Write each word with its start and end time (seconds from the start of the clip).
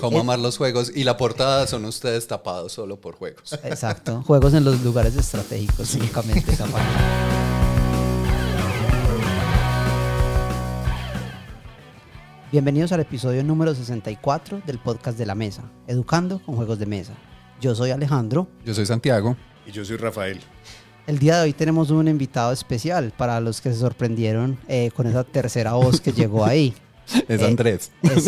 Cómo 0.00 0.20
amar 0.20 0.38
los 0.38 0.58
juegos 0.58 0.92
y 0.94 1.02
la 1.02 1.16
portada 1.16 1.66
son 1.66 1.84
ustedes 1.84 2.28
tapados 2.28 2.70
solo 2.70 3.00
por 3.00 3.16
juegos. 3.16 3.52
Exacto, 3.64 4.22
juegos 4.22 4.54
en 4.54 4.62
los 4.62 4.80
lugares 4.84 5.16
estratégicos, 5.16 5.92
únicamente 5.96 6.52
esa 6.52 6.66
página. 6.66 7.98
Bienvenidos 12.52 12.92
al 12.92 13.00
episodio 13.00 13.42
número 13.42 13.74
64 13.74 14.62
del 14.64 14.78
podcast 14.78 15.18
de 15.18 15.26
la 15.26 15.34
mesa, 15.34 15.64
Educando 15.88 16.40
con 16.46 16.54
Juegos 16.54 16.78
de 16.78 16.86
Mesa. 16.86 17.14
Yo 17.60 17.74
soy 17.74 17.90
Alejandro. 17.90 18.46
Yo 18.64 18.74
soy 18.74 18.86
Santiago. 18.86 19.36
Y 19.66 19.72
yo 19.72 19.84
soy 19.84 19.96
Rafael. 19.96 20.38
El 21.08 21.18
día 21.18 21.38
de 21.38 21.42
hoy 21.42 21.52
tenemos 21.54 21.90
un 21.90 22.06
invitado 22.06 22.52
especial 22.52 23.12
para 23.16 23.40
los 23.40 23.60
que 23.60 23.72
se 23.72 23.80
sorprendieron 23.80 24.60
eh, 24.68 24.92
con 24.94 25.08
esa 25.08 25.24
tercera 25.24 25.72
voz 25.72 26.00
que 26.00 26.12
llegó 26.12 26.44
ahí. 26.44 26.72
Es 27.28 27.42
Andrés. 27.42 27.90
Es, 28.02 28.26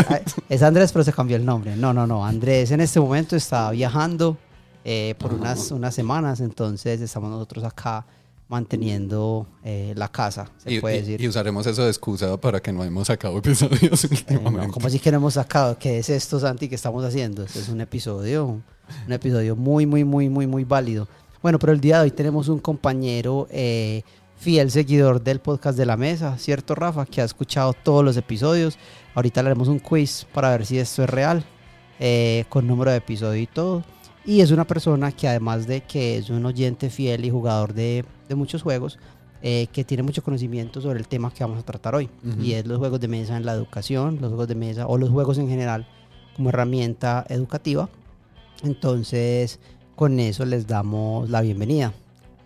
es, 0.49 0.63
Andrés, 0.63 0.93
pero 0.93 1.05
se 1.05 1.13
cambió 1.13 1.37
el 1.37 1.45
nombre. 1.45 1.77
No, 1.77 1.93
no, 1.93 2.07
no. 2.07 2.25
Andrés 2.25 2.71
en 2.71 2.81
este 2.81 2.99
momento 3.01 3.37
está 3.37 3.71
viajando 3.71 4.37
eh, 4.85 5.15
por 5.19 5.35
unas, 5.35 5.71
unas 5.71 5.95
semanas, 5.95 6.41
entonces 6.41 7.01
estamos 7.01 7.31
nosotros 7.31 7.65
acá 7.65 8.07
manteniendo 8.49 9.47
eh, 9.63 9.93
la 9.97 10.09
casa, 10.09 10.51
se 10.59 10.73
y, 10.75 10.81
puede 10.81 10.97
y- 10.97 11.01
decir. 11.01 11.21
Y, 11.23 11.29
usaremos 11.29 11.67
eso 11.67 11.85
de 11.85 11.89
excusa 11.91 12.37
para 12.41 12.61
que 12.61 12.73
no 12.73 12.83
hemos 12.85 13.07
sacado 13.07 13.39
episodios 13.39 14.05
Eh, 14.05 14.09
últimamente. 14.11 14.67
no, 14.67 14.73
como 14.73 14.87
así 14.89 14.99
que 14.99 15.11
no 15.11 15.19
hemos 15.19 15.35
sacado? 15.35 15.79
¿Qué 15.79 15.99
es 15.99 16.09
esto, 16.11 16.41
Santi, 16.41 16.69
que 16.69 16.75
estamos 16.75 17.05
haciendo? 17.05 17.45
Este 17.45 17.61
es 17.61 17.69
un 17.69 17.81
episodio, 17.81 18.47
un 19.07 19.13
episodio 19.13 19.55
muy, 19.57 19.87
muy, 19.87 20.03
muy, 20.05 20.29
muy, 20.29 20.47
muy 20.49 20.65
válido. 20.65 21.07
Bueno, 21.43 21.59
pero 21.59 21.73
el 21.73 21.81
día 21.81 21.99
de 21.99 22.03
hoy 22.05 22.11
tenemos 22.11 22.49
un 22.49 22.59
compañero 22.59 23.47
eh, 23.51 24.03
fiel 24.41 24.71
seguidor 24.71 25.23
del 25.23 25.39
podcast 25.39 25.77
de 25.77 25.85
la 25.85 25.99
mesa, 25.99 26.39
¿cierto, 26.39 26.75
Rafa? 26.75 27.05
Que 27.05 27.21
ha 27.21 27.25
escuchado 27.25 27.75
todos 27.75 28.03
los 28.03 28.17
episodios. 28.17 28.79
Ahorita 29.15 29.43
le 29.43 29.51
haremos 29.51 29.69
un 29.69 29.79
quiz 29.79 30.27
para 30.33 30.49
ver 30.51 30.65
si 30.65 30.79
esto 30.79 31.05
es 31.05 31.11
real, 31.11 31.45
eh, 31.99 32.47
con 32.49 32.67
número 32.67 32.91
de 32.91 32.97
episodio 32.97 33.43
y 33.43 33.47
todo. 33.47 33.85
Y 34.25 34.41
es 34.41 34.51
una 34.51 34.67
persona 34.67 35.13
que 35.13 35.29
además 35.29 35.67
de 35.67 35.83
que 35.83 36.17
es 36.17 36.31
un 36.31 36.47
oyente 36.47 36.89
fiel 36.89 37.27
y 37.27 37.31
jugador 37.31 37.75
de, 37.75 38.07
de 38.31 38.35
muchos 38.35 38.63
juegos, 38.63 38.99
eh, 39.43 39.67
que 39.75 39.85
tiene 39.85 40.03
mucho 40.03 40.23
conocimiento 40.23 40.81
sobre 40.81 40.99
el 40.99 41.07
tema 41.07 41.31
que 41.31 41.45
vamos 41.45 41.59
a 41.59 41.63
tratar 41.63 41.95
hoy. 41.95 42.09
Y 42.41 42.53
es 42.53 42.67
los 42.67 42.79
juegos 42.79 42.99
de 42.99 43.09
mesa 43.09 43.37
en 43.37 43.45
la 43.45 43.53
educación, 43.53 44.19
los 44.23 44.31
juegos 44.31 44.49
de 44.49 44.55
mesa 44.55 44.87
o 44.87 44.97
los 44.97 45.11
juegos 45.11 45.37
en 45.37 45.49
general 45.49 45.87
como 46.35 46.49
herramienta 46.49 47.27
educativa. 47.29 47.91
Entonces, 48.63 49.61
con 49.97 50.19
eso 50.19 50.47
les 50.47 50.67
damos 50.67 51.29
la 51.29 51.43
bienvenida. 51.43 51.93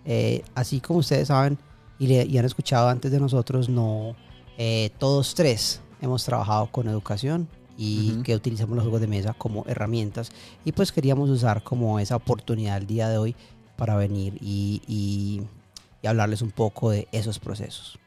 Eh, 0.04 0.42
así 0.56 0.80
como 0.80 0.98
ustedes 0.98 1.28
saben 1.28 1.56
y, 2.04 2.06
le- 2.06 2.26
y 2.26 2.38
han 2.38 2.44
escuchado 2.44 2.88
antes 2.88 3.10
de 3.10 3.20
nosotros, 3.20 3.68
no 3.68 4.14
eh, 4.58 4.90
todos 4.98 5.34
tres 5.34 5.80
hemos 6.00 6.24
trabajado 6.24 6.66
con 6.70 6.86
educación 6.88 7.48
y 7.76 8.22
que 8.22 8.34
utilizamos 8.36 8.76
los 8.76 8.84
juegos 8.84 9.00
de 9.00 9.06
mesa 9.08 9.34
como 9.34 9.64
herramientas. 9.66 10.30
Y 10.64 10.72
pues 10.72 10.92
queríamos 10.92 11.28
usar 11.30 11.62
como 11.64 11.98
esa 11.98 12.16
oportunidad 12.16 12.76
el 12.78 12.86
día 12.86 13.08
de 13.08 13.18
hoy 13.18 13.34
para 13.76 13.96
venir 13.96 14.38
y, 14.40 14.80
y- 14.86 15.42
y 16.02 16.06
hablarles 16.06 16.42
un 16.42 16.50
poco 16.50 16.90
de 16.90 17.08
esos 17.12 17.38
procesos. 17.38 17.98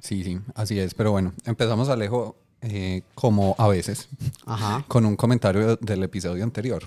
Sí, 0.00 0.22
sí, 0.22 0.38
así 0.54 0.78
es. 0.78 0.94
Pero 0.94 1.10
bueno, 1.10 1.32
empezamos 1.46 1.88
Alejo 1.88 2.36
eh, 2.60 3.02
como 3.14 3.54
a 3.58 3.66
veces, 3.68 4.08
Ajá. 4.44 4.84
con 4.88 5.04
un 5.06 5.16
comentario 5.16 5.76
del 5.76 6.02
episodio 6.02 6.44
anterior. 6.44 6.82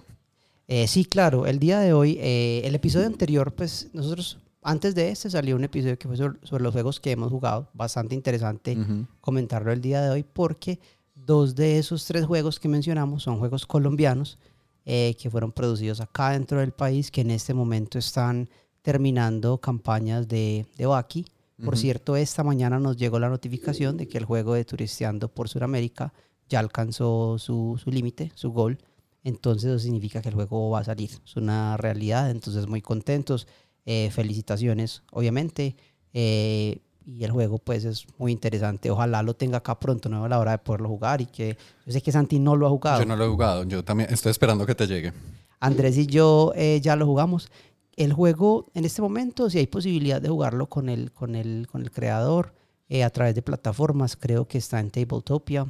Eh, 0.68 0.88
sí, 0.88 1.04
claro. 1.06 1.48
El 1.48 1.58
día 1.60 1.80
de 1.80 1.94
hoy, 1.94 2.18
eh, 2.22 2.62
el 2.64 2.76
episodio 2.76 3.08
anterior, 3.08 3.52
pues 3.54 3.88
nosotros, 3.94 4.38
antes 4.62 4.96
de 4.96 5.10
este 5.10 5.30
salió 5.30 5.56
un 5.56 5.64
episodio 5.64 5.98
que 5.98 6.08
fue 6.08 6.18
sobre, 6.18 6.40
sobre 6.46 6.64
los 6.64 6.74
juegos 6.74 7.00
que 7.00 7.12
hemos 7.12 7.32
jugado. 7.32 7.70
Bastante 7.74 8.16
interesante 8.16 8.78
Ujú. 8.78 9.08
comentarlo 9.22 9.72
el 9.72 9.82
día 9.82 10.02
de 10.02 10.10
hoy 10.10 10.24
porque 10.24 10.80
dos 11.16 11.56
de 11.56 11.78
esos 11.80 12.06
tres 12.06 12.26
juegos 12.26 12.60
que 12.60 12.68
mencionamos 12.68 13.24
son 13.24 13.40
juegos 13.40 13.66
colombianos 13.66 14.38
eh, 14.86 15.16
que 15.22 15.30
fueron 15.30 15.52
producidos 15.52 16.02
acá 16.02 16.32
dentro 16.32 16.60
del 16.60 16.72
país, 16.72 17.12
que 17.12 17.22
en 17.22 17.32
este 17.32 17.54
momento 17.54 18.00
están 18.00 18.50
terminando 18.82 19.60
campañas 19.60 20.28
de, 20.28 20.66
de 20.78 20.86
Baki. 20.86 21.26
Por 21.58 21.74
Ujú. 21.74 21.82
cierto, 21.82 22.16
esta 22.16 22.44
mañana 22.44 22.80
nos 22.80 22.98
llegó 22.98 23.20
la 23.20 23.30
notificación 23.30 23.98
de 23.98 24.08
que 24.08 24.18
el 24.18 24.26
juego 24.26 24.54
de 24.54 24.66
Turisteando 24.66 25.28
por 25.28 25.50
Sudamérica 25.50 26.14
ya 26.48 26.60
alcanzó 26.60 27.38
su, 27.38 27.80
su 27.84 27.92
límite, 27.92 28.32
su 28.34 28.52
gol. 28.52 28.80
Entonces 29.24 29.70
eso 29.70 29.80
significa 29.80 30.22
que 30.22 30.30
el 30.30 30.36
juego 30.36 30.70
va 30.72 30.80
a 30.80 30.84
salir. 30.86 31.12
Es 31.24 31.36
una 31.36 31.76
realidad, 31.78 32.32
entonces 32.32 32.66
muy 32.68 32.82
contentos. 32.82 33.46
Eh, 33.92 34.12
felicitaciones, 34.12 35.02
obviamente. 35.12 35.76
Eh, 36.14 36.78
y 37.08 37.24
el 37.24 37.32
juego 37.32 37.58
pues 37.58 37.86
es 37.86 38.06
muy 38.20 38.32
interesante. 38.32 38.92
Ojalá 38.92 39.24
lo 39.24 39.34
tenga 39.34 39.58
acá 39.58 39.80
pronto, 39.80 40.10
no 40.10 40.26
a 40.26 40.30
la 40.30 40.38
hora 40.38 40.52
de 40.52 40.58
poderlo 40.60 40.88
jugar. 40.90 41.22
Y 41.22 41.26
que 41.26 41.58
yo 41.88 41.92
sé 41.92 42.00
que 42.04 42.12
Santi 42.12 42.38
no 42.38 42.56
lo 42.56 42.68
ha 42.68 42.70
jugado. 42.70 43.00
Yo 43.00 43.06
no 43.08 43.16
lo 43.16 43.26
he 43.26 43.30
jugado, 43.30 43.64
yo 43.64 43.84
también 43.84 44.14
estoy 44.14 44.30
esperando 44.30 44.64
que 44.68 44.76
te 44.76 44.86
llegue. 44.86 45.12
Andrés 45.60 45.98
y 45.98 46.06
yo 46.06 46.54
eh, 46.56 46.80
ya 46.84 46.96
lo 46.96 47.08
jugamos. 47.08 47.50
El 47.96 48.14
juego, 48.14 48.68
en 48.76 48.86
este 48.86 49.02
momento, 49.02 49.50
si 49.50 49.58
hay 49.58 49.66
posibilidad 49.68 50.22
de 50.22 50.30
jugarlo 50.30 50.68
con 50.70 50.88
el, 50.88 51.12
con 51.12 51.34
el, 51.36 51.68
con 51.72 51.82
el 51.82 51.90
creador 51.90 52.54
eh, 52.90 53.04
a 53.04 53.10
través 53.10 53.34
de 53.34 53.42
plataformas, 53.42 54.16
creo 54.16 54.48
que 54.48 54.60
está 54.60 54.80
en 54.80 54.92
Tabletopia. 54.92 55.66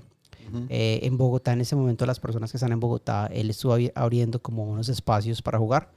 Eh, 0.68 1.00
en 1.04 1.16
Bogotá, 1.18 1.54
en 1.54 1.62
ese 1.62 1.76
momento, 1.76 2.06
las 2.06 2.20
personas 2.20 2.52
que 2.52 2.58
están 2.58 2.72
en 2.74 2.80
Bogotá, 2.82 3.28
él 3.32 3.50
estuvo 3.50 3.78
abri- 3.78 3.92
abriendo 3.96 4.42
como 4.42 4.64
unos 4.66 4.90
espacios 4.90 5.42
para 5.42 5.58
jugar. 5.58 5.90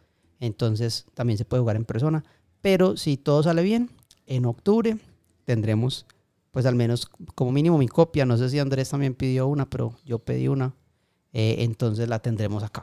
Entonces, 0.46 1.06
también 1.14 1.38
se 1.38 1.44
puede 1.44 1.60
jugar 1.60 1.76
en 1.76 1.84
persona. 1.84 2.24
Pero 2.60 2.96
si 2.96 3.16
todo 3.16 3.44
sale 3.44 3.62
bien, 3.62 3.90
en 4.26 4.44
octubre 4.44 4.98
tendremos, 5.44 6.04
pues 6.50 6.66
al 6.66 6.74
menos 6.74 7.08
como 7.36 7.52
mínimo 7.52 7.78
mi 7.78 7.86
copia. 7.86 8.26
No 8.26 8.36
sé 8.36 8.50
si 8.50 8.58
Andrés 8.58 8.88
también 8.90 9.14
pidió 9.14 9.46
una, 9.46 9.70
pero 9.70 9.94
yo 10.04 10.18
pedí 10.18 10.48
una. 10.48 10.74
Eh, 11.32 11.56
entonces 11.60 12.08
la 12.08 12.18
tendremos 12.18 12.64
acá. 12.64 12.82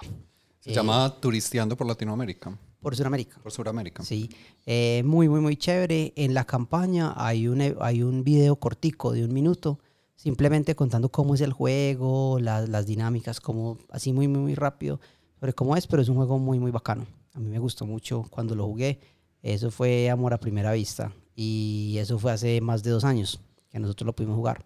Se 0.62 0.72
Eh, 0.72 0.74
llama 0.74 1.14
Turisteando 1.20 1.76
por 1.76 1.86
Latinoamérica, 1.86 2.58
Por 2.82 2.96
Sudamérica. 2.96 3.38
por 3.44 3.52
Sudamérica. 3.52 4.04
Sí, 4.04 4.30
eh, 4.66 5.04
muy, 5.06 5.28
muy, 5.28 5.42
muy 5.42 5.58
chévere. 5.58 6.14
En 6.16 6.34
la 6.34 6.46
campaña 6.46 7.14
hay 7.18 7.50
un, 7.50 7.60
e- 7.60 7.76
hay 7.82 8.04
un 8.04 8.24
video 8.24 8.56
cortico 8.56 9.12
de 9.12 9.26
un 9.26 9.34
minuto, 9.34 9.80
simplemente 10.16 10.76
contando 10.76 11.10
cómo 11.10 11.36
es 11.36 11.42
el 11.42 11.52
juego, 11.52 12.40
la- 12.40 12.66
las 12.66 12.86
dinámicas, 12.86 13.42
como 13.42 13.78
así 13.90 14.14
muy, 14.14 14.30
muy, 14.30 14.40
muy 14.40 14.56
rápido 14.56 15.02
sobre 15.42 15.52
cómo 15.54 15.76
es, 15.76 15.88
pero 15.88 16.02
es 16.02 16.08
un 16.10 16.16
juego 16.16 16.40
muy, 16.40 16.58
muy 16.58 16.72
bacano. 16.72 17.06
A 17.34 17.40
mí 17.40 17.50
me 17.50 17.60
gustó 17.60 17.86
mucho 17.86 18.26
cuando 18.30 18.56
lo 18.56 18.66
jugué. 18.66 19.00
Eso 19.42 19.72
fue 19.72 20.10
amor 20.10 20.34
a 20.34 20.40
primera 20.40 20.72
vista 20.74 21.14
y 21.36 21.96
eso 21.98 22.20
fue 22.20 22.32
hace 22.32 22.60
más 22.60 22.84
de 22.84 22.92
dos 22.92 23.04
años 23.04 23.40
que 23.70 23.80
nosotros 23.80 24.06
lo 24.06 24.14
pudimos 24.14 24.36
jugar. 24.36 24.66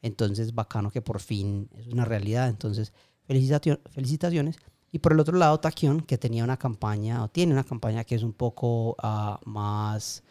Entonces, 0.00 0.54
bacano 0.54 0.90
que 0.90 1.02
por 1.02 1.20
fin 1.20 1.68
es 1.76 1.88
una 1.88 2.04
realidad. 2.04 2.48
Entonces, 2.48 2.92
felicitaciones. 3.26 4.56
Y 4.92 4.98
por 5.00 5.12
el 5.12 5.20
otro 5.20 5.36
lado, 5.36 5.58
Taquion, 5.58 6.00
que 6.02 6.18
tenía 6.18 6.44
una 6.44 6.56
campaña, 6.56 7.24
o 7.24 7.28
tiene 7.28 7.52
una 7.52 7.64
campaña 7.64 8.04
que 8.04 8.14
es 8.14 8.22
un 8.22 8.32
poco 8.32 8.96
ah, 9.02 9.40
más, 9.44 10.22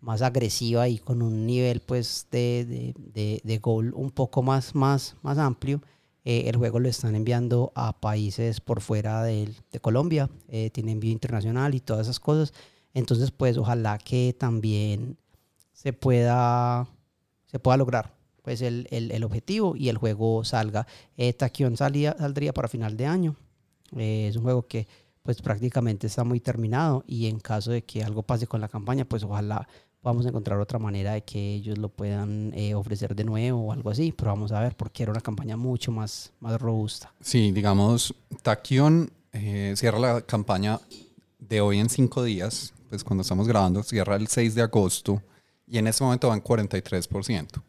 más 0.00 0.22
agresiva 0.22 0.88
y 0.88 0.98
con 0.98 1.22
un 1.22 1.44
nivel 1.46 1.80
pues 1.80 2.28
de, 2.30 2.64
de, 2.64 2.94
de, 2.96 3.40
de 3.42 3.58
goal 3.58 3.92
un 3.94 4.10
poco 4.10 4.42
más, 4.42 4.74
más, 4.74 5.16
más 5.22 5.38
amplio. 5.38 5.82
Eh, 6.24 6.44
el 6.48 6.56
juego 6.56 6.78
lo 6.80 6.88
están 6.88 7.14
enviando 7.16 7.72
a 7.74 8.00
países 8.00 8.60
por 8.60 8.80
fuera 8.80 9.22
del- 9.24 9.56
de, 9.72 9.80
Colombia, 9.80 10.30
eh, 10.48 10.70
tiene 10.70 10.92
envío 10.92 11.10
internacional 11.12 11.74
y 11.74 11.80
todas 11.80 12.06
esas 12.06 12.20
cosas. 12.20 12.52
Entonces, 12.94 13.30
pues 13.30 13.56
ojalá 13.58 13.98
que 13.98 14.34
también 14.38 15.16
se 15.72 15.92
pueda, 15.92 16.86
se 17.46 17.58
pueda 17.58 17.76
lograr 17.76 18.14
pues 18.42 18.60
el, 18.60 18.88
el, 18.90 19.12
el 19.12 19.22
objetivo 19.24 19.76
y 19.76 19.88
el 19.88 19.98
juego 19.98 20.44
salga. 20.44 20.86
Eh, 21.16 21.32
Taquion 21.32 21.76
salía, 21.76 22.16
saldría 22.18 22.52
para 22.52 22.68
final 22.68 22.96
de 22.96 23.06
año. 23.06 23.36
Eh, 23.96 24.26
es 24.28 24.36
un 24.36 24.42
juego 24.42 24.66
que 24.66 24.88
pues 25.22 25.40
prácticamente 25.40 26.08
está 26.08 26.24
muy 26.24 26.40
terminado 26.40 27.04
y 27.06 27.26
en 27.26 27.38
caso 27.38 27.70
de 27.70 27.82
que 27.84 28.02
algo 28.02 28.24
pase 28.24 28.48
con 28.48 28.60
la 28.60 28.68
campaña, 28.68 29.04
pues 29.04 29.22
ojalá 29.22 29.68
podamos 30.02 30.26
encontrar 30.26 30.58
otra 30.58 30.78
manera 30.78 31.12
de 31.12 31.22
que 31.22 31.54
ellos 31.54 31.78
lo 31.78 31.88
puedan 31.88 32.52
eh, 32.54 32.74
ofrecer 32.74 33.14
de 33.14 33.24
nuevo 33.24 33.68
o 33.68 33.72
algo 33.72 33.88
así, 33.88 34.12
pero 34.12 34.32
vamos 34.32 34.50
a 34.52 34.60
ver 34.60 34.76
porque 34.76 35.04
era 35.04 35.12
una 35.12 35.20
campaña 35.20 35.56
mucho 35.56 35.92
más, 35.92 36.32
más 36.40 36.60
robusta. 36.60 37.12
Sí, 37.20 37.52
digamos, 37.52 38.12
Taquion 38.42 39.10
eh, 39.32 39.72
cierra 39.76 39.98
la 39.98 40.20
campaña 40.20 40.80
de 41.38 41.60
hoy 41.60 41.78
en 41.78 41.88
cinco 41.88 42.24
días, 42.24 42.74
pues 42.90 43.04
cuando 43.04 43.22
estamos 43.22 43.46
grabando, 43.46 43.82
cierra 43.84 44.16
el 44.16 44.26
6 44.26 44.56
de 44.56 44.62
agosto 44.62 45.22
y 45.66 45.78
en 45.78 45.86
este 45.86 46.02
momento 46.02 46.28
van 46.28 46.42
43%. 46.42 47.62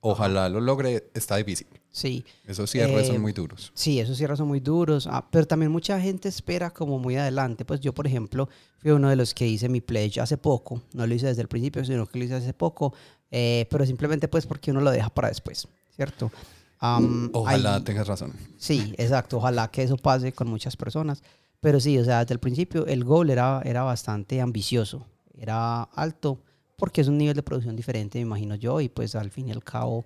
Ojalá 0.00 0.48
lo 0.48 0.60
logre, 0.60 1.10
está 1.14 1.36
difícil. 1.36 1.66
Sí, 1.94 2.24
Esos 2.46 2.70
cierres 2.70 3.04
Eh, 3.04 3.12
son 3.12 3.20
muy 3.20 3.32
duros. 3.32 3.70
Sí, 3.74 4.00
esos 4.00 4.16
cierres 4.16 4.38
son 4.38 4.48
muy 4.48 4.60
duros, 4.60 5.06
ah, 5.06 5.24
pero 5.30 5.46
también 5.46 5.70
mucha 5.70 6.00
gente 6.00 6.28
espera 6.28 6.70
como 6.70 6.98
muy 6.98 7.16
adelante. 7.16 7.66
Pues 7.66 7.80
yo, 7.80 7.92
por 7.92 8.06
ejemplo, 8.06 8.48
fui 8.78 8.90
uno 8.92 9.10
de 9.10 9.16
los 9.16 9.34
que 9.34 9.46
hice 9.46 9.68
mi 9.68 9.82
pledge 9.82 10.18
hace 10.18 10.38
poco. 10.38 10.80
No 10.94 11.06
lo 11.06 11.14
hice 11.14 11.26
desde 11.26 11.42
el 11.42 11.48
principio, 11.48 11.84
sino 11.84 12.06
que 12.06 12.18
lo 12.18 12.24
hice 12.24 12.34
hace 12.36 12.54
poco, 12.54 12.94
eh, 13.30 13.66
pero 13.70 13.84
simplemente 13.84 14.26
pues 14.26 14.46
porque 14.46 14.70
uno 14.70 14.80
lo 14.80 14.90
deja 14.90 15.10
para 15.10 15.28
después, 15.28 15.68
¿cierto? 15.94 16.32
Am, 16.78 17.30
Ojalá 17.34 17.76
hay- 17.76 17.82
tengas 17.82 18.08
razón. 18.08 18.32
Sí, 18.56 18.94
exacto. 18.96 19.36
Ojalá 19.36 19.70
que 19.70 19.82
eso 19.82 19.96
pase 19.98 20.32
con 20.32 20.48
muchas 20.48 20.76
personas. 20.76 21.22
Pero 21.60 21.78
sí, 21.78 21.96
o 21.98 22.04
sea, 22.04 22.20
desde 22.20 22.32
el 22.34 22.40
principio 22.40 22.86
el 22.86 23.04
goal 23.04 23.30
era, 23.30 23.60
era 23.64 23.82
bastante 23.84 24.40
ambicioso, 24.40 25.06
era 25.38 25.82
alto, 25.82 26.40
porque 26.76 27.02
es 27.02 27.06
un 27.08 27.18
nivel 27.18 27.36
de 27.36 27.42
producción 27.44 27.76
diferente, 27.76 28.18
me 28.18 28.22
imagino 28.22 28.56
yo, 28.56 28.80
y 28.80 28.88
pues 28.88 29.14
al 29.14 29.30
fin 29.30 29.46
y 29.48 29.52
al 29.52 29.62
cabo 29.62 30.04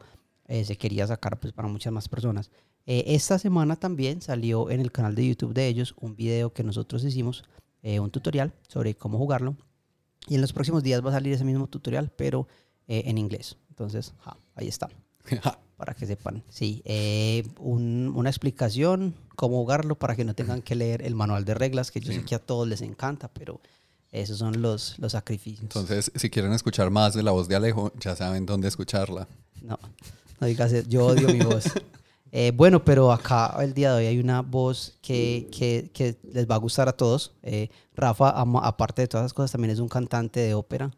eh, 0.49 0.65
se 0.65 0.77
quería 0.77 1.07
sacar 1.07 1.39
pues 1.41 1.53
para 1.53 1.69
muchas 1.69 1.93
más 1.93 2.09
personas. 2.09 2.51
Eh, 2.87 3.05
esta 3.09 3.39
semana 3.39 3.77
también 3.77 4.23
salió 4.23 4.71
en 4.71 4.81
el 4.81 4.93
canal 4.93 5.15
de 5.15 5.27
YouTube 5.29 5.55
de 5.55 5.67
ellos 5.67 5.95
un 6.01 6.15
video 6.17 6.53
que 6.53 6.63
nosotros 6.63 7.05
hicimos, 7.05 7.45
eh, 7.83 7.99
un 8.01 8.11
tutorial 8.11 8.53
sobre 8.69 8.95
cómo 8.95 9.19
jugarlo. 9.19 9.57
Y 10.29 10.35
en 10.37 10.41
los 10.41 10.53
próximos 10.53 10.83
días 10.83 11.05
va 11.05 11.11
a 11.11 11.15
salir 11.15 11.33
ese 11.33 11.45
mismo 11.45 11.67
tutorial, 11.67 12.11
pero 12.17 12.47
eh, 12.89 13.03
en 13.07 13.19
inglés. 13.19 13.57
Entonces, 13.71 14.13
ja, 14.21 14.37
ahí 14.55 14.69
está. 14.69 14.89
para 15.77 15.95
que 15.95 16.07
sepan. 16.07 16.43
Sí, 16.49 16.83
un- 17.59 18.13
una 18.15 18.31
explicación, 18.31 19.15
cómo 19.35 19.57
jugarlo, 19.57 19.97
para 19.99 20.17
que 20.17 20.25
no 20.25 20.35
tengan 20.35 20.63
que 20.63 20.75
leer 20.75 21.03
el 21.03 21.15
manual 21.15 21.45
de 21.45 21.55
reglas, 21.55 21.91
que 21.91 22.01
yo 22.01 22.13
sé 22.13 22.25
que 22.25 22.35
a 22.35 22.39
todos 22.39 22.67
les 22.69 22.81
encanta, 22.83 23.29
pero 23.29 23.61
esos 24.13 24.39
son 24.39 24.63
los, 24.63 24.99
los 24.99 25.13
sacrificios. 25.13 25.63
Entonces, 25.63 26.11
si 26.15 26.31
quieren 26.31 26.53
escuchar 26.53 26.91
más 26.91 27.13
de 27.15 27.23
la 27.23 27.33
voz 27.33 27.49
de 27.49 27.57
Alejo, 27.57 27.93
ya 28.01 28.17
saben 28.17 28.47
dónde 28.47 28.69
escucharla. 28.69 29.29
No, 29.63 29.79
no 30.41 30.47
digas 30.47 30.73
eso. 30.73 30.88
Yo 30.88 31.06
odio 31.06 31.29
mi 31.29 31.41
voz. 31.41 31.65
Eh, 32.33 32.53
bueno, 32.55 32.85
pero 32.85 33.12
acá 33.12 33.55
el 33.61 33.73
día 33.73 33.93
de 33.93 33.99
hoy 33.99 34.06
hay 34.06 34.19
una 34.19 34.43
voz 34.43 34.99
que, 35.00 35.49
que, 35.56 35.91
que 35.94 36.17
les 36.33 36.47
va 36.50 36.56
a 36.56 36.59
gustar 36.59 36.87
a 36.87 36.93
todos. 36.93 37.33
Eh, 37.43 37.71
Rafa, 37.94 38.29
aparte 38.31 39.00
de 39.03 39.09
todas 39.09 39.25
esas 39.27 39.33
cosas, 39.33 39.53
también 39.53 39.71
es 39.71 39.79
un 39.79 39.88
cantante 39.88 40.41
de 40.41 40.53
ópera. 40.53 40.91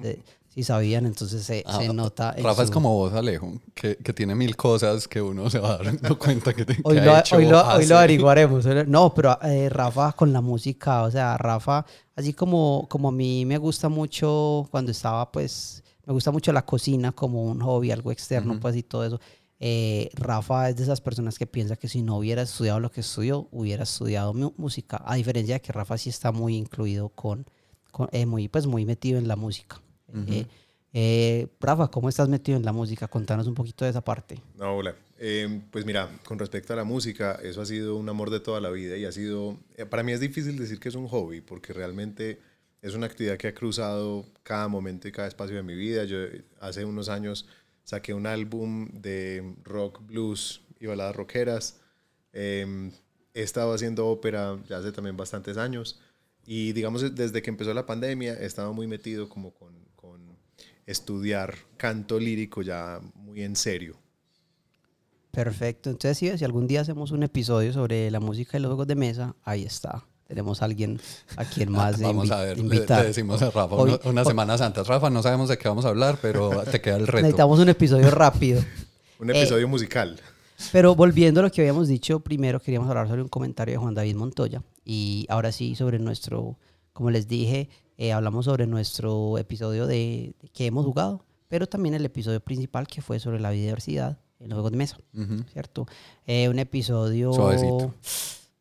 Se- 0.00 0.22
Si 0.48 0.62
sabían, 0.62 1.04
entonces 1.06 1.42
se, 1.42 1.64
Ah, 1.66 1.78
se 1.78 1.92
nota. 1.92 2.32
Rafa 2.38 2.62
es 2.62 2.68
su- 2.68 2.74
como 2.74 2.94
vos, 2.94 3.12
Alejo, 3.14 3.54
que, 3.74 3.96
que 3.96 4.12
tiene 4.12 4.34
mil 4.36 4.54
cosas 4.54 5.08
que 5.08 5.20
uno 5.20 5.50
se 5.50 5.58
va 5.58 5.78
dando 5.82 6.16
cuenta 6.18 6.54
que, 6.54 6.64
que 6.64 6.76
Hoy 6.84 7.00
lo, 7.00 7.18
hecho, 7.18 7.36
hoy, 7.36 7.46
lo, 7.46 7.66
hoy 7.74 7.86
lo 7.86 7.96
averiguaremos. 7.98 8.64
No, 8.86 9.12
pero 9.12 9.38
eh, 9.42 9.68
Rafa 9.70 10.12
con 10.12 10.32
la 10.32 10.40
música, 10.42 11.02
o 11.02 11.10
sea, 11.10 11.36
Rafa, 11.36 11.84
así 12.14 12.32
como, 12.32 12.86
como 12.88 13.08
a 13.08 13.12
mí 13.12 13.44
me 13.44 13.58
gusta 13.58 13.88
mucho 13.88 14.68
cuando 14.70 14.92
estaba, 14.92 15.32
pues, 15.32 15.82
me 16.06 16.12
gusta 16.12 16.30
mucho 16.30 16.52
la 16.52 16.64
cocina 16.64 17.12
como 17.12 17.42
un 17.44 17.60
hobby, 17.60 17.90
algo 17.90 18.10
externo, 18.12 18.52
Ujú. 18.52 18.60
pues, 18.60 18.76
y 18.76 18.82
todo 18.82 19.04
eso. 19.04 19.20
eh, 19.58 20.10
Rafa 20.14 20.68
es 20.68 20.76
de 20.76 20.82
esas 20.84 21.00
personas 21.00 21.38
que 21.38 21.46
piensa 21.46 21.76
que 21.76 21.88
si 21.88 22.02
no 22.02 22.16
hubiera 22.18 22.42
estudiado 22.42 22.78
lo 22.78 22.90
que 22.90 23.00
estudió, 23.00 23.48
hubiera 23.52 23.84
estudiado 23.84 24.32
música. 24.56 25.02
A 25.04 25.14
diferencia 25.16 25.54
de 25.56 25.60
que 25.62 25.72
Rafa 25.72 25.96
sí 25.98 26.10
está 26.10 26.30
muy 26.32 26.56
incluido 26.56 27.08
con, 27.08 27.46
con- 27.90 28.08
eh, 28.12 28.26
muy, 28.26 28.48
pues, 28.48 28.66
muy 28.66 28.84
metido 28.84 29.18
en 29.18 29.26
la 29.28 29.34
música. 29.36 29.80
Eh, 30.28 30.46
eh, 30.92 31.48
Rafa, 31.60 31.88
¿cómo 31.88 32.08
estás 32.08 32.28
metido 32.28 32.56
en 32.56 32.64
la 32.64 32.72
música? 32.72 33.08
Contanos 33.08 33.46
un 33.46 33.54
poquito 33.54 33.84
de 33.84 33.90
esa 33.90 34.02
parte. 34.02 34.40
No, 34.58 34.76
hola. 34.76 34.94
Eh, 35.18 35.62
pues 35.70 35.84
mira, 35.86 36.10
con 36.26 36.38
respecto 36.38 36.72
a 36.74 36.76
la 36.76 36.84
música, 36.84 37.38
eso 37.42 37.60
ha 37.62 37.66
sido 37.66 37.96
un 37.96 38.08
amor 38.08 38.28
de 38.30 38.40
toda 38.40 38.60
la 38.60 38.68
vida 38.70 38.96
y 38.98 39.06
ha 39.06 39.12
sido, 39.12 39.56
eh, 39.76 39.86
para 39.86 40.02
mí 40.02 40.12
es 40.12 40.20
difícil 40.20 40.58
decir 40.58 40.78
que 40.78 40.90
es 40.90 40.94
un 40.94 41.08
hobby, 41.08 41.40
porque 41.40 41.72
realmente 41.72 42.38
es 42.86 42.94
una 42.94 43.06
actividad 43.06 43.36
que 43.36 43.48
ha 43.48 43.54
cruzado 43.54 44.24
cada 44.44 44.68
momento 44.68 45.08
y 45.08 45.12
cada 45.12 45.26
espacio 45.26 45.56
de 45.56 45.62
mi 45.64 45.74
vida. 45.74 46.04
Yo 46.04 46.18
hace 46.60 46.84
unos 46.84 47.08
años 47.08 47.48
saqué 47.82 48.14
un 48.14 48.26
álbum 48.26 48.88
de 48.92 49.54
rock, 49.64 50.06
blues 50.06 50.62
y 50.78 50.86
baladas 50.86 51.16
rockeras. 51.16 51.80
Eh, 52.32 52.92
he 53.34 53.42
estado 53.42 53.74
haciendo 53.74 54.06
ópera 54.06 54.58
ya 54.68 54.78
hace 54.78 54.92
también 54.92 55.16
bastantes 55.16 55.56
años 55.56 56.00
y 56.46 56.72
digamos 56.72 57.14
desde 57.14 57.42
que 57.42 57.50
empezó 57.50 57.74
la 57.74 57.86
pandemia 57.86 58.34
he 58.34 58.46
estado 58.46 58.72
muy 58.72 58.86
metido 58.86 59.28
como 59.28 59.52
con, 59.52 59.74
con 59.96 60.38
estudiar 60.86 61.56
canto 61.76 62.20
lírico 62.20 62.62
ya 62.62 63.00
muy 63.14 63.42
en 63.42 63.56
serio. 63.56 63.98
Perfecto. 65.32 65.90
Entonces, 65.90 66.16
sí, 66.16 66.38
si 66.38 66.44
algún 66.44 66.66
día 66.66 66.80
hacemos 66.80 67.10
un 67.10 67.22
episodio 67.22 67.72
sobre 67.72 68.10
la 68.10 68.20
música 68.20 68.56
y 68.56 68.60
los 68.60 68.70
juegos 68.70 68.86
de 68.86 68.94
mesa, 68.94 69.36
ahí 69.44 69.64
está. 69.64 70.06
Tenemos 70.28 70.60
a 70.62 70.64
alguien 70.64 71.00
a 71.36 71.44
quien 71.44 71.70
más 71.72 72.00
Vamos 72.00 72.28
invi- 72.28 72.32
a 72.34 72.40
ver, 72.42 72.56
le, 72.56 72.62
invitar. 72.62 73.00
le 73.02 73.06
decimos 73.08 73.40
a 73.42 73.50
Rafa 73.50 73.74
Hoy- 73.76 73.98
una- 74.04 74.24
semanas 74.24 74.60
antes. 74.60 74.86
Rafa, 74.86 75.08
no 75.10 75.22
sabemos 75.22 75.48
de 75.48 75.56
qué 75.58 75.68
vamos 75.68 75.84
a 75.84 75.88
hablar, 75.88 76.18
pero 76.20 76.62
te 76.64 76.80
queda 76.80 76.96
el 76.96 77.06
reto. 77.06 77.18
Necesitamos 77.22 77.58
un 77.60 77.68
episodio 77.68 78.10
rápido. 78.10 78.60
Un 79.18 79.30
Eh, 79.30 79.38
episodio 79.38 79.66
musical. 79.66 80.20
Pero 80.72 80.94
volviendo 80.94 81.40
a 81.40 81.42
lo 81.44 81.50
que 81.50 81.62
habíamos 81.62 81.88
dicho, 81.88 82.20
primero 82.20 82.60
queríamos 82.60 82.88
hablar 82.90 83.08
sobre 83.08 83.22
un 83.22 83.28
comentario 83.28 83.72
de 83.72 83.78
Juan 83.78 83.94
David 83.94 84.14
Montoya. 84.16 84.62
Y 84.84 85.24
ahora 85.30 85.52
sí, 85.52 85.74
sobre 85.74 85.98
nuestro, 85.98 86.58
como 86.92 87.10
les 87.10 87.26
dije, 87.28 87.68
eh, 87.98 88.12
hablamos 88.12 88.44
sobre 88.44 88.66
nuestro 88.66 89.38
episodio 89.38 89.86
de, 89.86 90.34
de 90.42 90.48
que 90.50 90.66
hemos 90.66 90.84
jugado, 90.84 91.24
pero 91.48 91.66
también 91.66 91.94
el 91.94 92.04
episodio 92.04 92.40
principal 92.40 92.86
que 92.88 93.00
fue 93.00 93.18
sobre 93.20 93.40
la 93.40 93.50
biodiversidad 93.50 94.18
en 94.40 94.48
los 94.50 94.56
juegos 94.56 94.72
de 94.72 94.76
mesa. 94.78 94.98
¿cierto? 95.52 95.86
Eh, 96.26 96.48
un 96.50 96.58
episodio... 96.58 97.32
Suavecito. 97.32 97.94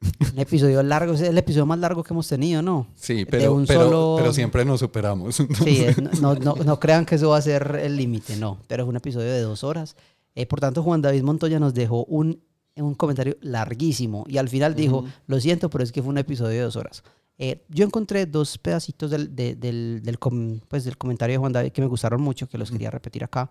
Un 0.34 0.40
episodio 0.40 0.82
largo, 0.84 1.14
es 1.14 1.22
el 1.22 1.38
episodio 1.38 1.66
más 1.66 1.80
largo 1.80 2.04
que 2.04 2.14
hemos 2.14 2.28
tenido, 2.28 2.62
¿no? 2.62 2.88
Sí, 2.96 3.16
De 3.16 3.26
pero, 3.26 3.54
un 3.54 3.66
pero, 3.66 3.84
solo- 3.86 4.16
pero 4.18 4.34
siempre 4.34 4.66
nos 4.66 4.80
superamos. 4.80 5.36
Sí, 5.64 5.84
es- 5.86 6.22
no, 6.22 6.36
no, 6.36 6.56
no 6.56 6.80
crean 6.80 7.06
que 7.06 7.16
eso 7.16 7.30
va 7.30 7.38
a 7.38 7.42
ser 7.42 7.80
el 7.84 7.96
límite, 7.98 8.36
no. 8.38 8.60
Pero 8.68 8.84
es 8.84 8.90
un 8.90 8.96
episodio 8.96 9.32
de 9.32 9.42
dos 9.42 9.64
horas. 9.64 9.96
Eh, 10.36 10.46
por 10.46 10.60
tanto, 10.60 10.84
Juan 10.84 11.02
David 11.02 11.24
Montoya 11.24 11.60
nos 11.60 11.74
dejó 11.74 12.04
un, 12.06 12.42
un 12.76 12.94
comentario 12.96 13.38
larguísimo 13.42 14.26
y 14.28 14.38
al 14.38 14.50
final 14.50 14.76
dijo, 14.76 15.06
lo 15.28 15.40
siento, 15.40 15.70
pero 15.70 15.84
es 15.84 15.92
que 15.92 16.02
fue 16.02 16.10
un 16.10 16.18
episodio 16.18 16.58
de 16.58 16.62
dos 16.66 16.76
horas. 16.76 17.04
Eh, 17.38 17.64
yo 17.70 17.86
encontré 17.86 18.26
dos 18.26 18.58
pedacitos 18.58 19.12
del, 19.12 19.36
de- 19.36 19.56
del, 19.56 20.02
del, 20.04 20.20
com- 20.20 20.60
pues, 20.68 20.84
del 20.86 20.98
comentario 20.98 21.34
de 21.34 21.38
Juan 21.38 21.52
David 21.54 21.72
que 21.72 21.82
me 21.82 21.88
gustaron 21.88 22.22
mucho, 22.22 22.48
que 22.48 22.58
los 22.58 22.72
quería 22.72 22.90
repetir 22.92 23.24
acá. 23.24 23.50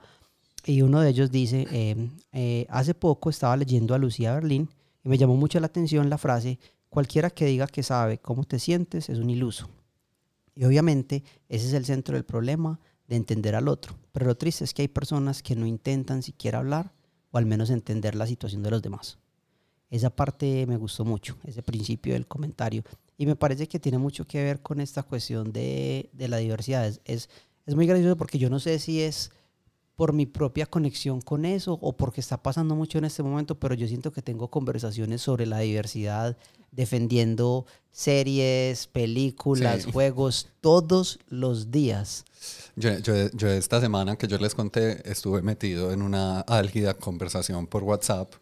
Y 0.67 0.81
uno 0.83 1.01
de 1.01 1.11
ellos 1.11 1.31
dice, 1.31 1.67
eh, 1.71 2.09
eh, 2.33 2.67
hace 2.71 2.95
poco 2.95 3.29
estaba 3.29 3.57
leyendo 3.57 3.95
a 3.95 3.99
Lucía 3.99 4.35
Berlín 4.35 4.69
y 5.05 5.09
me 5.09 5.19
llamó 5.19 5.37
mucho 5.37 5.61
la 5.61 5.67
atención 5.67 6.09
la 6.09 6.19
frase, 6.19 6.59
cualquiera 6.89 7.31
que 7.31 7.45
diga 7.45 7.67
que 7.67 7.83
sabe 7.83 8.19
cómo 8.19 8.45
te 8.45 8.59
sientes 8.59 9.09
es 9.11 9.19
un 9.19 9.31
iluso. 9.31 9.69
Y 10.55 10.65
obviamente 10.65 11.23
ese 11.49 11.67
es 11.67 11.73
el 11.75 11.85
centro 11.85 12.15
del 12.15 12.25
problema 12.25 12.81
de 13.07 13.17
entender 13.17 13.55
al 13.55 13.69
otro. 13.69 13.95
Pero 14.13 14.27
lo 14.27 14.37
triste 14.37 14.65
es 14.65 14.73
que 14.73 14.83
hay 14.83 14.89
personas 14.89 15.43
que 15.43 15.57
no 15.57 15.67
intentan 15.67 16.23
siquiera 16.23 16.59
hablar 16.59 16.93
o 17.31 17.39
al 17.39 17.47
menos 17.47 17.71
entender 17.71 18.15
la 18.15 18.27
situación 18.27 18.63
de 18.63 18.71
los 18.71 18.81
demás. 18.81 19.19
Esa 19.91 20.11
parte 20.11 20.67
me 20.67 20.77
gustó 20.77 21.05
mucho, 21.05 21.37
ese 21.45 21.63
principio 21.63 22.15
del 22.15 22.27
comentario. 22.27 22.83
Y 23.19 23.27
me 23.27 23.37
parece 23.37 23.69
que 23.69 23.79
tiene 23.79 23.99
mucho 23.99 24.27
que 24.27 24.43
ver 24.43 24.63
con 24.63 24.81
esta 24.81 25.03
cuestión 25.03 25.53
de, 25.53 26.09
de 26.13 26.29
la 26.29 26.39
diversidad. 26.39 26.87
Es, 26.87 27.01
es, 27.05 27.29
es 27.67 27.75
muy 27.75 27.87
gracioso 27.87 28.17
porque 28.17 28.39
yo 28.39 28.49
no 28.49 28.59
sé 28.59 28.79
si 28.79 29.03
es 29.03 29.31
por 29.97 30.13
mi 30.13 30.27
propia 30.27 30.67
conexión 30.67 31.21
con 31.21 31.45
eso 31.45 31.79
o 31.81 31.97
porque 31.97 32.21
está 32.21 32.43
pasando 32.43 32.75
mucho 32.75 32.99
en 32.99 33.05
este 33.05 33.23
momento, 33.23 33.59
pero 33.59 33.75
yo 33.75 33.87
siento 33.87 34.13
que 34.13 34.23
tengo 34.23 34.49
conversaciones 34.49 35.23
sobre 35.23 35.47
la 35.47 35.61
diversidad 35.61 36.37
defendiendo 36.73 37.67
series, 37.93 38.89
películas, 38.89 39.83
Sí. 39.85 39.93
juegos 39.93 40.49
todos 40.61 41.21
los 41.29 41.71
días. 41.71 42.25
Yo, 42.75 42.99
yo, 42.99 43.31
yo 43.33 43.49
esta 43.49 43.81
semana 43.81 44.17
que 44.17 44.27
yo 44.27 44.37
les 44.39 44.55
conté 44.55 45.09
estuve 45.11 45.43
metido 45.43 45.93
en 45.93 46.03
una 46.03 46.41
álgida 46.41 46.95
conversación 46.95 47.67
por 47.69 47.85
WhatsApp 47.85 48.33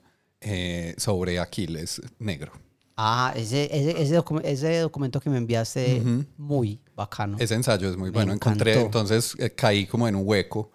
eh, 0.40 0.94
sobre 0.96 1.38
Aquiles 1.38 2.00
negro. 2.18 2.52
Ah, 2.96 3.32
ese, 3.36 3.64
ese, 3.76 4.02
ese, 4.02 4.18
docu- 4.18 4.40
ese 4.44 4.78
documento 4.80 5.20
que 5.20 5.30
me 5.30 5.36
enviaste, 5.38 6.00
Ujú. 6.00 6.24
muy 6.36 6.80
bacano. 6.96 7.36
Ese 7.38 7.54
ensayo 7.54 7.88
es 7.90 7.96
muy 7.96 8.10
Me 8.10 8.14
bueno. 8.14 8.32
Encontré, 8.32 8.72
encantó. 8.72 8.86
entonces 8.86 9.34
eh, 9.38 9.50
caí 9.50 9.86
como 9.86 10.08
en 10.08 10.16
un 10.16 10.26
hueco, 10.26 10.70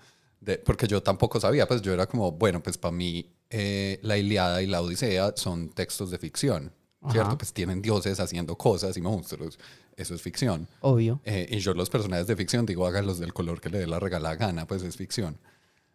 de, 0.47 0.57
porque 0.57 0.87
yo 0.87 1.03
tampoco 1.03 1.39
sabía, 1.39 1.67
pues 1.67 1.81
yo 1.81 1.93
era 1.93 2.07
como, 2.07 2.31
bueno, 2.31 2.63
pues 2.63 2.77
para 2.77 2.93
mí 2.93 3.29
eh, 3.49 3.99
la 4.01 4.17
Iliada 4.17 4.61
y 4.61 4.67
la 4.67 4.81
Odisea 4.81 5.33
son 5.35 5.69
textos 5.69 6.09
de 6.09 6.17
ficción, 6.17 6.71
¿cierto? 7.11 7.37
Pues 7.37 7.53
tienen 7.53 7.81
dioses 7.81 8.19
haciendo 8.19 8.57
cosas 8.57 8.95
y 8.97 9.01
monstruos, 9.01 9.59
eso 9.95 10.15
es 10.15 10.21
ficción. 10.21 10.67
Obvio. 10.81 11.19
Eh, 11.25 11.47
y 11.51 11.59
yo 11.59 11.73
los 11.73 11.89
personajes 11.89 12.27
de 12.27 12.35
ficción 12.35 12.65
digo, 12.65 12.87
háganlos 12.87 13.19
del 13.19 13.33
color 13.33 13.59
que 13.59 13.69
le 13.69 13.79
dé 13.79 13.87
la 13.87 13.99
regalada 13.99 14.35
gana, 14.35 14.65
pues 14.65 14.83
es 14.83 14.95
ficción. 14.95 15.37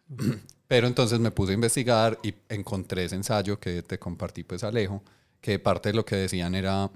Pero 0.67 0.87
entonces 0.87 1.19
me 1.19 1.31
puse 1.31 1.51
a 1.51 1.55
investigar 1.55 2.19
y 2.23 2.33
encontré 2.49 3.05
ese 3.05 3.15
ensayo 3.15 3.59
que 3.59 3.81
te 3.81 3.99
compartí, 3.99 4.43
pues 4.43 4.63
Alejo, 4.63 5.03
que 5.41 5.59
parte 5.59 5.89
de 5.89 5.95
lo 5.95 6.05
que 6.05 6.15
decían 6.15 6.55
era, 6.55 6.89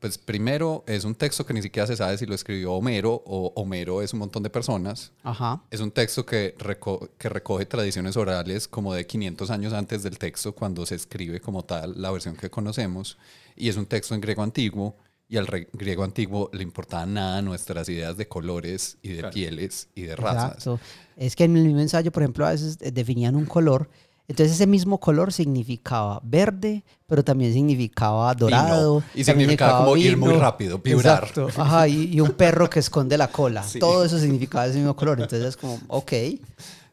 pues 0.00 0.18
primero 0.18 0.84
es 0.86 1.04
un 1.04 1.14
texto 1.14 1.46
que 1.46 1.54
ni 1.54 1.62
siquiera 1.62 1.86
se 1.86 1.96
sabe 1.96 2.18
si 2.18 2.26
lo 2.26 2.34
escribió 2.34 2.72
Homero 2.74 3.22
o 3.24 3.52
Homero 3.56 4.02
es 4.02 4.12
un 4.12 4.18
montón 4.18 4.42
de 4.42 4.50
personas. 4.50 5.12
Ajá. 5.22 5.62
Es 5.70 5.80
un 5.80 5.90
texto 5.90 6.26
que, 6.26 6.54
reco- 6.58 7.08
que 7.16 7.28
recoge 7.28 7.64
tradiciones 7.66 8.16
orales 8.16 8.68
como 8.68 8.92
de 8.92 9.06
500 9.06 9.50
años 9.50 9.72
antes 9.72 10.02
del 10.02 10.18
texto, 10.18 10.54
cuando 10.54 10.84
se 10.84 10.94
escribe 10.96 11.40
como 11.40 11.64
tal 11.64 12.00
la 12.00 12.10
versión 12.10 12.36
que 12.36 12.50
conocemos. 12.50 13.16
Y 13.56 13.68
es 13.70 13.76
un 13.76 13.86
texto 13.86 14.14
en 14.14 14.20
griego 14.20 14.42
antiguo. 14.42 14.96
Y 15.26 15.38
al 15.38 15.46
griego 15.72 16.04
antiguo 16.04 16.50
le 16.52 16.62
importaban 16.62 17.14
nada 17.14 17.40
nuestras 17.40 17.88
ideas 17.88 18.18
de 18.18 18.28
colores 18.28 18.98
y 19.00 19.08
de 19.14 19.30
pieles 19.30 19.88
y 19.94 20.02
de 20.02 20.16
razas. 20.16 20.52
Exacto. 20.58 20.78
Es 21.16 21.34
que 21.34 21.44
en 21.44 21.56
el 21.56 21.64
mismo 21.64 21.80
ensayo, 21.80 22.12
por 22.12 22.22
ejemplo, 22.22 22.46
a 22.46 22.50
veces 22.50 22.76
definían 22.78 23.34
un 23.34 23.46
color. 23.46 23.88
Entonces 24.26 24.54
ese 24.54 24.66
mismo 24.66 24.98
color 24.98 25.32
significaba 25.32 26.20
verde, 26.24 26.82
pero 27.06 27.22
también 27.22 27.52
significaba 27.52 28.34
dorado. 28.34 29.02
Y 29.14 29.22
también 29.22 29.50
significaba 29.50 29.84
como 29.84 29.96
ir 29.96 30.16
muy 30.16 30.30
vino. 30.30 30.40
rápido, 30.40 30.78
vibrar. 30.78 31.24
Exacto. 31.24 31.48
Ajá, 31.60 31.86
y, 31.88 32.14
y 32.14 32.20
un 32.20 32.32
perro 32.32 32.70
que 32.70 32.78
esconde 32.80 33.18
la 33.18 33.28
cola. 33.28 33.62
Sí. 33.62 33.78
Todo 33.78 34.04
eso 34.04 34.18
significaba 34.18 34.66
ese 34.66 34.78
mismo 34.78 34.96
color. 34.96 35.20
Entonces 35.20 35.48
es 35.48 35.56
como, 35.56 35.78
ok. 35.88 36.12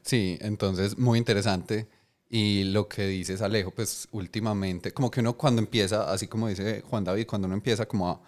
Sí, 0.01 0.37
entonces 0.41 0.97
muy 0.97 1.17
interesante. 1.19 1.87
Y 2.29 2.65
lo 2.65 2.87
que 2.87 3.07
dices, 3.07 3.41
Alejo, 3.41 3.71
pues 3.71 4.07
últimamente, 4.11 4.93
como 4.93 5.11
que 5.11 5.19
uno 5.19 5.33
cuando 5.33 5.61
empieza, 5.61 6.11
así 6.11 6.27
como 6.27 6.47
dice 6.47 6.81
Juan 6.89 7.03
David, 7.03 7.27
cuando 7.27 7.45
uno 7.45 7.55
empieza 7.55 7.85
como 7.85 8.09
a 8.09 8.21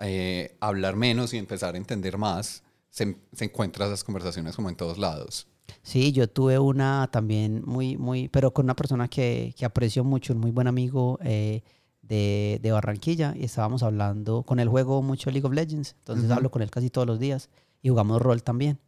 eh, 0.00 0.56
hablar 0.60 0.96
menos 0.96 1.34
y 1.34 1.38
empezar 1.38 1.74
a 1.74 1.78
entender 1.78 2.16
más, 2.16 2.62
se, 2.88 3.16
se 3.34 3.44
encuentra 3.44 3.86
esas 3.86 4.02
conversaciones 4.02 4.56
como 4.56 4.70
en 4.70 4.76
todos 4.76 4.96
lados. 4.96 5.46
Sí, 5.82 6.12
yo 6.12 6.28
tuve 6.28 6.58
una 6.58 7.08
también 7.10 7.62
muy, 7.64 7.96
muy, 7.96 8.28
pero 8.28 8.52
con 8.52 8.66
una 8.66 8.76
persona 8.76 9.08
que, 9.08 9.54
que 9.56 9.64
aprecio 9.64 10.04
mucho, 10.04 10.32
un 10.32 10.40
muy 10.40 10.50
buen 10.50 10.66
amigo 10.66 11.18
eh, 11.22 11.62
de, 12.02 12.58
de 12.62 12.72
Barranquilla, 12.72 13.34
y 13.36 13.44
estábamos 13.44 13.82
hablando 13.82 14.42
con 14.42 14.60
el 14.60 14.68
juego 14.68 15.02
mucho 15.02 15.30
League 15.30 15.46
of 15.46 15.52
Legends, 15.52 15.94
entonces 15.98 16.30
hablo 16.30 16.50
con 16.50 16.62
él 16.62 16.70
casi 16.70 16.90
todos 16.90 17.06
los 17.06 17.18
días, 17.18 17.48
y 17.82 17.88
jugamos 17.88 18.20
rol 18.20 18.42
también. 18.42 18.78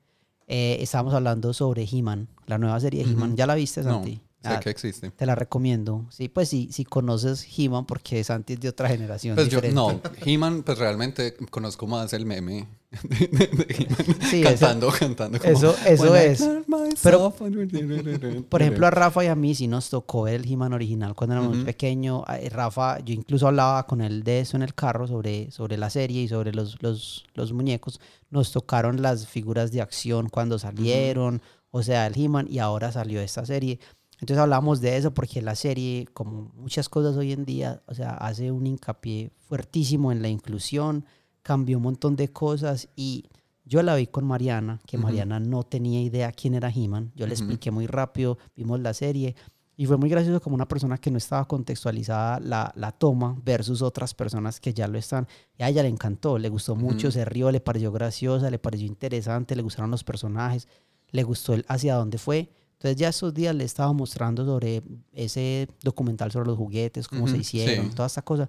Eh, 0.49 0.79
estábamos 0.81 1.15
hablando 1.15 1.53
sobre 1.53 1.87
He-Man, 1.91 2.29
la 2.47 2.59
nueva 2.59 2.79
serie 2.81 3.05
de 3.05 3.13
He-Man. 3.13 3.37
¿Ya 3.37 3.47
la 3.47 3.55
viste, 3.55 3.83
No, 3.83 3.95
Santi? 3.95 4.21
Sé 4.43 4.49
Ah, 4.49 4.61
que 4.61 4.71
existe. 4.71 5.11
Te 5.11 5.25
la 5.27 5.35
recomiendo. 5.35 6.05
Sí, 6.11 6.29
pues 6.29 6.49
sí, 6.49 6.69
si 6.73 6.85
conoces 6.85 7.47
He-Man, 7.57 7.87
porque 7.87 8.23
Santi 8.25 8.55
es 8.55 8.61
de 8.61 8.69
otra 8.69 8.89
generación. 8.89 9.35
Pues 9.37 9.49
yo, 9.49 9.61
diferente. 9.61 9.75
no, 9.75 10.01
He-Man, 10.25 10.63
pues 10.65 10.79
realmente 10.79 11.35
conozco 11.51 11.87
más 11.87 12.13
el 12.13 12.27
meme 12.27 12.67
de, 13.05 13.27
de- 13.29 13.47
de 13.47 14.25
Sí, 14.31 14.43
cantando, 14.43 14.91
cantando. 14.91 15.39
como, 15.39 15.51
eso- 15.53 15.75
eso 15.87 16.03
"When 16.13 16.23
I 16.23 16.27
es. 16.27 16.43
Pero, 17.03 17.27
on-" 17.27 18.45
Por 18.49 18.61
ejemplo, 18.63 18.87
a 18.87 18.91
Rafa 18.91 19.25
y 19.25 19.29
a 19.29 19.35
mí 19.35 19.55
sí 19.55 19.67
nos 19.69 19.89
tocó 19.91 20.29
el 20.29 20.45
He-Man 20.51 20.73
original 20.73 21.15
cuando 21.15 21.37
éramos 21.37 21.57
Ujú. 21.57 21.65
pequeños. 21.67 22.23
Rafa, 22.51 22.99
yo 23.01 23.15
incluso 23.15 23.47
hablaba 23.49 23.87
con 23.87 24.01
él 24.01 24.23
de 24.25 24.41
eso 24.41 24.57
en 24.57 24.63
el 24.63 24.75
carro, 24.75 25.07
sobre, 25.07 25.51
sobre 25.51 25.77
la 25.77 25.89
serie 25.91 26.23
y 26.23 26.29
sobre 26.29 26.53
los, 26.53 26.83
los, 26.83 27.25
los 27.35 27.53
muñecos. 27.53 28.01
Nos 28.31 28.53
tocaron 28.53 29.01
las 29.03 29.27
figuras 29.27 29.73
de 29.73 29.81
acción 29.81 30.29
cuando 30.29 30.59
salieron, 30.59 31.41
o 31.71 31.83
sea, 31.83 32.07
el 32.07 32.15
He-Man, 32.17 32.47
y 32.51 32.59
ahora 32.59 32.93
salió 32.93 33.21
esta 33.21 33.47
serie. 33.47 33.79
Entonces 34.23 34.41
hablamos 34.41 34.81
de 34.81 34.97
eso 34.97 35.13
porque 35.13 35.43
la 35.43 35.57
serie, 35.57 36.07
como 36.15 36.53
muchas 36.55 36.89
cosas 36.89 37.17
hoy 37.17 37.33
en 37.33 37.45
día, 37.45 37.83
o 37.89 37.95
sea, 37.95 38.11
hace 38.13 38.53
un 38.53 38.65
hincapié 38.69 39.33
fuertísimo 39.49 40.13
en 40.13 40.23
la 40.23 40.29
inclusión, 40.29 41.05
cambió 41.43 41.77
un 41.79 41.83
montón 41.83 42.15
de 42.15 42.29
cosas 42.29 42.89
y 42.95 43.25
yo 43.65 43.83
la 43.83 43.97
vi 43.97 44.07
con 44.07 44.25
Mariana, 44.25 44.79
que 44.87 44.97
Ujú. 44.97 45.07
Mariana 45.07 45.41
no 45.41 45.65
tenía 45.65 46.01
idea 46.01 46.31
quién 46.31 46.55
era 46.55 46.71
He-Man. 46.71 47.11
Yo 47.17 47.27
le 47.27 47.35
Ujú. 47.35 47.43
expliqué 47.43 47.73
muy 47.73 47.89
rápido, 47.89 48.39
vimos 48.55 48.79
la 48.79 48.95
serie 48.95 49.35
y 49.77 49.87
fue 49.87 49.97
muy 49.97 50.09
gracioso 50.09 50.41
como 50.41 50.55
una 50.55 50.69
persona 50.69 50.99
que 50.99 51.11
no 51.11 51.19
estaba 51.19 51.45
contextualizada 51.49 52.39
la, 52.39 52.73
la 52.77 52.93
toma 52.93 53.37
versus 53.45 53.83
otras 53.83 54.15
personas 54.15 54.61
que 54.61 54.73
ya 54.73 54.87
lo 54.87 54.99
están. 54.99 55.27
Y 55.59 55.65
a 55.65 55.69
ella 55.69 55.83
le 55.83 55.89
encantó, 55.89 56.39
le 56.39 56.49
gustó 56.49 56.77
mucho, 56.77 57.09
Ujú. 57.09 57.13
se 57.15 57.25
rió, 57.25 57.51
le 57.51 57.61
pareció 57.61 57.91
graciosa, 57.91 58.51
le 58.53 58.61
pareció 58.61 58.87
interesante, 58.87 59.57
le 59.57 59.63
gustaron 59.63 59.91
los 59.91 60.05
personajes, 60.05 60.69
le 61.11 61.25
gustó 61.25 61.55
el 61.55 61.65
hacia 61.67 61.97
dónde 61.97 62.19
fue. 62.19 62.53
Entonces 62.83 62.97
ya 62.97 63.11
esos 63.11 63.33
días 63.33 63.55
le 63.55 63.63
estaba 63.63 63.93
mostrando 63.93 64.45
sobre 64.45 64.83
ese 65.13 65.69
documental 65.85 66.33
sobre 66.33 66.49
los 66.49 66.59
juguetes, 66.59 67.07
cómo 67.07 67.29
se 67.29 67.35
Ujú, 67.35 67.41
hicieron, 67.43 67.91
sí. 67.91 67.95
toda 67.95 68.07
esta 68.09 68.23
cosa. 68.23 68.49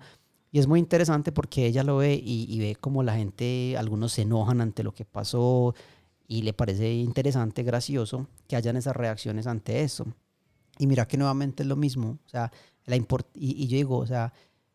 Y 0.51 0.57
es 0.57 0.65
muy 0.65 0.79
interesante 0.79 1.31
porque 1.31 1.67
ella 1.67 1.83
lo 1.83 1.97
ve 1.97 2.15
y, 2.15 2.47
y 2.49 2.57
ve 2.59 2.75
como 2.75 3.03
la 3.03 3.15
gente, 3.15 3.75
algunos 3.77 4.13
se 4.13 4.23
enojan 4.23 4.59
ante 4.59 4.81
lo 4.81 4.91
que 4.91 5.05
pasó 5.05 5.75
y 6.27 6.41
le 6.41 6.51
parece 6.51 6.91
interesante, 6.95 7.61
gracioso 7.61 8.27
que 8.47 8.55
hayan 8.55 8.75
esas 8.75 8.95
reacciones 8.95 9.45
ante 9.45 9.83
eso. 9.83 10.07
Y 10.79 10.87
mira 10.87 11.07
que 11.07 11.15
nuevamente 11.17 11.61
es 11.61 11.69
lo 11.69 11.75
mismo, 11.75 12.17
o 12.25 12.29
sea, 12.29 12.51
la 12.85 12.95
import 12.95 13.27
y, 13.35 13.51
y 13.63 13.67
yo 13.67 13.77
digo, 13.77 13.97
o 13.99 14.07
sea, 14.07 14.33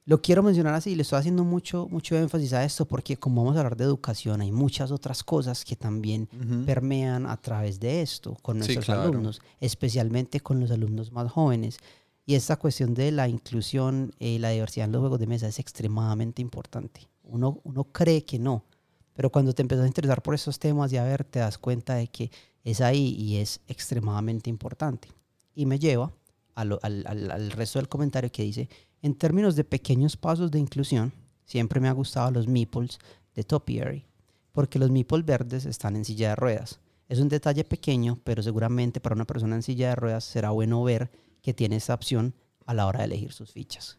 lo 0.08 0.22
quiero 0.22 0.42
mencionar 0.42 0.72
así, 0.72 0.94
le 0.94 1.02
estoy 1.02 1.18
haciendo 1.18 1.44
mucho, 1.44 1.86
mucho 1.90 2.16
énfasis 2.16 2.54
a 2.54 2.64
esto 2.64 2.86
porque 2.86 3.18
como 3.18 3.42
vamos 3.44 3.56
a 3.56 3.60
hablar 3.60 3.76
de 3.76 3.84
educación, 3.84 4.40
hay 4.40 4.50
muchas 4.50 4.90
otras 4.90 5.22
cosas 5.22 5.66
que 5.66 5.76
también 5.76 6.30
Ujú. 6.32 6.64
permean 6.64 7.26
a 7.26 7.36
través 7.36 7.78
de 7.78 8.00
esto 8.00 8.34
con 8.40 8.54
Sí, 8.54 8.60
nuestros 8.60 8.86
claro. 8.86 9.02
alumnos, 9.02 9.42
especialmente 9.60 10.40
con 10.40 10.60
los 10.60 10.70
alumnos 10.70 11.12
más 11.12 11.30
jóvenes. 11.30 11.76
Y 12.24 12.36
esta 12.36 12.56
cuestión 12.56 12.94
de 12.94 13.12
la 13.12 13.28
inclusión 13.28 14.12
y 14.18 14.38
la 14.38 14.48
diversidad 14.48 14.86
en 14.86 14.92
los 14.92 15.00
juegos 15.00 15.18
de 15.20 15.26
mesa 15.26 15.46
es 15.46 15.58
extremadamente 15.58 16.40
importante. 16.40 17.06
Uno, 17.24 17.60
uno 17.64 17.84
cree 17.84 18.24
que 18.24 18.38
no, 18.38 18.64
pero 19.12 19.30
cuando 19.30 19.52
te 19.52 19.60
empiezas 19.60 19.84
a 19.84 19.88
interesar 19.88 20.22
por 20.22 20.34
esos 20.34 20.58
temas 20.58 20.90
y 20.90 20.96
a 20.96 21.04
ver, 21.04 21.24
te 21.24 21.40
das 21.40 21.58
cuenta 21.58 21.96
de 21.96 22.06
que 22.08 22.30
es 22.64 22.80
ahí 22.80 23.14
y 23.18 23.36
es 23.36 23.60
extremadamente 23.68 24.48
importante. 24.48 25.08
Y 25.54 25.66
me 25.66 25.78
lleva 25.78 26.10
al, 26.54 26.78
al- 26.82 27.30
al 27.30 27.50
resto 27.50 27.78
del 27.78 27.88
comentario 27.88 28.32
que 28.32 28.42
dice, 28.42 28.68
en 29.02 29.14
términos 29.14 29.56
de 29.56 29.64
pequeños 29.64 30.16
pasos 30.16 30.50
de 30.50 30.58
inclusión, 30.58 31.12
siempre 31.44 31.80
me 31.80 31.88
ha 31.88 31.92
gustado 31.92 32.30
los 32.30 32.46
meeples 32.48 32.98
de 33.34 33.44
Topiary, 33.44 34.04
porque 34.52 34.78
los 34.78 34.90
meeples 34.90 35.24
verdes 35.24 35.66
están 35.66 35.96
en 35.96 36.04
silla 36.04 36.30
de 36.30 36.36
ruedas. 36.36 36.80
Es 37.08 37.20
un 37.20 37.28
detalle 37.28 37.64
pequeño, 37.64 38.18
pero 38.24 38.42
seguramente 38.42 39.00
para 39.00 39.14
una 39.14 39.24
persona 39.24 39.56
en 39.56 39.62
silla 39.62 39.90
de 39.90 39.96
ruedas 39.96 40.24
será 40.24 40.50
bueno 40.50 40.82
ver 40.82 41.10
que 41.42 41.54
tiene 41.54 41.76
esta 41.76 41.94
opción 41.94 42.34
a 42.66 42.74
la 42.74 42.86
hora 42.86 43.00
de 43.00 43.06
elegir 43.06 43.32
sus 43.32 43.52
fichas. 43.52 43.98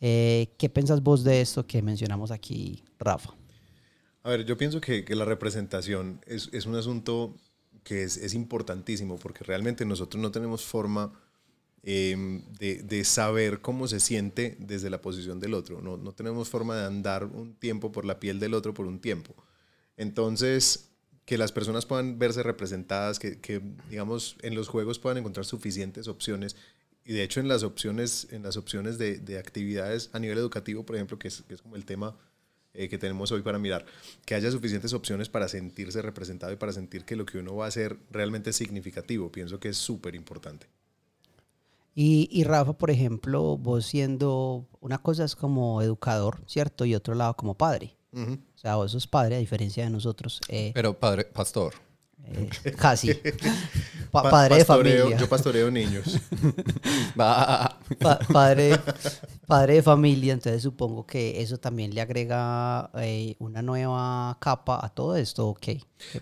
Eh, 0.00 0.54
¿Qué 0.58 0.68
piensas 0.68 1.02
vos 1.02 1.24
de 1.24 1.40
esto 1.40 1.66
que 1.66 1.82
mencionamos 1.82 2.30
aquí, 2.30 2.82
Rafa? 2.98 3.34
A 4.22 4.30
ver, 4.30 4.44
yo 4.44 4.56
pienso 4.56 4.80
que, 4.80 5.04
la 5.14 5.24
representación 5.24 6.20
es, 6.26 6.48
es 6.52 6.66
un 6.66 6.74
asunto 6.74 7.36
que 7.84 8.02
es, 8.02 8.16
es 8.16 8.34
importantísimo 8.34 9.18
porque 9.18 9.44
realmente 9.44 9.84
nosotros 9.84 10.20
no 10.20 10.30
tenemos 10.30 10.64
forma 10.64 11.12
eh, 11.82 12.42
de, 12.58 12.82
de 12.82 13.04
saber 13.04 13.60
cómo 13.60 13.88
se 13.88 14.00
siente 14.00 14.56
desde 14.58 14.90
la 14.90 15.00
posición 15.00 15.40
del 15.40 15.54
otro. 15.54 15.80
No, 15.80 15.96
no 15.96 16.12
tenemos 16.12 16.48
forma 16.48 16.76
de 16.76 16.86
andar 16.86 17.24
un 17.24 17.54
tiempo 17.54 17.92
por 17.92 18.04
la 18.04 18.20
piel 18.20 18.40
del 18.40 18.54
otro 18.54 18.74
por 18.74 18.86
un 18.86 19.00
tiempo. 19.00 19.34
Entonces, 19.96 20.90
que 21.24 21.36
las 21.36 21.52
personas 21.52 21.84
puedan 21.84 22.18
verse 22.18 22.42
representadas, 22.42 23.18
que, 23.18 23.38
que, 23.38 23.60
digamos 23.90 24.36
en 24.42 24.54
los 24.54 24.68
juegos 24.68 24.98
puedan 24.98 25.18
encontrar 25.18 25.44
suficientes 25.44 26.08
opciones 26.08 26.56
y 27.04 27.12
de 27.12 27.22
hecho 27.22 27.40
en 27.40 27.48
las 27.48 27.62
opciones, 27.62 28.28
en 28.30 28.42
las 28.42 28.56
opciones 28.56 28.96
de, 28.96 29.18
de 29.18 29.38
actividades 29.38 30.10
a 30.12 30.18
nivel 30.18 30.38
educativo, 30.38 30.84
por 30.84 30.96
ejemplo, 30.96 31.18
que 31.18 31.28
es, 31.28 31.42
que 31.42 31.54
es 31.54 31.62
como 31.62 31.76
el 31.76 31.84
tema 31.84 32.16
eh, 32.74 32.88
que 32.88 32.96
tenemos 32.96 33.32
hoy 33.32 33.42
para 33.42 33.58
mirar, 33.58 33.84
que 34.24 34.34
haya 34.34 34.50
suficientes 34.50 34.92
opciones 34.92 35.28
para 35.28 35.48
sentirse 35.48 36.00
representado 36.00 36.52
y 36.52 36.56
para 36.56 36.72
sentir 36.72 37.04
que 37.04 37.16
lo 37.16 37.26
que 37.26 37.38
uno 37.38 37.56
va 37.56 37.64
a 37.64 37.68
hacer 37.68 37.98
realmente 38.10 38.50
es 38.50 38.56
significativo. 38.56 39.32
Pienso 39.32 39.58
que 39.58 39.70
es 39.70 39.76
súper 39.76 40.14
importante. 40.14 40.66
Y, 42.00 42.28
y 42.30 42.44
Rafa, 42.44 42.74
por 42.74 42.92
ejemplo, 42.92 43.56
vos 43.56 43.84
siendo, 43.84 44.68
una 44.80 44.98
cosa 44.98 45.24
es 45.24 45.34
como 45.34 45.82
educador, 45.82 46.44
¿cierto? 46.46 46.84
Y 46.84 46.94
otro 46.94 47.16
lado 47.16 47.34
como 47.34 47.54
padre. 47.54 47.96
O 48.12 48.38
sea, 48.58 48.76
vos 48.76 48.92
sos 48.92 49.08
padre, 49.08 49.34
a 49.34 49.38
diferencia 49.40 49.82
de 49.82 49.90
nosotros. 49.90 50.40
eh, 50.48 50.70
Pero 50.74 50.96
padre, 50.96 51.24
pastor. 51.24 51.74
eh, 52.24 52.48
casi. 52.76 53.14
Pa- 54.12 54.22
Pa- 54.22 54.30
padre 54.30 54.58
de 54.58 54.64
familia. 54.64 55.16
Yo 55.18 55.28
pastoreo 55.28 55.72
niños. 55.72 56.20
Pa- 57.16 57.78
padre, 58.32 58.78
padre 59.48 59.74
de 59.74 59.82
familia, 59.82 60.34
entonces 60.34 60.62
supongo 60.62 61.04
que 61.04 61.40
eso 61.42 61.58
también 61.58 61.92
le 61.94 62.00
agrega 62.00 62.90
eh, 62.94 63.34
una 63.40 63.60
nueva 63.60 64.36
capa 64.40 64.78
a 64.86 64.88
todo 64.88 65.16
esto, 65.16 65.48
ok. 65.48 65.66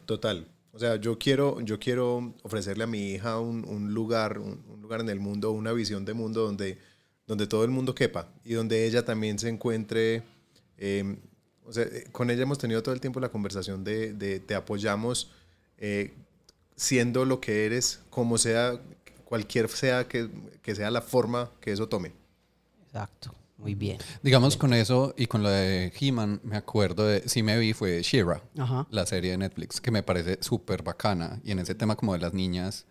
Total. 0.06 0.46
O 0.76 0.78
sea, 0.78 0.96
yo 0.96 1.18
quiero, 1.18 1.58
yo 1.62 1.78
quiero 1.78 2.34
ofrecerle 2.42 2.84
a 2.84 2.86
mi 2.86 3.12
hija 3.12 3.40
un, 3.40 3.64
un 3.66 3.94
lugar, 3.94 4.38
un, 4.38 4.62
un 4.68 4.82
lugar 4.82 5.00
en 5.00 5.08
el 5.08 5.18
mundo, 5.18 5.52
una 5.52 5.72
visión 5.72 6.04
de 6.04 6.12
mundo 6.12 6.42
donde, 6.42 6.76
donde 7.26 7.46
todo 7.46 7.64
el 7.64 7.70
mundo 7.70 7.94
quepa 7.94 8.28
y 8.44 8.52
donde 8.52 8.84
ella 8.86 9.02
también 9.02 9.38
se 9.38 9.48
encuentre. 9.48 10.22
eh, 10.76 11.16
o 11.64 11.72
sea, 11.72 11.84
eh, 11.84 12.04
con 12.12 12.28
ella 12.28 12.42
hemos 12.42 12.58
tenido 12.58 12.82
todo 12.82 12.94
el 12.94 13.00
tiempo 13.00 13.20
la 13.20 13.30
conversación 13.30 13.84
de, 13.84 14.12
de 14.12 14.38
te 14.38 14.54
apoyamos 14.54 15.30
eh, 15.78 16.12
siendo 16.76 17.24
lo 17.24 17.40
que 17.40 17.64
eres, 17.64 18.00
como 18.10 18.36
sea, 18.36 18.78
cualquier 19.24 19.70
sea 19.70 20.06
que, 20.06 20.28
que 20.60 20.74
sea 20.74 20.90
la 20.90 21.00
forma 21.00 21.50
que 21.62 21.72
eso 21.72 21.88
tome. 21.88 22.12
Exacto, 22.84 23.34
muy 23.58 23.74
bien. 23.74 23.98
Digamos 24.22 24.56
con 24.56 24.72
eso 24.74 25.14
y 25.16 25.26
con 25.26 25.42
lo 25.42 25.48
de 25.48 25.92
He-Man, 25.98 26.40
me 26.44 26.56
acuerdo 26.56 27.06
de, 27.06 27.28
sí 27.28 27.42
me 27.42 27.58
vi, 27.58 27.72
fue 27.72 28.02
She-Ra, 28.02 28.42
Ajá. 28.58 28.86
la 28.90 29.06
serie 29.06 29.30
de 29.32 29.38
Netflix, 29.38 29.80
que 29.80 29.90
me 29.90 30.02
parece 30.02 30.38
súper 30.40 30.82
bacana. 30.82 31.40
Y 31.42 31.52
en 31.52 31.58
ese 31.58 31.74
tema 31.74 31.96
como 31.96 32.12
de 32.12 32.18
las 32.18 32.34
niñas 32.34 32.86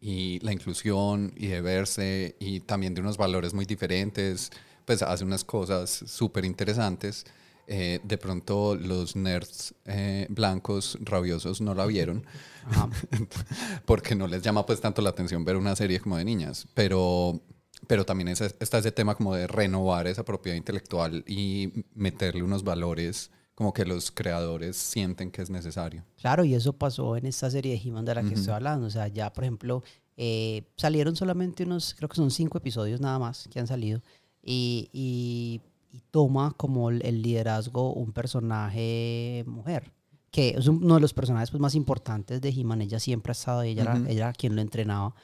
y 0.00 0.38
la 0.40 0.52
inclusión 0.52 1.32
y 1.36 1.46
de 1.46 1.62
verse 1.62 2.36
y 2.38 2.60
también 2.60 2.94
de 2.94 3.00
unos 3.00 3.16
valores 3.16 3.54
muy 3.54 3.64
diferentes, 3.64 4.50
pues 4.84 5.00
hace 5.02 5.24
unas 5.24 5.44
cosas 5.44 5.90
súper 6.06 6.44
interesantes. 6.44 7.24
Eh, 7.66 8.00
de 8.04 8.18
pronto 8.18 8.74
los 8.74 9.16
nerds 9.16 9.74
eh, 9.86 10.26
blancos 10.28 10.98
rabiosos 11.00 11.62
no 11.62 11.72
la 11.74 11.86
vieron 11.86 12.26
porque 13.86 14.14
no 14.14 14.26
les 14.26 14.42
llama 14.42 14.66
pues 14.66 14.82
tanto 14.82 15.00
la 15.00 15.08
atención 15.08 15.46
ver 15.46 15.56
una 15.56 15.74
serie 15.74 15.98
como 15.98 16.18
de 16.18 16.26
niñas, 16.26 16.66
pero, 16.74 17.40
pero 17.86 18.04
también 18.04 18.28
es, 18.28 18.40
está 18.40 18.78
ese 18.78 18.92
tema 18.92 19.14
como 19.14 19.34
de 19.34 19.46
renovar 19.46 20.06
esa 20.06 20.24
propiedad 20.24 20.56
intelectual 20.56 21.24
y 21.26 21.84
meterle 21.94 22.42
unos 22.42 22.62
valores 22.64 23.30
como 23.54 23.72
que 23.72 23.84
los 23.84 24.10
creadores 24.10 24.76
sienten 24.76 25.30
que 25.30 25.40
es 25.42 25.48
necesario. 25.50 26.04
Claro, 26.20 26.44
y 26.44 26.54
eso 26.54 26.72
pasó 26.72 27.16
en 27.16 27.26
esta 27.26 27.50
serie 27.50 27.72
de 27.78 27.88
He-Man 27.88 28.04
de 28.04 28.14
la 28.16 28.22
que 28.24 28.34
estoy 28.34 28.52
hablando. 28.52 28.86
O 28.86 28.90
sea, 28.90 29.06
ya, 29.08 29.32
por 29.32 29.44
ejemplo, 29.44 29.82
eh, 30.16 30.64
salieron 30.76 31.14
solamente 31.14 31.62
unos, 31.64 31.94
creo 31.94 32.08
que 32.08 32.16
son 32.16 32.30
cinco 32.32 32.58
episodios 32.58 33.00
nada 33.00 33.18
más 33.20 33.48
que 33.52 33.60
han 33.60 33.66
salido. 33.68 34.00
Y, 34.42 34.88
y- 34.92 35.60
y 35.92 36.00
toma 36.10 36.52
como 36.56 36.90
el 36.90 37.06
el 37.06 37.22
liderazgo 37.22 37.92
un 37.92 38.12
personaje 38.12 39.44
mujer, 39.46 39.92
que 40.30 40.50
es 40.58 40.66
uno 40.66 40.96
de 40.96 41.00
los 41.00 41.14
personajes 41.14 41.50
pues, 41.50 41.60
más 41.60 41.74
importantes 41.76 42.40
de 42.40 42.48
He-Man. 42.48 42.82
Ella 42.82 42.98
siempre 42.98 43.30
ha 43.30 43.34
estado, 43.34 43.62
ella, 43.62 43.82
era, 43.82 43.94
Ujú. 43.94 44.04
ella 44.06 44.24
era 44.24 44.32
quien 44.32 44.56
lo 44.56 44.62
entrenaba. 44.62 45.14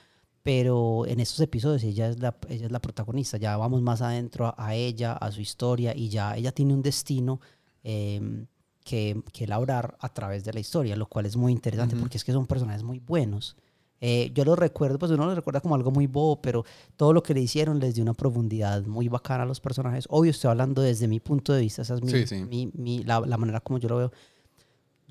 Pero 0.43 1.07
en 1.07 1.21
estos 1.21 1.41
episodios 1.41 1.83
ella 1.85 2.09
es 2.09 2.19
la, 2.21 2.35
ella 2.49 2.67
es 2.67 2.73
la 2.73 2.81
protagonista. 2.81 3.37
Ya 3.37 3.57
vamos 3.57 3.83
más 3.83 4.01
adentro 4.01 4.47
a, 4.47 4.55
a 4.57 4.75
ella, 4.75 5.13
a 5.13 5.31
su 5.33 5.41
historia, 5.41 5.95
y 5.95 6.09
ya 6.09 6.37
ella 6.37 6.53
tiene 6.53 6.73
un 6.75 6.83
destino. 6.83 7.41
em, 7.83 8.47
que, 8.83 9.23
que 9.33 9.45
elaborar 9.45 9.97
a 10.01 10.09
través 10.13 10.43
de 10.43 10.53
la 10.55 10.59
historia, 10.59 10.97
lo 10.97 11.07
cual 11.07 11.27
es 11.27 11.37
muy 11.37 11.53
interesante 11.53 11.95
Ujú. 11.95 12.03
porque 12.03 12.17
es 12.17 12.25
que 12.25 12.33
son 12.33 12.47
personajes 12.47 12.83
muy 12.83 12.99
buenos. 12.99 13.55
Eh, 14.01 14.33
yo 14.35 14.45
lo 14.47 14.57
recuerdo, 14.57 14.99
pues 14.99 15.13
uno 15.13 15.27
lo 15.27 15.35
recuerda 15.35 15.61
como 15.61 15.75
algo 15.75 15.91
muy 15.91 16.07
bobo, 16.07 16.41
pero 16.41 16.65
todo 16.97 17.13
lo 17.13 17.23
que 17.23 17.35
le 17.35 17.41
hicieron 17.43 17.79
les 17.79 17.95
dio 17.95 18.03
una 18.03 18.15
profundidad 18.15 18.83
muy 18.87 19.09
bacana 19.09 19.43
a 19.45 19.47
los 19.47 19.61
personajes. 19.61 20.07
Obvio, 20.09 20.31
estoy 20.31 20.51
hablando 20.51 20.81
desde 20.81 21.07
mi 21.09 21.21
punto 21.21 21.53
de 21.53 21.61
vista, 21.61 21.83
esa 21.83 21.95
es 21.95 22.03
mi, 22.03 22.11
Sí, 22.11 22.27
sí. 22.27 22.43
mi- 22.47 22.71
mi- 22.73 23.05
la, 23.05 23.21
la 23.21 23.37
manera 23.37 23.61
como 23.61 23.79
yo 23.79 23.89
lo 23.91 23.97
veo. 23.99 24.13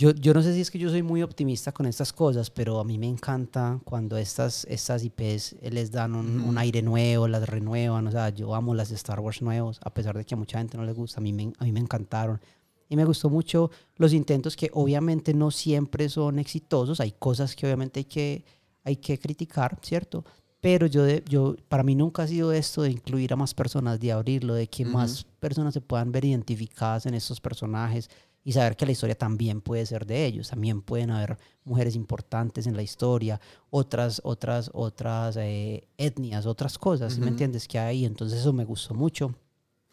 Yo, 0.02 0.12
yo 0.12 0.34
no 0.34 0.42
sé 0.42 0.54
si 0.54 0.62
es 0.62 0.72
que 0.72 0.80
yo 0.80 0.90
soy 0.90 1.04
muy 1.04 1.22
optimista 1.24 1.74
con 1.74 1.86
estas 1.86 2.14
cosas, 2.14 2.50
pero 2.50 2.80
a 2.80 2.86
mí 2.86 2.98
me 2.98 3.06
encanta 3.08 3.82
cuando 3.84 4.16
estas, 4.16 4.64
estas 4.70 5.04
IPs 5.04 5.58
les 5.62 5.92
dan 5.92 6.16
un, 6.16 6.40
un 6.40 6.58
aire 6.58 6.82
nuevo, 6.82 7.28
las 7.28 7.50
renuevan. 7.50 8.08
O 8.08 8.12
sea, 8.12 8.30
yo 8.30 8.56
amo 8.56 8.74
las 8.74 8.92
Star 8.92 9.20
Wars 9.20 9.42
nuevos, 9.42 9.78
a 9.84 9.94
pesar 9.94 10.16
de 10.18 10.24
que 10.24 10.36
a 10.36 10.38
mucha 10.38 10.58
gente 10.58 10.78
no 10.78 10.86
les 10.86 10.96
gusta, 10.96 11.20
a 11.20 11.22
mí 11.22 11.34
me, 11.34 11.52
a 11.58 11.66
mí 11.66 11.74
me 11.74 11.82
encantaron. 11.82 12.40
Y 12.88 12.96
me 12.96 13.04
gustó 13.04 13.30
mucho 13.30 13.72
los 13.98 14.14
intentos 14.14 14.56
que 14.56 14.70
obviamente 14.74 15.34
no 15.34 15.52
siempre 15.52 16.08
son 16.08 16.40
exitosos. 16.40 17.02
Hay 17.02 17.12
cosas 17.20 17.54
que 17.54 17.66
obviamente 17.66 18.00
hay 18.00 18.06
que, 18.06 18.46
hay 18.86 18.96
que 18.96 19.20
criticar, 19.20 19.78
¿cierto? 19.82 20.24
Pero 20.62 20.88
yo, 20.88 21.04
de- 21.04 21.26
yo, 21.28 21.58
para 21.68 21.84
mí 21.84 21.94
nunca 21.96 22.24
ha 22.24 22.28
sido 22.28 22.54
esto 22.54 22.84
de 22.84 22.92
incluir 22.92 23.34
a 23.34 23.36
más 23.36 23.54
personas, 23.54 24.00
de 24.00 24.14
abrirlo, 24.14 24.54
de 24.54 24.68
que 24.68 24.86
más 24.94 25.26
personas 25.42 25.74
se 25.74 25.82
puedan 25.82 26.12
ver 26.14 26.24
identificadas 26.24 27.06
en 27.06 27.16
estos 27.16 27.42
personajes 27.42 28.10
y 28.44 28.54
saber 28.54 28.76
que 28.76 28.86
la 28.86 28.92
historia 28.92 29.18
también 29.18 29.62
puede 29.62 29.86
ser 29.86 30.06
de 30.06 30.26
ellos. 30.26 30.50
También 30.50 30.82
pueden 30.82 31.12
haber 31.12 31.38
mujeres 31.64 31.96
importantes 31.96 32.68
en 32.68 32.76
la 32.76 32.82
historia, 32.82 33.40
otras, 33.70 34.22
otras, 34.24 34.72
otras 34.74 35.38
eh, 35.38 35.88
etnias, 35.98 36.46
otras 36.46 36.78
cosas, 36.78 37.14
¿sí 37.14 37.22
¿me 37.22 37.28
entiendes? 37.28 37.68
Que 37.68 37.80
hay. 37.80 38.06
Entonces 38.06 38.40
eso 38.40 38.54
me 38.54 38.66
gustó 38.66 38.94
mucho, 38.94 39.36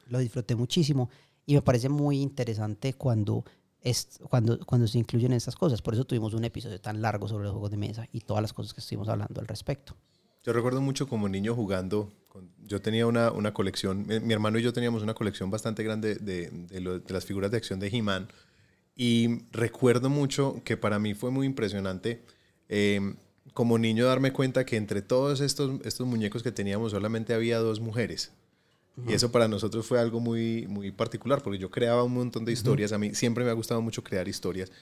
lo 0.06 0.18
disfruté 0.18 0.54
muchísimo 0.54 1.10
y 1.44 1.54
me 1.54 1.62
parece 1.62 1.88
muy 1.88 2.20
interesante 2.20 2.94
cuando, 2.94 3.44
es, 3.80 4.18
cuando, 4.28 4.58
cuando 4.66 4.86
se 4.86 4.98
incluyen 4.98 5.32
estas 5.32 5.54
cosas. 5.54 5.82
Por 5.82 5.94
eso 5.94 6.04
tuvimos 6.04 6.34
un 6.34 6.44
episodio 6.44 6.80
tan 6.80 7.00
largo 7.00 7.28
sobre 7.28 7.44
los 7.44 7.52
juegos 7.52 7.70
de 7.70 7.76
mesa 7.76 8.06
y 8.12 8.20
todas 8.20 8.42
las 8.42 8.52
cosas 8.52 8.74
que 8.74 8.80
estuvimos 8.80 9.08
hablando 9.08 9.40
al 9.40 9.46
respecto. 9.46 9.94
Yo 10.42 10.52
recuerdo 10.52 10.80
mucho 10.80 11.08
como 11.08 11.28
niño 11.28 11.54
jugando. 11.54 12.08
Yo 12.66 12.80
tenía 12.80 13.06
una, 13.06 13.30
una 13.32 13.52
colección, 13.54 14.06
mi, 14.06 14.20
mi 14.20 14.32
hermano 14.32 14.58
y 14.58 14.62
yo 14.62 14.72
teníamos 14.72 15.02
una 15.02 15.14
colección 15.14 15.50
bastante 15.50 15.82
grande 15.82 16.16
de, 16.16 16.50
de 16.50 16.80
lo- 16.80 16.98
de 16.98 17.12
las 17.12 17.24
figuras 17.24 17.50
de 17.50 17.56
acción 17.56 17.78
de 17.80 17.88
He-Man. 17.88 18.28
Y 18.96 19.42
recuerdo 19.52 20.08
mucho 20.08 20.62
que 20.64 20.76
para 20.76 20.98
mí 20.98 21.14
fue 21.14 21.30
muy 21.30 21.46
impresionante 21.46 22.22
eh, 22.68 23.14
como 23.52 23.78
niño 23.78 24.06
darme 24.06 24.32
cuenta 24.32 24.64
que 24.64 24.76
entre 24.76 25.02
todos 25.02 25.40
estos, 25.40 25.80
estos 25.84 26.06
muñecos 26.06 26.42
que 26.42 26.50
teníamos 26.52 26.92
solamente 26.92 27.34
había 27.34 27.58
dos 27.58 27.80
mujeres. 27.80 28.32
Y 29.06 29.12
eso 29.12 29.30
para 29.30 29.46
nosotros 29.46 29.84
fue 29.86 30.00
algo 30.00 30.20
muy, 30.20 30.66
muy 30.68 30.90
particular, 30.90 31.42
porque 31.42 31.58
yo 31.58 31.70
creaba 31.70 32.02
un 32.02 32.14
montón 32.14 32.46
de 32.46 32.52
historias. 32.52 32.92
A 32.92 32.98
mí 32.98 33.14
siempre 33.14 33.44
me 33.44 33.50
ha 33.50 33.52
gustado 33.52 33.82
mucho 33.82 34.02
crear 34.02 34.26
historias. 34.26 34.72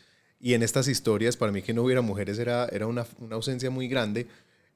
Y 0.41 0.55
en 0.55 0.63
estas 0.63 0.87
historias, 0.87 1.37
para 1.37 1.51
mí 1.51 1.63
que 1.63 1.75
no 1.75 1.83
hubiera 1.83 2.01
mujeres 2.01 2.39
era, 2.39 2.67
era 2.67 2.87
una, 2.87 3.05
una 3.19 3.35
ausencia 3.35 3.71
muy 3.71 3.89
grande. 3.89 4.29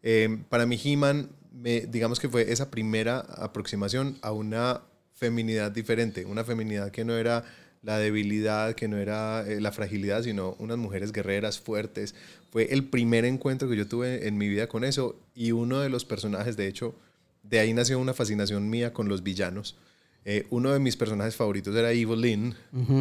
Eh, 0.02 0.42
para 0.48 0.66
mí, 0.66 0.76
He-Man, 0.82 1.30
me- 1.52 1.82
digamos 1.82 2.20
que 2.20 2.28
fue 2.28 2.52
esa 2.52 2.70
primera 2.70 3.20
aproximación 3.20 4.18
a 4.22 4.32
una 4.32 4.82
feminidad 5.14 5.70
diferente, 5.72 6.24
una 6.24 6.44
feminidad 6.44 6.90
que 6.90 7.04
no 7.04 7.16
era 7.16 7.44
la 7.82 7.98
debilidad, 7.98 8.74
que 8.74 8.88
no 8.88 8.96
era 8.98 9.44
eh, 9.46 9.60
la 9.60 9.72
fragilidad, 9.72 10.22
sino 10.22 10.54
unas 10.58 10.78
mujeres 10.78 11.12
guerreras, 11.12 11.58
fuertes. 11.60 12.14
Fue 12.50 12.72
el 12.72 12.84
primer 12.84 13.24
encuentro 13.24 13.68
que 13.68 13.76
yo 13.76 13.86
tuve 13.86 14.26
en 14.26 14.36
mi 14.36 14.48
vida 14.48 14.68
con 14.68 14.84
eso 14.84 15.16
y 15.34 15.52
uno 15.52 15.80
de 15.80 15.88
los 15.88 16.04
personajes, 16.04 16.56
de 16.56 16.66
hecho, 16.66 16.94
de 17.42 17.60
ahí 17.60 17.72
nació 17.72 17.98
una 17.98 18.14
fascinación 18.14 18.68
mía 18.68 18.92
con 18.92 19.08
los 19.08 19.22
villanos. 19.22 19.76
Eh, 20.24 20.46
uno 20.50 20.72
de 20.72 20.80
mis 20.80 20.96
personajes 20.96 21.36
favoritos 21.36 21.74
era 21.74 21.92
Evil 21.92 22.20
Lynn, 22.20 22.54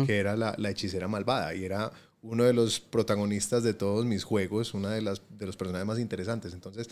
que 0.05 0.17
era 0.17 0.37
la, 0.37 0.55
la 0.57 0.69
hechicera 0.69 1.07
malvada 1.07 1.53
y 1.55 1.65
era 1.65 1.91
uno 2.21 2.43
de 2.45 2.53
los 2.53 2.79
protagonistas 2.79 3.63
de 3.63 3.73
todos 3.73 4.05
mis 4.05 4.23
juegos, 4.23 4.73
una 4.73 4.91
de, 4.91 5.01
las, 5.01 5.21
de 5.37 5.45
los 5.45 5.57
personajes 5.57 5.87
más 5.87 5.99
interesantes. 5.99 6.53
Entonces, 6.53 6.87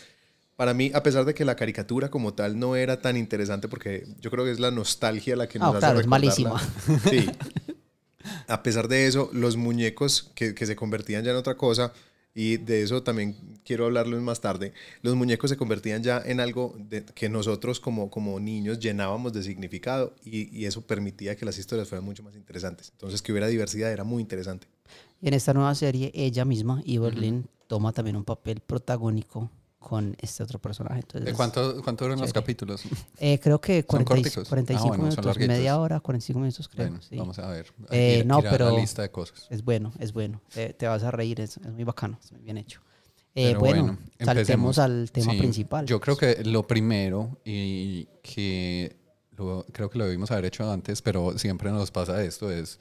para 0.55 0.73
mí, 0.73 0.91
a 0.93 1.03
pesar 1.03 1.25
de 1.25 1.33
que 1.33 1.45
la 1.45 1.55
caricatura 1.55 2.09
como 2.09 2.33
tal 2.33 2.57
no 2.59 2.75
era 2.75 3.01
tan 3.01 3.17
interesante, 3.17 3.67
porque 3.67 4.05
yo 4.21 4.31
creo 4.31 4.45
que 4.45 4.51
es 4.51 4.59
la 4.59 4.71
nostalgia 4.71 5.35
la 5.35 5.47
que 5.47 5.57
Ah, 5.59 5.65
nos 5.67 5.75
hace 5.75 5.79
claro, 5.79 5.99
es 5.99 6.05
recordarla. 6.05 6.61
Sí. 7.09 7.29
A 8.47 8.63
pesar 8.63 8.87
de 8.87 9.05
eso, 9.07 9.29
los 9.33 9.55
muñecos 9.57 10.31
que, 10.35 10.55
que 10.55 10.65
se 10.65 10.75
convertían 10.75 11.23
ya 11.23 11.31
en 11.31 11.37
otra 11.37 11.55
cosa, 11.55 11.93
y 12.33 12.57
de 12.57 12.81
eso 12.83 13.01
también 13.03 13.35
quiero 13.63 13.85
hablarles 13.85 14.19
más 14.21 14.41
tarde, 14.41 14.73
los 15.01 15.15
muñecos 15.15 15.49
se 15.49 15.57
convertían 15.57 16.03
ya 16.03 16.21
en 16.25 16.39
algo 16.39 16.75
de- 16.77 17.05
que 17.05 17.29
nosotros 17.29 17.79
como, 17.79 18.09
como 18.09 18.39
niños 18.39 18.79
llenábamos 18.79 19.31
de 19.31 19.43
significado 19.43 20.15
y, 20.23 20.53
y 20.57 20.65
eso 20.65 20.81
permitía 20.81 21.35
que 21.35 21.45
las 21.45 21.57
historias 21.57 21.87
fueran 21.87 22.03
mucho 22.03 22.23
más 22.23 22.35
interesantes. 22.35 22.89
Entonces, 22.91 23.21
que 23.21 23.31
hubiera 23.31 23.47
diversidad 23.47 23.91
era 23.91 24.03
muy 24.03 24.21
interesante. 24.21 24.67
En 25.21 25.33
esta 25.33 25.53
nueva 25.53 25.73
serie, 25.75 26.11
ella 26.13 26.45
misma, 26.45 26.81
Evelyn, 26.85 27.47
toma 27.67 27.93
también 27.93 28.15
un 28.15 28.25
papel 28.25 28.59
protagónico 28.59 29.49
con 29.87 30.17
este 30.19 30.41
otro 30.41 30.57
personaje. 30.57 31.01
Entonces, 31.01 31.25
¿De 31.25 31.33
cuánto, 31.33 31.79
cuánto 31.83 32.05
duran 32.05 32.19
los 32.19 32.33
capítulos? 32.33 32.81
eh, 33.19 33.39
creo 33.39 33.61
que 33.61 33.85
¿Son 33.87 34.03
40 34.03 34.03
y- 34.03 34.21
corticos? 34.23 34.49
45 34.49 34.83
Ah, 34.83 34.87
bueno, 34.97 35.11
son 35.11 35.25
minutos, 35.25 35.47
media 35.47 35.77
hora, 35.77 35.99
45 35.99 36.39
minutos 36.39 36.67
creo. 36.67 36.87
Bueno, 36.87 37.01
sí. 37.07 37.15
vamos 37.17 37.37
a 37.37 37.47
ver. 37.49 37.67
Eh, 37.91 38.21
ir- 38.21 38.25
no, 38.25 38.39
ir 38.39 38.47
a 38.47 38.51
la 38.51 38.57
pero- 38.57 38.77
lista 38.77 39.03
de 39.03 39.11
cosas. 39.11 39.45
Es 39.51 39.63
bueno, 39.63 39.93
es 39.99 40.11
bueno. 40.11 40.41
Te, 40.51 40.73
te 40.73 40.87
vas 40.87 41.03
a 41.03 41.11
reír, 41.11 41.39
es, 41.39 41.57
es 41.57 41.71
muy 41.71 41.83
bacano, 41.83 42.17
es 42.23 42.31
muy 42.31 42.41
bien 42.41 42.57
hecho. 42.57 42.81
Eh, 43.35 43.53
bueno, 43.59 43.97
empecemos. 44.17 44.75
saltemos 44.75 44.79
al 44.79 45.11
tema 45.11 45.33
Sí, 45.33 45.37
principal. 45.39 45.85
Yo 45.85 45.99
creo 46.01 46.17
que 46.17 46.43
lo 46.45 46.65
primero 46.65 47.37
y 47.45 48.05
que 48.23 48.95
lo- 49.37 49.65
creo 49.71 49.89
que 49.91 49.99
lo 49.99 50.05
debimos 50.05 50.31
haber 50.31 50.45
hecho 50.45 50.71
antes, 50.71 51.01
pero 51.03 51.37
siempre 51.37 51.69
nos 51.71 51.91
pasa 51.91 52.23
esto 52.23 52.49
es 52.51 52.79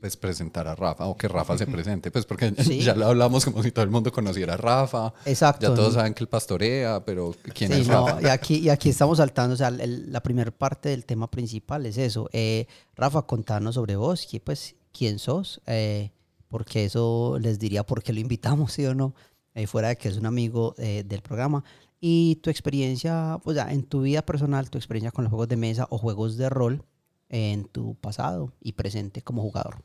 pues 0.00 0.16
presentar 0.16 0.66
a 0.68 0.74
Rafa 0.74 1.06
o 1.06 1.16
que 1.16 1.28
Rafa 1.28 1.56
se 1.58 1.66
presente, 1.66 2.10
pues 2.10 2.24
porque 2.24 2.54
Sí. 2.62 2.80
ya 2.82 2.94
lo 2.94 3.06
hablamos 3.06 3.44
como 3.44 3.62
si 3.62 3.72
todo 3.72 3.84
el 3.84 3.90
mundo 3.90 4.12
conociera 4.12 4.54
a 4.54 4.56
Rafa. 4.56 5.12
Exacto. 5.24 5.68
Ya 5.68 5.74
todos 5.74 5.94
saben 5.94 6.14
que 6.14 6.24
él 6.24 6.28
pastorea, 6.28 7.04
pero 7.04 7.34
¿quién 7.54 7.72
Sí, 7.72 7.80
es 7.80 7.88
no, 7.88 8.06
Rafa? 8.06 8.22
y 8.22 8.26
aquí, 8.26 8.56
y 8.58 8.68
aquí 8.68 8.88
estamos 8.90 9.18
saltando, 9.18 9.54
o 9.54 9.56
sea, 9.56 9.68
el- 9.68 10.12
la 10.12 10.22
primera 10.22 10.50
parte 10.50 10.88
del 10.90 11.04
tema 11.04 11.30
principal 11.30 11.84
es 11.86 11.98
eso. 11.98 12.28
Eh, 12.32 12.66
Rafa, 12.94 13.22
contanos 13.22 13.74
sobre 13.74 13.96
vos, 13.96 14.26
que, 14.30 14.40
pues, 14.40 14.76
quién 14.92 15.18
sos, 15.18 15.60
eh, 15.66 16.10
porque 16.48 16.84
eso 16.84 17.38
les 17.40 17.58
diría 17.58 17.84
por 17.84 18.02
qué 18.02 18.12
lo 18.12 18.20
invitamos, 18.20 18.72
sí 18.72 18.84
o 18.86 18.94
no, 18.94 19.14
eh, 19.54 19.66
fuera 19.66 19.88
de 19.88 19.96
que 19.96 20.08
es 20.08 20.16
un 20.16 20.26
amigo 20.26 20.74
eh, 20.78 21.04
del 21.06 21.20
programa. 21.22 21.64
Y 22.00 22.36
tu 22.36 22.48
experiencia, 22.50 23.38
pues, 23.42 23.56
ya, 23.56 23.72
en 23.72 23.82
tu 23.82 24.02
vida 24.02 24.22
personal, 24.22 24.70
tu 24.70 24.78
experiencia 24.78 25.10
con 25.10 25.24
los 25.24 25.30
juegos 25.30 25.48
de 25.48 25.56
mesa 25.56 25.86
o 25.90 25.98
juegos 25.98 26.36
de 26.36 26.48
rol 26.48 26.84
en 27.28 27.64
tu 27.66 27.94
pasado 27.96 28.52
y 28.62 28.72
presente 28.72 29.20
como 29.20 29.42
jugador. 29.42 29.82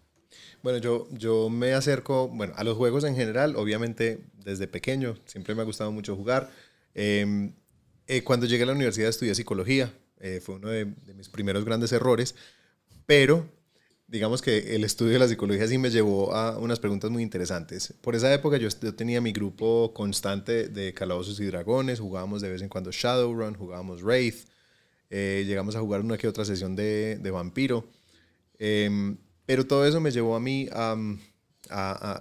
Bueno, 0.61 0.79
yo, 0.79 1.07
yo 1.11 1.49
me 1.49 1.73
acerco, 1.73 2.27
bueno, 2.29 2.53
a 2.55 2.63
los 2.63 2.77
juegos 2.77 3.03
en 3.03 3.15
general, 3.15 3.55
obviamente 3.55 4.21
desde 4.43 4.67
pequeño, 4.67 5.17
siempre 5.25 5.55
me 5.55 5.61
ha 5.61 5.65
gustado 5.65 5.91
mucho 5.91 6.15
jugar. 6.15 6.49
Eh, 6.95 7.51
eh, 8.07 8.23
cuando 8.23 8.45
llegué 8.45 8.63
a 8.63 8.65
la 8.67 8.73
universidad 8.73 9.09
estudié 9.09 9.33
psicología, 9.33 9.93
eh, 10.19 10.41
fue 10.41 10.55
uno 10.55 10.69
de, 10.69 10.85
mis 11.15 11.29
primeros 11.29 11.63
grandes 11.63 11.91
errores, 11.93 12.35
pero 13.05 13.49
digamos 14.07 14.41
que 14.41 14.75
el 14.75 14.83
estudio 14.83 15.13
de 15.13 15.19
la 15.19 15.27
psicología 15.27 15.67
sí 15.67 15.77
me 15.77 15.89
llevó 15.89 16.33
a 16.33 16.57
unas 16.59 16.79
preguntas 16.79 17.09
muy 17.11 17.23
interesantes. 17.23 17.93
Por 18.01 18.15
esa 18.15 18.33
época 18.33 18.57
yo, 18.57 18.69
tenía 18.93 19.21
mi 19.21 19.31
grupo 19.31 19.93
constante 19.93 20.67
de 20.67 20.93
calabozos 20.93 21.39
y 21.39 21.45
dragones, 21.45 21.99
jugábamos 21.99 22.41
de 22.41 22.49
vez 22.49 22.61
en 22.61 22.69
cuando 22.69 22.91
Shadowrun, 22.91 23.55
jugábamos 23.55 24.01
Wraith, 24.03 24.47
eh, 25.09 25.43
llegamos 25.47 25.75
a 25.75 25.79
jugar 25.79 26.01
una 26.01 26.17
que 26.17 26.27
otra 26.27 26.43
sesión 26.43 26.75
de, 26.75 27.17
de 27.17 27.31
vampiro. 27.31 27.85
Em, 28.59 29.17
pero 29.45 29.65
todo 29.65 29.85
eso 29.85 29.99
me 29.99 30.11
llevó 30.11 30.35
a 30.35 30.39
mí 30.39 30.69
a, 30.71 30.95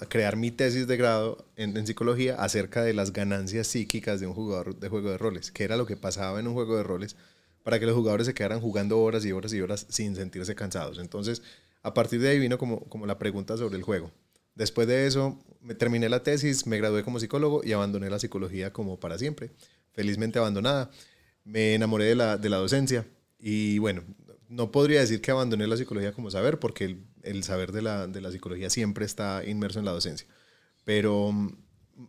crear 0.08 0.36
mi 0.36 0.50
tesis 0.50 0.86
de 0.86 0.96
grado 0.96 1.44
en, 1.56 1.76
en 1.76 1.86
psicología 1.86 2.36
acerca 2.36 2.82
de 2.82 2.94
las 2.94 3.12
ganancias 3.12 3.66
psíquicas 3.66 4.20
de 4.20 4.26
un 4.26 4.34
jugador 4.34 4.78
de 4.78 4.88
juego 4.88 5.10
de 5.10 5.18
roles, 5.18 5.50
que 5.50 5.64
era 5.64 5.76
lo 5.76 5.84
que 5.84 5.96
pasaba 5.96 6.38
en 6.38 6.46
un 6.46 6.54
juego 6.54 6.76
de 6.76 6.84
roles 6.84 7.16
para 7.62 7.78
que 7.78 7.86
los 7.86 7.94
jugadores 7.94 8.26
se 8.26 8.34
quedaran 8.34 8.60
jugando 8.60 9.00
horas 9.00 9.24
y 9.24 9.32
horas 9.32 9.52
y 9.52 9.60
horas 9.60 9.86
sin 9.88 10.16
sentirse 10.16 10.54
cansados. 10.54 10.98
Entonces, 10.98 11.42
a 11.82 11.94
partir 11.94 12.20
de 12.20 12.30
ahí 12.30 12.38
vino 12.38 12.58
como, 12.58 12.80
como 12.88 13.06
la 13.06 13.18
pregunta 13.18 13.56
sobre 13.56 13.76
el 13.76 13.82
juego. 13.82 14.10
Después 14.54 14.86
de 14.86 15.06
eso, 15.06 15.38
me 15.60 15.74
terminé 15.74 16.08
la 16.08 16.22
tesis, 16.22 16.66
me 16.66 16.76
gradué 16.78 17.02
como 17.04 17.20
psicólogo 17.20 17.62
y 17.64 17.72
abandoné 17.72 18.10
la 18.10 18.18
psicología 18.18 18.72
como 18.72 19.00
para 19.00 19.18
siempre, 19.18 19.50
felizmente 19.92 20.38
abandonada. 20.38 20.90
Me 21.44 21.74
enamoré 21.74 22.04
de 22.04 22.14
la, 22.14 22.36
de 22.36 22.48
la 22.48 22.58
docencia 22.58 23.06
y 23.38 23.78
bueno, 23.78 24.02
no 24.48 24.70
podría 24.70 25.00
decir 25.00 25.20
que 25.20 25.30
abandoné 25.30 25.66
la 25.66 25.76
psicología 25.76 26.12
como 26.12 26.30
saber, 26.30 26.58
porque 26.58 26.98
el, 27.24 27.44
saber 27.44 27.72
de 27.72 27.82
la, 27.82 28.06
de 28.06 28.20
la 28.20 28.30
psicología 28.32 28.70
siempre 28.70 29.04
está 29.04 29.42
inmerso 29.46 29.78
en 29.78 29.84
la 29.86 29.92
docencia. 29.92 30.26
Pero 30.84 31.32
mm, 31.32 31.56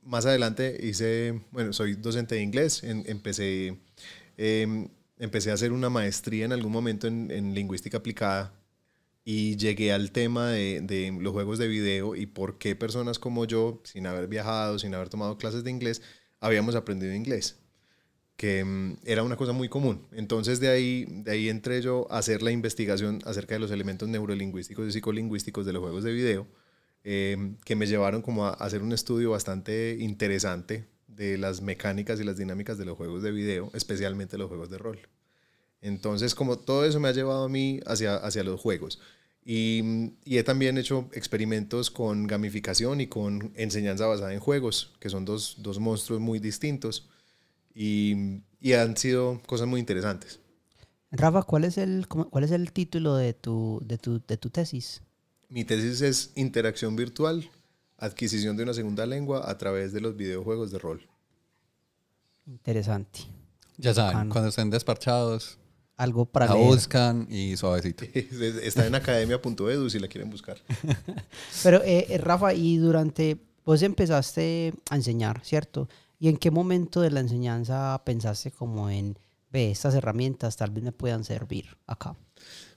más 0.04 0.26
adelante 0.26 0.78
hice, 0.84 1.42
bueno, 1.52 1.74
soy 1.74 1.96
docente 1.96 2.36
de 2.36 2.42
inglés, 2.44 2.84
en- 2.84 3.04
empecé, 3.08 3.80
em, 4.38 4.90
empecé 5.20 5.52
a 5.52 5.56
hacer 5.56 5.72
una 5.72 5.90
maestría 5.90 6.46
en 6.46 6.54
algún 6.54 6.72
momento 6.72 7.08
en, 7.08 7.32
en 7.32 7.54
lingüística 7.56 7.98
aplicada 7.98 8.54
y 9.26 9.56
llegué 9.58 9.94
al 9.94 10.12
tema 10.12 10.50
de, 10.50 10.82
de 10.82 11.12
los 11.22 11.34
juegos 11.34 11.60
de 11.60 11.68
video 11.68 12.16
y 12.16 12.26
por 12.26 12.58
qué 12.58 12.76
personas 12.76 13.20
como 13.20 13.46
yo, 13.46 13.82
sin 13.86 14.08
haber 14.08 14.28
viajado, 14.28 14.80
sin 14.80 14.94
haber 14.96 15.10
tomado 15.10 15.38
clases 15.38 15.64
de 15.64 15.72
inglés, 15.72 16.02
habíamos 16.42 16.76
aprendido 16.76 17.14
inglés 17.14 17.63
que 18.38 18.64
mm, 18.64 18.98
era 19.06 19.24
una 19.24 19.38
cosa 19.38 19.52
muy 19.52 19.70
común. 19.70 20.08
Entonces 20.12 20.60
de 20.60 20.70
ahí, 20.70 21.06
de 21.10 21.32
ahí 21.32 21.50
entré 21.50 21.82
yo 21.82 22.08
a 22.12 22.18
hacer 22.18 22.42
la 22.42 22.52
investigación 22.52 23.20
acerca 23.26 23.56
de 23.56 23.60
los 23.60 23.72
elementos 23.72 24.10
neurolingüísticos 24.10 24.88
y 24.88 24.92
psicolingüísticos 24.92 25.66
de 25.66 25.74
los 25.74 25.82
juegos 25.82 26.04
de 26.04 26.14
video, 26.14 26.48
eh, 27.04 27.56
que 27.66 27.76
me 27.76 27.88
llevaron 27.88 28.22
como 28.22 28.46
a 28.46 28.52
hacer 28.54 28.82
un 28.82 28.94
estudio 28.94 29.32
bastante 29.32 29.98
interesante 30.00 30.88
de 31.08 31.38
las 31.38 31.62
mecánicas 31.62 32.20
y 32.20 32.24
las 32.24 32.38
dinámicas 32.38 32.78
de 32.78 32.86
los 32.86 32.98
juegos 32.98 33.24
de 33.24 33.32
video, 33.32 33.70
especialmente 33.74 34.38
los 34.38 34.48
juegos 34.48 34.70
de 34.70 34.78
rol. 34.78 35.00
Entonces, 35.82 36.34
como 36.34 36.58
todo 36.58 36.86
eso 36.86 37.00
me 37.00 37.10
ha 37.10 37.12
llevado 37.12 37.44
a 37.44 37.50
mí 37.50 37.82
hacia, 37.86 38.16
hacia 38.16 38.44
los 38.44 38.60
juegos. 38.60 39.00
Y, 39.46 40.14
y, 40.24 40.38
he 40.38 40.44
también 40.44 40.78
hecho 40.78 41.10
experimentos 41.12 41.92
con 41.92 42.28
gamificación 42.28 43.02
y 43.02 43.08
con 43.08 43.52
enseñanza 43.56 44.08
basada 44.08 44.34
en 44.34 44.40
juegos, 44.40 44.94
que 45.02 45.10
son 45.10 45.26
dos, 45.26 45.58
dos 45.60 45.80
monstruos 45.80 46.22
muy 46.22 46.40
distintos 46.40 47.10
y, 47.74 48.42
y, 48.60 48.74
han 48.74 48.96
sido 48.98 49.42
cosas 49.46 49.68
muy 49.68 49.80
interesantes. 49.80 50.40
Rafa, 51.12 51.44
¿cuál 51.44 51.64
es 51.64 51.78
el, 51.78 52.08
cuál 52.08 52.44
es 52.44 52.52
el 52.52 52.72
título 52.72 53.16
de 53.16 53.34
tu, 53.34 53.82
de, 53.86 53.98
tu, 53.98 54.22
de 54.26 54.38
tu 54.38 54.50
tesis? 54.50 55.02
Mi 55.50 55.64
tesis 55.64 56.02
es 56.02 56.32
Interacción 56.36 56.96
virtual, 56.96 57.50
adquisición 57.98 58.58
de 58.58 58.64
una 58.64 58.74
segunda 58.74 59.06
lengua 59.06 59.50
a 59.50 59.58
través 59.58 59.94
de 59.94 60.02
los 60.02 60.16
videojuegos 60.16 60.72
de 60.72 60.80
rol. 60.80 61.08
Interesante. 62.46 63.22
Ya 63.78 63.94
saben, 63.94 64.30
cuando 64.30 64.50
estén 64.50 64.70
despachados, 64.70 65.58
algo 65.96 66.26
para 66.26 66.48
la 66.48 66.56
buscan 66.56 67.28
y 67.30 67.56
suavecito. 67.56 68.04
Está 68.14 68.88
en 68.88 68.96
academia.edu 68.96 69.90
si 69.90 70.00
la 70.00 70.08
quieren 70.08 70.30
buscar. 70.30 70.58
Pero 71.64 71.84
eh, 71.84 72.08
eh, 72.10 72.18
Rafa, 72.18 72.54
y 72.54 72.78
durante, 72.78 73.38
vos 73.64 73.82
empezaste 73.82 74.74
a 74.90 74.96
enseñar, 74.96 75.42
¿cierto? 75.44 75.88
¿Y 76.24 76.30
en 76.30 76.38
qué 76.38 76.52
momento 76.52 77.02
de 77.02 77.12
la 77.12 77.20
enseñanza 77.20 78.02
pensaste 78.06 78.50
como 78.50 78.90
en, 78.90 79.20
ve, 79.52 79.72
estas 79.72 79.94
herramientas 79.94 80.56
tal 80.56 80.72
vez 80.72 80.82
me 80.82 80.94
puedan 80.94 81.26
servir 81.26 81.76
acá? 81.86 82.16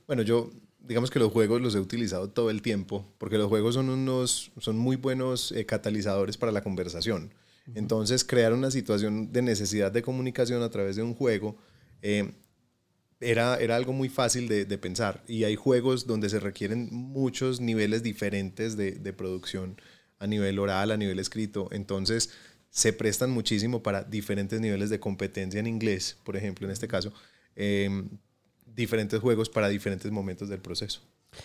Bueno, 0.08 0.22
yo 0.22 0.50
digamos 0.80 1.12
que 1.12 1.20
los 1.20 1.30
juegos 1.30 1.60
los 1.60 1.72
he 1.76 1.78
utilizado 1.78 2.28
todo 2.28 2.50
el 2.50 2.60
tiempo, 2.60 3.06
porque 3.18 3.38
los 3.38 3.46
juegos 3.46 3.76
son 3.76 3.88
unos, 3.88 4.50
son 4.58 4.76
muy 4.76 4.96
buenos 4.96 5.52
eh, 5.52 5.64
catalizadores 5.64 6.36
para 6.36 6.50
la 6.50 6.64
conversación. 6.64 7.34
Entonces, 7.76 8.24
crear 8.24 8.52
una 8.52 8.72
situación 8.72 9.32
de 9.32 9.42
necesidad 9.42 9.92
de 9.92 10.02
comunicación 10.02 10.64
a 10.64 10.70
través 10.70 10.96
de 10.96 11.04
un 11.04 11.14
juego 11.14 11.56
eh, 12.02 12.32
era, 13.20 13.58
era 13.58 13.76
algo 13.76 13.92
muy 13.92 14.08
fácil 14.08 14.48
de, 14.48 14.64
de, 14.64 14.76
pensar. 14.76 15.22
Y 15.28 15.44
hay 15.44 15.54
juegos 15.54 16.08
donde 16.08 16.30
se 16.30 16.40
requieren 16.40 16.88
muchos 16.90 17.60
niveles 17.60 18.02
diferentes 18.02 18.76
de, 18.76 18.90
de, 18.90 19.12
producción 19.12 19.80
a 20.18 20.26
nivel 20.26 20.58
oral, 20.58 20.90
a 20.90 20.96
nivel 20.96 21.20
escrito. 21.20 21.68
Entonces, 21.70 22.30
se 22.70 22.92
prestan 22.92 23.30
muchísimo 23.30 23.82
para 23.82 24.04
diferentes 24.04 24.60
niveles 24.60 24.90
de 24.90 25.00
competencia 25.00 25.60
en 25.60 25.66
inglés, 25.66 26.18
por 26.24 26.36
ejemplo, 26.36 26.66
en 26.66 26.72
este 26.72 26.88
caso. 26.88 27.12
Eh, 27.54 27.88
diferentes 28.66 29.20
juegos 29.20 29.48
para 29.48 29.68
diferentes 29.68 30.10
momentos 30.12 30.48
del 30.48 30.60
proceso. 30.60 31.00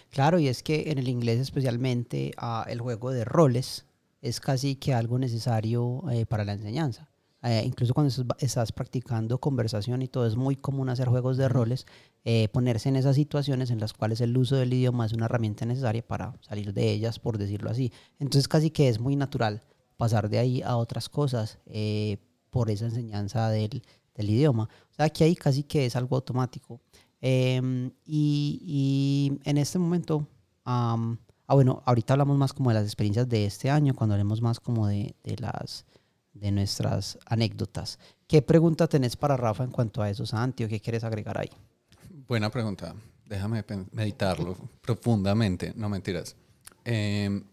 Claro, 0.10 0.40
y 0.40 0.48
es 0.48 0.62
que 0.62 0.92
en 0.92 0.98
el 0.98 1.08
inglés 1.08 1.40
especialmente 1.40 2.34
uh, 2.42 2.70
el 2.70 2.82
juego 2.82 3.12
de 3.12 3.26
roles 3.26 3.86
es 4.22 4.40
casi 4.40 4.76
que 4.76 4.94
algo 4.94 5.18
necesario 5.18 6.04
eh, 6.12 6.26
para 6.26 6.46
la 6.46 6.54
enseñanza. 6.54 7.10
Eh, 7.44 7.64
incluso 7.66 7.96
cuando 7.96 8.14
estás 8.38 8.72
practicando 8.72 9.40
conversación 9.40 10.04
y 10.04 10.08
todo, 10.08 10.28
es 10.28 10.36
muy 10.36 10.56
común 10.56 10.90
hacer 10.90 11.08
juegos 11.08 11.38
de 11.38 11.50
roles, 11.50 11.88
eh, 12.24 12.48
ponerse 12.50 12.90
en 12.90 12.98
esas 12.98 13.16
situaciones 13.16 13.72
en 13.72 13.80
las 13.80 13.94
cuales 13.94 14.22
el 14.22 14.38
uso 14.38 14.58
del 14.58 14.72
idioma 14.72 15.08
es 15.08 15.14
una 15.14 15.26
herramienta 15.26 15.66
necesaria 15.66 16.06
para 16.06 16.36
salir 16.42 16.72
de 16.72 16.92
ellas, 16.92 17.18
por 17.18 17.40
decirlo 17.40 17.72
así. 17.72 17.92
Entonces 18.20 18.48
casi 18.48 18.70
que 18.70 18.90
es 18.90 19.00
muy 19.00 19.16
natural 19.16 19.64
pasar 20.02 20.30
de 20.30 20.40
ahí 20.40 20.64
a 20.64 20.78
otras 20.78 21.10
cosas 21.10 21.60
eh, 21.68 22.18
por 22.50 22.72
esa 22.72 22.86
enseñanza 22.86 23.52
del, 23.52 23.84
del, 24.16 24.30
idioma. 24.32 24.64
O 24.64 24.94
sea, 24.96 25.12
que 25.12 25.24
ahí 25.24 25.36
casi 25.36 25.62
que 25.62 25.86
es 25.86 25.96
algo 25.96 26.16
automático. 26.16 26.82
Em, 27.22 27.92
y, 28.04 28.60
y, 28.66 29.40
en 29.48 29.60
este 29.60 29.78
momento, 29.78 30.18
um, 30.66 31.18
ah, 31.46 31.54
bueno, 31.54 31.84
ahorita 31.86 32.14
hablamos 32.16 32.36
más 32.36 32.52
como 32.52 32.72
de 32.72 32.78
las 32.78 32.86
experiencias 32.86 33.30
de 33.30 33.46
este 33.46 33.70
año, 33.70 33.94
cuando 33.94 34.16
hablemos 34.16 34.42
más 34.42 34.60
como 34.60 34.88
de, 34.88 35.14
de 35.24 35.36
las 35.38 35.86
de 36.34 36.52
nuestras 36.52 37.20
anécdotas. 37.28 38.00
¿Qué 38.26 38.42
pregunta 38.42 38.88
tenés 38.88 39.16
para 39.16 39.38
Rafa 39.38 39.64
en 39.66 39.70
cuanto 39.70 40.02
a 40.02 40.10
eso, 40.10 40.26
Santi, 40.26 40.64
o 40.64 40.68
qué 40.68 40.80
quieres 40.80 41.04
agregar 41.04 41.38
ahí? 41.38 41.52
Buena 42.28 42.50
pregunta. 42.50 42.96
Déjame 43.28 43.64
meditarlo 43.92 44.58
profundamente. 44.82 45.74
No 45.76 45.90
mentiras. 45.90 46.36
Eh, 46.86 47.44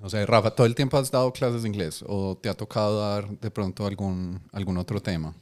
no 0.00 0.08
sé, 0.08 0.24
Rafa, 0.24 0.50
¿todo 0.52 0.66
el 0.66 0.74
tiempo 0.74 0.96
has 0.96 1.10
dado 1.10 1.32
clases 1.32 1.62
de 1.62 1.68
inglés 1.68 2.02
o 2.06 2.36
te 2.36 2.48
ha 2.48 2.54
tocado 2.54 3.00
dar 3.00 3.28
de 3.38 3.50
pronto 3.50 3.86
algún, 3.86 4.40
algún 4.52 4.78
otro 4.78 5.00
tema? 5.00 5.34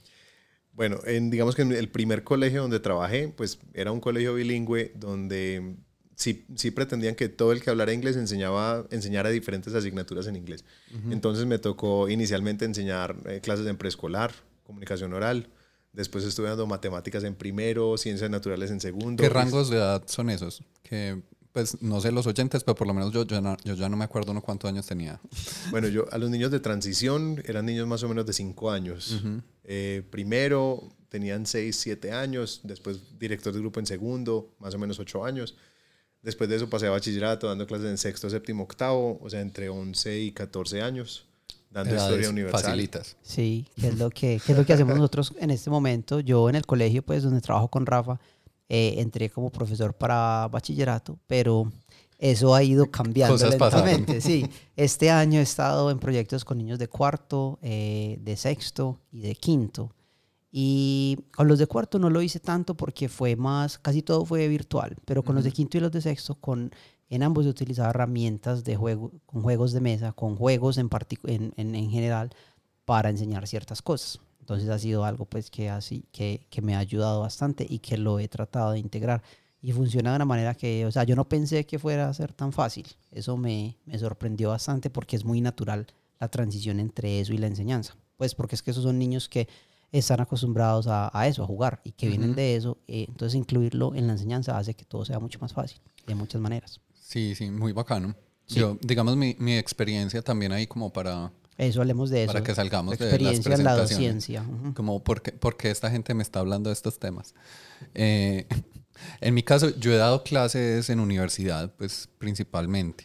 Bueno, 0.73 0.99
en, 1.07 1.31
digamos 1.31 1.55
que 1.55 1.63
en 1.63 1.73
el 1.73 1.89
primer 1.89 2.25
colegio 2.25 2.63
donde 2.63 2.81
trabajé, 2.81 3.29
pues 3.29 3.59
era 3.75 3.93
un 3.93 4.01
colegio 4.01 4.35
bilingüe 4.35 4.93
donde 4.97 5.77
sí, 6.17 6.45
sí 6.57 6.71
pretendían 6.73 7.15
que 7.15 7.29
todo 7.29 7.53
el 7.53 7.63
que 7.63 7.71
hablara 7.71 7.93
inglés 7.93 8.17
enseñaba, 8.17 8.85
enseñara 8.91 9.31
diferentes 9.31 9.75
asignaturas 9.75 10.27
en 10.27 10.37
inglés. 10.37 10.65
Entonces 11.11 11.47
me 11.47 11.59
tocó 11.59 12.09
inicialmente 12.09 12.65
enseñar 12.65 13.17
eh, 13.27 13.41
clases 13.41 13.67
en 13.67 13.77
preescolar, 13.77 14.33
comunicación 14.65 15.13
oral. 15.13 15.49
Después 15.93 16.25
estuve 16.25 16.49
dando 16.49 16.67
matemáticas 16.67 17.25
en 17.25 17.35
primero, 17.35 17.97
ciencias 17.97 18.31
naturales 18.31 18.71
en 18.71 18.81
segundo. 18.81 19.23
¿Qué 19.23 19.29
rangos 19.29 19.71
de 19.71 19.77
edad 19.77 20.03
son 20.07 20.31
esos? 20.31 20.63
Que 20.83 21.23
pues 21.59 21.83
no 21.83 22.01
sé 22.01 22.13
los 22.13 22.25
oyentes, 22.29 22.63
pero 22.63 22.77
por 22.77 22.87
lo 22.87 22.95
menos 22.95 23.13
yo, 23.13 23.27
yo, 23.27 23.41
no, 23.41 23.57
yo 23.65 23.75
ya 23.75 23.89
no 23.89 23.97
me 23.97 24.05
acuerdo 24.05 24.31
uno 24.31 24.41
cuántos 24.43 24.69
años 24.69 24.87
tenía. 24.87 25.21
Bueno, 25.73 25.89
yo 25.89 26.05
a 26.13 26.17
los 26.17 26.31
niños 26.31 26.53
de 26.53 26.61
transición 26.61 27.43
eran 27.45 27.67
niños 27.67 27.85
más 27.89 28.01
o 28.05 28.09
menos 28.09 28.25
de 28.27 28.33
5 28.33 28.71
años. 28.71 29.21
eh, 29.65 30.05
primero 30.09 30.89
tenían 31.09 31.47
6, 31.47 31.75
7 31.75 32.13
años, 32.13 32.61
después 32.63 33.19
director 33.19 33.53
de 33.53 33.59
grupo 33.59 33.81
en 33.81 33.87
segundo, 33.87 34.55
más 34.61 34.73
o 34.77 34.79
menos 34.79 35.01
8 35.01 35.25
años. 35.25 35.57
Después 36.23 36.49
de 36.49 36.55
eso 36.55 36.71
pasé 36.71 36.87
a 36.87 36.91
bachillerato 36.91 37.49
dando 37.49 37.67
clases 37.67 37.91
en 37.91 37.99
sexto, 37.99 38.31
séptimo, 38.31 38.63
octavo, 38.63 39.19
o 39.21 39.29
sea, 39.29 39.41
entre 39.41 39.69
11 39.69 40.21
y 40.21 40.31
14 40.31 40.81
años, 40.81 41.27
dando 41.73 41.95
Edades 41.95 42.09
historia 42.09 42.31
universal. 42.31 42.63
Facilitas. 42.63 43.17
Sí, 43.23 43.67
que 43.81 43.89
es, 43.89 43.99
lo 43.99 44.11
que, 44.11 44.41
que 44.47 44.53
es 44.53 44.59
lo 44.59 44.65
que 44.65 44.75
hacemos 44.75 44.95
nosotros 44.95 45.33
en 45.41 45.51
este 45.51 45.71
momento. 45.71 46.21
Yo 46.21 46.49
en 46.49 46.55
el 46.55 46.67
colegio, 46.67 47.03
pues, 47.03 47.25
donde 47.25 47.41
trabajo 47.41 47.67
con 47.67 47.85
Rafa, 47.85 48.21
eh, 48.69 48.95
entré 48.99 49.31
como 49.31 49.51
profesor 49.51 49.95
para 49.95 50.49
bachillerato, 50.49 51.19
pero 51.27 51.73
eso 52.19 52.55
ha 52.55 52.63
ido 52.63 52.91
cambiando 52.91 53.35
Cosas 53.35 53.51
lentamente. 53.51 54.15
pasaron. 54.15 54.21
Sí, 54.23 54.47
este 54.77 55.11
año 55.11 55.39
he 55.39 55.43
estado 55.43 55.91
en 55.91 55.99
proyectos 55.99 56.45
con 56.45 56.59
niños 56.59 56.79
de 56.79 56.89
cuarto, 56.89 57.59
eh, 57.63 58.19
de 58.21 58.37
sexto 58.37 58.99
y 59.13 59.21
de 59.21 59.35
quinto. 59.37 59.95
Y 60.51 61.19
con 61.35 61.47
los 61.47 61.59
de 61.59 61.67
cuarto 61.67 61.99
no 61.99 62.11
lo 62.11 62.23
hice 62.23 62.41
tanto 62.41 62.75
porque 62.75 63.09
fue 63.09 63.37
más, 63.37 63.79
casi 63.79 64.03
todo 64.03 64.25
fue 64.25 64.49
virtual, 64.49 64.97
pero 65.05 65.23
con 65.23 65.35
los 65.35 65.45
de 65.45 65.53
quinto 65.53 65.77
y 65.77 65.81
los 65.81 65.93
de 65.93 66.01
sexto, 66.01 66.35
con, 66.37 66.71
en 67.11 67.23
ambos 67.23 67.47
he 67.47 67.51
utilizado 67.51 67.91
herramientas 67.91 68.65
de 68.65 68.75
juego, 68.75 69.13
con 69.27 69.43
juegos 69.43 69.73
de 69.73 69.81
mesa, 69.81 70.13
con 70.13 70.37
juegos 70.37 70.79
en, 70.79 70.89
en, 71.25 71.53
en, 71.57 71.75
en 71.75 71.91
general 71.91 72.31
para 72.85 73.11
enseñar 73.11 73.47
ciertas 73.47 73.83
cosas. 73.83 74.21
Entonces 74.49 74.71
ha 74.71 74.79
sido 74.79 75.05
algo 75.05 75.27
pues 75.27 75.51
que, 75.51 75.69
así, 75.69 76.07
que, 76.11 76.47
que 76.49 76.63
me 76.63 76.75
ha 76.75 76.79
ayudado 76.79 77.21
bastante 77.21 77.67
y 77.69 77.81
que 77.81 77.99
lo 77.99 78.19
he 78.19 78.29
tratado 78.29 78.73
de 78.73 78.79
integrar. 78.79 79.23
Y 79.61 79.73
funciona 79.73 80.09
de 80.13 80.17
una 80.17 80.25
manera 80.25 80.55
que, 80.55 80.87
o 80.87 80.91
sea, 80.91 81.05
yo 81.05 81.15
no 81.17 81.29
pensé 81.29 81.67
que 81.67 81.79
fuera 81.79 82.09
a 82.09 82.15
ser 82.15 82.33
tan 82.33 82.51
fácil. 82.55 82.87
Eso 83.13 83.37
me, 83.37 83.77
me 83.85 83.99
sorprendió 83.99 84.49
bastante 84.49 84.89
porque 84.89 85.17
es 85.17 85.25
muy 85.27 85.43
natural 85.43 85.87
la 86.19 86.29
transición 86.31 86.81
entre 86.81 87.21
eso 87.21 87.35
y 87.35 87.37
la 87.37 87.47
enseñanza. 87.47 87.95
Pues 88.17 88.35
porque 88.35 88.55
es 88.55 88.63
que 88.63 88.71
esos 88.71 88.85
son 88.85 88.99
niños 88.99 89.29
que 89.29 89.47
están 89.93 90.23
acostumbrados 90.23 90.87
a, 90.87 91.11
a 91.13 91.29
eso, 91.29 91.43
a 91.43 91.47
jugar 91.47 91.83
y 91.85 91.93
que 91.93 92.09
vienen 92.09 92.31
Ujú. 92.31 92.37
de 92.37 92.57
eso. 92.57 92.79
eh, 92.89 93.05
entonces 93.07 93.35
incluirlo 93.39 93.95
en 93.95 94.07
la 94.07 94.15
enseñanza 94.15 94.57
hace 94.57 94.73
que 94.73 94.87
todo 94.87 95.05
sea 95.05 95.19
mucho 95.19 95.39
más 95.41 95.53
fácil, 95.53 95.79
de 96.07 96.15
muchas 96.15 96.41
maneras. 96.41 96.81
Sí, 96.95 97.35
sí, 97.35 97.51
muy 97.51 97.73
bacano. 97.73 98.15
Sí. 98.47 98.61
Yo, 98.61 98.79
digamos, 98.81 99.15
mi, 99.15 99.37
mi 99.39 99.59
experiencia 99.59 100.23
también 100.23 100.53
ahí 100.53 100.67
como 100.67 100.91
para, 100.91 101.31
Eso, 101.59 101.81
hablemos 101.81 102.09
de 102.09 102.23
eso. 102.25 102.33
para 102.33 102.45
que 102.45 102.55
salgamos 102.55 102.97
de 102.99 103.05
las 103.05 103.13
Experiencia 103.15 103.55
en 103.55 103.65
la 103.65 103.75
presentaciones. 103.75 104.15
docencia. 104.29 104.43
ujú. 104.43 104.75
Como, 104.75 105.03
¿por 105.05 105.21
qué, 105.23 105.33
por 105.33 105.57
qué 105.57 105.71
esta 105.71 105.91
gente 105.91 106.15
me 106.15 106.23
está 106.23 106.39
hablando 106.41 106.71
de 106.71 106.75
estos 106.75 106.99
temas? 106.99 107.35
Eh, 107.95 108.47
en 109.21 109.35
mi 109.35 109.43
caso, 109.43 109.77
yo 109.77 109.93
he 109.93 109.97
dado 109.97 110.23
clases 110.23 110.89
en 110.89 111.01
universidad, 111.01 111.75
pues 111.77 112.09
principalmente. 112.19 113.05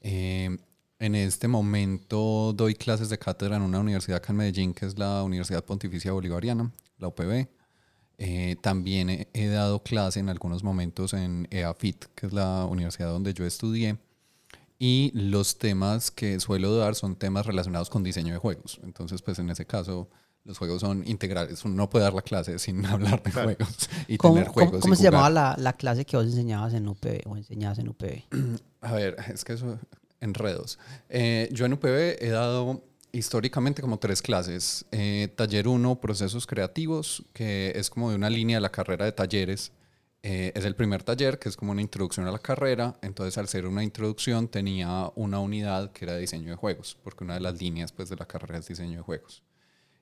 Eh, 0.00 0.56
en 0.98 1.14
este 1.14 1.46
momento 1.48 2.52
doy 2.54 2.74
clases 2.74 3.08
de 3.10 3.18
cátedra 3.18 3.56
en 3.56 3.62
una 3.62 3.80
universidad 3.80 4.16
acá 4.18 4.32
en 4.32 4.38
Medellín, 4.38 4.74
que 4.74 4.86
es 4.86 4.98
la 4.98 5.22
Universidad 5.22 5.64
Pontificia 5.64 6.12
Bolivariana, 6.12 6.70
la 6.98 7.08
UPB. 7.08 7.48
Eh, 8.18 8.56
también 8.60 9.08
he, 9.08 9.28
he 9.32 9.46
dado 9.48 9.82
clase 9.82 10.20
en 10.20 10.28
algunos 10.28 10.62
momentos 10.62 11.14
en 11.14 11.48
EAFIT, 11.50 12.04
que 12.14 12.26
es 12.26 12.32
la 12.34 12.66
universidad 12.66 13.08
donde 13.08 13.32
yo 13.32 13.46
estudié. 13.46 13.96
Y 14.82 15.10
los 15.14 15.58
temas 15.58 16.10
que 16.10 16.40
suelo 16.40 16.74
dar 16.74 16.94
son 16.94 17.14
temas 17.14 17.44
relacionados 17.44 17.90
con 17.90 18.02
diseño 18.02 18.32
de 18.32 18.38
juegos. 18.38 18.80
Entonces, 18.82 19.20
pues 19.20 19.38
en 19.38 19.50
ese 19.50 19.66
caso, 19.66 20.08
los 20.44 20.56
juegos 20.56 20.80
son 20.80 21.06
integrales. 21.06 21.62
Uno 21.66 21.74
no 21.74 21.90
puede 21.90 22.04
dar 22.04 22.14
la 22.14 22.22
clase 22.22 22.58
sin 22.58 22.84
hablar 22.86 23.22
de 23.22 23.30
Claro. 23.30 23.48
juegos 23.54 23.90
y 24.08 24.16
¿Cómo, 24.16 24.34
tener 24.36 24.48
cómo- 24.48 24.54
juegos. 24.66 24.80
cómo 24.80 24.94
y 24.94 24.96
se 24.96 25.02
llamaba 25.02 25.28
la, 25.28 25.54
la 25.58 25.74
clase 25.74 26.06
que 26.06 26.16
vos 26.16 26.24
enseñabas 26.24 26.72
en 26.72 26.88
UPB 26.88 27.26
o 27.26 27.36
enseñabas 27.36 27.78
en 27.78 27.88
UPB? 27.90 28.22
A 28.80 28.92
ver, 28.94 29.16
es 29.32 29.44
que 29.44 29.52
eso, 29.52 29.78
enredos. 30.18 30.78
Eh, 31.10 31.50
yo 31.52 31.66
en 31.66 31.74
UPB 31.74 32.16
he 32.18 32.30
dado 32.30 32.82
históricamente 33.12 33.82
como 33.82 33.98
tres 33.98 34.22
clases. 34.22 34.86
Eh, 34.92 35.28
taller 35.36 35.68
1, 35.68 36.00
procesos 36.00 36.46
creativos, 36.46 37.22
que 37.34 37.72
es 37.76 37.90
como 37.90 38.08
de 38.08 38.16
una 38.16 38.30
línea 38.30 38.56
de 38.56 38.60
la 38.62 38.70
carrera 38.72 39.04
de 39.04 39.12
talleres. 39.12 39.72
Eh, 40.22 40.52
es 40.54 40.64
el 40.64 40.74
primer 40.74 41.02
taller, 41.02 41.38
que 41.38 41.48
es 41.48 41.56
como 41.56 41.72
una 41.72 41.80
introducción 41.80 42.26
a 42.26 42.32
la 42.32 42.38
carrera. 42.38 42.98
Entonces, 43.02 43.38
al 43.38 43.48
ser 43.48 43.66
una 43.66 43.82
introducción, 43.82 44.48
tenía 44.48 45.10
una 45.14 45.40
unidad 45.40 45.92
que 45.92 46.04
era 46.04 46.16
diseño 46.16 46.50
de 46.50 46.56
juegos, 46.56 46.96
porque 47.02 47.24
una 47.24 47.34
de 47.34 47.40
las 47.40 47.60
líneas 47.60 47.92
pues, 47.92 48.08
de 48.10 48.16
la 48.16 48.26
carrera 48.26 48.58
es 48.58 48.68
diseño 48.68 48.98
de 48.98 49.02
juegos. 49.02 49.42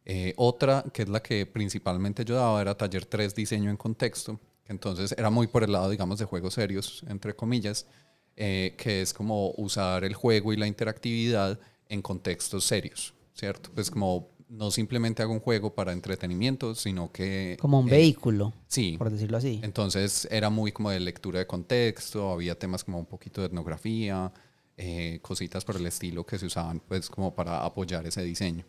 Eh, 0.05 0.33
otra, 0.37 0.85
que 0.93 1.03
es 1.03 1.09
la 1.09 1.23
que 1.23 1.45
principalmente 1.47 2.25
yo 2.25 2.35
daba, 2.35 2.61
era 2.63 2.75
taller 2.75 3.05
3 3.05 3.35
diseño 3.35 3.71
en 3.71 3.77
contexto, 3.77 4.41
entonces 4.67 5.15
era 5.19 5.29
muy 5.29 5.47
por 5.49 5.65
el 5.65 5.73
lado, 5.73 5.91
digamos, 5.91 6.19
de 6.19 6.25
juegos 6.25 6.55
serios, 6.55 7.05
entre 7.09 7.37
comillas, 7.37 7.87
eh, 8.37 8.75
que 8.79 9.03
es 9.03 9.13
como 9.13 9.51
usar 9.59 10.05
el 10.05 10.15
juego 10.15 10.53
y 10.55 10.57
la 10.57 10.67
interactividad 10.67 11.61
en 11.91 12.01
contextos 12.01 12.65
serios, 12.65 13.15
¿cierto? 13.35 13.71
Pues 13.75 13.91
como 13.91 14.31
no 14.49 14.71
simplemente 14.71 15.23
hago 15.23 15.33
un 15.33 15.41
juego 15.41 15.75
para 15.75 15.93
entretenimiento, 15.93 16.75
sino 16.75 17.13
que... 17.13 17.57
Como 17.61 17.81
un 17.81 17.89
eh, 17.89 17.93
vehículo, 17.93 18.55
Sí. 18.67 18.97
por 18.99 19.11
decirlo 19.11 19.37
así. 19.37 19.61
Entonces 19.63 20.27
era 20.31 20.51
muy 20.51 20.73
como 20.73 20.91
de 20.91 21.01
lectura 21.01 21.39
de 21.39 21.47
contexto, 21.47 22.31
había 22.33 22.59
temas 22.59 22.85
como 22.85 22.99
un 22.99 23.07
poquito 23.07 23.41
de 23.43 23.49
etnografía, 23.49 24.33
eh, 24.77 25.19
cositas 25.23 25.65
por 25.65 25.77
el 25.77 25.87
estilo 25.87 26.25
que 26.25 26.39
se 26.39 26.47
usaban 26.47 26.81
pues 26.81 27.11
como 27.11 27.35
para 27.35 27.65
apoyar 27.65 28.07
ese 28.07 28.23
diseño. 28.23 28.65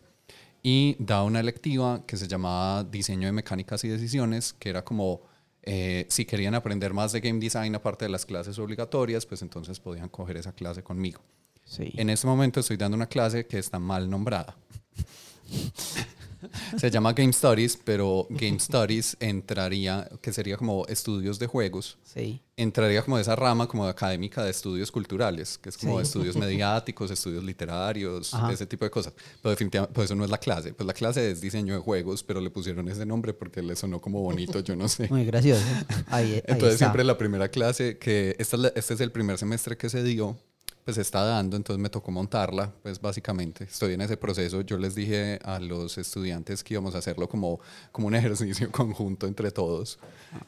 Y 0.62 0.96
daba 0.98 1.24
una 1.24 1.40
electiva 1.40 2.04
que 2.06 2.16
se 2.18 2.28
llamaba 2.28 2.84
Diseño 2.84 3.26
de 3.26 3.32
Mecánicas 3.32 3.82
y 3.84 3.88
Decisiones, 3.88 4.52
que 4.52 4.68
era 4.68 4.84
como 4.84 5.22
eh, 5.62 6.04
si 6.08 6.24
querían 6.26 6.54
aprender 6.54 6.92
más 6.92 7.12
de 7.12 7.20
game 7.20 7.38
design 7.38 7.74
aparte 7.74 8.04
de 8.04 8.10
las 8.10 8.26
clases 8.26 8.58
obligatorias, 8.58 9.24
pues 9.24 9.40
entonces 9.40 9.80
podían 9.80 10.08
coger 10.10 10.36
esa 10.36 10.52
clase 10.52 10.82
conmigo. 10.82 11.22
Sí. 11.64 11.92
En 11.96 12.10
este 12.10 12.26
momento 12.26 12.60
estoy 12.60 12.76
dando 12.76 12.96
una 12.96 13.06
clase 13.06 13.46
que 13.46 13.58
está 13.58 13.78
mal 13.78 14.10
nombrada. 14.10 14.56
Se 16.78 16.90
llama 16.90 17.12
Game 17.12 17.34
Studies, 17.34 17.78
pero 17.84 18.26
Game 18.30 18.58
Studies 18.58 19.14
entraría, 19.20 20.08
que 20.22 20.32
sería 20.32 20.56
como 20.56 20.86
estudios 20.86 21.38
de 21.38 21.46
juegos, 21.46 21.98
Sí. 22.02 22.40
entraría 22.56 23.02
como 23.02 23.16
de 23.16 23.22
esa 23.22 23.36
rama 23.36 23.68
como 23.68 23.84
académica 23.84 24.42
de 24.42 24.50
estudios 24.50 24.90
culturales, 24.90 25.58
que 25.58 25.68
es 25.68 25.76
como 25.76 25.98
Sí. 25.98 26.02
estudios 26.06 26.36
mediáticos, 26.48 27.10
estudios 27.10 27.44
literarios, 27.44 28.32
Ajá. 28.32 28.50
ese 28.52 28.64
tipo 28.66 28.86
de 28.86 28.90
cosas. 28.90 29.12
Pero 29.42 29.50
definitivamente, 29.50 29.92
pues 29.94 30.06
eso 30.06 30.14
no 30.14 30.24
es 30.24 30.30
la 30.30 30.38
clase. 30.38 30.72
Pues 30.72 30.86
la 30.86 30.94
clase 30.94 31.30
es 31.30 31.42
diseño 31.42 31.74
de 31.74 31.80
juegos, 31.80 32.22
pero 32.22 32.40
le 32.40 32.48
pusieron 32.48 32.88
ese 32.88 33.04
nombre 33.04 33.34
porque 33.34 33.60
le 33.60 33.76
sonó 33.76 34.00
como 34.00 34.22
bonito, 34.22 34.60
yo 34.60 34.74
no 34.76 34.88
sé. 34.88 35.08
Muy 35.10 35.26
gracioso. 35.26 35.62
Ahí, 36.06 36.32
ahí 36.32 36.42
Entonces 36.46 36.72
está. 36.74 36.78
siempre 36.86 37.04
la 37.04 37.18
primera 37.18 37.50
clase, 37.50 37.98
que 37.98 38.34
esta 38.38 38.56
este 38.74 38.94
es 38.94 39.00
el 39.00 39.12
primer 39.12 39.36
semestre 39.36 39.76
que 39.76 39.90
se 39.90 40.02
dio, 40.02 40.38
pues 40.84 40.96
está 40.98 41.22
dando, 41.22 41.56
entonces 41.56 41.80
me 41.80 41.88
tocó 41.90 42.10
montarla, 42.10 42.72
pues 42.82 43.00
básicamente 43.00 43.64
estoy 43.64 43.94
en 43.94 44.00
ese 44.00 44.16
proceso. 44.16 44.62
Yo 44.62 44.76
les 44.78 44.94
dije 44.94 45.38
a 45.44 45.58
los 45.60 45.98
estudiantes 45.98 46.64
que 46.64 46.74
íbamos 46.74 46.94
a 46.94 46.98
hacerlo 46.98 47.28
como, 47.28 47.60
como 47.92 48.06
un 48.08 48.14
ejercicio 48.16 48.70
conjunto 48.72 49.26
entre 49.26 49.50
todos 49.50 49.98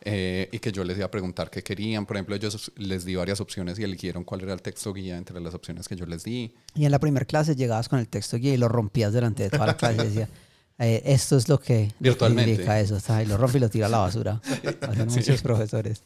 eh, 0.03 0.49
y 0.51 0.59
que 0.59 0.73
yo 0.73 0.85
les 0.85 0.97
iba 0.97 1.07
a 1.07 1.11
preguntar 1.11 1.51
qué 1.51 1.63
querían. 1.63 2.07
Por 2.07 2.17
ejemplo, 2.17 2.35
ellos 2.35 2.73
les 2.77 3.05
di 3.05 3.15
varias 3.15 3.41
opciones 3.41 3.79
y 3.79 3.85
eligieron 3.85 4.25
cuál 4.25 4.41
era 4.41 4.53
el 4.55 4.63
texto 4.63 4.93
guía 4.93 5.17
entre 5.17 5.39
las 5.41 5.55
opciones 5.55 5.87
que 5.87 5.97
yo 5.97 6.07
les 6.07 6.25
di. 6.25 6.55
Y 6.75 6.85
en 6.87 6.91
la 6.91 6.99
primera 6.99 7.27
clase 7.27 7.55
llegabas 7.55 7.89
con 7.89 7.99
el 7.99 8.09
texto 8.09 8.37
guía 8.39 8.55
y 8.55 8.57
lo 8.57 8.69
rompías 8.69 9.13
delante 9.13 9.45
de 9.45 9.51
toda 9.51 9.67
la 9.67 9.77
clase 9.77 10.03
y 10.03 10.09
decía, 10.09 10.29
eh, 10.79 11.03
esto 11.05 11.37
es 11.37 11.49
lo 11.49 11.61
que, 11.61 11.93
Virtualmente. 12.01 12.81
eso. 12.81 12.97
está, 12.97 13.23
Y 13.23 13.27
lo 13.27 13.37
rompe 13.37 13.59
y 13.59 13.61
lo 13.61 13.69
tira 13.69 13.87
a 13.87 13.91
la 13.91 13.99
basura. 13.99 14.41
Hacen 14.81 15.11
Sí. 15.11 15.19
muchos 15.21 15.43
profesores. 15.43 16.03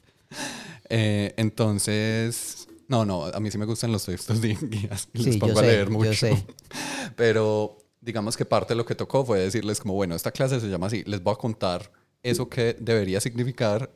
Eh, 0.88 1.32
entonces, 1.36 2.68
no, 2.88 3.04
no, 3.04 3.24
a 3.26 3.40
mí 3.40 3.50
sí 3.50 3.58
me 3.58 3.64
gustan 3.66 3.92
los 3.92 4.04
textos 4.04 4.40
de 4.42 4.54
guías 4.54 5.08
y 5.12 5.18
les 5.18 5.34
Sí, 5.34 5.40
yo 5.40 5.46
pongo 5.46 5.58
a 5.58 5.62
sé, 5.62 5.68
leer 5.68 5.86
yo 5.88 5.92
mucho. 5.92 6.12
sé. 6.14 6.46
Pero 7.16 7.78
digamos 8.00 8.36
que 8.36 8.44
parte 8.44 8.74
de 8.74 8.76
lo 8.78 8.86
que 8.86 8.94
tocó 8.94 9.24
fue 9.24 9.40
decirles 9.40 9.80
como, 9.80 9.94
bueno, 9.94 10.14
esta 10.14 10.30
clase 10.30 10.60
se 10.60 10.68
llama 10.68 10.86
así, 10.86 11.02
les 11.06 11.22
voy 11.22 11.32
a 11.34 11.36
contar 11.36 11.90
eso 12.22 12.48
que 12.48 12.76
debería 12.80 13.20
significar 13.20 13.90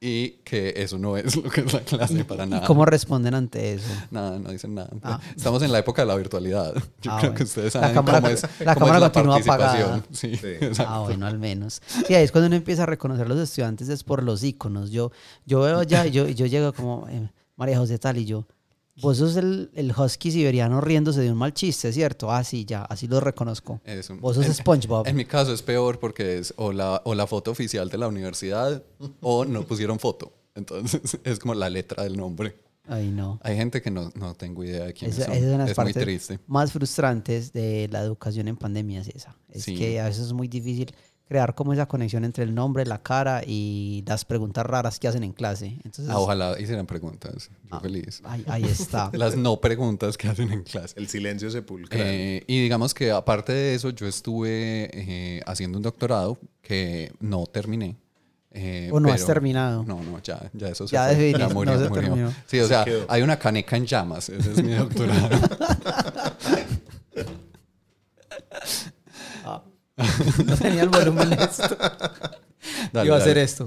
y 0.00 0.30
que 0.44 0.74
eso 0.76 0.96
no 0.96 1.16
es 1.16 1.34
lo 1.42 1.50
que 1.50 1.62
es 1.62 1.72
la 1.72 1.80
clase 1.80 2.24
para 2.24 2.44
¿Y 2.46 2.50
nada. 2.50 2.66
cómo 2.66 2.84
responden 2.84 3.34
ante 3.34 3.74
eso? 3.74 3.88
Nada, 4.12 4.38
no 4.38 4.50
dicen 4.52 4.74
nada. 4.74 4.90
Ah. 5.02 5.20
Estamos 5.36 5.60
en 5.62 5.72
la 5.72 5.78
época 5.80 6.02
de 6.02 6.06
la 6.06 6.14
virtualidad. 6.14 6.72
Yo 7.02 7.10
Ah, 7.10 7.16
creo 7.18 7.30
bueno. 7.30 7.34
que 7.34 7.42
ustedes 7.42 7.74
La 7.74 7.80
saben 7.80 7.94
cámara- 7.96 8.20
cómo 8.20 8.32
es 8.32 8.42
la 8.60 8.74
cómo 8.74 8.86
cámara 8.86 9.06
es 9.06 9.12
continúa 9.12 9.34
participación. 9.40 9.82
apagada. 9.82 10.04
Sí, 10.12 10.36
Sí. 10.36 10.82
Ah, 10.86 11.00
bueno, 11.00 11.26
al 11.26 11.38
menos. 11.38 11.82
Sí, 12.06 12.14
ahí 12.14 12.22
es 12.22 12.30
cuando 12.30 12.46
uno 12.46 12.56
empieza 12.56 12.84
a 12.84 12.86
reconocer 12.86 13.26
a 13.26 13.28
los 13.28 13.38
estudiantes 13.40 13.88
es 13.88 14.04
por 14.04 14.22
los 14.22 14.44
iconos. 14.44 14.92
Yo, 14.92 15.10
yo 15.46 15.60
veo 15.60 15.82
ya, 15.82 16.06
yo, 16.06 16.28
yo 16.28 16.46
llego 16.46 16.72
como 16.72 17.08
eh, 17.08 17.28
María 17.58 17.76
José 17.76 17.98
tal 17.98 18.16
y 18.16 18.24
yo. 18.24 18.46
Vos 19.00 19.18
sos 19.18 19.36
el, 19.36 19.70
el 19.74 19.92
husky 19.92 20.32
siberiano 20.32 20.80
riéndose 20.80 21.20
de 21.20 21.30
un 21.30 21.38
mal 21.38 21.52
chiste, 21.54 21.92
¿cierto? 21.92 22.32
Ah, 22.32 22.42
sí, 22.42 22.64
ya, 22.64 22.82
así 22.82 23.06
lo 23.06 23.20
reconozco. 23.20 23.80
Eso. 23.84 24.16
Vos 24.16 24.34
sos 24.36 24.46
En- 24.46 24.54
SpongeBob. 24.54 25.06
En 25.06 25.14
mi 25.14 25.24
caso 25.24 25.52
es 25.52 25.62
peor 25.62 26.00
porque 26.00 26.38
es 26.38 26.52
o 26.56 26.72
la, 26.72 27.00
o 27.04 27.14
la 27.14 27.26
foto 27.28 27.50
oficial 27.52 27.90
de 27.90 27.98
la 27.98 28.08
universidad 28.08 28.82
o 29.20 29.44
no 29.44 29.62
pusieron 29.64 29.98
foto. 30.00 30.32
Entonces 30.56 31.00
es 31.24 31.38
como 31.38 31.54
la 31.54 31.68
letra 31.70 32.02
del 32.02 32.16
nombre. 32.16 32.56
Ay, 32.88 33.10
no. 33.10 33.38
Hay 33.44 33.54
gente 33.54 33.82
que 33.82 33.90
no, 33.90 34.10
no 34.16 34.34
tengo 34.34 34.64
idea 34.64 34.86
de 34.86 34.96
son. 34.96 35.08
esa 35.10 35.32
es 35.34 35.42
una 35.44 35.50
de 35.52 35.58
las 35.58 35.70
es 35.70 35.76
muy 35.76 35.84
partes 35.92 36.02
triste. 36.02 36.40
más 36.48 36.72
frustrantes 36.72 37.52
de 37.52 37.86
la 37.92 38.00
educación 38.00 38.48
en 38.48 38.56
pandemia, 38.56 39.02
es 39.02 39.08
esa. 39.08 39.36
Es 39.48 39.62
Sí. 39.64 39.76
que 39.76 40.00
a 40.00 40.06
veces 40.06 40.26
es 40.26 40.32
muy 40.32 40.48
difícil 40.48 40.90
crear 41.28 41.54
como 41.54 41.72
esa 41.74 41.86
conexión 41.86 42.24
entre 42.24 42.42
el 42.44 42.54
nombre, 42.54 42.86
la 42.86 43.02
cara 43.02 43.42
y 43.46 44.02
las 44.06 44.24
preguntas 44.24 44.64
raras 44.64 44.98
que 44.98 45.08
hacen 45.08 45.22
en 45.24 45.32
clase. 45.32 45.66
Entonces, 45.84 46.08
Ah, 46.08 46.18
ojalá 46.18 46.58
hicieran 46.58 46.86
preguntas. 46.86 47.50
Yo 47.70 47.76
Ah. 47.76 47.80
feliz. 47.80 48.22
ahí, 48.24 48.44
ahí 48.48 48.64
está. 48.64 49.10
Las 49.12 49.36
no 49.36 49.60
preguntas 49.60 50.16
que 50.16 50.26
hacen 50.28 50.50
en 50.52 50.62
clase. 50.62 50.94
El 50.98 51.06
silencio 51.08 51.50
sepulcral. 51.50 52.00
Eh, 52.02 52.44
y 52.46 52.62
digamos 52.62 52.94
que 52.94 53.10
aparte 53.10 53.52
de 53.52 53.74
eso, 53.74 53.90
yo 53.90 54.06
estuve 54.06 54.88
eh, 54.92 55.42
haciendo 55.46 55.76
un 55.78 55.82
doctorado 55.82 56.38
que 56.62 57.12
no 57.20 57.44
terminé. 57.46 57.96
eh, 58.50 58.88
¿O 58.92 58.98
no 58.98 59.12
has 59.12 59.24
terminado? 59.26 59.84
No, 59.84 60.02
no, 60.02 60.20
ya, 60.22 60.50
ya 60.54 60.68
eso 60.68 60.88
se 60.88 60.94
Ya 60.94 61.08
fue, 61.14 61.32
ya 61.38 61.48
murió, 61.50 61.74
no 61.74 61.82
se 61.84 61.88
murió. 61.90 62.02
terminó. 62.08 62.34
Sí, 62.46 62.58
o 62.60 62.66
sea, 62.66 62.84
quedó. 62.86 63.04
hay 63.08 63.20
una 63.20 63.38
caneca 63.38 63.76
en 63.76 63.84
llamas. 63.86 64.30
Ese 64.30 64.50
es 64.52 64.62
mi 64.64 64.72
doctorado. 64.72 65.28
No 70.46 70.56
tenía 70.56 70.82
el 70.82 70.88
volumen 70.88 71.32
esto. 71.40 71.76
Dale, 72.92 73.06
Iba 73.06 73.16
a 73.16 73.18
hacer 73.20 73.38
esto. 73.38 73.66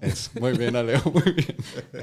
Eso. 0.00 0.30
Muy 0.40 0.56
bien, 0.56 0.74
Alejo, 0.76 1.10
muy 1.12 1.32
bien. 1.32 1.54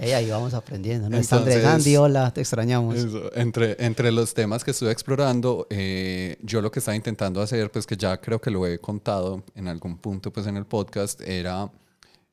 Ey, 0.01 0.11
ahí 0.11 0.29
vamos 0.29 0.53
aprendiendo. 0.53 1.09
No 1.09 1.17
Entonces- 1.17 1.65
Andy, 1.65 1.97
hola, 1.97 2.31
te 2.31 2.41
extrañamos. 2.41 2.95
Eso, 2.95 3.33
Entre, 3.33 3.75
entre 3.83 4.11
los 4.11 4.35
temas 4.35 4.63
que 4.63 4.69
estuve 4.71 4.91
explorando, 4.91 5.65
eh, 5.71 6.37
yo 6.43 6.61
lo 6.61 6.69
que 6.69 6.77
estaba 6.79 6.95
intentando 6.95 7.41
hacer, 7.41 7.71
pues 7.71 7.87
que 7.87 7.97
ya 7.97 8.17
creo 8.21 8.39
que 8.39 8.51
lo 8.51 8.67
he 8.67 8.77
contado 8.79 9.43
en 9.55 9.67
algún 9.67 9.97
punto 9.97 10.31
pues 10.31 10.45
en 10.45 10.57
el 10.57 10.65
podcast, 10.65 11.21
era, 11.21 11.71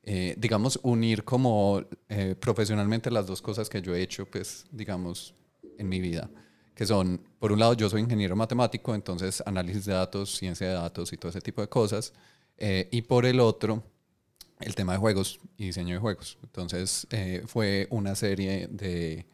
eh, 0.03 0.35
digamos, 0.37 0.79
unir 0.83 1.23
como 1.23 1.81
eh, 2.09 2.35
profesionalmente 2.39 3.09
las 3.09 3.25
dos 3.25 3.41
cosas 3.41 3.67
que 3.67 3.81
yo 3.81 3.95
he 3.95 4.03
hecho, 4.03 4.27
pues, 4.27 4.65
digamos, 4.71 5.33
en 5.79 5.89
mi 5.89 5.99
vida. 5.99 6.29
Que 6.75 6.85
son, 6.85 7.21
por 7.39 7.51
un 7.51 7.59
lado, 7.59 7.73
yo 7.73 7.89
soy 7.89 8.01
ingeniero 8.01 8.35
matemático, 8.35 8.93
entonces 8.93 9.41
análisis 9.45 9.85
de 9.85 9.93
datos, 9.93 10.35
ciencia 10.35 10.67
de 10.67 10.73
datos 10.73 11.13
y 11.13 11.17
todo 11.17 11.29
ese 11.29 11.41
tipo 11.41 11.61
de 11.61 11.69
cosas. 11.69 12.13
eh, 12.57 12.87
y 12.91 13.01
por 13.01 13.25
el 13.25 13.39
otro, 13.39 13.83
el 14.59 14.75
tema 14.75 14.93
de 14.93 14.99
juegos 14.99 15.39
y 15.57 15.65
diseño 15.67 15.95
de 15.95 15.99
juegos. 15.99 16.37
Entonces 16.43 17.07
eh, 17.11 17.43
fue 17.47 17.87
una 17.89 18.15
serie 18.15 18.67
de, 18.67 19.25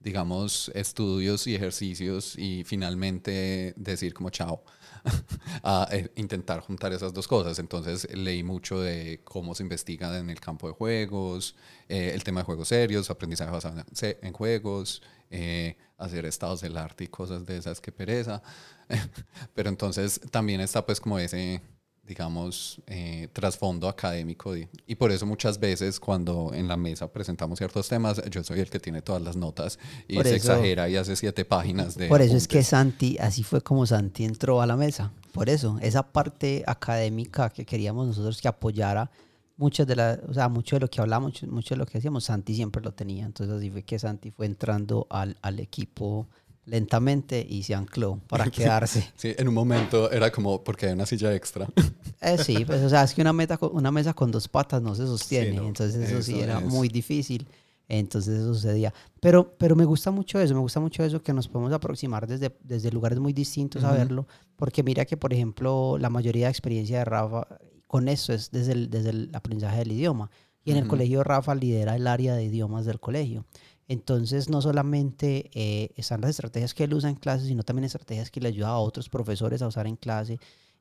digamos, 0.00 0.70
estudios 0.74 1.46
y 1.46 1.54
ejercicios 1.54 2.36
y 2.38 2.64
finalmente 2.64 3.74
decir 3.76 4.14
como 4.14 4.30
chao 4.30 4.64
a 5.62 5.88
eh, 5.92 6.10
intentar 6.16 6.60
juntar 6.60 6.92
esas 6.92 7.12
dos 7.12 7.28
cosas. 7.28 7.58
Entonces 7.58 8.08
leí 8.14 8.42
mucho 8.42 8.80
de 8.80 9.20
cómo 9.24 9.54
se 9.54 9.62
investiga 9.62 10.18
en 10.18 10.30
el 10.30 10.40
campo 10.40 10.68
de 10.68 10.74
juegos, 10.74 11.54
eh, 11.88 12.12
el 12.14 12.24
tema 12.24 12.40
de 12.40 12.44
juegos 12.44 12.68
serios, 12.68 13.10
aprendizaje 13.10 13.50
basado 13.50 13.84
en, 14.00 14.32
juegos, 14.32 15.02
eh, 15.30 15.76
hacer 16.04 16.26
estados 16.26 16.60
del 16.60 16.76
arte 16.76 17.04
y 17.04 17.08
cosas 17.08 17.44
de 17.46 17.56
esas 17.56 17.80
que 17.80 17.92
pereza. 17.92 18.42
Pero 19.54 19.68
entonces 19.68 20.20
también 20.30 20.60
está 20.60 20.84
pues 20.84 21.00
como 21.00 21.18
ese 21.18 21.60
digamos, 22.04 22.82
eh, 22.88 23.28
trasfondo 23.32 23.88
académico. 23.88 24.56
Y, 24.56 24.68
y 24.88 24.96
por 24.96 25.12
eso 25.12 25.24
muchas 25.24 25.60
veces 25.60 26.00
cuando 26.00 26.50
en 26.52 26.66
la 26.66 26.76
mesa 26.76 27.10
presentamos 27.10 27.58
ciertos 27.58 27.88
temas, 27.88 28.20
yo 28.28 28.42
soy 28.42 28.58
el 28.58 28.68
que 28.68 28.80
tiene 28.80 29.02
todas 29.02 29.22
las 29.22 29.36
notas 29.36 29.78
y 30.08 30.16
Por 30.16 30.24
se 30.24 30.34
eso- 30.34 30.52
exagera 30.52 30.88
y 30.88 30.96
hace 30.96 31.14
siete 31.14 31.44
páginas 31.44 31.96
de... 31.96 32.08
Por 32.08 32.20
eso 32.20 32.36
es 32.36 32.48
que. 32.48 32.64
Santi, 32.64 33.16
así 33.18 33.44
fue 33.44 33.60
como 33.60 33.86
Santi 33.86 34.24
entró 34.24 34.60
a 34.60 34.66
la 34.66 34.76
mesa. 34.76 35.12
Por 35.32 35.48
eso, 35.48 35.78
esa 35.80 36.02
parte 36.02 36.64
académica 36.66 37.50
que 37.50 37.64
queríamos 37.64 38.08
nosotros 38.08 38.42
que 38.42 38.48
apoyara 38.48 39.08
muchas 39.56 39.86
de 39.86 39.96
las, 39.96 40.18
o 40.28 40.34
sea, 40.34 40.48
mucho 40.48 40.76
de 40.76 40.80
lo 40.80 40.88
que 40.88 41.00
hablamos, 41.00 41.42
mucho, 41.44 41.74
de 41.74 41.78
lo 41.78 41.86
que 41.86 41.98
hacíamos, 41.98 42.24
Santi 42.24 42.54
siempre 42.54 42.82
lo 42.82 42.92
tenía. 42.92 43.24
Entonces 43.24 43.56
así 43.56 43.70
fue 43.70 43.82
que 43.82 43.98
Santi 43.98 44.30
fue 44.30 44.46
entrando 44.46 45.06
al, 45.10 45.36
al 45.42 45.60
equipo 45.60 46.28
lentamente 46.64 47.44
y 47.48 47.62
se 47.62 47.74
ancló 47.74 48.20
para 48.28 48.46
quedarse. 48.50 49.12
Sí, 49.16 49.34
en 49.36 49.48
un 49.48 49.54
momento 49.54 50.10
era 50.10 50.30
como 50.30 50.62
porque 50.62 50.86
hay 50.86 50.92
una 50.92 51.06
silla 51.06 51.34
extra. 51.34 51.66
Eh, 52.24 52.38
sí, 52.38 52.64
pues 52.64 52.80
o 52.82 52.88
sea, 52.88 53.02
es 53.02 53.14
que 53.14 53.20
una, 53.20 53.32
meta, 53.32 53.58
una 53.60 53.90
mesa 53.90 54.14
con 54.14 54.30
dos 54.30 54.46
patas 54.46 54.80
no 54.80 54.94
se 54.94 55.04
sostiene, 55.06 55.56
no, 55.56 55.66
entonces 55.66 56.08
eso, 56.08 56.22
sí 56.22 56.38
era 56.38 56.60
es. 56.60 56.64
muy 56.64 56.86
difícil, 56.88 57.48
entonces 57.88 58.38
eso 58.38 58.54
sucedía. 58.54 58.94
Pero, 59.18 59.56
pero 59.58 59.74
me 59.74 59.84
gusta 59.84 60.12
mucho 60.12 60.38
eso, 60.38 60.54
me 60.54 60.60
gusta 60.60 60.78
mucho 60.78 61.02
eso 61.02 61.20
que 61.20 61.32
nos 61.32 61.48
podemos 61.48 61.72
aproximar 61.72 62.28
desde, 62.28 62.56
desde 62.62 62.92
lugares 62.92 63.18
muy 63.18 63.32
distintos 63.32 63.82
a 63.82 63.90
verlo, 63.90 64.28
porque 64.54 64.84
mira 64.84 65.04
que, 65.04 65.16
por 65.16 65.32
ejemplo, 65.32 65.98
la 65.98 66.10
mayoría 66.10 66.46
de 66.46 66.52
experiencia 66.52 66.98
de 66.98 67.06
Rafa 67.06 67.48
con 67.92 68.08
eso 68.08 68.32
es 68.32 68.50
desde 68.50 68.72
el, 68.72 68.88
desde 68.88 69.10
el 69.10 69.30
aprendizaje 69.34 69.76
del 69.80 69.92
idioma. 69.92 70.30
Y 70.64 70.70
en 70.70 70.78
el 70.78 70.88
colegio 70.88 71.22
Rafa 71.22 71.54
lidera 71.54 71.94
el 71.94 72.06
área 72.06 72.34
de 72.34 72.44
idiomas 72.44 72.86
del 72.86 72.98
colegio. 73.00 73.44
Entonces, 73.86 74.48
no 74.48 74.62
solamente 74.62 75.50
eh, 75.52 75.90
están 75.96 76.22
las 76.22 76.30
estrategias 76.30 76.72
que 76.72 76.84
él 76.84 76.94
usa 76.94 77.10
en 77.10 77.16
clase, 77.16 77.46
sino 77.46 77.64
también 77.64 77.84
estrategias 77.84 78.30
que 78.30 78.40
le 78.40 78.48
ayuda 78.48 78.68
a 78.68 78.78
otros 78.78 79.10
profesores 79.10 79.60
a 79.60 79.66
usar 79.66 79.86
en 79.86 79.96
clase. 79.96 80.38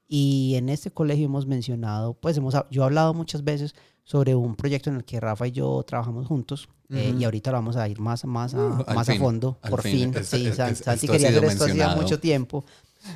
Y 0.08 0.54
en 0.56 0.70
este 0.70 0.90
colegio 0.92 1.26
hemos 1.26 1.46
mencionado, 1.48 2.14
pues 2.14 2.38
hemos, 2.38 2.56
yo 2.70 2.84
he 2.84 2.86
hablado 2.86 3.14
muchas 3.14 3.44
veces 3.44 3.76
sobre 4.06 4.34
un 4.34 4.56
proyecto 4.56 4.90
en 4.90 4.96
el 4.98 5.04
que 5.04 5.20
Rafa 5.20 5.48
y 5.48 5.52
yo 5.52 5.84
trabajamos 5.86 6.28
juntos 6.28 6.70
eh, 6.90 7.14
y 7.20 7.24
ahorita 7.26 7.52
lo 7.52 7.58
vamos 7.58 7.76
a 7.76 7.90
ir 7.90 8.00
más, 8.00 8.24
más, 8.24 8.54
a, 8.54 8.58
Uh, 8.68 8.94
más 8.96 9.10
a 9.10 9.16
fondo, 9.16 9.58
por 9.70 9.82
fin. 9.82 10.12
fin. 10.14 10.22
Es- 10.22 10.28
sí, 10.30 10.48
es- 10.48 10.56
San- 10.56 10.72
es- 10.72 10.78
Santi 10.80 11.08
quería 11.08 11.30
hacer 11.30 11.44
esto 11.44 11.66
hacía 11.66 11.96
mucho 11.96 12.20
tiempo. 12.20 12.64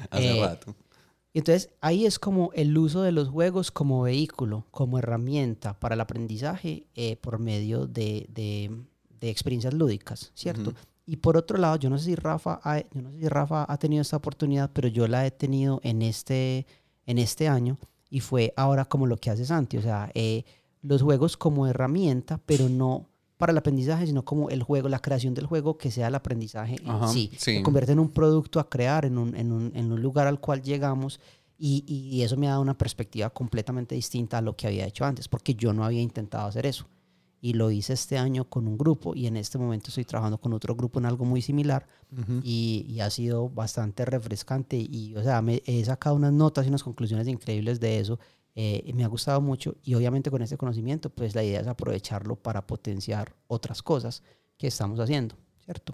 Hace 0.10 0.38
Eh, 0.38 0.42
rato. 0.42 0.76
Y 1.36 1.40
Entonces 1.40 1.70
ahí 1.82 2.06
es 2.06 2.18
como 2.18 2.52
el 2.54 2.78
uso 2.78 3.02
de 3.02 3.12
los 3.12 3.28
juegos 3.28 3.70
como 3.70 4.02
vehículo, 4.04 4.66
como 4.72 4.98
herramienta 5.00 5.78
para 5.78 5.96
el 5.96 6.00
aprendizaje 6.02 6.88
eh, 6.96 7.18
por 7.18 7.40
medio 7.40 7.88
de, 7.88 8.26
de- 8.34 8.72
de 9.20 9.30
experiencias 9.30 9.74
lúdicas, 9.74 10.32
¿cierto? 10.34 10.74
Y 11.06 11.18
por 11.18 11.36
otro 11.36 11.58
lado, 11.58 11.76
yo 11.76 11.90
no 11.90 11.98
sé 11.98 12.06
si 12.06 12.16
Rafa 12.16 12.60
ha, 12.64 12.80
yo 12.80 13.02
no 13.02 13.12
sé 13.12 13.20
si 13.20 13.28
Rafa 13.28 13.66
ha 13.68 13.78
tenido 13.78 14.02
esta 14.02 14.16
oportunidad, 14.18 14.72
pero 14.74 14.88
yo 14.88 15.08
la 15.10 15.26
he 15.26 15.32
tenido 15.32 15.82
en 15.84 16.02
este, 16.04 16.66
en 17.06 17.18
este 17.18 17.50
año 17.50 17.78
y 18.10 18.22
fue 18.22 18.54
ahora 18.56 18.86
como 18.86 19.06
lo 19.06 19.18
que 19.18 19.30
hace 19.30 19.46
Santi, 19.46 19.76
o 19.78 19.82
sea, 19.82 20.10
eh, 20.14 20.46
los 20.82 21.02
juegos 21.02 21.36
como 21.36 21.68
herramienta, 21.68 22.40
pero 22.46 22.70
no 22.70 23.08
para 23.38 23.52
el 23.52 23.58
aprendizaje, 23.58 24.08
sino 24.08 24.24
como 24.24 24.50
el 24.50 24.64
juego, 24.64 24.88
la 24.88 25.00
creación 25.00 25.34
del 25.34 25.46
juego 25.46 25.78
que 25.78 25.92
sea 25.92 26.08
el 26.08 26.16
aprendizaje 26.16 26.78
en 26.82 26.90
Ajá, 26.90 27.08
sí. 27.10 27.30
sí. 27.34 27.56
Se 27.56 27.64
convierte 27.64 27.92
en 27.92 28.00
un 28.00 28.10
producto 28.10 28.60
a 28.60 28.70
crear, 28.70 29.06
en 29.06 29.18
un, 29.18 29.36
en 29.36 29.52
un, 29.52 29.72
en 29.76 29.92
un 29.92 30.02
lugar 30.02 30.28
al 30.28 30.40
cual 30.40 30.62
llegamos 30.62 31.20
y, 31.58 31.84
y 31.88 32.22
eso 32.22 32.38
me 32.38 32.48
ha 32.48 32.52
dado 32.52 32.62
una 32.62 32.78
perspectiva 32.78 33.30
completamente 33.30 33.96
distinta 33.96 34.38
a 34.38 34.42
lo 34.42 34.56
que 34.56 34.68
había 34.68 34.86
hecho 34.86 35.06
antes, 35.06 35.28
porque 35.28 35.56
yo 35.56 35.74
no 35.74 35.84
había 35.86 36.02
intentado 36.02 36.48
hacer 36.48 36.66
eso. 36.66 36.86
Y 37.42 37.54
lo 37.54 37.70
hice 37.70 37.94
este 37.94 38.18
año 38.18 38.46
con 38.50 38.68
un 38.68 38.78
grupo 38.78 39.14
y 39.14 39.28
en 39.28 39.38
este 39.38 39.58
momento 39.58 39.90
estoy 39.90 40.04
trabajando 40.06 40.38
con 40.40 40.52
otro 40.54 40.74
grupo 40.76 41.00
en 41.00 41.06
algo 41.06 41.26
muy 41.26 41.42
similar 41.42 41.86
Ujú. 42.12 42.40
y, 42.42 42.86
y 42.90 43.02
ha 43.02 43.10
sido 43.10 43.50
bastante 43.50 44.04
refrescante 44.04 44.78
y, 44.78 45.14
o 45.16 45.22
sea, 45.22 45.42
me 45.42 45.62
he 45.66 45.84
sacado 45.86 46.16
unas 46.16 46.34
notas 46.34 46.66
y 46.66 46.70
unas 46.70 46.84
conclusiones 46.84 47.28
increíbles 47.28 47.80
de 47.80 48.00
eso. 48.00 48.18
Eh, 48.56 48.90
me 48.94 49.04
ha 49.04 49.08
gustado 49.08 49.42
mucho 49.42 49.76
y 49.84 49.96
obviamente 49.96 50.32
con 50.32 50.42
este 50.42 50.58
conocimiento, 50.58 51.10
pues 51.10 51.36
la 51.36 51.44
idea 51.44 51.60
es 51.62 51.68
aprovecharlo 51.68 52.36
para 52.36 52.66
potenciar 52.66 53.34
otras 53.48 53.82
cosas 53.84 54.24
que 54.58 54.68
estamos 54.68 55.00
haciendo, 55.00 55.36
¿cierto? 55.66 55.92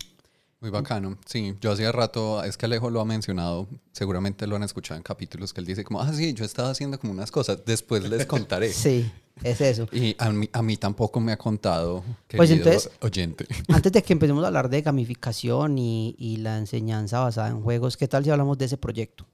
Muy 0.60 0.69
bacano. 0.69 1.17
Sí, 1.26 1.56
yo 1.60 1.71
hacía 1.71 1.91
rato, 1.91 2.43
es 2.43 2.56
que 2.56 2.67
Alejo 2.67 2.91
lo 2.91 3.02
ha 3.02 3.06
mencionado, 3.06 3.67
seguramente 3.93 4.45
lo 4.45 4.56
han 4.56 4.62
escuchado 4.62 4.95
en 4.97 5.02
capítulos 5.02 5.54
que 5.54 5.62
él 5.62 5.65
dice 5.65 5.84
como, 5.84 6.00
ah, 6.02 6.13
sí, 6.13 6.36
yo 6.36 6.45
estaba 6.45 6.69
haciendo 6.69 7.00
como 7.00 7.13
unas 7.13 7.32
cosas, 7.32 7.65
después 7.65 8.08
les 8.08 8.28
contaré. 8.28 8.71
Sí, 8.74 9.12
es 9.43 9.60
eso. 9.60 9.88
Y 9.91 10.15
a 10.19 10.30
mí, 10.30 10.47
a 10.54 10.62
mí 10.62 10.78
tampoco 10.78 11.19
me 11.19 11.32
ha 11.32 11.38
contado, 11.38 12.04
Pues 12.38 12.52
entonces- 12.52 12.91
oyente. 13.02 13.47
Antes 13.69 13.91
de 13.91 14.04
que 14.04 14.13
empecemos 14.13 14.43
a 14.43 14.47
hablar 14.47 14.69
de 14.69 14.84
gamificación 14.84 15.80
y, 15.80 16.13
y 16.19 16.38
la 16.38 16.60
enseñanza 16.60 17.21
basada 17.21 17.47
en 17.50 17.63
juegos, 17.63 17.97
¿qué 17.97 18.08
tal 18.08 18.24
si 18.24 18.30
hablamos 18.30 18.56
de 18.60 18.65
ese 18.65 18.78
proyecto? 18.78 19.26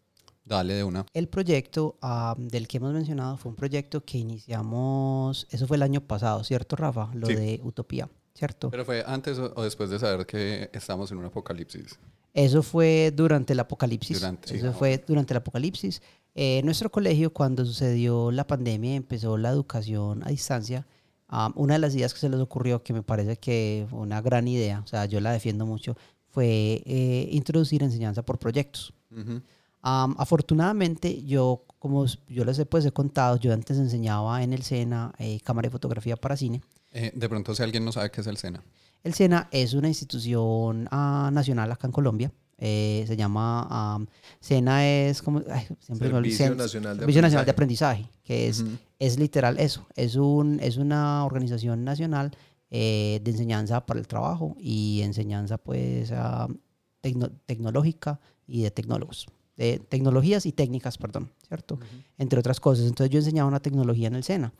Dale 0.48 0.74
de 0.76 0.84
una. 0.84 1.06
El 1.14 1.28
proyecto 1.28 1.98
del 2.38 2.68
que 2.68 2.78
hemos 2.78 2.94
mencionado 2.94 3.36
fue 3.38 3.50
un 3.50 3.56
proyecto 3.56 4.04
que 4.06 4.18
iniciamos, 4.18 5.48
eso 5.52 5.68
fue 5.68 5.78
el 5.78 5.84
año 5.84 6.02
pasado, 6.02 6.44
¿cierto, 6.44 6.76
Rafa? 6.76 7.10
Lo 7.14 7.28
Sí. 7.28 7.36
de 7.36 7.60
Utopía, 7.64 8.10
¿cierto? 8.34 8.70
Pero 8.70 8.86
fue 8.86 9.04
antes 9.06 9.38
o 9.40 9.62
después 9.64 9.90
de 9.90 10.00
saber 10.00 10.26
que 10.26 10.70
estamos 10.74 11.12
en 11.12 11.18
un 11.18 11.26
apocalipsis. 11.26 12.00
Eso 12.34 12.64
fue 12.64 13.12
durante 13.16 13.54
el 13.54 13.60
apocalipsis. 13.60 14.20
Durante, 14.20 14.48
sí. 14.50 14.58
Eso 14.58 14.72
fue 14.72 15.04
durante 15.06 15.34
el 15.34 15.38
apocalipsis. 15.38 16.02
Eh, 16.36 16.62
nuestro 16.64 16.90
colegio, 16.92 17.34
cuando 17.34 17.66
sucedió 17.66 18.32
la 18.32 18.46
pandemia 18.46 18.96
empezó 18.96 19.38
la 19.38 19.50
educación 19.50 20.24
a 20.24 20.30
distancia, 20.30 20.86
ah, 21.28 21.52
una 21.56 21.74
de 21.74 21.80
las 21.80 21.96
ideas 21.96 22.14
que 22.14 22.20
se 22.20 22.30
les 22.30 22.40
ocurrió, 22.40 22.84
que 22.84 22.94
me 22.94 23.02
parece 23.02 23.38
que 23.38 23.88
fue 23.90 24.00
una 24.00 24.22
gran 24.22 24.48
idea, 24.48 24.82
o 24.86 24.88
sea, 24.88 25.06
yo 25.08 25.20
la 25.20 25.32
defiendo 25.32 25.66
mucho, 25.66 25.98
fue 26.30 26.84
eh, 26.86 27.28
introducir 27.32 27.82
enseñanza 27.82 28.22
por 28.24 28.38
proyectos. 28.38 28.94
Ujú. 29.12 29.42
Am, 29.82 30.16
afortunadamente, 30.18 31.24
yo, 31.24 31.63
como 31.80 32.06
yo 32.28 32.44
les 32.46 32.60
he, 32.60 32.66
pues, 32.66 32.86
he 32.86 32.92
contado, 32.92 33.38
yo 33.38 33.54
antes 33.54 33.78
enseñaba 33.78 34.44
en 34.44 34.54
el 34.54 34.63
SENA 34.63 35.13
eh, 35.20 35.40
cámara 35.44 35.68
y 35.68 35.72
fotografía 35.72 36.16
para 36.18 36.36
cine. 36.38 36.62
Eh, 36.92 37.12
de 37.16 37.30
pronto, 37.30 37.54
si 37.56 37.63
alguien 37.63 37.86
no 37.86 37.92
sabe 37.92 38.10
qué 38.12 38.22
es 38.22 38.28
el 38.28 38.38
SENA. 38.38 38.63
El 39.04 39.13
SENA 39.13 39.48
es 39.52 39.74
una 39.74 39.88
institución 39.88 40.88
ah, 40.92 41.30
nacional 41.32 41.72
acá 41.72 41.88
en 41.88 41.94
Colombia. 41.94 42.32
eh, 42.60 43.04
se 43.08 43.16
llama 43.16 43.68
am, 43.70 44.08
SENA 44.40 44.88
es 44.88 45.22
como 45.22 45.44
ay, 45.52 45.68
siempre 45.80 46.10
me 46.10 46.16
olvido, 46.16 46.36
Servicio 46.36 46.56
Sen- 46.56 46.58
Nacional 46.58 46.98
de 46.98 47.02
Servicio 47.02 47.22
Nacional 47.22 47.46
de 47.46 47.52
Aprendizaje. 47.52 48.10
Que 48.24 48.48
es, 48.48 48.62
Ujú. 48.62 48.72
es 48.98 49.20
literal 49.20 49.60
eso. 49.60 49.86
Es 49.96 50.16
un 50.16 50.60
es 50.62 50.78
una 50.78 51.24
organización 51.24 51.84
nacional 51.86 52.32
eh, 52.72 53.22
de 53.24 53.32
enseñanza 53.32 53.86
para 53.86 54.00
el 54.00 54.08
trabajo 54.08 54.56
y 54.60 55.02
enseñanza 55.04 55.58
pues 55.60 56.12
ah, 56.12 56.48
tecno- 57.04 57.32
tecnológica 57.46 58.20
y 58.48 58.63
de 58.63 58.72
tecnólogos, 58.72 59.28
de 59.58 59.80
tecnologías 59.80 60.46
y 60.46 60.52
técnicas, 60.52 60.98
perdón, 60.98 61.32
¿cierto? 61.48 61.80
Entre 62.17 62.39
otras 62.39 62.60
cosas. 62.60 62.86
Entonces 62.86 63.12
yo 63.12 63.20
enseñaba 63.20 63.48
una 63.48 63.60
tecnología 63.60 64.08
en 64.08 64.15
el 64.15 64.24
SENA. 64.24 64.54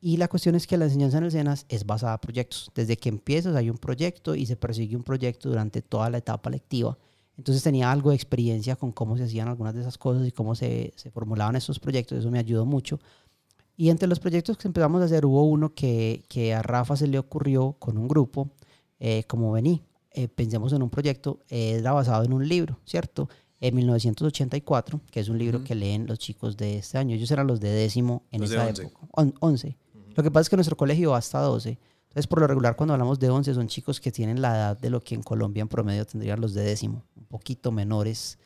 Y 0.00 0.16
la 0.16 0.28
cuestión 0.28 0.54
es 0.54 0.66
que 0.66 0.76
la 0.76 0.86
enseñanza 0.86 1.18
en 1.18 1.24
el 1.24 1.30
SENA 1.30 1.54
es 1.68 1.84
basada 1.84 2.14
en 2.14 2.20
proyectos. 2.20 2.70
Desde 2.74 2.96
que 2.96 3.08
empiezas 3.08 3.54
hay 3.54 3.68
un 3.68 3.78
proyecto 3.78 4.34
y 4.34 4.46
se 4.46 4.56
persigue 4.56 4.96
un 4.96 5.04
proyecto 5.04 5.48
durante 5.48 5.82
toda 5.82 6.08
la 6.10 6.18
etapa 6.18 6.50
lectiva. 6.50 6.96
Entonces 7.36 7.62
tenía 7.62 7.92
algo 7.92 8.10
de 8.10 8.16
experiencia 8.16 8.74
con 8.74 8.90
cómo 8.90 9.16
se 9.16 9.24
hacían 9.24 9.48
algunas 9.48 9.74
de 9.74 9.82
esas 9.82 9.98
cosas 9.98 10.26
y 10.26 10.32
cómo 10.32 10.54
se, 10.54 10.92
se 10.96 11.10
formulaban 11.10 11.54
esos 11.54 11.78
proyectos. 11.78 12.18
Eso 12.18 12.30
me 12.30 12.38
ayudó 12.38 12.64
mucho. 12.64 12.98
Y 13.76 13.90
entre 13.90 14.08
los 14.08 14.18
proyectos 14.18 14.56
que 14.56 14.66
empezamos 14.66 15.00
a 15.02 15.04
hacer 15.04 15.24
hubo 15.24 15.44
uno 15.44 15.72
que, 15.72 16.24
que 16.28 16.52
a 16.52 16.62
Rafa 16.62 16.96
se 16.96 17.06
le 17.06 17.16
ocurrió 17.16 17.76
con 17.78 17.96
un 17.96 18.08
grupo, 18.08 18.50
eh, 18.98 19.22
como 19.28 19.52
vení, 19.52 19.84
eh, 20.10 20.26
pensemos 20.26 20.72
en 20.72 20.82
un 20.82 20.90
proyecto, 20.90 21.38
eh, 21.48 21.76
era 21.78 21.92
basado 21.92 22.24
en 22.24 22.32
un 22.32 22.48
libro, 22.48 22.80
¿cierto? 22.84 23.28
En 23.60 23.74
1984, 23.74 25.00
que 25.10 25.20
es 25.20 25.28
un 25.28 25.38
libro 25.38 25.64
que 25.64 25.74
leen 25.74 26.06
los 26.06 26.18
chicos 26.18 26.56
de 26.56 26.78
este 26.78 26.96
año. 26.98 27.16
Ellos 27.16 27.30
eran 27.30 27.46
los 27.46 27.58
de 27.60 27.70
décimo 27.70 28.22
en 28.30 28.40
Los 28.42 28.50
de 28.50 28.56
esa 28.56 28.66
11. 28.66 28.82
época. 28.82 29.06
On- 29.12 29.34
11. 29.40 29.76
Lo 30.14 30.22
que 30.22 30.30
pasa 30.30 30.42
es 30.42 30.48
que 30.50 30.56
nuestro 30.56 30.76
colegio 30.76 31.10
va 31.10 31.18
hasta 31.18 31.40
12. 31.40 31.78
Entonces, 32.08 32.26
por 32.26 32.40
lo 32.40 32.46
regular, 32.46 32.76
cuando 32.76 32.94
hablamos 32.94 33.18
de 33.18 33.28
11, 33.30 33.54
son 33.54 33.66
chicos 33.68 34.00
que 34.00 34.10
tienen 34.12 34.40
la 34.40 34.54
edad 34.56 34.78
de 34.78 34.90
lo 34.90 35.00
que 35.02 35.14
en 35.14 35.22
Colombia 35.22 35.60
en 35.62 35.68
promedio 35.68 36.06
tendrían 36.06 36.40
los 36.40 36.54
de 36.54 36.62
décimo, 36.62 37.04
un 37.16 37.24
poquito 37.26 37.70
menores 37.72 38.38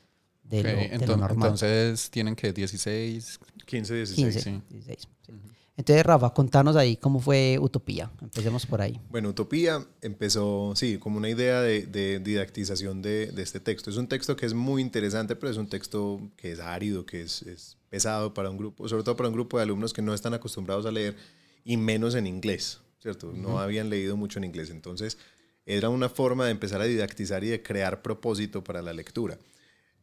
de, 0.42 0.60
Ok, 0.60 0.64
lo, 0.64 0.70
de 0.70 0.88
lo 1.06 1.14
enton- 1.14 1.18
normal. 1.20 1.48
Entonces 1.52 2.10
tienen 2.10 2.34
que 2.34 2.52
16. 2.52 3.38
15, 3.66 3.94
16. 3.94 4.16
15, 4.16 4.40
sí. 4.40 4.62
16. 4.70 4.98
sí. 5.26 5.32
Entonces, 5.76 6.04
Rafa, 6.04 6.34
contanos 6.34 6.76
ahí 6.76 6.96
cómo 6.96 7.18
fue 7.18 7.58
Utopía. 7.60 8.10
Empecemos 8.20 8.66
por 8.66 8.82
ahí. 8.82 9.00
Bueno, 9.10 9.30
Utopía 9.30 9.84
empezó, 10.02 10.74
sí, 10.76 10.98
como 10.98 11.16
una 11.16 11.30
idea 11.30 11.62
de, 11.62 11.86
de 11.86 12.20
didactización 12.20 13.00
de, 13.00 13.28
de 13.28 13.42
este 13.42 13.58
texto. 13.58 13.88
Es 13.88 13.96
un 13.96 14.06
texto 14.06 14.36
que 14.36 14.44
es 14.44 14.52
muy 14.52 14.82
interesante, 14.82 15.34
pero 15.34 15.50
es 15.50 15.56
un 15.56 15.68
texto 15.68 16.20
que 16.36 16.52
es 16.52 16.60
árido, 16.60 17.06
que 17.06 17.22
es, 17.22 17.42
es 17.42 17.78
pesado 17.88 18.34
para 18.34 18.50
un 18.50 18.58
grupo, 18.58 18.86
sobre 18.88 19.02
todo 19.02 19.16
para 19.16 19.28
un 19.28 19.34
grupo 19.34 19.56
de 19.56 19.62
alumnos 19.62 19.92
que 19.92 20.02
no 20.02 20.12
están 20.12 20.34
acostumbrados 20.34 20.84
a 20.84 20.90
leer 20.90 21.16
y 21.64 21.76
menos 21.76 22.14
en 22.14 22.26
inglés, 22.26 22.80
¿cierto? 23.00 23.32
No 23.34 23.58
habían 23.58 23.88
leído 23.88 24.16
mucho 24.16 24.38
en 24.38 24.44
inglés. 24.44 24.70
Entonces, 24.70 25.16
era 25.64 25.88
una 25.88 26.08
forma 26.08 26.44
de 26.44 26.50
empezar 26.50 26.80
a 26.80 26.84
didactizar 26.84 27.44
y 27.44 27.48
de 27.48 27.62
crear 27.62 28.02
propósito 28.02 28.62
para 28.62 28.82
la 28.82 28.92
lectura. 28.92 29.38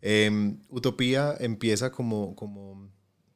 Eh, 0.02 0.56
Utopía 0.70 1.36
empieza 1.40 1.92
como, 1.92 2.36
como, 2.36 2.90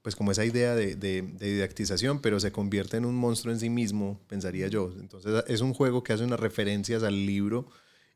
pues 0.03 0.15
como 0.15 0.31
esa 0.31 0.45
idea 0.45 0.75
de, 0.75 0.95
de- 0.95 1.23
de 1.23 1.53
didactización, 1.55 2.21
pero 2.21 2.39
se 2.39 2.51
convierte 2.51 2.97
en 2.97 3.05
un 3.05 3.15
monstruo 3.15 3.53
en 3.53 3.59
sí 3.59 3.69
mismo, 3.71 4.21
pensaría 4.27 4.67
yo. 4.67 4.91
Entonces 4.99 5.43
es 5.47 5.61
un 5.61 5.73
juego 5.73 6.03
que 6.03 6.13
hace 6.13 6.23
unas 6.25 6.39
referencias 6.39 7.03
al 7.03 7.25
libro 7.25 7.67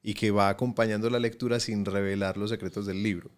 y 0.03 0.13
que 0.13 0.31
va 0.31 0.49
acompañando 0.49 1.09
la 1.09 1.19
lectura 1.19 1.59
sin 1.59 1.85
revelar 1.85 2.37
los 2.37 2.51
secretos 2.51 2.85
del 2.85 3.01
libro. 3.03 3.31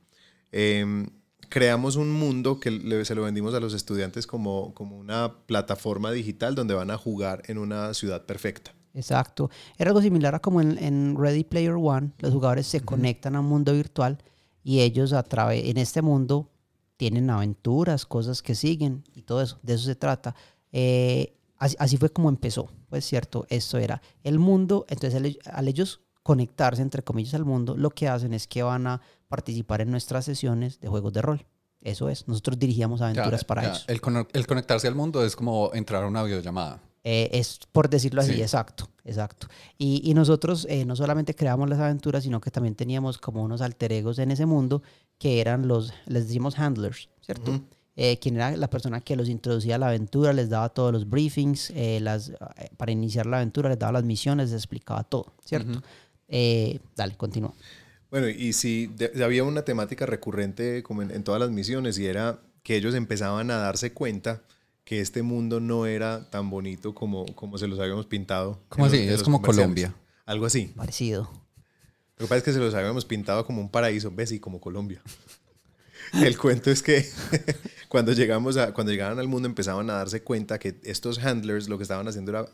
Eh, 0.51 1.07
creamos 1.49 1.95
un 1.95 2.11
mundo 2.11 2.59
que 2.59 2.71
le- 2.71 3.05
se 3.05 3.15
lo 3.15 3.23
vendimos 3.23 3.53
a 3.53 3.59
los 3.59 3.73
estudiantes 3.73 4.27
como, 4.27 4.73
como 4.73 4.97
una 4.97 5.33
plataforma 5.45 6.11
digital 6.11 6.55
donde 6.55 6.73
van 6.73 6.91
a 6.91 6.97
jugar 6.97 7.43
en 7.47 7.57
una 7.57 7.93
ciudad 7.93 8.25
perfecta. 8.25 8.73
Exacto. 8.93 9.49
Era 9.77 9.91
algo 9.91 10.01
similar 10.01 10.35
a 10.35 10.39
como 10.39 10.61
en, 10.61 10.77
en 10.77 11.15
Ready 11.17 11.43
Player 11.43 11.75
One. 11.75 12.11
Los 12.19 12.33
jugadores 12.33 12.67
se 12.67 12.81
conectan 12.81 13.35
a 13.35 13.39
un 13.41 13.45
mundo 13.47 13.73
virtual 13.73 14.17
y 14.63 14.81
ellos 14.81 15.13
a 15.13 15.23
través, 15.23 15.65
en 15.65 15.77
este 15.77 16.01
mundo 16.01 16.49
tienen 16.99 17.29
aventuras, 17.29 18.05
cosas 18.05 18.41
que 18.41 18.55
siguen 18.55 19.05
y 19.15 19.21
todo 19.21 19.41
eso. 19.41 19.57
De 19.63 19.73
eso 19.75 19.85
se 19.85 19.95
trata. 19.95 20.35
Eh, 20.73 21.33
así, 21.55 21.77
así 21.79 21.95
fue 21.95 22.09
como 22.09 22.27
empezó, 22.27 22.69
pues 22.89 23.05
cierto, 23.05 23.45
esto 23.47 23.77
era 23.77 24.01
el 24.21 24.37
mundo. 24.37 24.85
Entonces 24.89 25.15
al, 25.15 25.39
al 25.55 25.67
ellos 25.69 26.01
conectarse, 26.23 26.81
entre 26.81 27.01
comillas, 27.01 27.33
al 27.35 27.45
mundo, 27.45 27.77
lo 27.77 27.89
que 27.91 28.09
hacen 28.09 28.33
es 28.33 28.47
que 28.47 28.63
van 28.63 28.85
a 28.85 28.99
participar 29.29 29.79
en 29.79 29.91
nuestras 29.91 30.25
sesiones 30.25 30.81
de 30.81 30.89
juegos 30.89 31.13
de 31.13 31.21
rol. 31.21 31.45
Eso 31.81 32.09
es, 32.09 32.27
nosotros 32.27 32.59
dirigíamos 32.59 32.99
Ya, 32.99 33.05
aventuras 33.07 33.45
para 33.45 33.61
ya, 33.61 33.69
ellos. 33.69 33.85
El, 33.87 34.45
conectarse 34.45 34.85
al 34.89 34.95
mundo 34.95 35.23
es 35.23 35.37
como 35.37 35.71
entrar 35.73 36.03
a 36.03 36.07
una 36.07 36.21
videollamada. 36.23 36.81
Eh, 37.05 37.29
es 37.31 37.59
por 37.71 37.89
decirlo 37.89 38.19
así, 38.19 38.33
Sí. 38.33 38.41
exacto, 38.41 38.89
exacto. 39.09 39.47
Y, 39.77 40.01
y 40.09 40.13
nosotros 40.13 40.65
eh, 40.69 40.85
no 40.85 40.95
solamente 40.95 41.35
creamos 41.35 41.69
las 41.69 41.79
aventuras, 41.79 42.23
sino 42.23 42.39
que 42.39 42.51
también 42.51 42.75
teníamos 42.75 43.17
como 43.17 43.43
unos 43.43 43.61
alter 43.61 43.91
egos 43.91 44.19
en 44.19 44.31
ese 44.31 44.45
mundo 44.45 44.81
que 45.17 45.41
eran 45.41 45.67
los, 45.67 45.93
les 46.05 46.27
decimos 46.27 46.57
handlers, 46.57 47.09
¿cierto? 47.21 47.61
Eh, 47.97 48.17
quien 48.19 48.35
era 48.37 48.55
la 48.55 48.69
persona 48.69 49.01
que 49.01 49.17
los 49.17 49.27
introducía 49.27 49.75
a 49.75 49.77
la 49.77 49.89
aventura, 49.89 50.31
les 50.31 50.47
daba 50.49 50.69
todos 50.69 50.93
los 50.93 51.09
briefings, 51.09 51.71
eh, 51.75 51.99
las, 52.01 52.31
para 52.77 52.93
iniciar 52.93 53.25
la 53.25 53.37
aventura 53.37 53.67
les 53.67 53.77
daba 53.77 53.91
las 53.91 54.05
misiones, 54.05 54.51
les 54.51 54.59
explicaba 54.61 55.03
todo, 55.03 55.33
¿cierto? 55.43 55.81
Eh, 56.29 56.79
dale, 56.95 57.17
continúa. 57.17 57.53
Bueno, 58.09 58.29
y 58.29 58.53
si 58.53 58.87
de- 58.87 59.21
había 59.23 59.43
una 59.43 59.63
temática 59.63 60.05
recurrente 60.05 60.81
como 60.81 61.01
en, 61.01 61.11
en 61.11 61.23
todas 61.23 61.41
las 61.41 61.49
misiones 61.51 61.99
y 61.99 62.05
era 62.05 62.39
que 62.63 62.77
ellos 62.77 62.95
empezaban 62.95 63.51
a 63.51 63.57
darse 63.57 63.91
cuenta 63.91 64.41
que 64.89 65.01
este 65.01 65.21
mundo 65.21 65.59
no 65.59 65.85
era 65.85 66.27
tan 66.31 66.49
bonito 66.49 66.95
como, 66.95 67.27
como 67.35 67.59
se 67.59 67.67
los 67.67 67.79
habíamos 67.79 68.07
pintado. 68.07 68.59
¿Cómo 68.69 68.87
así? 68.87 69.05
los- 69.05 69.19
Es 69.19 69.23
como. 69.23 69.39
Colombia. 69.39 69.93
Algo 70.25 70.47
así. 70.47 70.73
Parecido. 70.75 71.29
Lo 72.17 72.25
que 72.25 72.29
pasa 72.29 72.37
es 72.37 72.43
que 72.43 72.53
se 72.53 72.57
los 72.59 72.73
habíamos 72.73 73.05
pintado 73.05 73.45
como 73.45 73.61
un 73.61 73.69
paraíso, 73.69 74.09
¿ves? 74.09 74.31
Y 74.31 74.39
como 74.39 74.59
Colombia. 74.59 74.99
El 76.13 76.39
cuento 76.39 76.71
es 76.71 76.81
que 76.81 77.07
cuando, 77.87 78.13
llegamos 78.13 78.57
a, 78.57 78.73
cuando 78.73 78.91
llegaban 78.91 79.19
al 79.19 79.27
mundo 79.27 79.47
empezaban 79.47 79.91
a 79.91 79.93
darse 79.93 80.23
cuenta 80.23 80.57
que 80.57 80.79
estos 80.83 81.19
handlers 81.19 81.69
lo 81.69 81.77
que 81.77 81.83
estaban 81.83 82.07
haciendo 82.07 82.31
era 82.31 82.47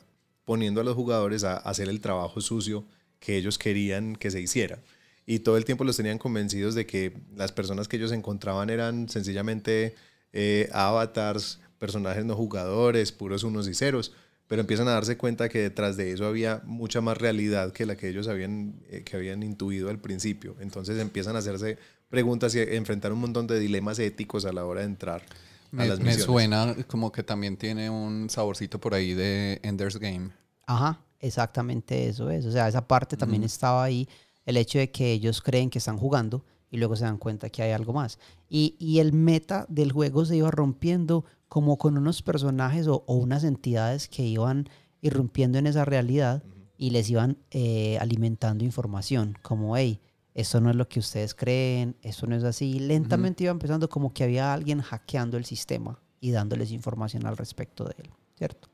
poniendo 0.44 0.82
a 0.82 0.84
los 0.84 0.94
jugadores 0.94 1.46
a 1.46 1.56
hacer 1.56 1.88
el 1.88 2.02
trabajo 2.02 2.42
sucio 2.42 2.86
que 3.22 3.38
ellos 3.38 3.58
querían 3.58 4.18
que 4.18 4.30
se 4.30 4.42
hiciera. 4.42 4.80
Y 5.26 5.40
todo 5.40 5.56
el 5.56 5.64
tiempo 5.64 5.86
los 5.86 5.96
tenían 5.96 6.18
convencidos 6.18 6.76
de 6.76 6.86
que 6.86 7.14
las 7.34 7.54
personas 7.54 7.88
que 7.88 7.96
ellos 7.96 8.12
encontraban 8.12 8.70
eran 8.70 9.08
sencillamente 9.08 9.96
eh, 10.34 10.70
avatars, 10.74 11.62
personajes 11.86 12.26
no 12.26 12.36
jugadores, 12.36 13.12
puros 13.12 13.44
unos 13.44 13.68
y 13.68 13.76
ceros. 13.76 14.12
Pero 14.48 14.62
empiezan 14.62 14.88
a 14.88 14.92
darse 14.92 15.18
cuenta 15.18 15.50
que 15.50 15.60
detrás 15.60 15.98
de 15.98 16.12
eso 16.12 16.26
había 16.26 16.62
mucha 16.66 17.00
más 17.02 17.18
realidad 17.18 17.74
que 17.74 17.86
la 17.86 17.96
que 17.96 18.10
ellos 18.10 18.28
habían, 18.28 18.76
eh, 18.90 19.04
que 19.04 19.18
habían 19.18 19.44
intuido 19.44 19.90
al 19.90 20.00
principio. 20.00 20.56
Entonces 20.60 21.00
empiezan 21.00 21.36
a 21.36 21.40
hacerse 21.40 21.78
preguntas 22.10 22.56
y 22.56 22.60
a 22.60 22.64
enfrentar 22.64 23.12
un 23.14 23.20
montón 23.20 23.46
de 23.46 23.60
dilemas 23.60 24.00
éticos 24.00 24.46
a 24.46 24.52
la 24.52 24.66
hora 24.66 24.82
de 24.82 24.88
entrar 24.88 25.24
a 25.72 25.76
Me, 25.76 25.88
las 25.88 26.00
me 26.00 26.14
suena 26.14 26.76
como 26.88 27.12
que 27.12 27.24
también 27.24 27.58
tiene 27.58 27.90
un 27.90 28.30
saborcito 28.30 28.80
por 28.80 28.94
ahí 28.94 29.14
de 29.14 29.60
Ender's 29.64 29.98
Game. 29.98 30.30
Ajá, 30.66 31.00
exactamente 31.20 32.08
eso 32.08 32.32
es. 32.32 32.46
O 32.46 32.52
sea, 32.52 32.68
esa 32.68 32.88
parte 32.88 33.18
también 33.18 33.44
estaba 33.44 33.84
ahí, 33.84 34.08
el 34.46 34.58
hecho 34.58 34.80
de 34.80 34.92
que 34.92 35.12
ellos 35.12 35.42
creen 35.42 35.70
que 35.70 35.80
están 35.80 35.98
jugando 35.98 36.44
y 36.70 36.78
luego 36.78 36.96
se 36.96 37.06
dan 37.06 37.18
cuenta 37.18 37.50
que 37.50 37.64
hay 37.64 37.72
algo 37.72 37.94
más. 37.94 38.20
Y, 38.50 38.76
y 38.80 39.00
el 39.00 39.14
meta 39.14 39.66
del 39.70 39.92
juego 39.92 40.26
se 40.26 40.36
iba 40.36 40.52
rompiendo 40.52 41.26
como 41.56 41.78
con 41.78 41.98
unos 41.98 42.22
personajes 42.22 42.86
o, 42.88 43.06
o 43.08 43.16
unas 43.16 43.46
entidades 43.46 44.10
que 44.10 44.24
iban 44.24 44.68
irrumpiendo 45.00 45.58
en 45.58 45.68
esa 45.68 45.86
realidad 45.86 46.44
y 46.78 46.90
les 46.90 47.10
iban 47.10 47.38
eh, 47.50 47.98
alimentando 48.02 48.66
información, 48.66 49.38
como, 49.42 49.78
hey, 49.78 50.02
esto 50.34 50.60
no 50.60 50.70
es 50.70 50.76
lo 50.76 50.90
que 50.90 51.00
ustedes 51.00 51.34
creen, 51.34 51.96
esto 52.02 52.28
no 52.28 52.36
es 52.36 52.44
así. 52.44 52.80
Lentamente 52.80 53.46
iba 53.46 53.52
empezando 53.54 53.88
como 53.88 54.14
que 54.14 54.26
había 54.26 54.52
alguien 54.52 54.82
hackeando 54.82 55.38
el 55.38 55.46
sistema 55.46 55.98
y 56.20 56.32
dándoles 56.32 56.74
información 56.74 57.26
al 57.26 57.38
respecto 57.38 57.86
de 57.86 57.96
él, 58.00 58.10
¿cierto? 58.38 58.68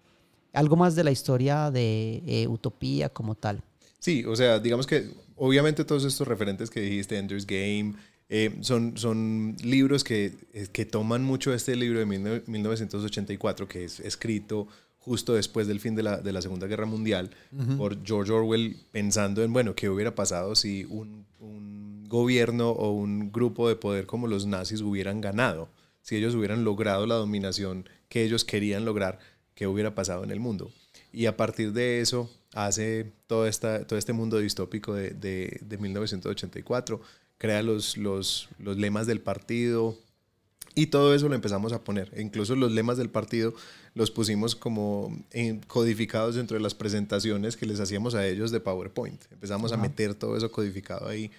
Algo 0.52 0.76
más 0.76 0.96
de 0.96 1.04
la 1.04 1.12
historia 1.12 1.70
de 1.70 2.24
eh, 2.26 2.48
Utopía 2.48 3.10
como 3.10 3.36
tal. 3.36 3.64
Sí, 4.00 4.26
o 4.26 4.36
sea, 4.36 4.58
digamos 4.58 4.88
que 4.88 5.08
obviamente 5.36 5.86
todos 5.86 6.04
estos 6.04 6.28
referentes 6.28 6.72
que 6.72 6.82
dijiste, 6.82 7.20
Ender's 7.20 7.46
Game, 7.46 7.94
eh, 8.34 8.58
son, 8.62 8.98
son 8.98 9.58
libros 9.62 10.06
que, 10.06 10.34
eh, 10.54 10.68
que 10.72 10.86
toman 10.86 11.22
mucho 11.22 11.54
este 11.54 11.76
libro 11.76 12.00
de 12.00 12.06
19- 12.06 12.48
1984, 12.48 13.68
que 13.68 13.84
es 13.84 14.00
escrito 14.00 14.70
justo 15.00 15.34
después 15.34 15.68
del 15.68 15.82
fin 15.82 15.96
de 15.96 16.04
la, 16.04 16.22
de 16.22 16.32
la 16.32 16.42
Segunda 16.42 16.66
Guerra 16.68 16.86
Mundial, 16.86 17.32
por 17.78 18.06
George 18.06 18.32
Orwell, 18.32 18.78
pensando 18.94 19.44
en, 19.44 19.52
bueno, 19.52 19.76
qué 19.76 19.90
hubiera 19.90 20.16
pasado 20.16 20.56
si 20.56 20.86
un, 20.86 21.26
un 21.42 22.06
gobierno 22.08 22.70
o 22.70 22.92
un 22.92 23.34
grupo 23.34 23.68
de 23.68 23.76
poder 23.76 24.06
como 24.06 24.28
los 24.28 24.46
nazis 24.46 24.80
hubieran 24.80 25.20
ganado, 25.20 25.68
si 26.02 26.16
ellos 26.16 26.34
hubieran 26.34 26.64
logrado 26.64 27.06
la 27.08 27.16
dominación 27.16 27.90
que 28.08 28.24
ellos 28.24 28.46
querían 28.46 28.86
lograr, 28.86 29.20
qué 29.56 29.68
hubiera 29.68 29.94
pasado 29.94 30.24
en 30.24 30.32
el 30.32 30.40
mundo. 30.40 30.72
Y 31.12 31.26
a 31.26 31.36
partir 31.36 31.74
de 31.74 32.00
eso 32.00 32.30
hace 32.54 33.12
todo, 33.28 33.46
esta, 33.46 33.86
todo 33.86 34.00
este 34.00 34.14
mundo 34.14 34.40
distópico 34.40 34.94
de, 34.94 35.10
de, 35.10 35.60
de 35.62 35.78
1984, 35.78 37.02
crea 37.42 37.64
los, 37.64 37.98
los, 37.98 38.50
los 38.60 38.78
lemas 38.78 39.08
del 39.08 39.20
partido 39.20 39.98
y 40.76 40.86
todo 40.88 41.16
eso 41.16 41.28
lo 41.28 41.34
empezamos 41.34 41.74
a 41.74 41.84
poner. 41.84 42.12
E 42.14 42.22
incluso 42.22 42.56
los 42.56 42.72
lemas 42.72 42.98
del 43.00 43.10
partido 43.10 43.56
los 43.96 44.12
pusimos 44.12 44.56
como 44.56 45.12
en- 45.32 45.60
codificados 45.62 46.36
dentro 46.36 46.56
de 46.56 46.62
las 46.62 46.76
presentaciones 46.76 47.58
que 47.58 47.66
les 47.66 47.80
hacíamos 47.80 48.14
a 48.14 48.28
ellos 48.28 48.52
de 48.52 48.60
PowerPoint. 48.60 49.20
Empezamos 49.32 49.72
a 49.72 49.78
meter 49.78 50.14
todo 50.14 50.38
eso 50.38 50.52
codificado 50.52 51.08
ahí. 51.08 51.32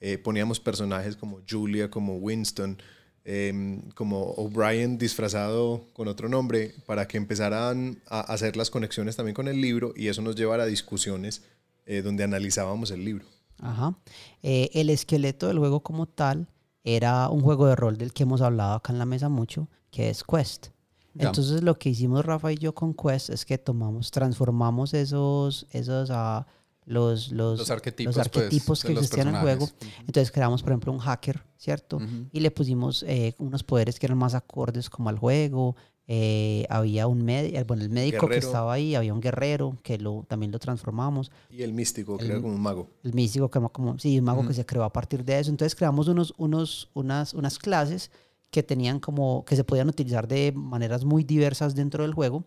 Eh, 0.00 0.16
poníamos 0.16 0.58
personajes 0.58 1.16
como 1.16 1.40
Julia, 1.48 1.90
como 1.90 2.16
Winston, 2.16 2.78
eh, 3.26 3.78
como 3.94 4.32
O'Brien 4.32 4.96
disfrazado 4.96 5.84
con 5.92 6.08
otro 6.08 6.28
nombre, 6.30 6.74
para 6.86 7.06
que 7.06 7.18
empezaran 7.18 7.98
a 8.08 8.20
hacer 8.20 8.56
las 8.56 8.70
conexiones 8.70 9.16
también 9.16 9.34
con 9.34 9.48
el 9.48 9.60
libro 9.60 9.92
y 9.94 10.08
eso 10.08 10.22
nos 10.22 10.34
llevara 10.34 10.62
a 10.64 10.66
discusiones 10.66 11.42
eh, 11.84 12.00
donde 12.00 12.24
analizábamos 12.24 12.90
el 12.90 13.04
libro. 13.04 13.26
Ajá. 13.58 13.96
Eh, 14.42 14.70
el 14.74 14.90
esqueleto 14.90 15.48
del 15.48 15.58
juego 15.58 15.82
como 15.82 16.06
tal 16.06 16.48
era 16.84 17.28
un 17.28 17.40
juego 17.40 17.66
de 17.66 17.76
rol 17.76 17.96
del 17.96 18.12
que 18.12 18.24
hemos 18.24 18.40
hablado 18.40 18.74
acá 18.74 18.92
en 18.92 18.98
la 18.98 19.06
mesa 19.06 19.28
mucho, 19.28 19.68
que 19.90 20.10
es 20.10 20.24
Quest. 20.24 20.68
Ya. 21.14 21.28
Entonces 21.28 21.62
lo 21.62 21.78
que 21.78 21.90
hicimos 21.90 22.24
Rafa 22.24 22.52
y 22.52 22.56
yo 22.56 22.74
con 22.74 22.94
Quest 22.94 23.30
es 23.30 23.44
que 23.44 23.58
tomamos, 23.58 24.10
transformamos 24.10 24.94
esos, 24.94 25.66
esos 25.70 26.10
ah, 26.10 26.46
los, 26.84 27.30
los, 27.30 27.58
Los 27.60 27.70
arquetipos, 27.70 28.16
los 28.16 28.28
pues, 28.28 28.44
arquetipos 28.44 28.82
de 28.82 28.88
que 28.88 28.94
los 28.94 29.04
existían 29.04 29.28
en 29.28 29.36
el 29.36 29.40
juego. 29.40 29.68
Entonces 30.00 30.32
creamos, 30.32 30.62
por 30.62 30.72
ejemplo, 30.72 30.92
un 30.92 30.98
hacker, 30.98 31.44
¿cierto? 31.56 32.00
Y 32.32 32.40
le 32.40 32.50
pusimos 32.50 33.04
eh, 33.04 33.34
unos 33.38 33.62
poderes 33.62 33.98
que 34.00 34.06
eran 34.06 34.18
más 34.18 34.34
acordes 34.34 34.90
como 34.90 35.08
al 35.08 35.18
juego. 35.18 35.76
Eh, 36.08 36.66
había 36.68 37.06
un 37.06 37.24
médico, 37.24 37.64
bueno, 37.66 37.84
el 37.84 37.90
médico 37.90 38.26
que 38.26 38.34
Guerrero. 38.34 38.46
estaba 38.46 38.72
ahí, 38.72 38.94
había 38.94 39.14
un 39.14 39.20
guerrero 39.20 39.78
que 39.82 39.98
lo, 39.98 40.24
también 40.28 40.50
lo 40.50 40.58
transformamos. 40.58 41.30
Y 41.50 41.62
el 41.62 41.72
místico, 41.72 42.18
que 42.18 42.26
era 42.26 42.40
como 42.40 42.54
un 42.54 42.60
mago. 42.60 42.88
El 43.04 43.14
místico, 43.14 43.50
que 43.50 43.60
como, 43.72 43.98
sí, 43.98 44.18
un 44.18 44.24
mago 44.24 44.46
que 44.46 44.54
se 44.54 44.66
creó 44.66 44.84
a 44.84 44.92
partir 44.92 45.24
de 45.24 45.38
eso. 45.38 45.50
Entonces 45.50 45.74
creamos 45.74 46.08
unos, 46.08 46.34
unos, 46.36 46.90
unas, 46.94 47.34
unas 47.34 47.58
clases 47.58 48.10
que 48.50 48.62
tenían 48.62 49.00
como, 49.00 49.44
que 49.44 49.56
se 49.56 49.64
podían 49.64 49.88
utilizar 49.88 50.28
de 50.28 50.52
maneras 50.52 51.04
muy 51.04 51.24
diversas 51.24 51.74
dentro 51.74 52.02
del 52.02 52.14
juego. 52.14 52.44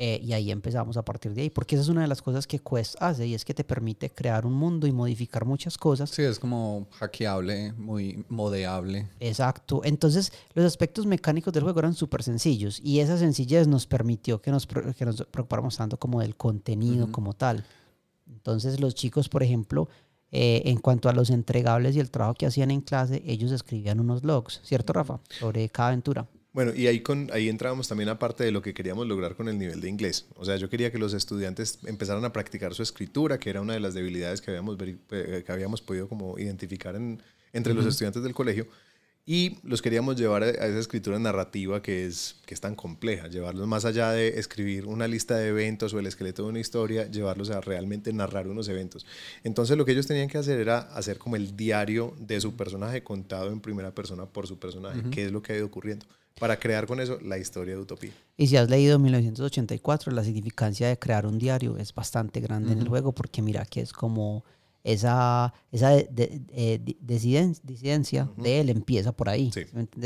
Eh, 0.00 0.20
y 0.22 0.32
ahí 0.32 0.52
empezamos 0.52 0.96
a 0.96 1.04
partir 1.04 1.34
de 1.34 1.42
ahí, 1.42 1.50
porque 1.50 1.74
esa 1.74 1.82
es 1.82 1.88
una 1.88 2.02
de 2.02 2.06
las 2.06 2.22
cosas 2.22 2.46
que 2.46 2.60
Quest 2.60 2.94
hace 3.00 3.26
y 3.26 3.34
es 3.34 3.44
que 3.44 3.52
te 3.52 3.64
permite 3.64 4.08
crear 4.10 4.46
un 4.46 4.52
mundo 4.52 4.86
y 4.86 4.92
modificar 4.92 5.44
muchas 5.44 5.76
cosas. 5.76 6.10
Sí, 6.10 6.22
es 6.22 6.38
como 6.38 6.86
hackeable, 6.92 7.72
muy 7.72 8.24
modeable. 8.28 9.08
Exacto. 9.18 9.80
Entonces, 9.82 10.32
los 10.54 10.64
aspectos 10.64 11.04
mecánicos 11.04 11.52
del 11.52 11.64
juego 11.64 11.80
eran 11.80 11.94
súper 11.94 12.22
sencillos 12.22 12.80
y 12.80 13.00
esa 13.00 13.18
sencillez 13.18 13.66
nos 13.66 13.88
permitió 13.88 14.40
que 14.40 14.52
nos, 14.52 14.68
que 14.68 15.04
nos 15.04 15.24
preocupáramos 15.24 15.76
tanto 15.76 15.98
como 15.98 16.20
del 16.20 16.36
contenido 16.36 17.10
como 17.10 17.32
tal. 17.32 17.64
Entonces, 18.28 18.78
los 18.78 18.94
chicos, 18.94 19.28
por 19.28 19.42
ejemplo, 19.42 19.88
eh, 20.30 20.62
en 20.66 20.78
cuanto 20.78 21.08
a 21.08 21.12
los 21.12 21.30
entregables 21.30 21.96
y 21.96 22.00
el 22.00 22.12
trabajo 22.12 22.34
que 22.34 22.46
hacían 22.46 22.70
en 22.70 22.82
clase, 22.82 23.24
ellos 23.26 23.50
escribían 23.50 23.98
unos 23.98 24.22
logs, 24.22 24.60
¿cierto, 24.62 24.92
Rafa? 24.92 25.18
Sobre 25.40 25.68
cada 25.70 25.88
aventura. 25.88 26.28
Bueno, 26.58 26.72
y 26.74 26.88
ahí, 26.88 26.98
con, 27.02 27.30
ahí 27.32 27.48
entrábamos 27.48 27.86
también 27.86 28.08
aparte 28.08 28.42
de 28.42 28.50
lo 28.50 28.62
que 28.62 28.74
queríamos 28.74 29.06
lograr 29.06 29.36
con 29.36 29.48
el 29.48 29.56
nivel 29.56 29.80
de 29.80 29.88
inglés. 29.88 30.26
O 30.34 30.44
sea, 30.44 30.56
yo 30.56 30.68
quería 30.68 30.90
que 30.90 30.98
los 30.98 31.14
estudiantes 31.14 31.78
empezaran 31.86 32.24
a 32.24 32.32
practicar 32.32 32.74
su 32.74 32.82
escritura, 32.82 33.38
que 33.38 33.48
era 33.48 33.60
una 33.60 33.74
de 33.74 33.78
las 33.78 33.94
debilidades 33.94 34.40
que 34.40 34.50
habíamos, 34.50 34.76
veri- 34.76 34.98
eh, 35.12 35.44
que 35.46 35.52
habíamos 35.52 35.82
podido 35.82 36.08
como 36.08 36.36
identificar 36.36 36.96
en- 36.96 37.22
entre 37.52 37.74
los 37.74 37.86
estudiantes 37.86 38.24
del 38.24 38.34
colegio. 38.34 38.66
Y 39.24 39.58
los 39.62 39.82
queríamos 39.82 40.16
llevar 40.16 40.42
a, 40.42 40.48
esa 40.50 40.78
escritura 40.80 41.16
narrativa 41.20 41.80
que 41.80 42.06
es, 42.06 42.36
que 42.44 42.54
es 42.54 42.60
tan 42.60 42.74
compleja, 42.74 43.28
llevarlos 43.28 43.68
más 43.68 43.84
allá 43.84 44.10
de 44.10 44.40
escribir 44.40 44.84
una 44.86 45.06
lista 45.06 45.36
de 45.36 45.50
eventos 45.50 45.94
o 45.94 46.00
el 46.00 46.08
esqueleto 46.08 46.42
de 46.42 46.48
una 46.48 46.58
historia, 46.58 47.08
llevarlos 47.08 47.50
a 47.50 47.60
realmente 47.60 48.12
narrar 48.12 48.48
unos 48.48 48.68
eventos. 48.68 49.06
Entonces 49.44 49.76
lo 49.76 49.84
que 49.84 49.92
ellos 49.92 50.08
tenían 50.08 50.28
que 50.28 50.38
hacer 50.38 50.58
era 50.58 50.78
hacer 50.78 51.18
como 51.18 51.36
el 51.36 51.56
diario 51.56 52.16
de 52.18 52.40
su 52.40 52.56
personaje 52.56 53.04
contado 53.04 53.52
en 53.52 53.60
primera 53.60 53.94
persona 53.94 54.26
por 54.26 54.48
su 54.48 54.58
personaje, 54.58 55.02
qué 55.12 55.26
es 55.26 55.30
lo 55.30 55.40
que 55.40 55.52
ha 55.52 55.56
ido 55.56 55.66
ocurriendo, 55.66 56.06
para 56.38 56.58
crear 56.58 56.86
con 56.86 57.00
eso 57.00 57.18
la 57.20 57.38
historia 57.38 57.74
de 57.74 57.80
Utopía. 57.80 58.12
Y 58.36 58.46
si 58.46 58.56
has 58.56 58.68
leído 58.70 58.98
1984, 58.98 60.12
la 60.12 60.24
significancia 60.24 60.88
de 60.88 60.98
crear 60.98 61.26
un 61.26 61.38
diario 61.38 61.76
es 61.76 61.94
bastante 61.94 62.40
grande 62.40 62.72
en 62.72 62.78
el 62.80 62.88
juego 62.88 63.12
porque 63.12 63.42
mira 63.42 63.64
que 63.64 63.80
es 63.80 63.92
como 63.92 64.44
esa, 64.84 65.52
esa 65.72 65.90
de- 65.90 66.08
de- 66.10 66.40
eh, 66.50 66.80
disiden- 67.00 67.58
disidencia 67.62 68.30
de 68.36 68.60
él 68.60 68.68
empieza 68.70 69.12
por 69.12 69.28
ahí. 69.28 69.50
Sí. 69.52 69.62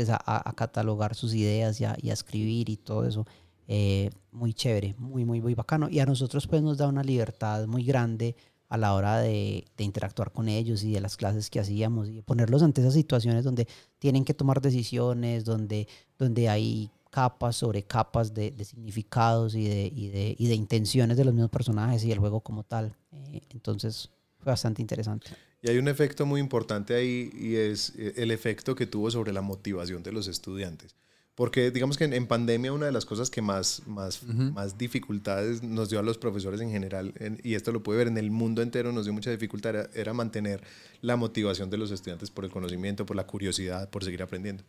a- 0.09 0.49
a 0.49 0.53
catalogar 0.53 1.15
sus 1.15 1.33
ideas 1.33 1.79
y 1.79 1.85
a, 1.85 1.95
y 2.01 2.09
a 2.09 2.13
escribir 2.13 2.69
y 2.69 2.77
todo 2.77 3.05
eso. 3.07 3.25
Eh, 3.67 4.09
muy 4.31 4.53
chévere, 4.53 4.93
muy, 4.97 5.23
muy, 5.23 5.39
muy 5.41 5.53
bacano. 5.53 5.87
Y 5.89 5.99
a 5.99 6.05
nosotros 6.05 6.47
pues 6.47 6.61
nos 6.61 6.77
da 6.77 6.87
una 6.87 7.03
libertad 7.03 7.65
muy 7.67 7.83
grande 7.85 8.35
a 8.73 8.77
la 8.77 8.95
hora 8.95 9.19
de, 9.19 9.65
interactuar 9.77 10.31
con 10.31 10.49
ellos 10.49 10.83
y 10.83 10.91
de 10.93 10.99
las 10.99 11.15
clases 11.15 11.51
que 11.51 11.59
hacíamos 11.59 12.09
y 12.09 12.23
ponerlos 12.23 12.63
ante 12.63 12.81
esas 12.81 12.95
situaciones 12.95 13.43
donde 13.43 13.67
tienen 13.99 14.25
que 14.25 14.33
tomar 14.33 14.61
decisiones, 14.61 15.45
donde, 15.45 15.87
donde 16.17 16.49
hay 16.49 16.89
capas 17.11 17.55
sobre 17.55 17.83
capas 17.83 18.33
de, 18.33 18.49
de 18.49 18.65
significados 18.65 19.53
y 19.53 19.67
de, 19.67 19.91
y, 19.93 20.07
de, 20.07 20.35
y 20.39 20.47
de 20.47 20.55
intenciones 20.55 21.17
de 21.17 21.23
los 21.23 21.35
mismos 21.35 21.51
personajes 21.51 22.03
y 22.03 22.11
el 22.11 22.17
juego 22.17 22.41
como 22.41 22.63
tal. 22.63 22.95
Eh, 23.11 23.41
entonces 23.51 24.09
fue 24.39 24.51
bastante 24.51 24.81
interesante. 24.81 25.27
Y 25.61 25.69
hay 25.69 25.77
un 25.77 25.87
efecto 25.87 26.25
muy 26.25 26.41
importante 26.41 26.95
ahí 26.95 27.29
y 27.31 27.57
es 27.57 27.93
eh, 27.95 28.13
el 28.15 28.31
efecto 28.31 28.73
que 28.73 28.87
tuvo 28.87 29.11
sobre 29.11 29.33
la 29.33 29.41
motivación 29.41 30.01
de 30.01 30.13
los 30.13 30.27
estudiantes. 30.27 30.95
Porque 31.35 31.71
digamos 31.71 31.97
que 31.97 32.03
en, 32.03 32.13
en 32.13 32.27
pandemia 32.27 32.71
una 32.71 32.85
de 32.85 32.91
las 32.91 33.05
cosas 33.05 33.29
que 33.31 33.41
más, 33.41 33.81
más, 33.87 34.21
más 34.23 34.77
dificultades 34.77 35.63
nos 35.63 35.89
dio 35.89 35.99
a 35.99 36.03
los 36.03 36.17
profesores 36.19 36.61
en 36.61 36.69
general, 36.69 37.13
en- 37.17 37.39
y 37.43 37.55
esto 37.55 37.71
lo 37.71 37.81
puede 37.81 37.97
ver 37.99 38.07
en 38.07 38.17
el 38.19 38.29
mundo 38.29 38.61
entero, 38.61 38.91
nos 38.91 39.05
dio 39.05 39.13
mucha 39.13 39.31
dificultad, 39.31 39.71
era, 39.75 39.89
era 39.95 40.13
mantener 40.13 40.63
la 41.01 41.15
motivación 41.15 41.69
de 41.71 41.77
los 41.77 41.89
estudiantes 41.89 42.29
por 42.29 42.45
el 42.45 42.51
conocimiento, 42.51 43.05
por 43.05 43.15
la 43.15 43.25
curiosidad, 43.25 43.89
por 43.89 44.03
seguir 44.03 44.21
aprendiendo. 44.21 44.63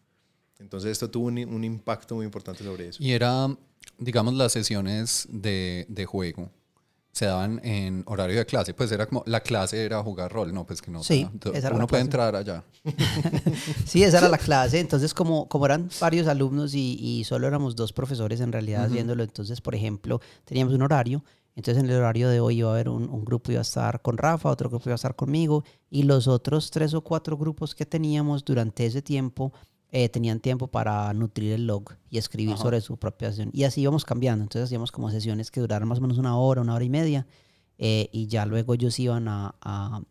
Entonces 0.59 0.93
esto 0.93 1.11
tuvo 1.11 1.27
un, 1.27 1.39
un 1.39 1.65
impacto 1.65 2.15
muy 2.15 2.25
importante 2.25 2.65
sobre 2.65 2.89
eso. 2.89 3.03
Y 3.03 3.13
era, 3.13 3.55
digamos, 3.99 4.33
las 4.35 4.53
sesiones 4.53 5.27
de, 5.31 5.85
de 5.91 6.07
juego 6.07 6.51
se 7.15 7.27
daban 7.27 7.61
en 7.63 8.03
horario 8.07 8.37
de 8.37 8.45
clase. 8.45 8.75
Pues 8.75 8.91
era 8.91 9.07
como, 9.07 9.23
la 9.27 9.41
clase 9.41 9.85
era 9.85 10.03
jugar 10.03 10.33
rol, 10.33 10.53
no, 10.53 10.67
pues 10.67 10.83
que 10.83 10.91
no. 10.91 11.03
Sí, 11.03 11.29
esa 11.55 11.69
era 11.69 11.77
uno 11.77 11.87
puede 11.87 12.03
entrar 12.03 12.35
allá. 12.35 12.65
Sí, 13.87 14.03
esa 14.03 14.19
era 14.19 14.29
la 14.29 14.39
clase. 14.39 14.81
Entonces, 14.81 15.15
como, 15.15 15.49
como 15.49 15.67
eran 15.67 15.89
varios 16.01 16.27
alumnos 16.27 16.75
y, 16.75 16.99
y 17.01 17.23
solo 17.23 17.47
éramos 17.47 17.77
dos 17.77 17.93
profesores 17.93 18.41
en 18.41 18.51
realidad 18.51 18.87
haciéndolo, 18.87 19.23
entonces, 19.23 19.61
por 19.61 19.77
ejemplo, 19.77 20.21
teníamos 20.45 20.75
un 20.75 20.83
horario. 20.83 21.25
Entonces, 21.55 21.85
en 21.85 21.89
el 21.89 21.97
horario 21.97 22.29
de 22.29 22.41
hoy 22.41 22.59
iba 22.59 22.71
a 22.71 22.73
haber 22.73 22.89
un, 22.89 23.09
un 23.09 23.25
grupo 23.25 23.53
iba 23.53 23.61
a 23.61 23.63
estar 23.63 24.03
con 24.03 24.19
Rafa, 24.19 24.51
otro 24.51 24.69
grupo 24.69 24.89
iba 24.89 24.95
a 24.95 24.97
estar 24.97 25.15
conmigo, 25.15 25.63
y 25.89 26.03
los 26.03 26.27
otros 26.27 26.73
tres 26.73 26.95
o 26.95 27.03
cuatro 27.03 27.37
grupos 27.37 27.77
que 27.77 27.87
teníamos 27.87 28.45
durante 28.45 28.87
ese 28.87 29.03
tiempo 29.03 29.53
eh, 29.97 30.09
tenían 30.09 30.41
tiempo 30.41 30.67
para 30.67 31.13
nutrir 31.15 31.53
el 31.53 31.69
log 31.69 31.85
y 32.11 32.19
escribir 32.19 32.55
Ajá. 32.55 32.63
sobre 32.65 32.81
su 32.81 32.97
propia 32.97 33.29
sesión. 33.31 33.51
Y 33.53 33.63
así 33.63 33.81
íbamos 33.81 34.05
cambiando. 34.05 34.43
Entonces, 34.43 34.65
hacíamos 34.67 34.91
como 34.91 35.09
sesiones 35.11 35.53
que 35.53 35.61
duraran 35.61 35.87
más 35.87 35.99
o 35.99 36.01
menos 36.01 36.19
una 36.19 36.37
hora, 36.37 36.63
una 36.63 36.75
hora 36.75 36.85
y 36.85 36.91
media, 36.91 37.27
eh, 37.79 38.09
y 38.13 38.27
ya 38.27 38.45
luego 38.45 38.75
ellos 38.75 38.99
iban 38.99 39.29
a, 39.29 39.55
a- 39.61 40.03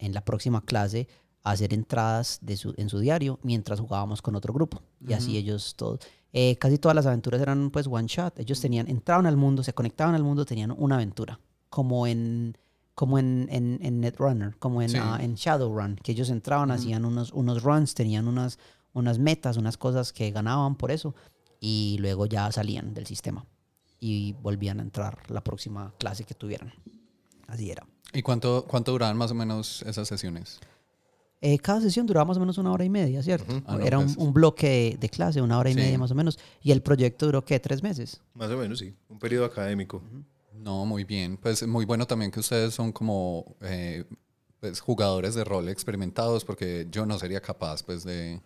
en 0.00 0.12
la 0.12 0.24
próxima 0.24 0.60
clase 0.64 1.06
a 1.44 1.52
hacer 1.52 1.72
entradas 1.72 2.38
de 2.42 2.56
su, 2.56 2.74
en 2.76 2.88
su 2.88 2.98
diario 2.98 3.38
mientras 3.44 3.78
jugábamos 3.78 4.22
con 4.22 4.34
otro 4.34 4.52
grupo. 4.52 4.82
Y 5.06 5.12
así 5.12 5.36
ellos 5.36 5.74
todos. 5.76 6.00
eh, 6.32 6.56
casi 6.58 6.78
todas 6.78 6.94
las 6.96 7.06
aventuras 7.06 7.40
eran 7.40 7.70
pues 7.70 7.86
one 7.86 8.08
shot. 8.08 8.38
Ellos 8.40 8.60
tenían, 8.60 8.88
entraban 8.88 9.24
al 9.26 9.36
mundo, 9.36 9.62
se 9.62 9.72
conectaban 9.72 10.14
al 10.16 10.24
mundo, 10.24 10.44
tenían 10.44 10.72
una 10.76 10.96
aventura. 10.96 11.38
Como 11.70 12.06
en 12.08 12.56
como 12.94 13.16
en, 13.20 13.46
en, 13.52 13.78
en 13.80 14.00
Netrunner, 14.00 14.56
como 14.58 14.82
en, 14.82 14.88
Sí. 14.88 14.96
ah, 15.00 15.18
en 15.22 15.36
Shadowrun, 15.36 15.94
que 16.02 16.10
ellos 16.10 16.30
entraban, 16.30 16.72
hacían 16.72 17.04
unos, 17.04 17.32
unos 17.32 17.62
runs, 17.62 17.94
tenían 17.94 18.26
unas, 18.26 18.58
unas 18.92 19.18
metas, 19.18 19.56
unas 19.56 19.76
cosas 19.76 20.12
que 20.12 20.30
ganaban 20.30 20.76
por 20.76 20.90
eso, 20.90 21.14
y 21.60 21.96
luego 22.00 22.26
ya 22.26 22.50
salían 22.52 22.94
del 22.94 23.06
sistema 23.06 23.44
y 24.00 24.32
volvían 24.34 24.78
a 24.80 24.82
entrar 24.82 25.18
la 25.30 25.42
próxima 25.42 25.92
clase 25.98 26.24
que 26.24 26.34
tuvieran. 26.34 26.72
Así 27.46 27.70
era. 27.70 27.86
¿Y 28.12 28.22
cuánto, 28.22 28.64
cuánto 28.68 28.92
duraban 28.92 29.16
más 29.16 29.30
o 29.30 29.34
menos 29.34 29.82
esas 29.82 30.06
sesiones? 30.08 30.60
Eh, 31.40 31.58
cada 31.58 31.80
sesión 31.80 32.06
duraba 32.06 32.24
más 32.26 32.36
o 32.36 32.40
menos 32.40 32.58
una 32.58 32.72
hora 32.72 32.84
y 32.84 32.90
media, 32.90 33.22
¿cierto? 33.22 33.62
Ah, 33.66 33.76
no, 33.76 33.80
Era 33.84 33.98
un, 33.98 34.06
pues. 34.06 34.16
un 34.16 34.32
bloque 34.32 34.96
de 34.98 35.08
clase, 35.08 35.40
una 35.40 35.58
hora 35.58 35.70
y 35.70 35.74
Sí. 35.74 35.78
media 35.80 35.98
más 35.98 36.10
o 36.10 36.14
menos. 36.14 36.38
Y 36.62 36.72
el 36.72 36.82
proyecto 36.82 37.26
duró, 37.26 37.44
¿qué? 37.44 37.60
¿Tres 37.60 37.82
meses? 37.82 38.20
Más 38.34 38.50
o 38.50 38.56
menos, 38.56 38.78
sí. 38.80 38.94
Un 39.08 39.18
periodo 39.18 39.44
académico. 39.44 40.02
No, 40.54 40.84
muy 40.84 41.04
bien. 41.04 41.36
Pues 41.36 41.64
muy 41.66 41.84
bueno 41.84 42.06
también 42.06 42.30
que 42.32 42.40
ustedes 42.40 42.74
son 42.74 42.90
como 42.92 43.54
eh, 43.60 44.04
pues, 44.58 44.80
jugadores 44.80 45.34
de 45.36 45.44
rol 45.44 45.68
experimentados, 45.68 46.44
porque 46.44 46.88
yo 46.90 47.06
no 47.06 47.18
sería 47.20 47.40
capaz, 47.40 47.84
pues, 47.84 48.02
de, 48.02 48.40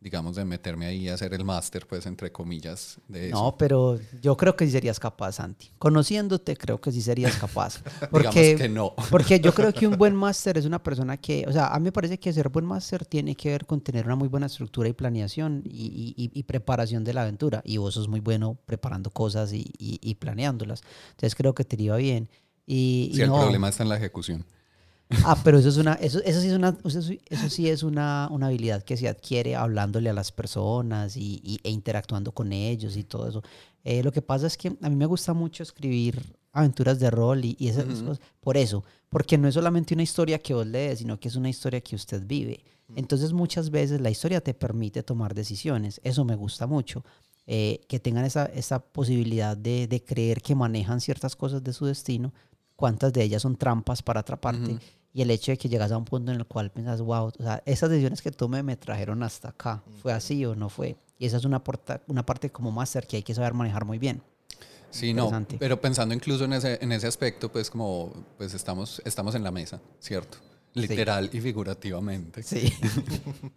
digamos, 0.00 0.36
de 0.36 0.44
meterme 0.44 0.86
ahí 0.86 1.06
y 1.06 1.08
hacer 1.08 1.34
el 1.34 1.44
máster, 1.44 1.84
pues, 1.86 2.06
entre 2.06 2.30
comillas, 2.30 2.98
de 3.08 3.30
eso. 3.30 3.36
No, 3.36 3.56
pero 3.58 3.98
yo 4.22 4.36
creo 4.36 4.54
que 4.54 4.64
sí 4.64 4.70
serías 4.70 5.00
capaz, 5.00 5.32
Santi. 5.32 5.70
Conociéndote, 5.78 6.56
creo 6.56 6.80
que 6.80 6.92
sí 6.92 7.02
serías 7.02 7.36
capaz. 7.36 7.82
digamos 8.00 8.08
Porque, 8.10 8.54
que 8.56 8.68
no. 8.68 8.94
porque 9.10 9.40
yo 9.40 9.52
creo 9.52 9.72
que 9.72 9.88
un 9.88 9.98
buen 9.98 10.14
máster 10.14 10.56
es 10.56 10.64
una 10.66 10.80
persona 10.80 11.16
que, 11.16 11.44
o 11.48 11.52
sea, 11.52 11.68
a 11.74 11.78
mí 11.80 11.84
me 11.84 11.92
parece 11.92 12.18
que 12.18 12.32
ser 12.32 12.48
buen 12.48 12.64
máster 12.64 13.04
tiene 13.04 13.34
que 13.34 13.50
ver 13.50 13.66
con 13.66 13.80
tener 13.80 14.06
una 14.06 14.14
muy 14.14 14.28
buena 14.28 14.46
estructura 14.46 14.88
y 14.88 14.92
planeación 14.92 15.62
y, 15.64 16.14
y- 16.16 16.30
y 16.32 16.42
preparación 16.44 17.02
de 17.02 17.14
la 17.14 17.22
aventura. 17.22 17.60
Y 17.64 17.78
vos 17.78 17.94
sos 17.94 18.06
muy 18.06 18.20
bueno 18.20 18.56
preparando 18.66 19.10
cosas 19.10 19.52
y, 19.52 19.64
y- 19.78 20.14
planeándolas. 20.14 20.82
Entonces 21.10 21.34
creo 21.34 21.54
que 21.54 21.64
te 21.64 21.80
iba 21.82 21.96
bien. 21.96 22.28
Y, 22.66 23.10
Sí, 23.14 23.22
el 23.22 23.30
problema 23.32 23.68
está 23.68 23.82
en 23.82 23.88
la 23.88 23.96
ejecución. 23.96 24.44
Ah, 25.24 25.40
pero 25.42 25.58
eso 25.58 25.68
es 25.70 25.78
una, 25.78 25.94
eso, 25.94 26.20
eso 26.22 26.40
sí 26.40 26.48
es 26.48 26.52
una, 26.52 26.76
eso, 26.84 27.00
sí- 27.02 27.20
eso 27.26 27.48
sí 27.48 27.68
es 27.68 27.82
una, 27.82 28.28
una 28.30 28.48
habilidad 28.48 28.82
que 28.82 28.96
se 28.96 29.08
adquiere 29.08 29.56
hablándole 29.56 30.10
a 30.10 30.12
las 30.12 30.32
personas 30.32 31.16
y, 31.16 31.40
y- 31.42 31.58
e 31.62 31.70
interactuando 31.70 32.32
con 32.32 32.52
ellos 32.52 32.96
y 32.96 33.04
todo 33.04 33.26
eso. 33.28 33.42
Eh, 33.84 34.02
lo 34.02 34.12
que 34.12 34.20
pasa 34.20 34.46
es 34.46 34.56
que 34.58 34.76
a 34.82 34.88
mí 34.90 34.96
me 34.96 35.06
gusta 35.06 35.32
mucho 35.32 35.62
escribir 35.62 36.20
aventuras 36.52 36.98
de 36.98 37.10
rol 37.10 37.44
y, 37.44 37.56
y 37.58 37.68
esas 37.68 37.86
cosas. 38.04 38.20
Por 38.40 38.56
eso, 38.58 38.84
porque 39.08 39.38
no 39.38 39.48
es 39.48 39.54
solamente 39.54 39.94
una 39.94 40.02
historia 40.02 40.38
que 40.40 40.52
vos 40.52 40.66
lees, 40.66 40.98
sino 40.98 41.18
que 41.18 41.28
es 41.28 41.36
una 41.36 41.48
historia 41.48 41.80
que 41.80 41.96
usted 41.96 42.22
vive. 42.26 42.64
Entonces 42.96 43.32
muchas 43.32 43.70
veces 43.70 44.00
la 44.00 44.10
historia 44.10 44.40
te 44.42 44.52
permite 44.54 45.02
tomar 45.02 45.34
decisiones. 45.34 46.00
Eso 46.04 46.24
me 46.24 46.36
gusta 46.36 46.66
mucho. 46.66 47.04
Eh, 47.46 47.80
que 47.88 47.98
tengan 47.98 48.26
esa, 48.26 48.44
esa 48.46 48.78
posibilidad 48.80 49.56
de, 49.56 49.86
de 49.86 50.02
creer 50.04 50.42
que 50.42 50.54
manejan 50.54 51.00
ciertas 51.00 51.34
cosas 51.34 51.64
de 51.64 51.72
su 51.72 51.86
destino, 51.86 52.34
cuántas 52.76 53.10
de 53.14 53.22
ellas 53.22 53.40
son 53.42 53.56
trampas 53.56 54.02
para 54.02 54.20
atraparte. 54.20 54.72
Y 55.18 55.22
el 55.22 55.32
hecho 55.32 55.50
de 55.50 55.58
que 55.58 55.68
llegas 55.68 55.90
a 55.90 55.98
un 55.98 56.04
punto 56.04 56.30
en 56.30 56.38
el 56.38 56.46
cual 56.46 56.70
piensas, 56.70 57.00
wow, 57.00 57.32
o 57.36 57.42
sea, 57.42 57.60
esas 57.66 57.90
decisiones 57.90 58.22
que 58.22 58.30
tomé 58.30 58.62
me 58.62 58.76
trajeron 58.76 59.24
hasta 59.24 59.48
acá. 59.48 59.82
¿Fue 60.00 60.12
así 60.12 60.46
o 60.46 60.54
no 60.54 60.68
fue? 60.68 60.96
Y 61.18 61.26
esa 61.26 61.38
es 61.38 61.44
una, 61.44 61.64
porta- 61.64 62.00
una 62.06 62.24
parte 62.24 62.50
como 62.50 62.70
máster 62.70 63.04
que 63.04 63.16
hay 63.16 63.24
que 63.24 63.34
saber 63.34 63.52
manejar 63.52 63.84
muy 63.84 63.98
bien. 63.98 64.22
Sí, 64.90 65.12
no, 65.12 65.28
pero 65.58 65.80
pensando 65.80 66.14
incluso 66.14 66.44
en 66.44 66.52
ese, 66.52 66.78
en 66.80 66.92
ese 66.92 67.08
aspecto, 67.08 67.50
pues 67.50 67.68
como 67.68 68.12
pues 68.36 68.54
estamos, 68.54 69.02
estamos 69.04 69.34
en 69.34 69.42
la 69.42 69.50
mesa, 69.50 69.80
¿cierto? 69.98 70.38
Literal 70.74 71.28
y 71.32 71.40
figurativamente. 71.40 72.44
Sí. 72.44 72.72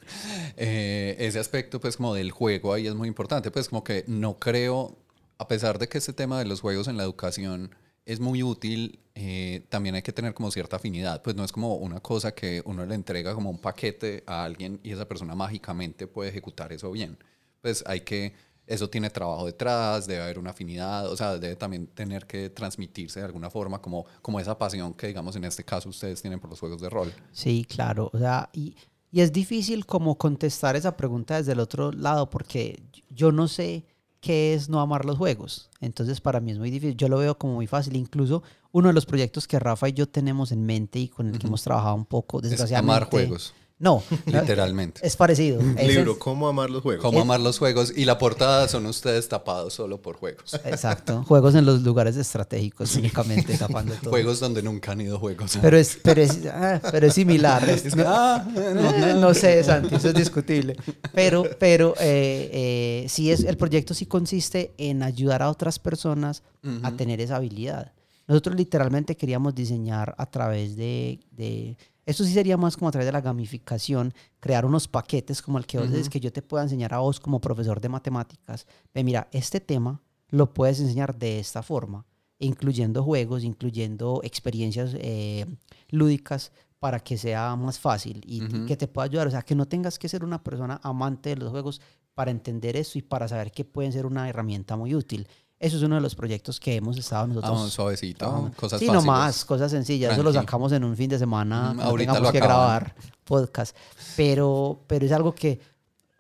Eh, 0.57 1.15
ese 1.19 1.37
aspecto, 1.37 1.79
pues, 1.79 1.95
como 1.97 2.15
del 2.15 2.31
juego 2.31 2.73
ahí 2.73 2.87
es 2.87 2.95
muy 2.95 3.07
importante. 3.07 3.51
Pues, 3.51 3.69
como 3.69 3.83
que 3.83 4.03
no 4.07 4.39
creo, 4.39 4.97
a 5.37 5.47
pesar 5.47 5.77
de 5.77 5.87
que 5.87 5.99
este 5.99 6.13
tema 6.13 6.39
de 6.39 6.45
los 6.45 6.61
juegos 6.61 6.87
en 6.87 6.97
la 6.97 7.03
educación 7.03 7.75
es 8.11 8.19
muy 8.19 8.43
útil, 8.43 8.99
eh, 9.15 9.65
también 9.69 9.95
hay 9.95 10.01
que 10.01 10.11
tener 10.11 10.33
como 10.33 10.51
cierta 10.51 10.75
afinidad. 10.75 11.21
Pues 11.21 11.35
no 11.37 11.45
es 11.45 11.51
como 11.53 11.75
una 11.75 12.01
cosa 12.01 12.33
que 12.33 12.61
uno 12.65 12.85
le 12.85 12.93
entrega 12.93 13.33
como 13.33 13.49
un 13.49 13.57
paquete 13.57 14.23
a 14.27 14.43
alguien 14.43 14.81
y 14.83 14.91
esa 14.91 15.07
persona 15.07 15.33
mágicamente 15.33 16.07
puede 16.07 16.29
ejecutar 16.29 16.73
eso 16.73 16.91
bien. 16.91 17.17
Pues 17.61 17.85
hay 17.87 18.01
que, 18.01 18.33
eso 18.67 18.89
tiene 18.89 19.09
trabajo 19.09 19.45
detrás, 19.45 20.07
debe 20.07 20.23
haber 20.23 20.39
una 20.39 20.49
afinidad, 20.49 21.09
o 21.09 21.15
sea, 21.15 21.37
debe 21.37 21.55
también 21.55 21.87
tener 21.87 22.27
que 22.27 22.49
transmitirse 22.49 23.21
de 23.21 23.27
alguna 23.27 23.49
forma 23.49 23.81
como, 23.81 24.05
como 24.21 24.41
esa 24.41 24.57
pasión 24.57 24.93
que, 24.93 25.07
digamos, 25.07 25.37
en 25.37 25.45
este 25.45 25.63
caso 25.63 25.87
ustedes 25.87 26.21
tienen 26.21 26.41
por 26.41 26.49
los 26.49 26.59
juegos 26.59 26.81
de 26.81 26.89
rol. 26.89 27.13
Sí, 27.31 27.65
claro. 27.69 28.09
O 28.11 28.19
sea, 28.19 28.49
y, 28.51 28.75
y 29.09 29.21
es 29.21 29.31
difícil 29.31 29.85
como 29.85 30.17
contestar 30.17 30.75
esa 30.75 30.97
pregunta 30.97 31.37
desde 31.37 31.53
el 31.53 31.61
otro 31.61 31.93
lado 31.93 32.29
porque 32.29 32.83
yo 33.09 33.31
no 33.31 33.47
sé 33.47 33.85
qué 34.21 34.53
es 34.53 34.69
no 34.69 34.79
amar 34.79 35.03
los 35.03 35.17
juegos. 35.17 35.69
Entonces 35.81 36.21
para 36.21 36.39
mí 36.39 36.51
es 36.51 36.59
muy 36.59 36.69
difícil. 36.71 36.95
Yo 36.95 37.09
lo 37.09 37.17
veo 37.17 37.37
como 37.37 37.55
muy 37.55 37.67
fácil. 37.67 37.95
Incluso 37.97 38.43
uno 38.71 38.87
de 38.87 38.93
los 38.93 39.05
proyectos 39.05 39.47
que 39.47 39.59
Rafa 39.59 39.89
y 39.89 39.93
yo 39.93 40.07
tenemos 40.07 40.51
en 40.51 40.65
mente 40.65 40.99
y 40.99 41.07
con 41.09 41.27
el 41.27 41.37
que 41.39 41.47
hemos 41.47 41.63
trabajado 41.63 41.95
un 41.95 42.05
poco, 42.05 42.37
Es 42.37 42.49
desgraciadamente. 42.51 42.95
amar 42.95 43.09
juegos, 43.09 43.53
No, 43.81 44.03
literalmente. 44.27 45.01
es 45.05 45.15
parecido. 45.17 45.59
Libro, 45.61 46.11
es- 46.13 46.17
¿Cómo 46.19 46.47
amar 46.47 46.69
los 46.69 46.83
juegos? 46.83 47.01
Cómo 47.03 47.19
amar 47.21 47.39
los 47.39 47.57
juegos 47.57 47.91
y 47.95 48.05
la 48.05 48.17
portada 48.19 48.67
son 48.67 48.85
ustedes 48.85 49.27
tapados 49.27 49.73
solo 49.73 49.99
por 50.01 50.15
juegos. 50.17 50.53
Exacto. 50.65 51.23
Juegos 51.27 51.55
en 51.55 51.65
los 51.65 51.81
lugares 51.81 52.15
estratégicos 52.15 52.95
únicamente 52.95 53.57
tapando 53.57 53.93
todo. 53.95 54.11
Juegos 54.11 54.39
donde 54.39 54.61
nunca 54.61 54.91
han 54.91 55.01
ido 55.01 55.17
juegos. 55.19 55.57
Pero 55.61 55.77
es, 55.77 55.97
pero 56.03 56.21
es, 56.21 56.45
ah, 56.45 56.79
pero 56.91 57.07
es 57.07 57.13
similar. 57.15 57.67
Es- 57.69 57.95
no, 57.95 58.03
Ah, 58.05 58.45
no, 58.55 59.15
no 59.19 59.33
sé, 59.33 59.63
Santi, 59.63 59.95
eso 59.95 60.09
es 60.09 60.13
discutible. 60.13 60.75
Pero, 61.13 61.43
pero 61.59 61.95
eh, 61.99 62.49
eh, 62.53 63.05
sí 63.09 63.31
es, 63.31 63.43
el 63.43 63.57
proyecto 63.57 63.93
sí 63.95 64.05
consiste 64.05 64.73
en 64.77 65.01
ayudar 65.01 65.41
a 65.41 65.49
otras 65.49 65.79
personas 65.79 66.43
a 66.83 66.91
tener 66.91 67.19
esa 67.19 67.37
habilidad. 67.37 67.93
Nosotros 68.27 68.55
literalmente 68.55 69.17
queríamos 69.17 69.55
diseñar 69.55 70.13
a 70.17 70.25
través 70.29 70.75
de, 70.75 71.19
de- 71.31 71.75
esto 72.11 72.23
sí 72.23 72.33
sería 72.33 72.57
más 72.57 72.77
como 72.77 72.89
a 72.89 72.91
través 72.91 73.05
de 73.07 73.11
la 73.11 73.21
gamificación, 73.21 74.13
crear 74.39 74.65
unos 74.65 74.87
paquetes 74.87 75.41
como 75.41 75.57
el 75.57 75.65
que 75.65 75.79
vos 75.79 75.89
dices 75.89 76.09
que 76.09 76.19
yo 76.19 76.31
te 76.31 76.41
pueda 76.41 76.63
enseñar 76.63 76.93
a 76.93 76.99
vos 76.99 77.19
como 77.19 77.41
profesor 77.41 77.81
de 77.81 77.89
matemáticas. 77.89 78.67
Ve, 78.93 79.03
mira, 79.03 79.27
este 79.31 79.59
tema 79.59 80.01
lo 80.29 80.53
puedes 80.53 80.79
enseñar 80.79 81.17
de 81.17 81.39
esta 81.39 81.63
forma, 81.63 82.05
incluyendo 82.39 83.03
juegos, 83.03 83.43
incluyendo 83.43 84.21
experiencias 84.23 84.95
eh, 84.95 85.45
lúdicas 85.89 86.51
para 86.79 86.99
que 86.99 87.17
sea 87.17 87.55
más 87.55 87.79
fácil 87.79 88.21
y, 88.25 88.43
y 88.43 88.65
que 88.65 88.77
te 88.77 88.87
pueda 88.87 89.05
ayudar. 89.05 89.27
O 89.27 89.31
sea, 89.31 89.43
que 89.43 89.55
no 89.55 89.67
tengas 89.67 89.99
que 89.99 90.09
ser 90.09 90.23
una 90.23 90.43
persona 90.43 90.79
amante 90.83 91.29
de 91.29 91.35
los 91.37 91.51
juegos 91.51 91.81
para 92.13 92.31
entender 92.31 92.75
eso 92.75 92.97
y 92.97 93.01
para 93.01 93.27
saber 93.27 93.51
que 93.51 93.65
pueden 93.65 93.91
ser 93.91 94.05
una 94.05 94.27
herramienta 94.27 94.75
muy 94.75 94.95
útil. 94.95 95.27
Eso 95.61 95.77
es 95.77 95.83
uno 95.83 95.93
de 95.93 96.01
los 96.01 96.15
proyectos 96.15 96.59
que 96.59 96.75
hemos 96.75 96.97
estado 96.97 97.27
nosotros. 97.27 97.51
Vamos, 97.51 97.71
suavecito, 97.71 98.17
trabajando. 98.17 98.57
cosas 98.57 98.79
sí, 98.79 98.87
fáciles. 98.87 99.05
nomás, 99.05 99.45
cosas 99.45 99.69
sencillas. 99.69 100.13
Eso 100.13 100.23
lo 100.23 100.33
sacamos 100.33 100.71
en 100.71 100.83
un 100.83 100.97
fin 100.97 101.07
de 101.07 101.19
semana. 101.19 101.73
Mm, 101.73 101.77
no 101.77 101.83
ahorita 101.83 102.13
tengamos 102.13 102.29
lo 102.29 102.31
que 102.31 102.39
grabar 102.39 102.95
podcast. 103.23 103.77
Pero, 104.17 104.79
pero 104.87 105.05
es 105.05 105.11
algo 105.11 105.35
que, 105.35 105.59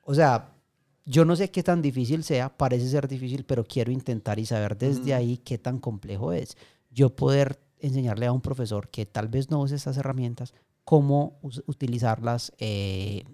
o 0.03 0.13
sea, 0.13 0.51
yo 1.05 1.25
no 1.25 1.35
sé 1.35 1.49
qué 1.49 1.63
tan 1.63 1.81
difícil 1.81 2.23
sea, 2.23 2.55
parece 2.55 2.87
ser 2.87 3.07
difícil, 3.07 3.43
pero 3.43 3.63
quiero 3.63 3.91
intentar 3.91 4.37
y 4.37 4.45
saber 4.45 4.77
desde 4.77 5.15
ahí 5.15 5.37
qué 5.37 5.57
tan 5.57 5.79
complejo 5.79 6.33
es. 6.33 6.55
Yo 6.91 7.15
poder 7.15 7.59
enseñarle 7.79 8.27
a 8.27 8.31
un 8.31 8.41
profesor 8.41 8.89
que 8.89 9.07
tal 9.07 9.27
vez 9.27 9.49
no 9.49 9.59
use 9.59 9.73
estas 9.73 9.97
herramientas, 9.97 10.53
cómo 10.83 11.39
utilizarlas 11.65 12.53
eh, 12.59 13.25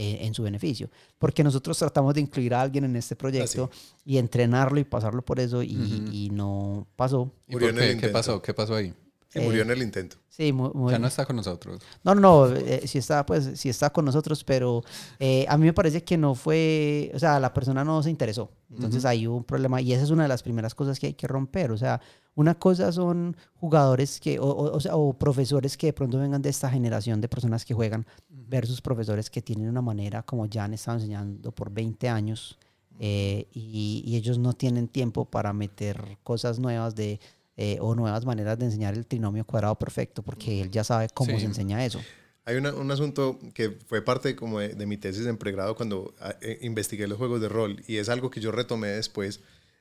eh, 0.00 0.18
en 0.26 0.32
su 0.32 0.44
beneficio. 0.44 0.88
Porque 1.18 1.42
nosotros 1.42 1.76
tratamos 1.76 2.14
de 2.14 2.20
incluir 2.20 2.54
a 2.54 2.62
alguien 2.62 2.84
en 2.84 2.94
este 2.94 3.16
proyecto 3.16 3.68
y 4.04 4.16
entrenarlo 4.18 4.78
y 4.78 4.84
pasarlo 4.84 5.22
por 5.24 5.40
eso 5.40 5.60
y, 5.62 6.04
y 6.12 6.30
no 6.30 6.86
pasó. 6.94 7.32
¿Y 7.48 7.52
Murió 7.52 7.68
por 7.72 7.78
en 7.82 7.90
el 7.90 7.96
qué? 7.96 8.06
¿Qué 8.06 8.08
pasó? 8.12 8.40
¿Qué 8.40 8.54
pasó 8.54 8.76
ahí? 8.76 8.94
Sí, 9.28 9.40
murió 9.40 9.62
en 9.62 9.70
el 9.70 9.82
intento. 9.82 10.16
Sí, 10.28 10.52
mu- 10.52 10.70
mu- 10.72 10.90
Ya 10.90 10.98
no 11.00 11.08
está 11.08 11.26
con 11.26 11.34
nosotros. 11.36 11.82
No, 12.04 12.14
no, 12.14 12.20
no, 12.48 12.56
eh, 12.56 12.82
sí 12.86 12.96
está, 12.98 13.26
pues, 13.26 13.50
sí 13.60 13.68
está 13.68 13.90
con 13.90 14.04
nosotros, 14.04 14.42
pero 14.44 14.82
eh, 15.18 15.44
a 15.48 15.58
mí 15.58 15.66
me 15.66 15.72
parece 15.74 16.02
que 16.04 16.16
no 16.16 16.34
fue, 16.36 17.10
o 17.12 17.18
sea, 17.18 17.38
la 17.40 17.52
persona 17.52 17.84
no 17.84 18.02
se 18.02 18.08
interesó. 18.08 18.50
Entonces 18.70 19.04
hay 19.04 19.26
un 19.26 19.42
problema 19.44 19.80
y 19.82 19.92
esa 19.92 20.04
es 20.04 20.10
una 20.10 20.22
de 20.22 20.28
las 20.28 20.42
primeras 20.42 20.74
cosas 20.74 20.98
que 21.00 21.08
hay 21.08 21.14
que 21.14 21.26
romper. 21.26 21.72
O 21.72 21.76
sea, 21.76 22.00
una 22.38 22.54
cosa 22.54 22.92
son 22.92 23.36
jugadores 23.56 24.20
que, 24.20 24.38
o, 24.38 24.44
o- 24.46 24.76
o 24.76 24.80
sea, 24.80 24.94
o 24.96 25.12
profesores 25.12 25.76
que 25.76 25.88
de 25.88 25.92
pronto 25.92 26.18
vengan 26.18 26.40
de 26.40 26.48
esta 26.50 26.70
generación 26.70 27.20
de 27.20 27.28
personas 27.28 27.64
que 27.64 27.74
juegan 27.74 28.06
versus 28.28 28.80
profesores 28.80 29.28
que 29.28 29.42
tienen 29.42 29.68
una 29.68 29.82
manera 29.82 30.22
como 30.22 30.46
ya 30.46 30.62
han 30.64 30.72
estado 30.74 30.98
enseñando 30.98 31.50
por 31.52 31.70
20 31.72 32.08
años 32.08 32.56
eh, 33.00 33.46
y, 33.52 34.02
y 34.06 34.16
ellos 34.16 34.38
no 34.38 34.52
tienen 34.52 34.86
tiempo 34.88 35.24
para 35.24 35.52
meter 35.52 36.18
cosas 36.22 36.58
nuevas 36.58 36.94
de... 36.94 37.18
eh, 37.56 37.78
o 37.80 37.94
nuevas 37.96 38.24
maneras 38.24 38.56
de 38.58 38.66
enseñar 38.66 38.94
el 38.94 39.04
trinomio 39.04 39.44
cuadrado 39.44 39.74
perfecto, 39.74 40.22
porque 40.22 40.60
él 40.62 40.70
ya 40.70 40.84
sabe 40.84 41.08
cómo 41.12 41.32
Sí. 41.32 41.40
se 41.40 41.46
enseña 41.46 41.84
eso. 41.84 42.00
Hay 42.44 42.56
una- 42.56 42.72
un 42.74 42.90
asunto 42.92 43.38
que 43.52 43.76
fue 43.88 44.00
parte 44.00 44.34
como 44.36 44.60
de, 44.60 44.68
de 44.74 44.86
mi 44.86 44.96
tesis 44.96 45.26
en 45.26 45.36
pregrado 45.36 45.74
cuando 45.74 46.14
ah, 46.20 46.34
eh, 46.40 46.58
investigué 46.62 47.06
los 47.08 47.18
juegos 47.18 47.40
de 47.40 47.48
rol 47.48 47.82
y 47.88 47.96
es 47.96 48.08
algo 48.08 48.30
que 48.30 48.40
yo 48.40 48.52
retomé 48.52 48.88
después. 48.88 49.40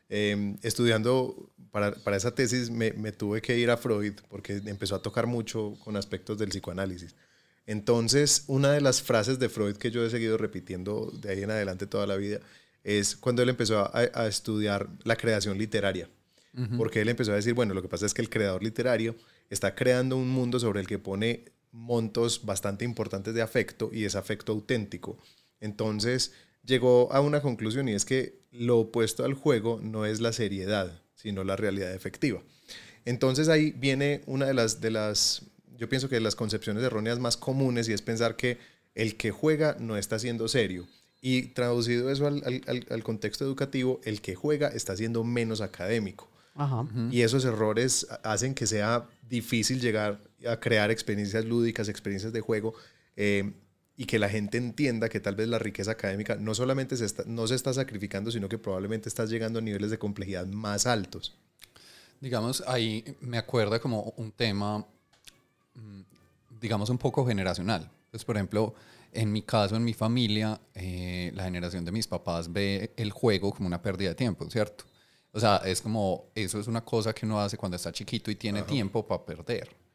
Eh, 0.10 0.56
estudiando 0.62 1.52
para, 1.72 1.92
para 1.92 2.16
esa 2.16 2.34
tesis 2.34 2.70
me, 2.70 2.94
me 2.94 3.12
tuve 3.12 3.42
que 3.42 3.58
ir 3.58 3.70
a 3.70 3.78
Freud 3.78 4.14
porque 4.30 4.62
empezó 4.66 4.96
a 4.96 5.02
tocar 5.02 5.28
mucho 5.28 5.78
con 5.84 5.98
aspectos 5.98 6.38
del 6.38 6.50
psicoanálisis. 6.50 7.16
Entonces, 7.66 8.46
una 8.48 8.72
de 8.72 8.80
las 8.80 9.02
frases 9.02 9.40
de 9.40 9.50
Freud 9.50 9.76
que 9.76 9.92
yo 9.92 10.06
he 10.06 10.10
seguido 10.10 10.38
repitiendo 10.38 11.12
de 11.22 11.32
ahí 11.32 11.44
en 11.44 11.52
adelante 11.52 11.86
toda 11.86 12.08
la 12.08 12.16
vida 12.16 12.40
es 12.84 13.18
cuando 13.18 13.44
él 13.44 13.50
empezó 13.50 13.80
a, 13.80 13.92
a 14.14 14.28
estudiar 14.28 14.88
la 15.04 15.18
creación 15.18 15.58
literaria. 15.58 16.10
Porque 16.76 17.02
él 17.02 17.10
empezó 17.10 17.34
a 17.34 17.36
decir, 17.36 17.54
bueno, 17.54 17.76
lo 17.76 17.84
que 17.84 17.88
pasa 17.88 18.08
es 18.08 18.16
que 18.16 18.22
el 18.24 18.32
creador 18.32 18.64
literario 18.64 19.16
está 19.52 19.76
creando 19.76 20.18
un 20.18 20.28
mundo 20.28 20.60
sobre 20.60 20.80
el 20.80 20.88
que 20.88 20.98
pone 20.98 21.46
montos 21.72 22.46
bastante 22.46 22.84
importantes 22.84 23.36
de 23.36 23.44
afecto 23.44 23.92
y 23.94 24.06
es 24.06 24.16
afecto 24.16 24.54
auténtico. 24.54 25.20
Entonces 25.60 26.34
llegó 26.66 27.12
a 27.14 27.22
una 27.22 27.42
conclusión 27.42 27.88
y 27.88 27.94
es 27.94 28.06
que 28.06 28.42
lo 28.58 28.80
opuesto 28.80 29.24
al 29.26 29.34
juego 29.34 29.80
no 29.82 30.06
es 30.06 30.20
la 30.20 30.34
seriedad, 30.34 31.02
sino 31.16 31.44
la 31.44 31.56
realidad 31.56 31.94
efectiva. 31.94 32.42
Entonces 33.06 33.48
ahí 33.50 33.72
viene 33.72 34.22
una 34.26 34.46
de 34.48 34.54
las, 34.54 34.82
de 34.82 34.92
las, 34.92 35.44
yo 35.78 35.88
pienso 35.90 36.10
que 36.10 36.16
de 36.16 36.22
las 36.22 36.36
concepciones 36.36 36.84
erróneas 36.84 37.20
más 37.20 37.38
comunes 37.38 37.88
y 37.88 37.94
es 37.94 38.02
pensar 38.02 38.36
que 38.36 38.58
el 38.96 39.16
que 39.16 39.32
juega 39.32 39.78
no 39.80 39.96
está 39.98 40.20
siendo 40.20 40.48
serio. 40.48 40.88
Y 41.22 41.44
traducido 41.54 42.12
eso 42.12 42.28
al, 42.28 42.44
al- 42.68 42.86
al- 42.90 43.04
contexto 43.04 43.44
educativo, 43.44 44.00
el 44.04 44.22
que 44.22 44.36
juega 44.36 44.68
está 44.70 44.96
siendo 44.96 45.24
menos 45.24 45.62
académico. 45.62 46.30
Ajá. 46.56 46.88
Y 47.12 47.22
esos 47.22 47.46
errores 47.46 48.08
hacen 48.24 48.54
que 48.54 48.68
sea 48.68 49.08
difícil 49.28 49.80
llegar 49.80 50.20
a 50.48 50.60
crear 50.60 50.92
experiencias 50.92 51.46
lúdicas, 51.46 51.90
experiencias 51.90 52.34
de 52.34 52.42
juego, 52.42 52.74
eh, 53.16 53.52
y 53.98 54.06
que 54.06 54.20
la 54.20 54.30
gente 54.30 54.60
entienda 54.60 55.10
que 55.10 55.20
tal 55.20 55.36
vez 55.36 55.48
la 55.48 55.58
riqueza 55.58 55.92
académica 55.92 56.36
no 56.36 56.54
solamente 56.54 56.96
se 56.96 57.06
está, 57.06 57.24
no 57.26 57.48
se 57.48 57.56
está 57.56 57.74
sacrificando, 57.74 58.30
sino 58.30 58.48
que 58.48 58.60
probablemente 58.60 59.10
estás 59.10 59.32
llegando 59.32 59.58
a 59.58 59.62
niveles 59.64 59.90
de 59.90 59.98
complejidad 59.98 60.46
más 60.46 60.86
altos. 60.86 61.36
Digamos, 62.22 62.64
ahí 62.68 63.04
me 63.22 63.40
acuerda 63.40 63.80
como 63.80 64.14
un 64.18 64.32
tema, 64.32 64.86
mm, 65.74 66.02
digamos, 66.62 66.92
un 66.92 67.00
poco 67.00 67.26
generacional. 67.26 67.90
Pues, 68.12 68.24
por 68.24 68.38
ejemplo, 68.38 68.76
en 69.12 69.32
mi 69.32 69.42
caso, 69.42 69.76
en 69.76 69.84
mi 69.84 69.94
familia, 69.94 70.62
eh, 70.76 71.32
la 71.34 71.46
generación 71.46 71.84
de 71.84 71.92
mis 71.92 72.08
papás 72.08 72.54
ve 72.54 72.94
el 72.98 73.12
juego 73.12 73.52
como 73.52 73.66
una 73.66 73.82
pérdida 73.82 74.10
de 74.10 74.16
tiempo, 74.16 74.48
¿cierto? 74.50 74.86
O 75.32 75.40
sea, 75.40 75.58
es 75.66 75.82
como, 75.82 76.26
eso 76.36 76.60
es 76.60 76.68
una 76.68 76.84
cosa 76.84 77.14
que 77.14 77.26
uno 77.26 77.42
hace 77.42 77.58
cuando 77.58 77.76
está 77.76 77.92
chiquito 77.92 78.30
y 78.30 78.36
tiene 78.36 78.62
tiempo 78.62 79.06
para 79.06 79.26
perder. 79.26 79.87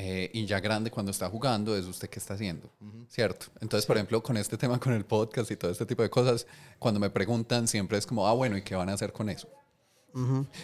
Eh, 0.00 0.30
y 0.32 0.46
ya 0.46 0.60
grande 0.60 0.92
cuando 0.92 1.10
está 1.10 1.28
jugando, 1.28 1.76
es 1.76 1.84
usted 1.84 2.08
qué 2.08 2.20
está 2.20 2.34
haciendo, 2.34 2.70
¿cierto? 3.08 3.46
Entonces, 3.60 3.84
por 3.84 3.96
ejemplo, 3.96 4.22
con 4.22 4.36
este 4.36 4.56
tema, 4.56 4.78
con 4.78 4.92
el 4.92 5.04
podcast 5.04 5.50
y 5.50 5.56
todo 5.56 5.72
este 5.72 5.84
tipo 5.84 6.04
de 6.04 6.08
cosas, 6.08 6.46
cuando 6.78 7.00
me 7.00 7.10
preguntan, 7.10 7.66
siempre 7.66 7.98
es 7.98 8.06
como, 8.06 8.24
ah, 8.24 8.32
bueno, 8.32 8.56
¿y 8.56 8.62
qué 8.62 8.76
van 8.76 8.88
a 8.90 8.92
hacer 8.92 9.12
con 9.12 9.28
eso? 9.28 9.48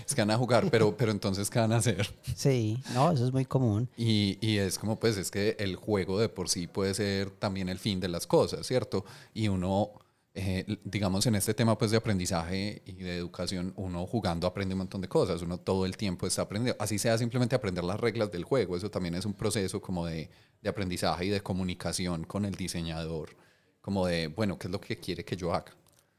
Es 0.06 0.14
que 0.14 0.20
van 0.20 0.30
a 0.30 0.38
jugar, 0.38 0.70
pero, 0.70 0.96
pero 0.96 1.10
entonces, 1.10 1.50
¿qué 1.50 1.58
van 1.58 1.72
a 1.72 1.78
hacer? 1.78 2.14
Sí, 2.36 2.80
no, 2.94 3.10
eso 3.10 3.26
es 3.26 3.32
muy 3.32 3.44
común. 3.44 3.88
Y, 3.96 4.38
y 4.40 4.58
es 4.58 4.78
como, 4.78 5.00
pues, 5.00 5.16
es 5.16 5.32
que 5.32 5.56
el 5.58 5.74
juego 5.74 6.20
de 6.20 6.28
por 6.28 6.48
sí 6.48 6.68
puede 6.68 6.94
ser 6.94 7.30
también 7.30 7.68
el 7.68 7.80
fin 7.80 7.98
de 7.98 8.06
las 8.06 8.28
cosas, 8.28 8.64
¿cierto? 8.64 9.04
Y 9.32 9.48
uno, 9.48 9.90
eh, 10.34 10.78
digamos, 10.84 11.26
en 11.26 11.36
este 11.36 11.54
tema, 11.54 11.78
pues, 11.78 11.92
de 11.92 11.96
aprendizaje 11.96 12.82
y 12.84 12.94
de 12.94 13.16
educación, 13.16 13.72
uno 13.76 14.04
jugando 14.06 14.46
aprende 14.48 14.74
un 14.74 14.80
montón 14.80 15.00
de 15.00 15.08
cosas, 15.08 15.42
uno 15.42 15.58
todo 15.58 15.86
el 15.86 15.96
tiempo 15.96 16.26
está 16.26 16.42
aprendiendo, 16.42 16.76
así 16.82 16.98
sea 16.98 17.16
simplemente 17.18 17.54
aprender 17.54 17.84
las 17.84 18.00
reglas 18.00 18.32
del 18.32 18.42
juego, 18.42 18.76
eso 18.76 18.90
también 18.90 19.14
es 19.14 19.24
un 19.24 19.34
proceso 19.34 19.80
como 19.80 20.06
de, 20.06 20.28
de 20.60 20.68
aprendizaje 20.68 21.26
y 21.26 21.28
de 21.28 21.40
comunicación 21.40 22.24
con 22.24 22.44
el 22.44 22.56
diseñador, 22.56 23.36
como 23.80 24.06
de, 24.06 24.26
bueno, 24.26 24.58
¿qué 24.58 24.66
es 24.66 24.72
lo 24.72 24.80
que 24.80 24.98
quiere 24.98 25.24
que 25.24 25.36
yo 25.36 25.54
haga? 25.54 25.72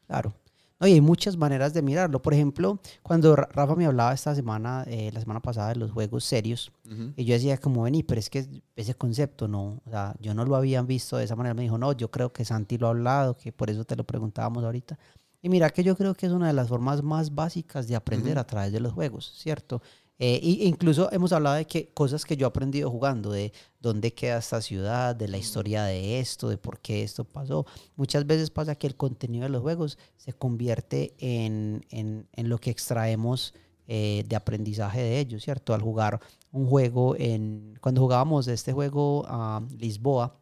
Claro. 0.08 0.34
No, 0.80 0.88
y 0.88 0.94
hay 0.94 1.02
muchas 1.02 1.38
maneras 1.38 1.74
de 1.74 1.82
mirarlo. 1.82 2.22
Por 2.22 2.34
ejemplo, 2.34 2.80
cuando 3.02 3.34
Ra- 3.36 3.48
Rafa 3.52 3.76
me 3.76 3.86
hablaba 3.86 4.14
esta 4.14 4.36
semana, 4.36 4.84
eh, 4.88 5.10
la 5.14 5.22
semana 5.22 5.40
pasada, 5.42 5.70
de 5.70 5.76
los 5.78 5.92
juegos 5.92 6.26
serios, 6.26 6.72
y 7.16 7.24
yo 7.24 7.34
decía 7.34 7.58
como, 7.58 7.84
vení, 7.84 8.04
pero 8.04 8.20
es 8.20 8.30
que 8.30 8.46
ese 8.76 8.94
concepto 8.96 9.48
no, 9.48 9.82
o 9.86 9.90
sea, 9.90 10.14
yo 10.20 10.34
no 10.34 10.44
lo 10.44 10.56
había 10.56 10.82
visto 10.82 11.16
de 11.18 11.24
esa 11.24 11.36
manera. 11.38 11.54
Me 11.54 11.62
dijo, 11.64 11.78
no, 11.78 11.94
yo 11.94 12.12
creo 12.12 12.34
que 12.34 12.44
Santi 12.44 12.78
lo 12.78 12.88
ha 12.88 12.90
hablado, 12.90 13.38
que 13.38 13.54
por 13.54 13.70
eso 13.70 13.86
te 13.86 13.96
lo 13.96 14.04
preguntábamos 14.04 14.64
ahorita. 14.66 15.00
Y 15.42 15.48
mira 15.50 15.70
que 15.70 15.84
yo 15.84 15.96
creo 15.96 16.14
que 16.16 16.26
es 16.26 16.32
una 16.34 16.48
de 16.48 16.54
las 16.54 16.68
formas 16.68 17.04
más 17.04 17.34
básicas 17.34 17.88
de 17.88 17.96
aprender 17.96 18.38
a 18.40 18.46
través 18.48 18.72
de 18.74 18.80
los 18.82 18.92
juegos, 18.92 19.32
¿cierto? 19.38 19.82
Eh, 20.18 20.40
e 20.42 20.66
incluso 20.68 21.12
hemos 21.12 21.34
hablado 21.34 21.58
de 21.58 21.66
que 21.68 21.90
cosas 21.94 22.24
que 22.24 22.38
yo 22.38 22.46
he 22.46 22.50
aprendido 22.50 22.90
jugando, 22.90 23.32
de 23.32 23.52
dónde 23.82 24.14
queda 24.14 24.38
esta 24.38 24.62
ciudad, 24.62 25.14
de 25.16 25.28
la 25.28 25.38
historia 25.38 25.84
de 25.84 26.20
esto, 26.22 26.48
de 26.48 26.58
por 26.58 26.80
qué 26.80 27.04
esto 27.04 27.26
pasó. 27.26 27.66
Muchas 27.98 28.26
veces 28.26 28.50
pasa 28.50 28.76
que 28.76 28.88
el 28.88 28.96
contenido 28.96 29.44
de 29.44 29.50
los 29.50 29.62
juegos 29.62 29.98
se 30.16 30.32
convierte 30.32 31.14
en, 31.20 31.86
en- 31.90 32.28
en 32.32 32.48
lo 32.50 32.58
que 32.60 32.70
extraemos 32.72 33.54
eh, 33.88 34.24
de 34.28 34.36
aprendizaje 34.38 35.02
de 35.02 35.20
ellos, 35.20 35.44
¿cierto? 35.44 35.74
Al 35.74 35.82
jugar 35.82 36.20
un 36.52 36.66
juego, 36.66 37.16
en, 37.18 37.78
cuando 37.82 38.00
jugábamos 38.02 38.48
este 38.48 38.72
juego 38.72 39.26
a 39.28 39.62
Lisboa, 39.78 40.40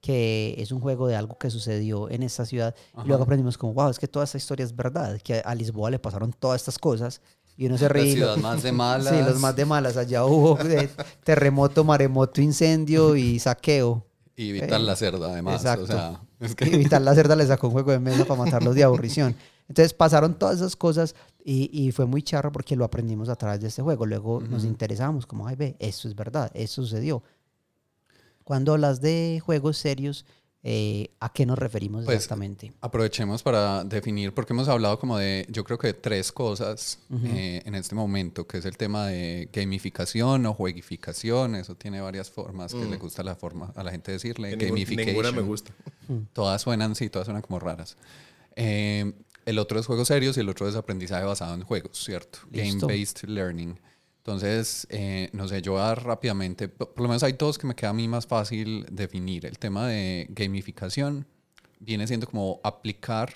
que 0.00 0.54
es 0.58 0.70
un 0.70 0.80
juego 0.80 1.06
de 1.06 1.16
algo 1.16 1.38
que 1.38 1.48
sucedió 1.50 2.10
en 2.10 2.22
esta 2.22 2.44
ciudad, 2.44 2.74
y 3.04 3.08
luego 3.08 3.22
aprendimos 3.22 3.56
como, 3.56 3.72
wow, 3.72 3.88
es 3.88 3.98
que 3.98 4.06
toda 4.08 4.24
esta 4.26 4.36
historia 4.36 4.64
es 4.64 4.76
verdad, 4.76 5.18
que 5.22 5.40
a 5.42 5.54
Lisboa 5.54 5.90
le 5.90 5.98
pasaron 5.98 6.32
todas 6.38 6.60
estas 6.60 6.78
cosas, 6.78 7.22
y 7.56 7.66
uno 7.66 7.78
se 7.78 7.88
ríe. 7.88 8.06
y 8.06 8.12
ciudad 8.14 8.36
más 8.38 8.62
de 8.62 8.72
malas. 8.84 9.14
Sí, 9.16 9.22
los 9.24 9.38
más 9.40 9.54
de 9.56 9.64
malas. 9.64 9.96
Allá 9.96 10.24
hubo 10.24 10.58
eh, 10.64 10.90
terremoto, 11.24 11.84
maremoto, 11.84 12.40
incendio 12.40 13.16
y 13.16 13.38
saqueo. 13.38 14.04
Y 14.36 14.50
evitar 14.50 14.80
Eh, 14.80 14.84
la 14.84 14.96
cerda, 14.96 15.30
además. 15.32 15.56
exacto. 15.62 15.84
O 15.84 15.86
sea, 15.86 16.20
es 16.40 16.52
Y 16.52 16.54
que... 16.56 16.64
Vital 16.78 17.04
la 17.04 17.14
Cerda 17.14 17.36
le 17.36 17.46
sacó 17.46 17.68
un 17.68 17.72
juego 17.74 17.92
de 17.92 18.00
mesa 18.00 18.24
para 18.24 18.42
matarlos 18.42 18.74
de 18.74 18.82
aburrición. 18.82 19.36
Entonces 19.68 19.94
pasaron 19.94 20.34
todas 20.34 20.56
esas 20.56 20.76
cosas 20.76 21.14
y, 21.44 21.70
y 21.72 21.92
fue 21.92 22.04
muy 22.06 22.22
charro 22.22 22.50
porque 22.52 22.76
lo 22.76 22.84
aprendimos 22.84 23.28
a 23.28 23.36
través 23.36 23.60
de 23.60 23.68
este 23.68 23.80
juego. 23.82 24.04
Luego 24.06 24.40
nos 24.40 24.64
interesamos, 24.64 25.24
como, 25.26 25.46
ay, 25.46 25.56
ve, 25.56 25.76
esto 25.78 26.08
es 26.08 26.14
verdad, 26.16 26.50
esto 26.52 26.82
sucedió. 26.82 27.22
Cuando 28.42 28.72
hablas 28.72 29.00
de 29.00 29.40
juegos 29.44 29.78
serios, 29.78 30.26
eh, 30.66 31.10
¿a 31.20 31.30
qué 31.30 31.44
nos 31.44 31.58
referimos 31.58 32.06
Pues, 32.06 32.16
exactamente? 32.16 32.72
Aprovechemos 32.80 33.42
para 33.42 33.84
definir, 33.84 34.32
porque 34.32 34.54
hemos 34.54 34.66
hablado 34.68 34.98
como 34.98 35.18
de, 35.18 35.46
yo 35.50 35.62
creo 35.62 35.76
que 35.76 35.88
de 35.88 35.92
tres 35.92 36.32
cosas 36.32 37.00
eh, 37.22 37.60
en 37.66 37.74
este 37.74 37.94
momento, 37.94 38.46
que 38.46 38.56
es 38.58 38.64
el 38.64 38.78
tema 38.78 39.06
de 39.06 39.50
gamificación 39.52 40.46
o 40.46 40.54
jueguificación, 40.54 41.54
eso 41.54 41.74
tiene 41.74 42.00
varias 42.00 42.30
formas 42.30 42.72
que 42.72 42.84
le 42.86 42.96
gusta 42.96 43.22
la 43.22 43.34
forma 43.34 43.72
a 43.76 43.84
la 43.84 43.90
gente 43.90 44.12
decirle. 44.12 44.56
Que 44.56 44.66
Gamification. 44.68 45.06
ninguna 45.06 45.32
me 45.32 45.42
gusta. 45.42 45.72
Todas 46.32 46.62
suenan, 46.62 46.94
sí, 46.94 47.10
todas 47.10 47.26
suenan 47.26 47.42
como 47.42 47.58
raras. 47.60 47.98
Eh, 48.56 49.12
el 49.44 49.58
otro 49.58 49.78
es 49.78 49.84
juegos 49.84 50.08
serios 50.08 50.38
y 50.38 50.40
el 50.40 50.48
otro 50.48 50.66
es 50.66 50.76
aprendizaje 50.76 51.26
basado 51.26 51.54
en 51.54 51.62
juegos, 51.62 52.02
¿cierto? 52.02 52.38
Game-based 52.50 53.24
learning. 53.28 53.78
Entonces, 54.26 54.86
eh, 54.88 55.28
no 55.34 55.46
sé, 55.48 55.60
yo 55.60 55.72
voy 55.72 55.82
a 55.82 55.84
dar 55.84 56.02
rápidamente, 56.02 56.68
por 56.68 56.94
por 56.94 57.02
lo 57.02 57.08
menos 57.08 57.22
hay 57.22 57.34
dos 57.34 57.58
que 57.58 57.66
me 57.66 57.74
queda 57.74 57.90
a 57.90 57.92
mí 57.92 58.08
más 58.08 58.26
fácil 58.26 58.86
definir. 58.90 59.44
El 59.44 59.58
tema 59.58 59.86
de 59.86 60.26
gamificación 60.30 61.26
viene 61.78 62.06
siendo 62.06 62.26
como 62.26 62.58
aplicar 62.64 63.34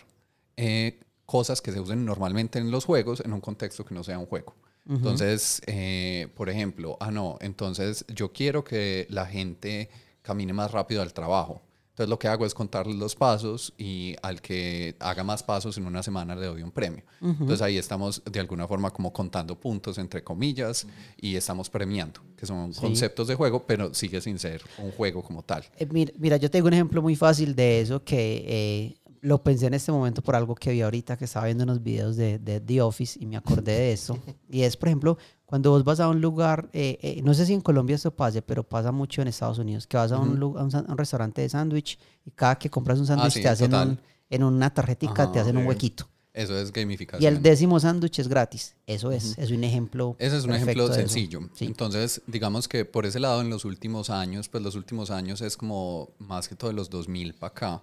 eh, 0.57 0.99
cosas 1.26 1.61
que 1.61 1.72
se 1.72 1.80
usen 1.80 2.07
normalmente 2.07 2.59
en 2.59 2.70
los 2.70 2.86
juegos 2.86 3.20
en 3.22 3.34
un 3.34 3.43
contexto 3.43 3.84
que 3.84 3.95
no 3.95 4.03
sea 4.03 4.18
un 4.18 4.24
juego. 4.24 4.57
Entonces, 4.89 5.61
eh, 5.66 6.28
por 6.34 6.49
ejemplo, 6.49 6.97
ah, 7.01 7.11
no, 7.11 7.36
entonces 7.43 8.07
yo 8.09 8.32
quiero 8.32 8.64
que 8.64 9.07
la 9.11 9.26
gente 9.26 9.91
camine 10.22 10.55
más 10.55 10.70
rápido 10.70 11.03
al 11.03 11.12
trabajo. 11.12 11.61
Entonces 11.99 12.11
lo 12.11 12.19
que 12.21 12.29
hago 12.29 12.47
es 12.47 12.55
contarles 12.55 12.95
los 12.95 13.17
pasos 13.17 13.75
y 13.77 14.15
al 14.23 14.41
que 14.41 14.95
haga 15.01 15.25
más 15.25 15.43
pasos 15.43 15.77
en 15.79 15.85
una 15.85 16.01
semana 16.01 16.37
le 16.37 16.47
doy 16.47 16.63
un 16.63 16.71
premio. 16.71 17.03
Entonces 17.21 17.61
ahí 17.61 17.77
estamos 17.77 18.23
de 18.25 18.39
alguna 18.39 18.69
forma 18.69 18.93
como 18.93 19.13
contando 19.13 19.59
puntos 19.59 19.99
entre 19.99 20.23
comillas 20.23 20.87
y 21.21 21.35
estamos 21.35 21.69
premiando, 21.69 22.21
que 22.37 22.47
son 22.47 22.73
conceptos 22.73 23.27
de 23.27 23.35
juego, 23.35 23.67
pero 23.67 23.93
sigue 23.95 24.21
sin 24.21 24.39
ser 24.39 24.63
un 24.79 24.93
juego 24.93 25.25
como 25.25 25.43
tal. 25.43 25.65
Eh, 25.77 25.89
mira, 25.91 26.13
mira, 26.17 26.37
yo 26.37 26.49
tengo 26.49 26.69
un 26.69 26.75
ejemplo 26.75 27.03
muy 27.03 27.17
fácil 27.17 27.57
de 27.57 27.81
eso 27.81 28.05
que, 28.05 28.45
eh, 28.47 29.08
lo 29.21 29.43
pensé 29.43 29.66
en 29.66 29.75
este 29.75 29.91
momento 29.93 30.23
por 30.23 30.37
algo 30.37 30.55
que 30.55 30.71
vi 30.73 30.81
ahorita, 30.83 31.16
que 31.16 31.25
estaba 31.25 31.47
viendo 31.47 31.64
unos 31.64 31.83
videos 31.83 32.16
de, 32.16 32.39
de 32.39 32.61
The 32.61 32.83
Office 32.83 33.19
y 33.21 33.27
me 33.27 33.37
acordé 33.37 33.73
de 33.73 33.93
eso. 33.93 34.19
y 34.51 34.62
es, 34.62 34.77
por 34.77 34.89
ejemplo, 34.89 35.19
cuando 35.47 35.71
vos 35.71 35.83
vas 35.85 36.01
a 36.01 36.09
un 36.09 36.21
lugar, 36.21 36.69
eh, 36.73 36.99
eh, 37.03 37.21
no 37.23 37.35
sé 37.35 37.47
si 37.47 37.55
en 37.55 37.61
Colombia 37.61 37.97
esto 37.97 38.11
pase, 38.14 38.43
pero 38.43 38.62
pasa 38.64 38.93
mucho 38.93 39.23
en 39.23 39.29
Estados 39.29 39.59
Unidos, 39.59 39.87
que 39.87 39.97
vas 39.97 40.12
a 40.12 40.19
un, 40.19 40.39
lu- 40.39 40.59
a 40.59 40.64
un, 40.64 40.75
a 40.75 40.81
un 40.89 40.99
restaurante 40.99 41.41
de 41.43 41.49
sándwich 41.49 41.99
y 42.25 42.31
cada 42.31 42.59
que 42.59 42.69
compras 42.71 42.99
un 42.99 43.07
sándwich 43.07 43.27
Ah, 43.29 43.31
sí, 43.31 43.43
te 43.43 43.49
hacen 43.49 43.75
un, 43.75 44.01
en 44.31 44.45
una 44.45 44.73
tarjetica, 44.73 45.31
te 45.33 45.39
Ajá, 45.39 45.41
hacen 45.43 45.57
un 45.57 45.62
sí. 45.62 45.69
huequito. 45.69 46.09
Eso 46.35 46.57
es 46.57 46.71
gamificación. 46.71 47.23
Y 47.23 47.27
el 47.37 47.43
décimo 47.43 47.81
sándwich 47.81 48.21
es 48.21 48.29
gratis. 48.29 48.77
Eso 48.87 49.11
es, 49.11 49.37
es 49.39 49.51
un 49.51 49.64
ejemplo. 49.64 50.14
Ese 50.21 50.37
es 50.37 50.45
un 50.45 50.53
ejemplo 50.55 50.93
sencillo. 50.93 51.41
Sí. 51.55 51.64
Entonces, 51.64 52.23
digamos 52.29 52.69
que 52.69 52.85
por 52.85 53.07
ese 53.07 53.19
lado, 53.19 53.41
en 53.41 53.51
los 53.51 53.64
últimos 53.64 54.09
años, 54.11 54.49
pues 54.49 54.62
los 54.62 54.77
últimos 54.77 55.11
años 55.11 55.41
es 55.41 55.57
como 55.57 56.11
más 56.19 56.47
que 56.49 56.55
todo 56.55 56.71
de 56.71 56.77
los 56.77 56.91
2000 56.91 57.35
para 57.35 57.51
acá, 57.51 57.83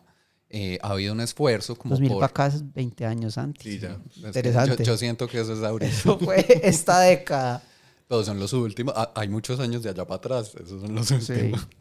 eh, 0.50 0.78
ha 0.82 0.92
habido 0.92 1.14
un 1.14 1.22
esfuerzo 1.22 1.76
como 1.76 1.96
2000 1.96 2.10
por... 2.10 2.20
para 2.20 2.30
acá 2.30 2.48
es 2.48 2.74
20 2.74 3.06
años 3.06 3.38
antes. 3.38 3.64
Sí, 3.64 3.80
ya. 3.80 3.98
Interesante. 4.16 4.84
Yo, 4.84 4.92
yo 4.94 4.98
siento 4.98 5.28
que 5.28 5.40
eso 5.40 5.54
es 5.54 5.64
ahorita. 5.64 5.92
Eso 5.92 6.20
fue 6.20 6.46
esta 6.64 7.00
década. 7.02 7.64
Pero 8.08 8.24
son 8.24 8.40
los 8.40 8.54
últimos. 8.54 8.94
Ah, 8.96 9.12
Hay 9.16 9.28
muchos 9.28 9.60
años 9.60 9.84
de 9.84 9.90
allá 9.90 10.06
para 10.06 10.18
atrás. 10.18 10.54
Esos 10.56 10.82
son 10.82 10.96
los 10.96 11.12
últimos. 11.12 11.68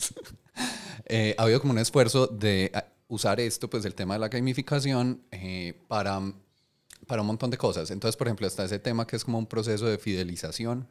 Eh, 1.06 1.34
ha 1.36 1.42
habido 1.42 1.60
como 1.60 1.74
un 1.74 1.78
esfuerzo 1.78 2.26
de 2.26 2.70
ah, 2.72 2.86
usar 3.08 3.38
esto, 3.38 3.68
pues 3.68 3.84
el 3.84 3.94
tema 3.94 4.14
de 4.14 4.20
la 4.20 4.28
gamificación, 4.28 5.22
eh, 5.32 5.78
para, 5.86 6.18
para 7.06 7.20
un 7.20 7.26
montón 7.26 7.50
de 7.50 7.58
cosas. 7.58 7.90
Entonces, 7.90 8.16
por 8.16 8.26
ejemplo, 8.26 8.46
está 8.46 8.64
ese 8.64 8.78
tema 8.78 9.06
que 9.06 9.16
es 9.16 9.24
como 9.24 9.38
un 9.38 9.44
proceso 9.44 9.84
de 9.84 9.98
fidelización. 9.98 10.88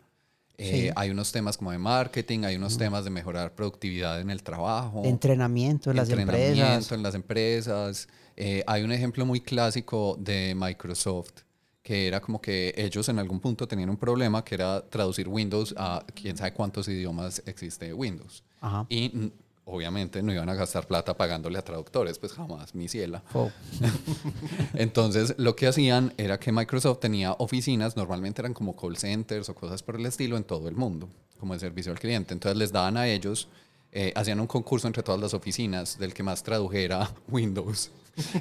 Eh, 0.58 0.88
Sí. 0.88 0.90
Hay 0.96 1.10
unos 1.10 1.32
temas 1.32 1.58
como 1.58 1.72
de 1.72 1.78
marketing, 1.78 2.44
hay 2.44 2.56
unos 2.56 2.78
temas 2.78 3.04
de 3.04 3.10
mejorar 3.10 3.54
productividad 3.56 4.22
en 4.22 4.30
el 4.30 4.44
trabajo. 4.44 5.02
De 5.02 5.10
entrenamiento 5.10 5.90
en 5.90 5.98
las 5.98 6.10
entrenamiento 6.10 6.62
empresas. 6.62 6.92
en 6.92 7.04
las 7.04 7.16
empresas. 7.16 8.08
Eh, 8.36 8.64
hay 8.68 8.84
un 8.84 8.92
ejemplo 8.92 9.26
muy 9.26 9.42
clásico 9.42 10.16
de 10.20 10.54
Microsoft 10.56 11.42
que 11.84 12.08
era 12.08 12.22
como 12.22 12.40
que 12.40 12.74
ellos 12.78 13.10
en 13.10 13.20
algún 13.20 13.42
punto 13.42 13.68
tenían 13.68 13.90
un 13.90 13.98
problema 13.98 14.44
que 14.44 14.56
era 14.56 14.88
traducir 14.88 15.28
Windows 15.28 15.76
a 15.78 16.04
quién 16.16 16.38
sabe 16.38 16.54
cuántos 16.54 16.88
idiomas 16.88 17.44
existe 17.46 17.88
de 17.88 17.94
Windows. 17.94 18.42
Ajá. 18.62 18.86
Y 18.88 19.34
obviamente 19.66 20.22
no 20.22 20.34
iban 20.34 20.50
a 20.50 20.54
gastar 20.56 20.86
plata 20.88 21.16
pagándole 21.16 21.58
a 21.58 21.62
traductores, 21.64 22.20
pues 22.20 22.34
jamás, 22.34 22.76
mi 22.76 22.88
ciela. 22.88 23.24
Fo- 23.34 23.52
Entonces, 24.74 25.36
lo 25.38 25.56
que 25.56 25.68
hacían 25.68 26.14
era 26.18 26.40
que 26.40 26.52
Microsoft 26.52 27.00
tenía 27.00 27.34
oficinas, 27.34 27.96
normalmente 27.96 28.42
eran 28.42 28.54
como 28.54 28.76
call 28.76 28.98
centers 28.98 29.50
o 29.50 29.56
cosas 29.56 29.84
por 29.84 29.96
el 29.96 30.06
estilo 30.06 30.38
en 30.38 30.44
todo 30.44 30.68
el 30.68 30.76
mundo, 30.76 31.10
como 31.40 31.54
el 31.54 31.60
servicio 31.60 31.92
al 31.92 32.00
cliente. 32.00 32.34
Entonces, 32.34 32.58
les 32.58 32.72
daban 32.72 32.98
a 32.98 33.08
ellos, 33.08 33.48
eh, 33.92 34.12
hacían 34.16 34.40
un 34.40 34.48
concurso 34.48 34.88
entre 34.88 35.04
todas 35.04 35.22
las 35.22 35.34
oficinas 35.34 35.98
del 36.00 36.14
que 36.14 36.24
más 36.24 36.44
tradujera 36.44 37.10
Windows 37.30 37.92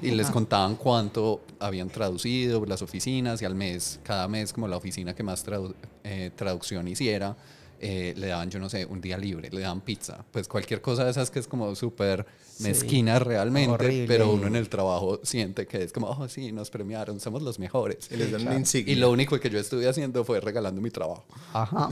y 0.02 0.10
les 0.10 0.30
contaban 0.30 0.76
cuánto 0.76 1.40
habían 1.58 1.88
traducido 1.88 2.64
las 2.66 2.82
oficinas 2.82 3.40
y 3.40 3.44
al 3.46 3.54
mes, 3.54 4.00
cada 4.02 4.28
mes, 4.28 4.52
como 4.52 4.68
la 4.68 4.76
oficina 4.76 5.14
que 5.14 5.22
más 5.22 5.46
tradu- 5.46 5.74
eh, 6.04 6.30
traducción 6.36 6.88
hiciera. 6.88 7.36
Eh, 7.82 8.14
le 8.16 8.28
daban, 8.28 8.48
yo 8.48 8.58
no 8.60 8.70
sé, 8.70 8.86
un 8.86 9.00
día 9.00 9.18
libre, 9.18 9.50
le 9.50 9.60
daban 9.60 9.80
pizza, 9.80 10.24
pues 10.30 10.46
cualquier 10.48 10.80
cosa 10.80 11.04
de 11.04 11.10
esas 11.10 11.30
que 11.30 11.40
es 11.40 11.48
como 11.48 11.74
súper 11.74 12.24
mezquina 12.60 13.18
realmente, 13.18 13.72
Horrible. 13.72 14.06
pero 14.06 14.30
uno 14.32 14.46
en 14.46 14.54
el 14.56 14.68
trabajo 14.68 15.18
siente 15.24 15.66
que 15.66 15.82
es 15.82 15.92
como, 15.92 16.06
oh, 16.08 16.28
sí, 16.28 16.52
nos 16.52 16.70
premiaron, 16.70 17.18
somos 17.18 17.42
los 17.42 17.58
mejores. 17.58 18.08
Y 18.10 18.16
les 18.16 18.30
dan 18.30 18.56
insignia. 18.56 18.92
Y 18.92 18.96
lo 18.96 19.10
único 19.10 19.38
que 19.40 19.50
yo 19.50 19.58
estuve 19.58 19.88
haciendo 19.88 20.24
fue 20.24 20.40
regalando 20.40 20.80
mi 20.80 20.90
trabajo. 20.90 21.24
Ajá. 21.52 21.88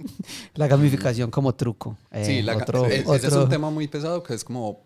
La 0.54 0.66
gamificación 0.68 1.30
como 1.30 1.54
truco. 1.54 1.96
Eh, 2.12 2.24
sí, 2.24 2.42
la, 2.42 2.56
otro, 2.56 2.86
e- 2.86 2.98
ese 3.00 3.16
es 3.16 3.24
otro- 3.26 3.44
un 3.44 3.48
tema 3.50 3.70
muy 3.70 3.88
pesado 3.88 4.22
que 4.22 4.34
es 4.34 4.44
como 4.44 4.82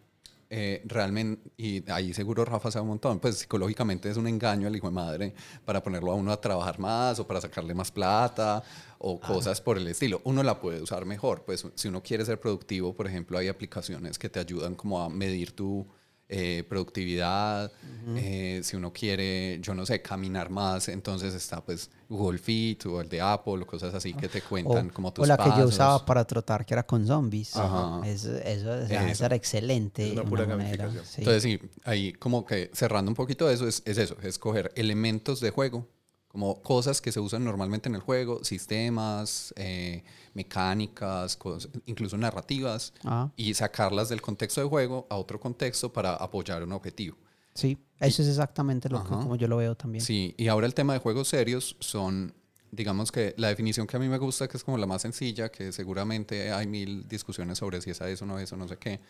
eh, 0.50 0.82
realmente, 0.86 1.50
y 1.56 1.88
ahí 1.90 2.14
seguro 2.14 2.44
Rafa 2.44 2.70
sabe 2.70 2.82
un 2.84 2.88
montón, 2.88 3.20
pues 3.20 3.36
psicológicamente 3.36 4.08
es 4.10 4.16
un 4.16 4.26
engaño 4.26 4.66
al 4.66 4.74
hijo 4.74 4.86
de 4.86 4.94
madre 4.94 5.34
para 5.64 5.82
ponerlo 5.82 6.12
a 6.12 6.14
uno 6.14 6.32
a 6.32 6.40
trabajar 6.40 6.78
más 6.78 7.18
o 7.18 7.26
para 7.26 7.40
sacarle 7.40 7.74
más 7.74 7.90
plata 7.90 8.62
o 8.98 9.20
cosas 9.20 9.60
por 9.60 9.76
el 9.76 9.86
estilo. 9.86 10.20
Uno 10.24 10.42
la 10.42 10.58
puede 10.60 10.80
usar 10.80 11.04
mejor, 11.04 11.44
pues 11.44 11.66
si 11.74 11.88
uno 11.88 12.02
quiere 12.02 12.24
ser 12.24 12.40
productivo, 12.40 12.94
por 12.94 13.06
ejemplo, 13.06 13.36
hay 13.36 13.48
aplicaciones 13.48 14.18
que 14.18 14.28
te 14.28 14.40
ayudan 14.40 14.74
como 14.74 15.02
a 15.02 15.10
medir 15.10 15.52
tu 15.52 15.86
eh, 16.30 16.62
productividad, 16.68 17.72
eh, 18.16 18.60
si 18.62 18.76
uno 18.76 18.92
quiere, 18.92 19.58
yo 19.62 19.74
no 19.74 19.86
sé, 19.86 20.02
caminar 20.02 20.50
más, 20.50 20.88
entonces 20.88 21.32
está 21.32 21.64
pues 21.64 21.90
Google 22.06 22.38
Fit 22.38 22.84
o 22.86 23.00
el 23.00 23.08
de 23.08 23.20
Apple 23.20 23.62
o 23.62 23.66
cosas 23.66 23.94
así 23.94 24.12
que 24.12 24.28
te 24.28 24.40
o, 24.40 24.42
cuentan 24.48 24.90
como 24.90 25.10
tus 25.10 25.24
o 25.24 25.26
la 25.26 25.38
que 25.38 25.50
yo 25.58 25.66
usaba 25.66 26.04
para 26.04 26.26
trotar, 26.26 26.66
que 26.66 26.74
era 26.74 26.82
con 26.82 27.06
zombies. 27.06 27.56
Ajá. 27.56 28.06
Eso, 28.06 28.36
eso, 28.36 28.70
o 28.70 28.86
sea, 28.86 29.04
Eso. 29.04 29.12
eso 29.12 29.24
era 29.24 29.36
excelente. 29.36 30.06
Es 30.06 30.12
una 30.12 30.24
pura 30.24 30.46
manera, 30.46 30.90
sí. 31.04 31.22
Entonces, 31.22 31.42
sí, 31.42 31.60
ahí 31.84 32.12
como 32.12 32.44
que 32.44 32.70
cerrando 32.74 33.10
un 33.10 33.14
poquito 33.14 33.48
de 33.48 33.54
eso, 33.54 33.66
es, 33.66 33.82
es 33.86 33.96
eso, 33.96 34.16
es 34.22 34.38
coger 34.38 34.70
elementos 34.76 35.40
de 35.40 35.50
juego, 35.50 35.86
como 36.28 36.62
cosas 36.62 37.00
que 37.00 37.10
se 37.10 37.20
usan 37.20 37.42
normalmente 37.42 37.88
en 37.88 37.94
el 37.94 38.02
juego, 38.02 38.44
sistemas, 38.44 39.54
eh, 39.56 40.04
mecánicas, 40.38 41.38
cos- 41.38 41.68
incluso 41.86 42.16
narrativas, 42.16 42.92
Ah. 43.04 43.30
y 43.36 43.52
sacarlas 43.54 44.08
del 44.08 44.20
contexto 44.22 44.60
de 44.60 44.68
juego 44.68 45.06
a 45.10 45.16
otro 45.16 45.38
contexto 45.40 45.92
para 45.92 46.14
apoyar 46.14 46.62
un 46.62 46.72
objetivo. 46.72 47.16
Sí, 47.54 47.76
eso 48.00 48.22
es 48.22 48.28
exactamente 48.28 48.88
lo 48.88 49.02
que, 49.02 49.08
Ajá. 49.12 49.22
como 49.22 49.36
yo 49.36 49.48
lo 49.48 49.56
veo 49.56 49.74
también. 49.74 50.04
Sí, 50.04 50.34
y 50.38 50.48
ahora 50.48 50.66
el 50.66 50.74
tema 50.74 50.92
de 50.92 51.00
juegos 51.00 51.28
serios 51.28 51.76
son, 51.80 52.32
digamos 52.70 53.10
que 53.10 53.34
la 53.36 53.48
definición 53.48 53.86
que 53.86 53.96
a 53.96 54.00
mí 54.00 54.08
me 54.08 54.18
gusta, 54.18 54.46
que 54.48 54.56
es 54.56 54.64
como 54.64 54.78
la 54.78 54.86
más 54.86 55.02
sencilla, 55.02 55.50
que 55.50 55.72
seguramente 55.72 56.52
hay 56.52 56.66
mil 56.66 57.06
discusiones 57.08 57.58
sobre 57.58 57.80
si 57.80 57.90
es 57.90 58.00
a 58.00 58.08
eso, 58.08 58.24
no 58.26 58.38
eso, 58.38 58.56
no 58.56 58.68
sé 58.68 58.76
qué, 58.76 59.00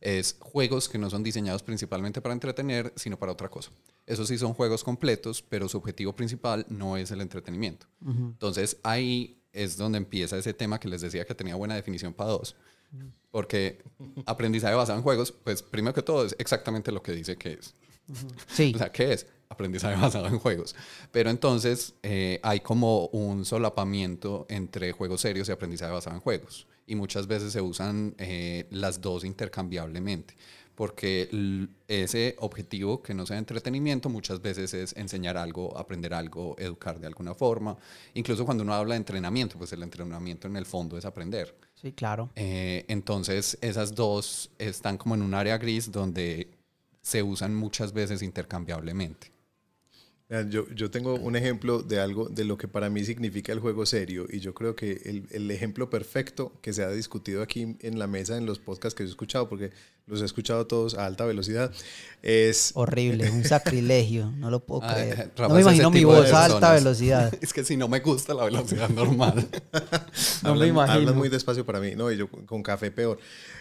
es 0.00 0.36
juegos 0.38 0.88
que 0.88 0.98
no 0.98 1.08
son 1.10 1.22
diseñados 1.22 1.62
principalmente 1.62 2.20
para 2.20 2.34
entretener, 2.34 2.92
sino 2.96 3.18
para 3.18 3.32
otra 3.32 3.48
cosa. 3.48 3.70
Esos 4.06 4.28
sí 4.28 4.36
son 4.38 4.52
juegos 4.54 4.84
completos, 4.84 5.42
pero 5.42 5.68
su 5.68 5.78
objetivo 5.78 6.14
principal 6.14 6.64
no 6.68 6.96
es 6.96 7.10
el 7.10 7.20
entretenimiento. 7.22 7.86
Entonces 8.06 8.76
ahí 8.84 9.42
es 9.56 9.76
donde 9.76 9.98
empieza 9.98 10.36
ese 10.36 10.54
tema 10.54 10.78
que 10.78 10.88
les 10.88 11.00
decía 11.00 11.24
que 11.24 11.34
tenía 11.34 11.54
buena 11.56 11.74
definición 11.74 12.12
para 12.12 12.30
dos. 12.30 12.54
Porque 13.30 13.82
aprendizaje 14.26 14.74
basado 14.74 14.98
en 14.98 15.02
juegos, 15.02 15.32
pues 15.32 15.62
primero 15.62 15.94
que 15.94 16.02
todo 16.02 16.24
es 16.24 16.36
exactamente 16.38 16.92
lo 16.92 17.02
que 17.02 17.12
dice 17.12 17.36
que 17.36 17.54
es. 17.54 17.74
Sí, 18.48 18.72
O 18.74 18.78
sea, 18.78 18.92
¿qué 18.92 19.12
es? 19.12 19.26
Aprendizaje 19.48 19.96
basado 20.00 20.26
en 20.28 20.38
juegos. 20.38 20.76
Pero 21.10 21.30
entonces 21.30 21.94
eh, 22.02 22.38
hay 22.42 22.60
como 22.60 23.06
un 23.08 23.44
solapamiento 23.44 24.46
entre 24.48 24.92
juegos 24.92 25.20
serios 25.22 25.48
y 25.48 25.52
aprendizaje 25.52 25.92
basado 25.92 26.14
en 26.16 26.22
juegos. 26.22 26.66
Y 26.86 26.94
muchas 26.94 27.26
veces 27.26 27.52
se 27.52 27.60
usan 27.60 28.14
eh, 28.18 28.66
las 28.70 29.00
dos 29.00 29.24
intercambiablemente. 29.24 30.36
Porque 30.74 31.30
ese 31.88 32.36
objetivo 32.38 33.02
que 33.02 33.14
no 33.14 33.24
sea 33.24 33.38
entretenimiento 33.38 34.10
muchas 34.10 34.42
veces 34.42 34.74
es 34.74 34.94
enseñar 34.94 35.38
algo, 35.38 35.76
aprender 35.76 36.12
algo, 36.12 36.54
educar 36.58 37.00
de 37.00 37.06
alguna 37.06 37.34
forma. 37.34 37.78
Incluso 38.12 38.44
cuando 38.44 38.62
uno 38.62 38.74
habla 38.74 38.92
de 38.92 38.98
entrenamiento, 38.98 39.56
pues 39.56 39.72
el 39.72 39.82
entrenamiento 39.82 40.48
en 40.48 40.56
el 40.56 40.66
fondo 40.66 40.98
es 40.98 41.06
aprender. 41.06 41.54
sí, 41.74 41.92
claro. 41.92 42.30
Eh, 42.34 42.84
entonces, 42.88 43.56
esas 43.62 43.94
dos 43.94 44.50
están 44.58 44.98
como 44.98 45.14
en 45.14 45.22
un 45.22 45.32
área 45.32 45.56
gris 45.56 45.90
donde 45.90 46.50
se 47.00 47.22
usan 47.22 47.54
muchas 47.54 47.94
veces 47.94 48.20
intercambiablemente. 48.20 49.35
Yo, 50.28 50.68
yo 50.74 50.90
tengo 50.90 51.14
un 51.14 51.36
ejemplo 51.36 51.82
de 51.82 52.00
algo 52.00 52.28
de 52.28 52.44
lo 52.44 52.58
que 52.58 52.66
para 52.66 52.90
mí 52.90 53.04
significa 53.04 53.52
el 53.52 53.60
juego 53.60 53.86
serio 53.86 54.26
y 54.28 54.40
yo 54.40 54.54
creo 54.54 54.74
que 54.74 55.00
el, 55.04 55.28
el 55.30 55.48
ejemplo 55.52 55.88
perfecto 55.88 56.52
que 56.62 56.72
se 56.72 56.82
ha 56.82 56.90
discutido 56.90 57.42
aquí 57.42 57.76
en 57.80 57.98
la 58.00 58.08
mesa 58.08 58.36
en 58.36 58.44
los 58.44 58.58
podcasts 58.58 58.96
que 58.96 59.04
yo 59.04 59.08
he 59.08 59.10
escuchado, 59.10 59.48
porque 59.48 59.70
los 60.06 60.22
he 60.22 60.24
escuchado 60.24 60.66
todos 60.68 60.94
a 60.94 61.04
alta 61.04 61.24
velocidad, 61.24 61.72
es... 62.22 62.70
Horrible, 62.74 63.28
un 63.30 63.44
sacrilegio, 63.44 64.30
no 64.36 64.50
lo 64.50 64.64
puedo 64.64 64.82
Ah, 64.84 64.94
creer. 64.94 65.32
No 65.36 65.48
me 65.48 65.60
imagino 65.62 65.90
mi 65.90 66.04
voz 66.04 66.32
a 66.32 66.44
alta 66.44 66.72
velocidad. 66.72 67.32
Es 67.40 67.52
que 67.52 67.64
si 67.64 67.76
no 67.76 67.88
me 67.88 67.98
gusta 68.00 68.32
la 68.34 68.44
velocidad 68.44 68.88
normal. 68.88 69.48
No 70.42 70.50
me 70.50 70.50
hablan, 70.50 70.68
imagino. 70.68 70.94
hablan 71.00 71.16
muy 71.16 71.28
despacio 71.28 71.66
para 71.66 71.80
mí, 71.80 71.94
no, 71.96 72.10
y 72.10 72.16
yo 72.16 72.28
con 72.28 72.62
café 72.62 72.90
peor. 72.90 73.18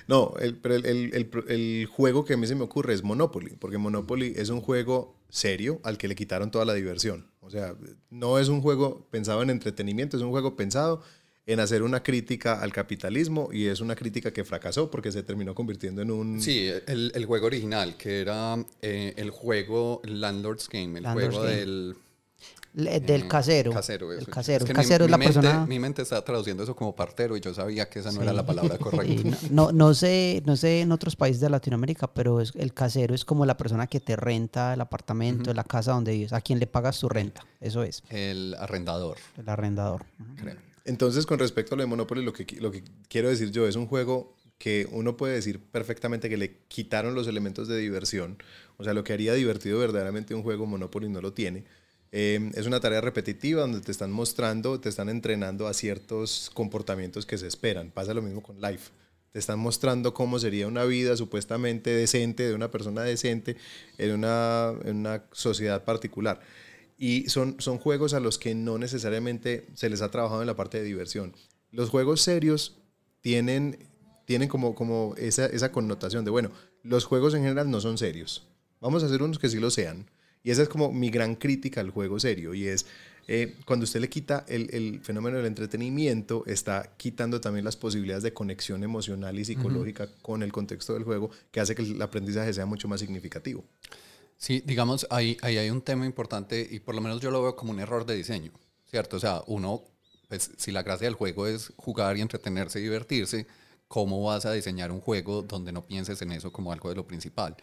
No, 0.08 0.34
el, 0.40 0.56
pero 0.56 0.76
el, 0.76 0.86
el- 0.86 1.30
el 1.48 1.86
juego 1.88 2.24
que 2.26 2.34
a 2.34 2.38
mí 2.38 2.46
se 2.48 2.56
me 2.56 2.64
ocurre 2.64 2.94
es 2.94 3.04
Monopoly, 3.04 3.56
porque 3.60 3.78
Monopoly 3.78 4.34
es 4.38 4.50
un 4.50 4.62
juego 4.62 5.16
serio 5.30 5.80
al 5.84 5.98
que 5.98 6.08
le 6.08 6.16
quitaron 6.16 6.52
toda 6.52 6.64
la 6.66 6.74
diversión. 6.74 7.28
O 7.42 7.50
sea, 7.50 7.76
no 8.10 8.40
es 8.40 8.48
un 8.50 8.62
juego 8.62 9.08
pensado 9.10 9.42
en 9.42 9.50
entretenimiento, 9.50 10.16
es 10.16 10.24
un 10.24 10.30
juego 10.32 10.56
pensado 10.56 11.02
en 11.48 11.60
hacer 11.60 11.84
una 11.84 12.02
crítica 12.02 12.60
al 12.62 12.74
capitalismo 12.74 13.50
y 13.52 13.68
es 13.68 13.80
una 13.80 13.96
crítica 13.96 14.32
que 14.34 14.44
fracasó 14.44 14.90
porque 14.90 15.12
se 15.12 15.22
terminó 15.24 15.54
convirtiendo 15.54 16.02
en 16.02 16.10
un... 16.12 16.42
Sí, 16.42 16.70
el, 16.88 17.12
el 17.14 17.26
juego 17.26 17.46
original, 17.46 17.96
que 17.98 18.22
era 18.22 18.58
eh, 18.82 19.14
el 19.18 19.30
juego 19.30 20.02
Landlord's 20.06 20.68
Game, 20.70 20.98
el 20.98 21.04
Landlord's 21.04 21.36
juego 21.36 21.44
Game. 21.50 21.56
del... 21.60 21.96
Le- 22.74 23.00
Del 23.00 23.22
eh, 23.22 23.28
casero. 23.30 23.72
Casero, 23.72 24.12
El 24.12 24.28
casero. 24.28 24.66
que 24.66 24.72
el 24.74 24.78
mi- 24.78 24.84
casero 24.84 25.06
es 25.06 25.08
mi 25.08 25.12
la 25.12 25.18
mente- 25.18 25.34
persona. 25.40 25.66
Mi 25.66 25.80
mente 25.80 26.02
está 26.02 26.22
traduciendo 26.26 26.64
eso 26.64 26.76
como 26.76 26.94
partero 26.94 27.38
y 27.38 27.40
yo 27.40 27.54
sabía 27.54 27.88
que 27.88 28.00
esa 28.00 28.10
no 28.12 28.18
Sí. 28.18 28.24
era 28.24 28.34
la 28.34 28.46
palabra 28.46 28.78
correcta. 28.80 29.30
no, 29.50 29.68
no, 29.68 29.72
no 29.72 29.94
sé, 29.94 30.44
no 30.46 30.58
sé 30.58 30.82
en 30.82 30.92
otros 30.92 31.16
países 31.16 31.40
de 31.40 31.50
Latinoamérica, 31.50 32.14
pero 32.14 32.42
es, 32.42 32.52
el 32.56 32.74
casero 32.74 33.16
es 33.16 33.24
como 33.24 33.46
la 33.46 33.56
persona 33.56 33.88
que 33.88 34.02
te 34.02 34.18
renta 34.18 34.74
el 34.74 34.82
apartamento, 34.82 35.54
la 35.54 35.64
casa 35.64 35.94
donde 35.94 36.12
vives, 36.12 36.34
a 36.34 36.42
quien 36.42 36.60
le 36.60 36.68
pagas 36.68 37.00
tu 37.00 37.08
renta. 37.08 37.46
Eso 37.62 37.82
es, 37.84 38.04
El 38.10 38.54
arrendador, 38.60 39.18
el 39.38 39.48
arrendador. 39.48 40.04
creo. 40.36 40.58
Entonces, 40.86 41.26
con 41.26 41.40
respecto 41.40 41.74
a 41.74 41.78
lo 41.78 41.84
de 41.84 41.88
Monopoly, 41.88 42.24
lo 42.24 42.32
que, 42.32 42.46
lo 42.62 42.72
que 42.72 42.84
quiero 43.10 43.30
decir 43.30 43.52
yo 43.52 43.68
es 43.68 43.76
un 43.76 43.88
juego 43.88 44.36
que 44.58 44.88
uno 44.92 45.18
puede 45.18 45.34
decir 45.34 45.60
perfectamente 45.60 46.30
que 46.30 46.38
le 46.38 46.60
quitaron 46.68 47.16
los 47.16 47.28
elementos 47.28 47.68
de 47.68 47.78
diversión, 47.78 48.38
o 48.78 48.84
sea, 48.84 48.94
lo 48.94 49.04
que 49.04 49.14
haría 49.14 49.34
divertido 49.34 49.80
verdaderamente 49.80 50.34
un 50.34 50.44
juego 50.44 50.66
Monopoly 50.66 51.10
no 51.10 51.22
lo 51.22 51.34
tiene. 51.34 51.66
Eh, 52.12 52.52
es 52.54 52.66
una 52.66 52.80
tarea 52.80 53.02
repetitiva 53.02 53.62
donde 53.62 53.82
te 53.82 53.92
están 53.92 54.12
mostrando, 54.12 54.80
te 54.80 54.88
están 54.88 55.10
entrenando 55.10 55.68
a 55.68 55.74
ciertos 55.74 56.50
comportamientos 56.54 57.26
que 57.26 57.38
se 57.38 57.48
esperan. 57.48 57.92
Pasa 57.92 58.14
lo 58.14 58.22
mismo 58.22 58.42
con 58.42 58.62
Life. 58.62 58.92
Te 59.34 59.40
están 59.40 59.60
mostrando 59.60 60.14
cómo 60.14 60.40
sería 60.40 60.68
una 60.68 60.86
vida 60.86 61.18
supuestamente 61.18 61.90
decente 61.90 62.48
de 62.48 62.54
una 62.54 62.72
persona 62.72 63.02
decente 63.02 63.58
en 63.98 64.14
una, 64.14 64.74
en 64.86 64.96
una 64.98 65.24
sociedad 65.34 65.84
particular. 65.84 66.40
Y 66.98 67.30
son, 67.30 67.56
son 67.60 67.78
juegos 67.78 68.14
a 68.14 68.20
los 68.20 68.38
que 68.38 68.56
no 68.56 68.78
necesariamente 68.78 69.68
se 69.74 69.90
les 69.90 70.02
ha 70.02 70.12
trabajado 70.12 70.42
en 70.42 70.48
la 70.48 70.56
parte 70.56 70.78
de 70.78 70.84
diversión. 70.84 71.34
Los 71.72 71.90
juegos 71.90 72.22
serios 72.22 72.78
tienen, 73.22 73.78
tienen 74.26 74.48
como, 74.48 74.76
como 74.76 75.14
esa, 75.18 75.46
esa 75.48 75.72
connotación 75.72 76.24
de, 76.24 76.32
bueno, 76.32 76.52
los 76.84 77.06
juegos 77.06 77.34
en 77.34 77.42
general 77.42 77.70
no 77.70 77.82
son 77.82 77.98
serios. 77.98 78.48
Vamos 78.80 79.04
a 79.04 79.08
hacer 79.08 79.24
unos 79.24 79.40
que 79.40 79.50
sí 79.50 79.60
lo 79.60 79.72
sean. 79.72 80.10
Y 80.44 80.52
esa 80.52 80.62
es 80.62 80.70
como 80.70 80.92
mi 80.92 81.10
gran 81.10 81.36
crítica 81.36 81.82
al 81.82 81.90
juego 81.90 82.20
serio. 82.20 82.54
Y 82.54 82.68
es, 82.68 82.86
eh, 83.28 83.56
cuando 83.66 83.86
usted 83.86 84.00
le 84.00 84.10
quita 84.10 84.46
el, 84.48 84.70
el, 84.72 85.00
fenómeno 85.02 85.38
del 85.38 85.48
entretenimiento, 85.48 86.44
está 86.46 86.94
quitando 86.98 87.42
también 87.42 87.66
las 87.66 87.76
posibilidades 87.76 88.24
de 88.24 88.34
conexión 88.34 88.84
emocional 88.84 89.40
y 89.40 89.46
psicológica 89.46 90.08
con 90.22 90.44
el 90.44 90.52
contexto 90.52 90.94
del 90.94 91.04
juego, 91.04 91.32
que 91.52 91.60
hace 91.60 91.74
que 91.74 91.82
el 91.82 92.00
aprendizaje 92.00 92.54
sea 92.54 92.68
mucho 92.68 92.88
más 92.88 93.00
significativo. 93.00 93.66
Sí, 94.38 94.62
digamos, 94.66 95.08
ahí, 95.10 95.38
ahí 95.42 95.58
hay 95.58 95.70
un 95.70 95.82
tema 95.82 96.06
importante 96.06 96.68
y 96.70 96.80
por 96.80 96.96
lo 96.96 97.02
menos 97.02 97.22
yo 97.22 97.32
lo 97.32 97.42
veo 97.42 97.56
como 97.56 97.72
un 97.72 97.80
error 97.80 98.06
de 98.06 98.16
diseño, 98.16 98.52
¿cierto? 98.86 99.18
O 99.18 99.20
sea, 99.20 99.42
uno, 99.48 99.84
pues 100.28 100.52
si 100.58 100.72
la 100.72 100.84
gracia 100.84 101.08
del 101.08 101.16
juego 101.16 101.48
es 101.48 101.74
jugar 101.78 102.18
y 102.18 102.22
entretenerse 102.22 102.80
y 102.80 102.84
divertirse, 102.84 103.48
¿cómo 103.88 104.24
vas 104.24 104.46
a 104.46 104.52
diseñar 104.52 104.92
un 104.92 105.02
juego 105.02 105.42
donde 105.42 105.72
no 105.72 105.86
pienses 105.86 106.22
en 106.22 106.32
eso 106.32 106.52
como 106.52 106.72
algo 106.72 106.90
de 106.90 106.96
lo 106.96 107.08
principal? 107.08 107.56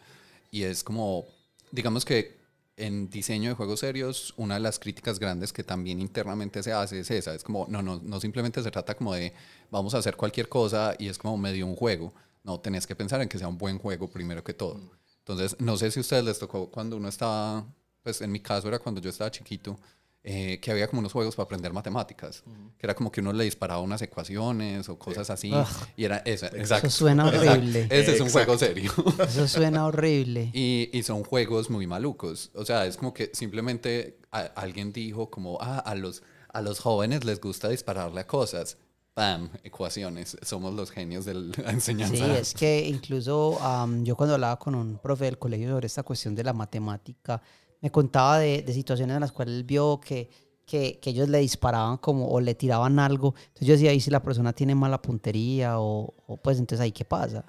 Y 0.50 0.64
es 0.64 0.82
como, 0.82 1.26
digamos 1.70 2.04
que 2.04 2.40
en 2.76 3.10
diseño 3.10 3.50
de 3.50 3.54
juegos 3.54 3.80
serios, 3.80 4.34
una 4.36 4.54
de 4.54 4.60
las 4.60 4.78
críticas 4.78 5.18
grandes 5.18 5.52
que 5.52 5.62
también 5.62 6.00
internamente 6.00 6.62
se 6.62 6.72
hace 6.72 7.00
es 7.00 7.10
esa, 7.10 7.34
es 7.34 7.44
como, 7.44 7.66
no, 7.68 7.82
no, 7.82 8.00
no 8.02 8.20
simplemente 8.20 8.62
se 8.62 8.70
trata 8.70 8.94
como 8.96 9.14
de 9.14 9.34
vamos 9.70 9.94
a 9.94 9.98
hacer 9.98 10.16
cualquier 10.16 10.48
cosa 10.48 10.94
y 10.98 11.08
es 11.08 11.18
como 11.18 11.36
medio 11.36 11.66
un 11.66 11.76
juego, 11.76 12.14
no, 12.44 12.60
tenés 12.60 12.86
que 12.86 12.96
pensar 12.96 13.20
en 13.20 13.28
que 13.28 13.38
sea 13.38 13.48
un 13.48 13.58
buen 13.58 13.78
juego 13.78 14.08
primero 14.10 14.42
que 14.42 14.54
todo. 14.54 14.80
Entonces, 15.24 15.56
no 15.60 15.76
sé 15.76 15.90
si 15.90 16.00
a 16.00 16.02
ustedes 16.02 16.24
les 16.24 16.38
tocó 16.38 16.70
cuando 16.70 16.96
uno 16.96 17.08
estaba, 17.08 17.64
pues 18.02 18.20
en 18.20 18.32
mi 18.32 18.40
caso 18.40 18.68
era 18.68 18.78
cuando 18.78 19.00
yo 19.00 19.10
estaba 19.10 19.30
chiquito, 19.30 19.78
eh, 20.24 20.60
que 20.60 20.70
había 20.70 20.86
como 20.88 21.00
unos 21.00 21.12
juegos 21.12 21.34
para 21.34 21.44
aprender 21.46 21.72
matemáticas, 21.72 22.44
que 22.78 22.86
era 22.86 22.94
como 22.94 23.10
que 23.10 23.20
uno 23.20 23.32
le 23.32 23.42
disparaba 23.44 23.80
unas 23.80 24.00
ecuaciones 24.02 24.88
o 24.88 24.96
cosas 24.98 25.30
así, 25.30 25.52
Ugh. 25.52 25.66
y 25.96 26.04
era 26.04 26.18
eso, 26.18 26.46
exacto. 26.46 26.86
Eso 26.88 26.96
suena 26.98 27.26
Exacto. 27.28 27.50
horrible. 27.52 27.86
Ese 27.90 28.14
es 28.14 28.20
un 28.20 28.30
juego 28.30 28.56
serio. 28.58 28.92
Eso 29.28 29.48
suena 29.48 29.84
horrible. 29.86 30.50
Y, 30.52 30.90
y 30.92 31.02
son 31.02 31.24
juegos 31.24 31.70
muy 31.70 31.86
malucos. 31.88 32.50
O 32.54 32.64
sea, 32.64 32.86
es 32.86 32.96
como 32.96 33.12
que 33.12 33.30
simplemente 33.32 34.18
a- 34.30 34.42
alguien 34.56 34.92
dijo 34.92 35.28
como, 35.30 35.58
ah, 35.60 35.78
a 35.80 35.94
los, 35.96 36.22
a 36.52 36.62
los 36.62 36.78
jóvenes 36.78 37.24
les 37.24 37.40
gusta 37.40 37.68
dispararle 37.68 38.20
a 38.20 38.26
cosas. 38.28 38.76
Bam, 39.14 39.50
ecuaciones. 39.62 40.36
Somos 40.42 40.72
los 40.74 40.90
genios 40.90 41.24
de 41.24 41.34
la 41.34 41.52
enseñanza. 41.70 42.16
Sí, 42.16 42.30
es 42.30 42.54
que 42.54 42.88
incluso 42.88 43.60
am, 43.60 44.04
yo 44.04 44.16
cuando 44.16 44.34
hablaba 44.34 44.58
con 44.58 44.74
un 44.74 44.98
profe 44.98 45.26
del 45.26 45.38
colegio 45.38 45.70
sobre 45.70 45.86
esta 45.86 46.02
cuestión 46.02 46.34
de 46.34 46.44
la 46.44 46.52
matemática, 46.52 47.42
me 47.80 47.90
contaba 47.90 48.38
de, 48.38 48.62
de 48.62 48.72
situaciones 48.72 49.14
en 49.14 49.20
las 49.20 49.32
cuales 49.32 49.56
él 49.56 49.64
vio 49.64 50.00
que, 50.00 50.30
que, 50.64 50.98
que 51.00 51.10
ellos 51.10 51.28
le 51.28 51.38
disparaban 51.38 51.98
como 51.98 52.28
o 52.28 52.40
le 52.40 52.54
tiraban 52.54 52.98
algo. 52.98 53.34
Entonces 53.48 53.68
yo 53.68 53.74
decía, 53.74 53.90
ahí 53.90 54.00
si 54.00 54.10
la 54.10 54.22
persona 54.22 54.52
tiene 54.52 54.74
mala 54.74 55.02
puntería 55.02 55.78
o, 55.78 56.14
o 56.26 56.36
pues 56.38 56.58
entonces 56.58 56.82
ahí 56.82 56.92
qué 56.92 57.04
pasa. 57.04 57.44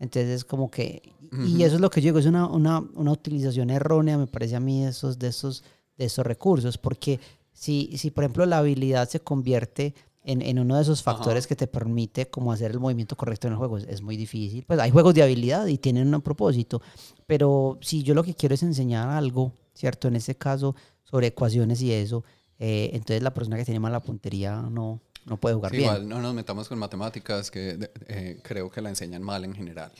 Entonces 0.00 0.30
es 0.30 0.44
como 0.44 0.70
que, 0.70 1.14
y 1.46 1.62
eso 1.62 1.76
es 1.76 1.80
lo 1.80 1.88
que 1.88 2.00
yo 2.00 2.06
digo, 2.06 2.18
es 2.18 2.26
una, 2.26 2.46
una, 2.48 2.80
una 2.94 3.12
utilización 3.12 3.70
errónea, 3.70 4.18
me 4.18 4.26
parece 4.26 4.56
a 4.56 4.60
mí, 4.60 4.82
de 4.82 4.90
esos, 4.90 5.18
de 5.18 5.28
esos, 5.28 5.62
de 5.96 6.04
esos 6.06 6.26
recursos, 6.26 6.76
porque 6.78 7.20
si, 7.52 7.96
si 7.96 8.10
por 8.10 8.24
ejemplo 8.24 8.44
la 8.44 8.58
habilidad 8.58 9.08
se 9.08 9.20
convierte 9.20 9.94
en, 10.24 10.40
en 10.42 10.58
uno 10.58 10.76
de 10.76 10.82
esos 10.82 11.02
factores 11.02 11.46
que 11.46 11.54
te 11.54 11.66
permite 11.66 12.26
como 12.30 12.50
hacer 12.52 12.70
el 12.70 12.80
movimiento 12.80 13.16
correcto 13.16 13.46
en 13.46 13.52
el 13.52 13.58
juego, 13.58 13.78
es, 13.78 13.84
es 13.84 14.00
muy 14.02 14.16
difícil. 14.16 14.64
Pues 14.66 14.78
hay 14.80 14.90
juegos 14.90 15.14
de 15.14 15.22
habilidad 15.22 15.66
y 15.66 15.78
tienen 15.78 16.14
un 16.14 16.22
propósito, 16.22 16.80
pero 17.26 17.78
si 17.82 18.02
yo 18.02 18.14
lo 18.14 18.22
que 18.24 18.34
quiero 18.34 18.54
es 18.54 18.62
enseñar 18.62 19.08
algo, 19.08 19.52
¿cierto? 19.74 20.08
En 20.08 20.16
este 20.16 20.34
caso, 20.34 20.74
sobre 21.04 21.28
ecuaciones 21.28 21.80
y 21.82 21.92
eso, 21.92 22.24
eh, 22.58 22.90
entonces 22.94 23.22
la 23.22 23.34
persona 23.34 23.56
que 23.56 23.64
tiene 23.64 23.80
mala 23.80 24.00
puntería 24.00 24.62
no, 24.70 25.00
no 25.26 25.36
puede 25.36 25.54
jugar 25.56 25.70
Sí, 25.72 25.78
bien. 25.78 25.90
igual 25.90 26.08
no 26.08 26.20
nos 26.22 26.34
metamos 26.34 26.68
con 26.68 26.78
matemáticas, 26.78 27.50
que 27.50 27.90
eh, 28.08 28.38
creo 28.42 28.70
que 28.70 28.80
la 28.80 28.88
enseñan 28.90 29.22
mal 29.22 29.44
en 29.44 29.54
general. 29.54 29.92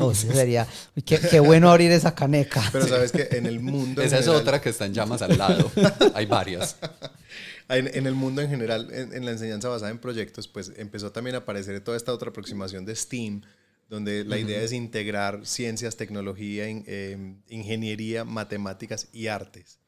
Oh, 0.00 0.12
sí, 0.12 0.26
sería, 0.30 0.66
qué, 1.06 1.18
qué 1.18 1.40
bueno 1.40 1.70
abrir 1.70 1.90
esa 1.92 2.14
caneca. 2.14 2.62
Pero 2.72 2.86
sabes 2.88 3.10
que 3.12 3.28
en 3.32 3.46
el 3.46 3.60
mundo... 3.60 4.02
Esa 4.02 4.18
es 4.18 4.24
general- 4.26 4.42
otra 4.42 4.60
que 4.60 4.68
está 4.70 4.84
en 4.86 4.92
llamas 4.92 5.22
al 5.22 5.38
lado. 5.38 5.70
Hay 6.14 6.26
varias. 6.26 6.76
En, 7.68 7.86
en 7.94 8.06
el 8.06 8.14
mundo 8.14 8.40
en 8.40 8.48
general, 8.48 8.88
en, 8.92 9.12
en 9.12 9.24
la 9.24 9.32
enseñanza 9.32 9.68
basada 9.68 9.90
en 9.90 9.98
proyectos, 9.98 10.48
pues 10.48 10.72
empezó 10.76 11.12
también 11.12 11.34
a 11.34 11.40
aparecer 11.40 11.80
toda 11.82 11.96
esta 11.96 12.12
otra 12.12 12.30
aproximación 12.30 12.84
de 12.86 12.96
STEAM, 12.96 13.42
donde 13.90 14.24
la 14.24 14.38
idea 14.38 14.62
es 14.62 14.72
integrar 14.72 15.46
ciencias, 15.46 15.96
tecnología, 15.96 16.68
in- 16.68 16.84
eh, 16.86 17.36
ingeniería, 17.48 18.24
matemáticas 18.24 19.08
y 19.12 19.26
artes. 19.28 19.78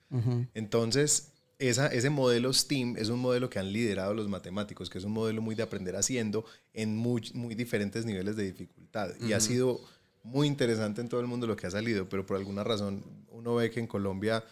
Entonces, 0.54 1.32
esa, 1.58 1.86
ese 1.88 2.10
modelo 2.10 2.52
STEAM 2.52 2.96
es 2.96 3.08
un 3.10 3.20
modelo 3.20 3.48
que 3.50 3.58
han 3.58 3.72
liderado 3.72 4.14
los 4.14 4.28
matemáticos, 4.28 4.88
que 4.90 4.98
es 4.98 5.04
un 5.04 5.12
modelo 5.12 5.40
muy 5.42 5.54
de 5.54 5.62
aprender 5.62 5.96
haciendo 5.96 6.44
en 6.74 6.96
muy, 6.96 7.30
muy 7.34 7.54
diferentes 7.54 8.04
niveles 8.06 8.36
de 8.36 8.44
dificultad. 8.44 9.10
Y 9.20 9.32
ha 9.34 9.40
sido 9.40 9.80
muy 10.22 10.46
interesante 10.46 11.00
en 11.00 11.08
todo 11.08 11.20
el 11.20 11.26
mundo 11.26 11.46
lo 11.46 11.56
que 11.56 11.66
ha 11.66 11.70
salido, 11.70 12.08
pero 12.08 12.26
por 12.26 12.36
alguna 12.36 12.64
razón 12.64 13.04
uno 13.30 13.54
ve 13.54 13.70
que 13.70 13.80
en 13.80 13.86
Colombia 13.86 14.42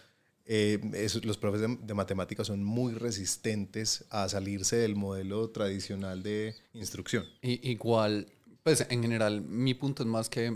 eh, 0.51 0.79
es- 0.93 1.23
los 1.23 1.37
profes 1.37 1.61
de, 1.61 1.77
de 1.79 1.93
matemáticas 1.93 2.47
son 2.47 2.63
muy 2.63 2.93
resistentes 2.93 4.05
a 4.09 4.27
salirse 4.27 4.77
del 4.77 4.95
modelo 4.95 5.51
tradicional 5.51 6.23
de 6.23 6.55
instrucción. 6.73 7.23
Y, 7.43 7.69
igual, 7.69 8.27
pues 8.63 8.85
en 8.89 9.01
general, 9.03 9.41
mi 9.41 9.75
punto 9.75 10.01
es 10.03 10.09
más 10.09 10.27
que 10.27 10.51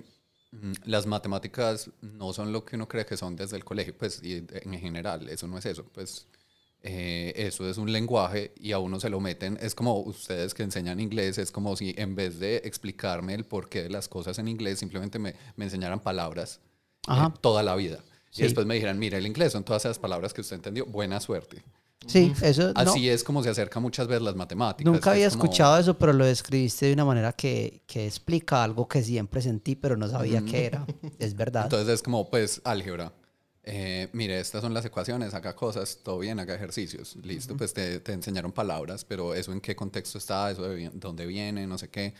mm, 0.52 0.72
las 0.86 1.06
matemáticas 1.06 1.92
no 2.02 2.34
son 2.34 2.52
lo 2.52 2.66
que 2.66 2.76
uno 2.76 2.88
cree 2.88 3.06
que 3.06 3.18
son 3.18 3.36
desde 3.36 3.56
el 3.56 3.64
colegio, 3.64 3.96
pues 3.96 4.20
y 4.24 4.44
en 4.52 4.80
general, 4.80 5.30
eso 5.30 5.48
no 5.48 5.60
es 5.60 5.66
eso, 5.68 5.86
pues 5.94 6.26
eh, 6.82 7.32
eso 7.36 7.70
es 7.70 7.78
un 7.78 7.92
lenguaje 7.92 8.52
y 8.60 8.72
a 8.72 8.80
uno 8.80 9.00
se 9.00 9.10
lo 9.12 9.20
meten, 9.20 9.58
es 9.62 9.76
como 9.76 10.00
ustedes 10.02 10.54
que 10.56 10.64
enseñan 10.64 11.00
inglés, 11.00 11.38
es 11.38 11.52
como 11.52 11.76
si 11.76 11.94
en 11.98 12.16
vez 12.16 12.40
de 12.40 12.58
explicarme 12.66 13.36
el 13.36 13.46
porqué 13.46 13.84
de 13.84 13.90
las 13.90 14.10
cosas 14.10 14.40
en 14.40 14.48
inglés, 14.48 14.80
simplemente 14.80 15.20
me, 15.20 15.36
me 15.56 15.66
enseñaran 15.66 16.02
palabras 16.02 16.60
eh, 17.08 17.12
toda 17.42 17.62
la 17.64 17.76
vida. 17.76 18.04
Sí. 18.34 18.42
Y 18.42 18.44
después 18.46 18.66
me 18.66 18.74
dijeran, 18.74 18.98
mira, 18.98 19.18
el 19.20 19.28
inglés 19.28 19.52
son 19.54 19.64
todas 19.64 19.86
esas 19.86 20.00
palabras 20.00 20.34
que 20.34 20.42
usted 20.42 20.56
entendió, 20.56 20.86
buena 20.88 21.20
suerte. 21.20 21.64
Sí, 22.08 22.34
eso 22.42 22.74
no, 22.74 22.80
Así 22.82 23.08
es 23.08 23.24
como 23.24 23.42
se 23.44 23.50
acerca 23.50 23.80
muchas 23.80 24.08
veces 24.08 24.24
las 24.24 24.36
matemáticas. 24.36 24.92
nunca 24.92 25.12
es 25.12 25.16
había 25.16 25.30
como- 25.30 25.44
escuchado 25.46 25.78
eso, 25.78 25.98
pero 25.98 26.12
lo 26.12 26.26
describiste 26.26 26.88
de 26.88 26.94
una 26.94 27.06
manera 27.06 27.32
que, 27.32 27.82
que 27.86 28.06
explica 28.08 28.62
algo 28.64 28.88
que 28.90 29.02
siempre 29.04 29.42
sentí, 29.42 29.76
pero 29.76 29.96
no 29.96 30.10
sabía 30.10 30.44
qué 30.44 30.66
era. 30.66 30.86
Es 31.20 31.36
verdad. 31.36 31.64
Entonces 31.66 31.88
es 31.94 32.02
como, 32.02 32.30
pues, 32.30 32.60
álgebra. 32.66 33.14
Eh, 33.66 34.10
mire, 34.12 34.40
estas 34.42 34.62
son 34.62 34.74
las 34.74 34.84
ecuaciones, 34.84 35.34
haga 35.34 35.56
cosas, 35.56 36.00
todo 36.04 36.20
bien, 36.20 36.38
haga 36.40 36.56
ejercicios. 36.56 37.16
Listo, 37.24 37.56
pues 37.56 37.72
te, 37.74 38.02
te 38.02 38.12
enseñaron 38.12 38.52
palabras, 38.52 39.06
pero 39.06 39.34
eso 39.34 39.54
en 39.54 39.62
qué 39.62 39.74
contexto 39.74 40.18
está, 40.18 40.52
eso 40.52 40.64
de 40.64 40.90
dónde 40.94 41.26
viene, 41.26 41.66
no 41.68 41.78
sé 41.78 41.88
qué. 41.90 42.14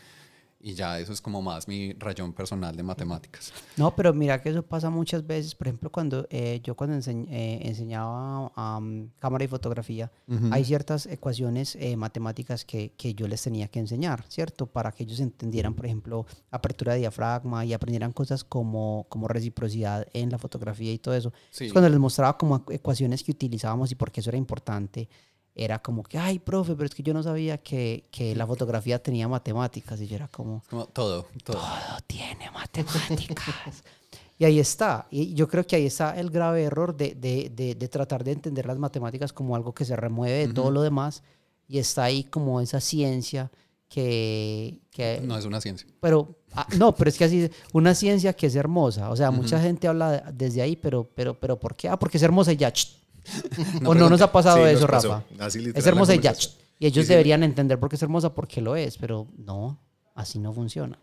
Y 0.66 0.72
ya 0.72 0.98
eso 0.98 1.12
es 1.12 1.20
como 1.20 1.42
más 1.42 1.68
mi 1.68 1.92
rayón 1.92 2.32
personal 2.32 2.74
de 2.74 2.82
matemáticas. 2.82 3.52
No, 3.76 3.94
pero 3.94 4.14
mira 4.14 4.40
que 4.40 4.48
eso 4.48 4.62
pasa 4.62 4.88
muchas 4.88 5.26
veces. 5.26 5.54
Por 5.54 5.66
ejemplo, 5.68 5.92
cuando 5.92 6.26
eh, 6.30 6.60
yo 6.64 6.74
cuando 6.74 6.96
enseñ- 6.96 7.26
eh, 7.28 7.60
enseñaba 7.68 8.50
am, 8.56 9.10
cámara 9.18 9.44
y 9.44 9.48
fotografía, 9.48 10.10
hay 10.50 10.64
ciertas 10.64 11.04
ecuaciones 11.04 11.76
eh, 11.76 11.96
matemáticas 11.98 12.64
que, 12.64 12.94
que 12.96 13.12
yo 13.14 13.28
les 13.28 13.42
tenía 13.42 13.68
que 13.68 13.78
enseñar, 13.78 14.24
¿cierto? 14.28 14.64
Para 14.66 14.90
que 14.90 15.02
ellos 15.02 15.20
entendieran, 15.20 15.74
por 15.74 15.84
ejemplo, 15.84 16.24
apertura 16.50 16.94
de 16.94 17.00
diafragma 17.00 17.66
y 17.66 17.74
aprendieran 17.74 18.12
cosas 18.12 18.42
como, 18.42 19.04
como 19.10 19.28
reciprocidad 19.28 20.06
en 20.14 20.30
la 20.30 20.38
fotografía 20.38 20.92
y 20.94 20.98
todo 20.98 21.14
eso. 21.14 21.30
Sí. 21.50 21.64
Entonces, 21.64 21.72
cuando 21.74 21.90
les 21.90 21.98
mostraba 21.98 22.38
como 22.38 22.64
ecuaciones 22.70 23.22
que 23.22 23.32
utilizábamos 23.32 23.92
y 23.92 23.96
por 23.96 24.10
qué 24.10 24.20
eso 24.20 24.30
era 24.30 24.38
importante, 24.38 25.10
era 25.56 25.78
como 25.80 26.02
que, 26.02 26.18
ay, 26.18 26.38
profe, 26.40 26.74
pero 26.74 26.86
es 26.86 26.94
que 26.94 27.02
yo 27.04 27.14
no 27.14 27.22
sabía 27.22 27.58
que, 27.58 28.04
que 28.10 28.34
la 28.34 28.46
fotografía 28.46 29.00
tenía 29.02 29.28
matemáticas. 29.28 30.00
Y 30.00 30.06
yo 30.08 30.16
era 30.16 30.28
como, 30.28 30.62
Como 30.68 30.86
todo, 30.86 31.26
todo. 31.44 31.56
todo 31.58 31.98
tiene 32.06 32.50
matemáticas. 32.50 33.84
y 34.38 34.44
ahí 34.44 34.58
está. 34.58 35.06
Y 35.10 35.32
yo 35.34 35.46
creo 35.46 35.64
que 35.66 35.76
ahí 35.76 35.86
está 35.86 36.18
el 36.18 36.30
grave 36.30 36.64
error 36.64 36.96
de, 36.96 37.14
de, 37.14 37.50
de, 37.54 37.74
de 37.76 37.88
tratar 37.88 38.24
de 38.24 38.32
entender 38.32 38.66
las 38.66 38.78
matemáticas 38.78 39.32
como 39.32 39.54
algo 39.54 39.72
que 39.72 39.84
se 39.84 39.94
remueve 39.94 40.48
de 40.48 40.52
todo 40.52 40.70
lo 40.72 40.82
demás. 40.82 41.22
Y 41.68 41.78
está 41.78 42.04
ahí 42.04 42.24
como 42.24 42.60
esa 42.60 42.80
ciencia 42.80 43.50
que... 43.88 44.80
que 44.90 45.20
No 45.22 45.38
es 45.38 45.44
una 45.44 45.60
ciencia. 45.60 45.86
pero 46.00 46.36
ah, 46.52 46.66
no, 46.76 46.94
pero 46.94 47.08
es 47.10 47.16
que 47.16 47.24
así, 47.24 47.48
una 47.72 47.94
ciencia 47.94 48.32
que 48.32 48.48
es 48.48 48.56
hermosa. 48.56 49.10
O 49.10 49.16
sea, 49.16 49.30
mucha 49.30 49.60
gente 49.60 49.86
habla 49.88 50.10
de- 50.10 50.32
desde 50.32 50.62
ahí, 50.62 50.74
pero, 50.76 51.08
pero, 51.14 51.38
pero 51.38 51.58
¿por 51.58 51.76
qué? 51.76 51.88
Ah, 51.88 51.98
porque 51.98 52.16
es 52.16 52.22
hermosa 52.24 52.52
y 52.52 52.56
ya. 52.56 52.72
ch. 52.72 53.03
o 53.84 53.94
no 53.94 54.08
nos 54.10 54.20
ha 54.20 54.30
pasado 54.32 54.58
Sí, 54.66 54.72
eso. 54.74 54.86
Rafa. 54.86 55.22
Así 55.38 55.72
Es 55.74 55.86
hermosa 55.86 56.14
y 56.14 56.20
ya. 56.20 56.34
Y 56.78 56.86
ellos 56.86 57.04
Sí, 57.04 57.08
sí. 57.08 57.08
deberían 57.10 57.42
entender 57.42 57.78
por 57.78 57.88
qué 57.88 57.96
es 57.96 58.02
hermosa, 58.02 58.34
porque 58.34 58.60
lo 58.60 58.76
es, 58.76 58.98
pero 58.98 59.26
no, 59.36 59.78
así 60.14 60.38
no 60.38 60.52
funciona. 60.52 60.98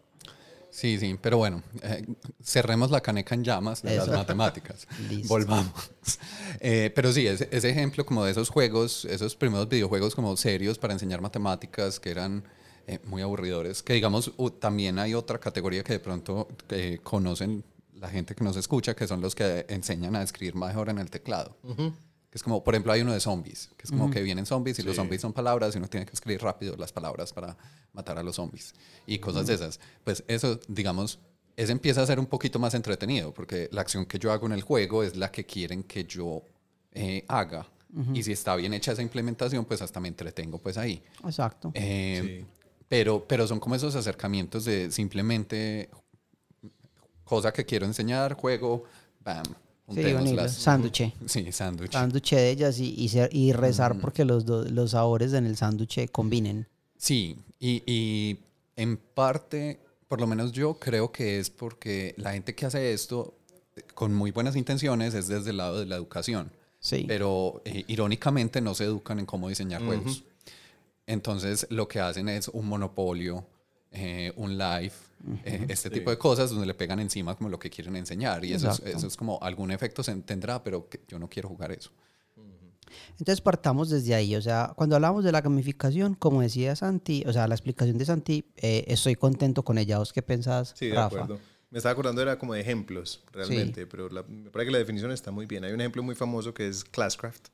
Sí, 0.69 0.97
sí, 0.97 1.17
pero 1.22 1.38
bueno, 1.38 1.63
eh, 1.84 2.05
cerremos 2.41 2.91
la 2.91 3.01
caneca 3.01 3.36
en 3.36 3.43
llamas 3.43 3.82
de 3.82 3.95
las 3.97 4.07
matemáticas. 4.07 4.88
Volvamos. 5.28 5.91
Eh, 6.61 6.91
pero 6.95 7.11
sí, 7.11 7.28
ese, 7.28 7.49
ese 7.51 7.69
ejemplo 7.69 8.05
como 8.05 8.24
de 8.24 8.32
esos 8.32 8.49
juegos, 8.49 9.03
esos 9.05 9.36
primeros 9.36 9.67
videojuegos 9.67 10.15
como 10.15 10.36
serios 10.38 10.78
para 10.78 10.93
enseñar 10.93 11.19
matemáticas 11.19 11.99
que 11.99 12.09
eran 12.11 12.43
eh, 12.88 12.99
muy 13.05 13.22
aburridores, 13.22 13.84
que 13.84 13.93
digamos, 13.93 14.32
también 14.59 14.97
hay 14.97 15.13
otra 15.13 15.39
categoría 15.39 15.84
que 15.84 15.93
de 15.93 15.99
pronto 15.99 16.47
eh, 16.69 16.99
conocen 17.03 17.63
la 17.95 18.09
gente 18.09 18.34
que 18.34 18.43
nos 18.43 18.55
escucha, 18.55 18.95
que 18.95 19.07
son 19.07 19.19
los 19.22 19.36
que 19.36 19.65
enseñan 19.67 20.15
a 20.15 20.24
escribir 20.24 20.55
mejor 20.55 20.88
en 20.89 20.99
el 20.99 21.09
teclado. 21.09 21.55
Que 22.32 22.38
es 22.38 22.44
como, 22.44 22.64
por 22.64 22.74
ejemplo, 22.74 22.94
hay 22.94 23.02
uno 23.02 23.12
de 23.12 23.20
zombies, 23.20 23.70
que 23.76 23.84
es 23.84 23.92
como 23.92 24.10
que 24.10 24.22
vienen 24.24 24.46
zombies 24.46 24.80
y 24.80 24.84
los 24.84 24.96
zombies 24.96 25.20
son 25.20 25.34
palabras 25.34 25.76
y 25.76 25.80
uno 25.80 25.90
tiene 25.90 26.06
que 26.06 26.14
escribir 26.14 26.42
rápido 26.42 26.78
las 26.78 26.94
palabras 26.94 27.34
para 27.34 27.58
matar 27.92 28.18
a 28.18 28.24
los 28.24 28.38
zombies 28.38 28.74
y 29.06 29.20
cosas 29.20 29.48
de 29.48 29.56
esas. 29.56 29.82
Pues 30.06 30.24
eso, 30.30 30.58
digamos, 30.70 31.20
ese 31.58 31.74
empieza 31.74 32.02
a 32.02 32.06
ser 32.06 32.20
un 32.20 32.28
poquito 32.28 32.58
más 32.58 32.74
entretenido 32.74 33.34
porque 33.34 33.68
la 33.74 33.82
acción 33.82 34.06
que 34.06 34.18
yo 34.18 34.32
hago 34.32 34.46
en 34.46 34.54
el 34.54 34.62
juego 34.62 35.04
es 35.04 35.18
la 35.18 35.30
que 35.30 35.46
quieren 35.46 35.84
que 35.84 36.06
yo 36.06 36.42
eh, 36.94 37.26
haga. 37.28 37.68
Y 38.14 38.24
si 38.24 38.32
está 38.32 38.56
bien 38.56 38.74
hecha 38.74 38.94
esa 38.94 39.02
implementación, 39.02 39.66
pues 39.66 39.82
hasta 39.82 40.00
me 40.00 40.08
entretengo 40.08 40.58
pues 40.58 40.78
ahí. 40.78 41.04
Exacto. 41.26 41.72
Eh, 41.74 42.46
pero, 42.88 43.26
pero 43.28 43.46
son 43.46 43.60
como 43.60 43.76
esos 43.76 43.94
acercamientos 43.96 44.64
de 44.64 44.90
simplemente 44.92 45.90
cosa 47.26 47.52
que 47.52 47.66
quiero 47.66 47.86
enseñar, 47.86 48.36
juego, 48.36 48.86
bam. 49.20 49.44
Sí, 49.90 49.96
juntémoslas. 50.04 50.54
Sándwich. 50.56 51.14
Sí, 51.26 51.52
sándwich. 51.52 51.92
Sándwich 51.94 52.32
de 52.32 52.50
ellas 52.50 52.80
y, 52.80 52.94
y, 52.98 53.10
ser- 53.10 53.34
y 53.36 53.52
rezar 53.52 54.00
porque 54.00 54.24
los, 54.26 54.46
do- 54.46 54.64
los 54.66 54.92
sabores 54.92 55.34
en 55.34 55.46
el 55.46 55.58
sándwich 55.58 56.10
combinen. 56.12 56.68
Sí, 56.98 57.36
y, 57.60 57.84
y 57.86 58.40
en 58.76 58.98
parte, 58.98 59.80
por 60.08 60.20
lo 60.22 60.28
menos 60.28 60.52
yo 60.52 60.76
creo 60.76 61.12
que 61.12 61.40
es 61.40 61.50
porque 61.50 62.14
la 62.18 62.34
gente 62.34 62.56
que 62.56 62.66
hace 62.66 62.94
esto 62.94 63.34
eh, 63.76 63.82
con 63.94 64.14
muy 64.14 64.32
buenas 64.32 64.56
intenciones 64.56 65.14
es 65.14 65.28
desde 65.28 65.50
el 65.50 65.58
lado 65.58 65.80
de 65.80 65.86
la 65.88 65.96
educación, 65.96 66.52
Sí. 66.80 67.06
pero 67.08 67.62
eh, 67.66 67.84
irónicamente 67.88 68.62
no 68.62 68.74
se 68.76 68.86
educan 68.86 69.20
en 69.20 69.26
cómo 69.26 69.50
diseñar 69.50 69.84
juegos. 69.84 70.24
Entonces 71.08 71.68
lo 71.70 71.88
que 71.88 72.00
hacen 72.00 72.30
es 72.30 72.48
un 72.48 72.68
monopolio, 72.68 73.46
eh, 73.92 74.32
un 74.36 74.58
live, 74.58 74.94
eh, 75.43 75.65
este 75.69 75.89
tipo 75.89 76.09
de 76.09 76.17
cosas 76.17 76.49
donde 76.49 76.65
le 76.65 76.74
pegan 76.74 76.99
encima 76.99 77.36
como 77.36 77.49
lo 77.49 77.59
que 77.59 77.69
quieren 77.69 77.95
enseñar 77.95 78.43
y 78.45 78.53
eso 78.53 78.69
es, 78.69 78.80
eso 78.80 79.07
es 79.07 79.15
como 79.17 79.39
algún 79.41 79.72
efecto 79.72 80.03
se 80.03 80.13
tendrá, 80.17 80.63
pero 80.63 80.88
que 80.89 81.01
yo 81.07 81.19
no 81.19 81.30
quiero 81.30 81.49
jugar 81.49 81.72
eso. 81.72 81.91
Entonces 83.11 83.39
partamos 83.39 83.89
desde 83.89 84.13
ahí, 84.15 84.36
o 84.36 84.41
sea, 84.41 84.74
cuando 84.76 84.95
hablamos 84.95 85.24
de 85.24 85.32
la 85.32 85.39
gamificación, 85.41 86.13
como 86.15 86.41
decía 86.41 86.76
Santi, 86.76 87.24
o 87.26 87.32
sea, 87.32 87.47
la 87.47 87.55
explicación 87.55 87.97
de 87.97 88.05
Santi, 88.05 88.45
eh, 88.57 88.84
estoy 88.88 89.15
contento 89.15 89.63
con 89.63 89.78
ella. 89.78 89.99
¿Vos 89.99 90.11
qué 90.11 90.22
pensás, 90.22 90.74
Sí, 90.76 90.88
de 90.88 90.95
Rafa? 90.95 91.24
acuerdo. 91.24 91.39
Me 91.72 91.78
estaba 91.78 91.93
acordando, 91.93 92.22
era 92.22 92.38
como 92.38 92.53
de 92.53 92.59
ejemplos, 92.59 93.24
realmente, 93.32 93.88
pero 93.88 94.09
la, 94.09 94.24
me 94.24 94.49
parece 94.49 94.67
que 94.67 94.72
la 94.74 94.78
definición 94.78 95.09
está 95.09 95.32
muy 95.32 95.45
bien. 95.45 95.63
Hay 95.63 95.72
un 95.72 95.80
ejemplo 95.80 96.03
muy 96.03 96.15
famoso 96.15 96.53
que 96.53 96.67
es 96.67 96.84
Classcraft. 96.84 97.47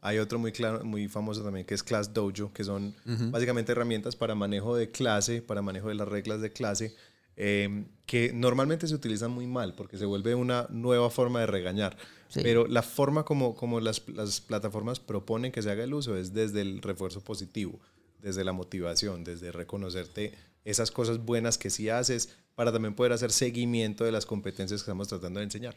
Hay 0.00 0.18
otro 0.18 0.40
muy, 0.40 0.50
claro, 0.50 0.84
muy 0.84 1.06
famoso 1.06 1.44
también 1.44 1.64
que 1.64 1.74
es 1.74 1.84
Class 1.84 2.12
Dojo, 2.12 2.52
que 2.52 2.64
son 2.64 2.92
básicamente 3.30 3.70
herramientas 3.70 4.16
para 4.16 4.34
manejo 4.34 4.74
de 4.74 4.90
clase, 4.90 5.42
para 5.42 5.62
manejo 5.62 5.88
de 5.88 5.94
las 5.94 6.08
reglas 6.08 6.40
de 6.40 6.50
clase, 6.50 6.96
eh, 7.36 7.84
que 8.04 8.32
normalmente 8.32 8.88
se 8.88 8.96
utilizan 8.96 9.30
muy 9.30 9.46
mal 9.46 9.74
porque 9.74 9.96
se 9.96 10.06
vuelve 10.06 10.34
una 10.34 10.66
nueva 10.70 11.08
forma 11.08 11.38
de 11.38 11.46
regañar. 11.46 11.96
Sí. 12.30 12.40
Pero 12.42 12.66
la 12.66 12.82
forma 12.82 13.24
como, 13.24 13.54
como 13.54 13.78
las, 13.78 14.02
las 14.08 14.40
plataformas 14.40 14.98
proponen 14.98 15.52
que 15.52 15.62
se 15.62 15.70
haga 15.70 15.84
el 15.84 15.94
uso 15.94 16.16
es 16.16 16.34
desde 16.34 16.62
el 16.62 16.82
refuerzo 16.82 17.20
positivo, 17.20 17.78
desde 18.20 18.42
la 18.42 18.52
motivación, 18.52 19.22
desde 19.22 19.52
reconocerte 19.52 20.34
esas 20.64 20.90
cosas 20.90 21.18
buenas 21.24 21.58
que 21.58 21.70
sí 21.70 21.88
haces 21.88 22.36
para 22.54 22.72
también 22.72 22.94
poder 22.94 23.12
hacer 23.12 23.32
seguimiento 23.32 24.04
de 24.04 24.12
las 24.12 24.26
competencias 24.26 24.80
que 24.82 24.84
estamos 24.84 25.08
tratando 25.08 25.40
de 25.40 25.44
enseñar. 25.44 25.74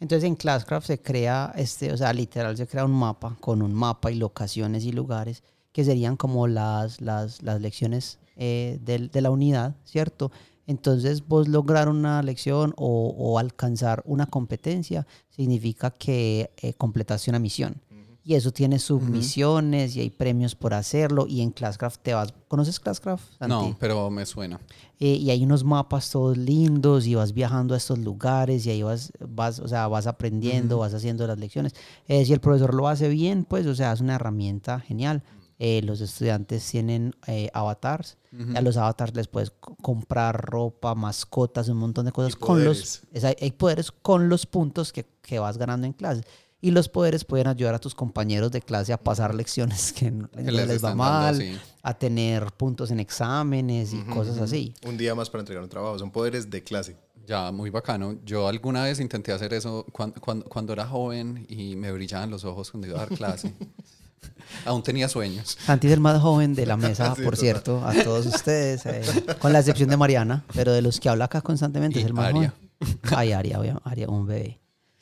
Entonces 0.00 0.26
en 0.26 0.34
Classcraft 0.34 0.86
se 0.86 1.00
crea, 1.00 1.52
este, 1.56 1.92
o 1.92 1.96
sea, 1.96 2.12
literal 2.12 2.56
se 2.56 2.66
crea 2.66 2.84
un 2.84 2.92
mapa 2.92 3.36
con 3.40 3.62
un 3.62 3.72
mapa 3.72 4.10
y 4.10 4.16
locaciones 4.16 4.84
y 4.84 4.92
lugares 4.92 5.42
que 5.72 5.84
serían 5.84 6.16
como 6.16 6.48
las, 6.48 7.00
las, 7.00 7.42
las 7.42 7.60
lecciones 7.60 8.18
eh, 8.36 8.78
del- 8.82 9.10
de, 9.10 9.20
la 9.20 9.30
unidad, 9.30 9.76
¿cierto? 9.84 10.32
Entonces 10.66 11.26
vos 11.28 11.46
lograr 11.48 11.88
una 11.88 12.22
lección 12.22 12.72
o, 12.76 13.14
o 13.16 13.38
alcanzar 13.38 14.02
una 14.06 14.26
competencia 14.26 15.06
significa 15.28 15.90
que 15.90 16.50
eh, 16.62 16.72
completaste 16.74 17.30
una 17.30 17.38
misión. 17.38 17.76
Y 18.22 18.34
eso 18.34 18.52
tiene 18.52 18.78
submisiones 18.78 19.96
y 19.96 20.00
hay 20.00 20.10
premios 20.10 20.54
por 20.54 20.74
hacerlo. 20.74 21.26
Y 21.26 21.40
en 21.40 21.50
Classcraft 21.50 22.00
te 22.02 22.14
vas. 22.14 22.34
¿Conoces 22.48 22.78
Classcraft? 22.80 23.24
Santi? 23.38 23.48
No, 23.70 23.76
pero 23.78 24.10
me 24.10 24.26
suena. 24.26 24.60
Eh, 24.98 25.14
y 25.14 25.30
hay 25.30 25.42
unos 25.44 25.64
mapas 25.64 26.10
todos 26.10 26.36
lindos 26.36 27.06
y 27.06 27.14
vas 27.14 27.32
viajando 27.32 27.74
a 27.74 27.76
estos 27.78 27.98
lugares 27.98 28.66
y 28.66 28.70
ahí 28.70 28.82
vas, 28.82 29.12
vas, 29.26 29.58
o 29.58 29.68
sea, 29.68 29.88
vas 29.88 30.06
aprendiendo, 30.06 30.78
vas 30.78 30.92
haciendo 30.94 31.26
las 31.26 31.38
lecciones. 31.38 31.74
Eh, 32.08 32.24
si 32.26 32.32
el 32.32 32.40
profesor 32.40 32.74
lo 32.74 32.88
hace 32.88 33.08
bien, 33.08 33.44
pues, 33.44 33.66
o 33.66 33.74
sea, 33.74 33.92
es 33.92 34.00
una 34.00 34.16
herramienta 34.16 34.80
genial. 34.80 35.22
Eh, 35.58 35.82
los 35.82 36.00
estudiantes 36.00 36.66
tienen 36.70 37.14
eh, 37.26 37.50
avatars. 37.52 38.16
y 38.32 38.56
a 38.56 38.60
los 38.62 38.76
avatars 38.76 39.14
les 39.14 39.28
puedes 39.28 39.50
co- 39.50 39.76
comprar 39.76 40.40
ropa, 40.40 40.94
mascotas, 40.94 41.68
un 41.68 41.76
montón 41.78 42.06
de 42.06 42.12
cosas 42.12 42.36
con 42.36 42.64
los... 42.64 42.78
poderes. 42.78 43.02
es- 43.12 43.24
hay, 43.24 43.34
hay 43.40 43.50
poderes 43.52 43.90
con 43.92 44.28
los 44.28 44.46
puntos 44.46 44.92
que, 44.92 45.06
que 45.22 45.38
vas 45.38 45.56
ganando 45.58 45.86
en 45.86 45.92
clase. 45.94 46.22
Y 46.62 46.72
los 46.72 46.88
poderes 46.90 47.24
pueden 47.24 47.46
ayudar 47.46 47.74
a 47.74 47.78
tus 47.78 47.94
compañeros 47.94 48.50
de 48.52 48.60
clase 48.60 48.92
a 48.92 48.98
pasar 48.98 49.34
lecciones 49.34 49.92
que 49.94 50.10
no 50.10 50.28
Que 50.30 50.42
les, 50.42 50.54
les 50.54 50.68
va 50.68 50.74
están 50.74 50.98
dando, 50.98 51.04
mal, 51.04 51.36
sí. 51.36 51.58
a 51.82 51.94
tener 51.94 52.46
puntos 52.52 52.90
en 52.90 53.00
exámenes 53.00 53.94
y 53.94 54.00
cosas 54.02 54.36
así. 54.38 54.74
Un 54.86 54.98
día 54.98 55.14
más 55.14 55.30
para 55.30 55.40
entregar 55.40 55.62
un 55.64 55.70
trabajo, 55.70 55.98
son 55.98 56.10
poderes 56.10 56.50
de 56.50 56.62
clase. 56.62 56.96
Ya, 57.26 57.50
muy 57.52 57.70
bacano. 57.70 58.16
Yo 58.26 58.48
alguna 58.48 58.82
vez 58.82 58.98
intenté 59.00 59.32
hacer 59.32 59.54
eso 59.54 59.86
cuando, 59.92 60.20
cuando, 60.20 60.44
cuando 60.46 60.72
era 60.72 60.86
joven 60.86 61.46
y 61.48 61.76
me 61.76 61.92
brillaban 61.92 62.28
los 62.30 62.44
ojos 62.44 62.70
cuando 62.70 62.88
iba 62.88 62.96
a 63.00 63.06
dar 63.06 63.16
clase. 63.16 63.54
Aún 64.66 64.82
tenía 64.82 65.08
sueños. 65.08 65.56
Santi 65.64 65.86
es 65.86 65.92
el 65.94 66.00
más 66.00 66.20
joven 66.20 66.54
de 66.54 66.66
la 66.66 66.76
mesa, 66.76 67.14
Sí, 67.14 67.22
por 67.22 67.34
total. 67.34 67.38
cierto, 67.38 67.86
a 67.86 67.94
todos 68.04 68.26
ustedes, 68.26 68.84
eh, 68.84 69.02
con 69.38 69.52
la 69.52 69.60
excepción 69.60 69.88
de 69.88 69.96
Mariana, 69.96 70.44
pero 70.54 70.72
de 70.72 70.82
los 70.82 70.98
que 71.00 71.08
habla 71.08 71.26
acá 71.26 71.40
constantemente 71.40 72.00
Y 72.00 72.02
es 72.02 72.06
el 72.08 72.14
más 72.14 72.26
Aria. 72.34 72.52
joven. 72.80 72.98
Ay, 73.16 73.32
Aria, 73.32 73.58
Aria, 73.84 74.08
un 74.08 74.26
bebé. 74.26 74.60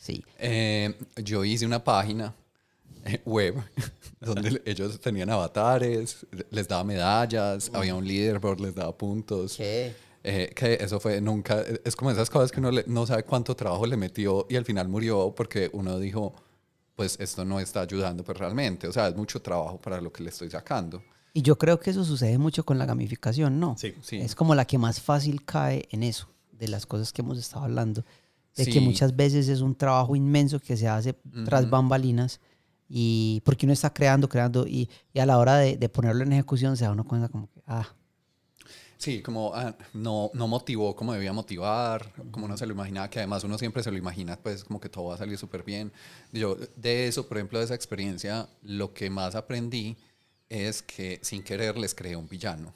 Sí. 0.09 0.24
Eh, 0.38 0.94
yo 1.22 1.44
hice 1.44 1.66
una 1.66 1.84
página 1.84 2.34
eh, 3.04 3.20
web 3.26 3.54
donde 4.20 4.62
ellos 4.64 4.98
tenían 5.00 5.28
avatares, 5.30 6.26
les 6.50 6.66
daba 6.66 6.82
medallas, 6.84 7.70
había 7.74 7.94
un 7.94 8.06
leaderboard, 8.06 8.61
les 8.61 8.74
daba 8.74 8.96
puntos. 8.96 9.56
¿Qué? 9.56 9.94
Eh, 10.24 10.50
que 10.54 10.74
eso 10.80 10.98
fue 10.98 11.20
nunca, 11.20 11.62
es 11.84 11.94
como 11.94 12.11
esas 12.11 12.28
cosas 12.28 12.50
que 12.50 12.59
uno 12.61 12.70
le- 12.70 12.84
no 12.86 13.06
sabe 13.06 13.22
cuánto 13.22 13.54
trabajo 13.54 13.86
le 13.86 13.96
metió 13.96 14.46
y 14.48 14.56
al 14.56 14.64
final 14.64 14.88
murió 14.88 15.32
porque 15.36 15.70
uno 15.72 15.98
dijo, 15.98 16.34
pues 16.96 17.16
esto 17.20 17.44
no 17.44 17.61
está 17.61 17.82
ayudando 17.82 18.24
pues 18.24 18.36
realmente, 18.36 18.88
o 18.88 18.92
sea, 18.92 19.09
es 19.09 19.14
mucho 19.16 19.40
trabajo 19.40 19.80
para 19.80 20.00
lo 20.00 20.12
que 20.12 20.22
le 20.24 20.30
estoy 20.30 20.50
sacando. 20.50 21.02
Y 21.34 21.42
yo 21.42 21.56
creo 21.56 21.78
que 21.78 21.90
eso 21.90 22.04
sucede 22.04 22.36
mucho 22.38 22.64
con 22.64 22.78
la 22.78 22.86
gamificación, 22.86 23.61
¿no? 23.61 23.76
Sí. 23.78 23.94
Sí. 24.02 24.16
Es 24.20 24.34
como 24.34 24.54
la 24.54 24.64
que 24.64 24.76
más 24.78 25.00
fácil 25.00 25.44
cae 25.44 25.86
en 25.92 26.02
eso, 26.02 26.28
de 26.50 26.66
las 26.66 26.84
cosas 26.86 27.12
que 27.12 27.22
hemos 27.22 27.38
estado 27.38 27.64
hablando. 27.66 28.04
De 28.64 28.70
que 28.70 28.80
muchas 28.80 29.14
veces 29.14 29.48
es 29.48 29.61
un 29.61 29.74
trabajo 29.74 30.16
inmenso 30.16 30.59
que 30.61 30.76
se 30.76 30.88
hace 30.88 31.14
tras 31.44 31.70
bambalinas 31.70 32.40
y 32.88 33.40
porque 33.44 33.66
uno 33.66 33.72
está 33.72 33.92
creando, 33.92 34.28
creando 34.28 34.66
y, 34.66 34.88
y 35.12 35.18
a 35.20 35.26
la 35.26 35.38
hora 35.38 35.56
de, 35.56 35.76
de 35.76 35.88
ponerlo 35.88 36.24
en 36.24 36.32
ejecución 36.32 36.76
se 36.76 36.84
da 36.84 36.92
uno 36.92 37.04
cuenta 37.04 37.28
como 37.28 37.48
que, 37.50 37.62
ah, 37.66 37.88
Sí, 38.98 39.22
como 39.22 39.54
ah, 39.54 39.76
no, 39.94 40.32
no 40.34 40.48
motivó 40.48 40.96
como 40.96 41.12
debía 41.12 41.32
motivar, 41.32 42.12
como 42.32 42.46
uno 42.46 42.56
se 42.56 42.66
lo 42.66 42.72
imaginaba, 42.72 43.09
que 43.09 43.20
además 43.20 43.44
uno 43.44 43.56
siempre 43.56 43.84
se 43.84 43.92
lo 43.92 43.96
imagina, 43.96 44.36
pues 44.36 44.64
como 44.64 44.80
que 44.80 44.88
todo 44.88 45.04
va 45.04 45.14
a 45.14 45.18
salir 45.18 45.38
súper 45.38 45.62
bien. 45.62 45.92
Yo 46.32 46.56
de 46.74 47.06
eso, 47.06 47.28
por 47.28 47.38
ejemplo, 47.38 47.61
de 47.61 47.66
esa 47.66 47.76
experiencia, 47.76 48.48
lo 48.62 48.92
que 48.92 49.09
más 49.09 49.36
aprendí 49.36 49.96
es 50.48 50.82
que 50.82 51.20
sin 51.22 51.44
querer 51.44 51.78
les 51.78 51.94
creé 51.94 52.16
un 52.16 52.28
villano. 52.28 52.74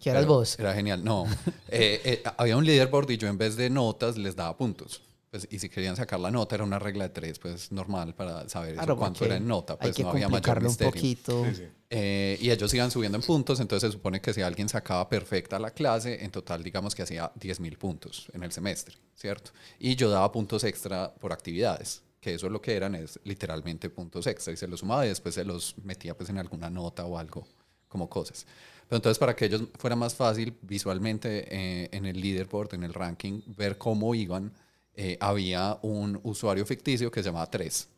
¿Qué 0.00 0.10
eras 0.10 0.26
vos? 0.26 0.58
Era 0.58 0.74
genial. 0.74 1.04
No, 1.04 1.26
eh, 1.68 2.00
eh, 2.04 2.22
había 2.36 2.56
un 2.56 2.64
leaderboard 2.64 3.10
y 3.10 3.16
yo 3.16 3.28
en 3.28 3.38
vez 3.38 3.56
de 3.56 3.70
notas 3.70 4.16
les 4.16 4.36
daba 4.36 4.56
puntos. 4.56 5.02
Pues, 5.30 5.48
y 5.50 5.58
si 5.58 5.68
querían 5.68 5.96
sacar 5.96 6.20
la 6.20 6.30
nota 6.30 6.54
era 6.54 6.62
una 6.62 6.78
regla 6.78 7.04
de 7.04 7.10
tres, 7.10 7.40
pues 7.40 7.72
normal 7.72 8.14
para 8.14 8.48
saber 8.48 8.78
eso, 8.78 8.78
Claro, 8.78 8.96
cuánto 8.96 9.18
porque 9.18 9.24
era 9.24 9.36
en 9.36 9.48
nota, 9.48 9.76
hay 9.80 9.90
pues 9.90 9.96
que 9.96 10.04
no 10.04 10.10
había 10.10 10.28
mayor 10.28 10.58
complicarlo 10.58 10.68
un 10.70 10.76
misterio. 10.78 10.92
poquito. 10.92 11.44
Sí, 11.46 11.54
sí. 11.56 11.64
Eh, 11.90 12.38
y 12.40 12.50
ellos 12.52 12.72
iban 12.72 12.92
subiendo 12.92 13.18
en 13.18 13.24
puntos, 13.24 13.58
entonces 13.58 13.88
se 13.88 13.92
supone 13.92 14.20
que 14.20 14.32
si 14.32 14.42
alguien 14.42 14.68
sacaba 14.68 15.08
perfecta 15.08 15.58
la 15.58 15.72
clase, 15.72 16.24
en 16.24 16.30
total 16.30 16.62
digamos 16.62 16.94
que 16.94 17.02
hacía 17.02 17.32
10 17.34 17.58
mil 17.58 17.76
puntos 17.78 18.28
en 18.32 18.44
el 18.44 18.52
semestre, 18.52 18.94
¿cierto? 19.16 19.50
Y 19.80 19.96
yo 19.96 20.08
daba 20.08 20.30
puntos 20.30 20.62
extra 20.62 21.12
por 21.12 21.32
actividades, 21.32 22.02
que 22.20 22.34
eso 22.34 22.48
lo 22.48 22.60
que 22.60 22.74
eran 22.76 22.94
es 22.94 23.18
literalmente 23.24 23.90
puntos 23.90 24.28
extra, 24.28 24.52
y 24.52 24.56
se 24.56 24.68
los 24.68 24.80
sumaba 24.80 25.04
y 25.04 25.08
después 25.08 25.34
se 25.34 25.44
los 25.44 25.76
metía 25.78 26.16
pues 26.16 26.30
en 26.30 26.38
alguna 26.38 26.70
nota 26.70 27.04
o 27.06 27.18
algo, 27.18 27.44
como 27.88 28.08
cosas. 28.08 28.46
Pero 28.88 28.96
entonces 28.96 29.18
para 29.18 29.34
que 29.34 29.46
ellos 29.46 29.64
fuera 29.78 29.96
más 29.96 30.14
fácil 30.14 30.56
visualmente 30.62 31.46
eh, 31.48 31.88
en 31.92 32.06
el 32.06 32.20
leaderboard, 32.20 32.74
en 32.74 32.84
el 32.84 32.94
ranking, 32.94 33.40
ver 33.56 33.78
cómo 33.78 34.14
iban, 34.14 34.52
eh, 34.94 35.16
había 35.20 35.78
un 35.82 36.20
usuario 36.22 36.64
ficticio 36.66 37.10
que 37.10 37.22
se 37.22 37.28
llamaba 37.28 37.50
3. 37.50 37.88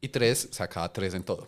Y 0.00 0.08
3 0.08 0.48
sacaba 0.52 0.92
3 0.92 1.14
en 1.14 1.22
todo. 1.22 1.46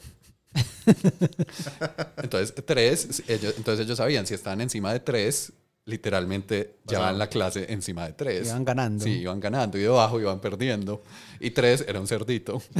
Entonces, 2.16 2.54
tres, 2.64 3.22
ellos, 3.28 3.54
entonces 3.56 3.86
ellos 3.86 3.98
sabían, 3.98 4.26
si 4.26 4.34
estaban 4.34 4.60
encima 4.60 4.92
de 4.92 4.98
tres, 4.98 5.52
literalmente 5.84 6.76
llevaban 6.88 7.18
la 7.18 7.28
clase 7.28 7.66
encima 7.72 8.06
de 8.06 8.12
tres. 8.12 8.48
Iban 8.48 8.64
ganando. 8.64 9.04
Sí, 9.04 9.10
iban 9.10 9.40
ganando. 9.40 9.78
Y 9.78 9.82
debajo 9.82 10.20
iban 10.20 10.40
perdiendo. 10.40 11.02
Y 11.38 11.50
tres 11.50 11.84
era 11.86 12.00
un 12.00 12.06
cerdito. 12.06 12.62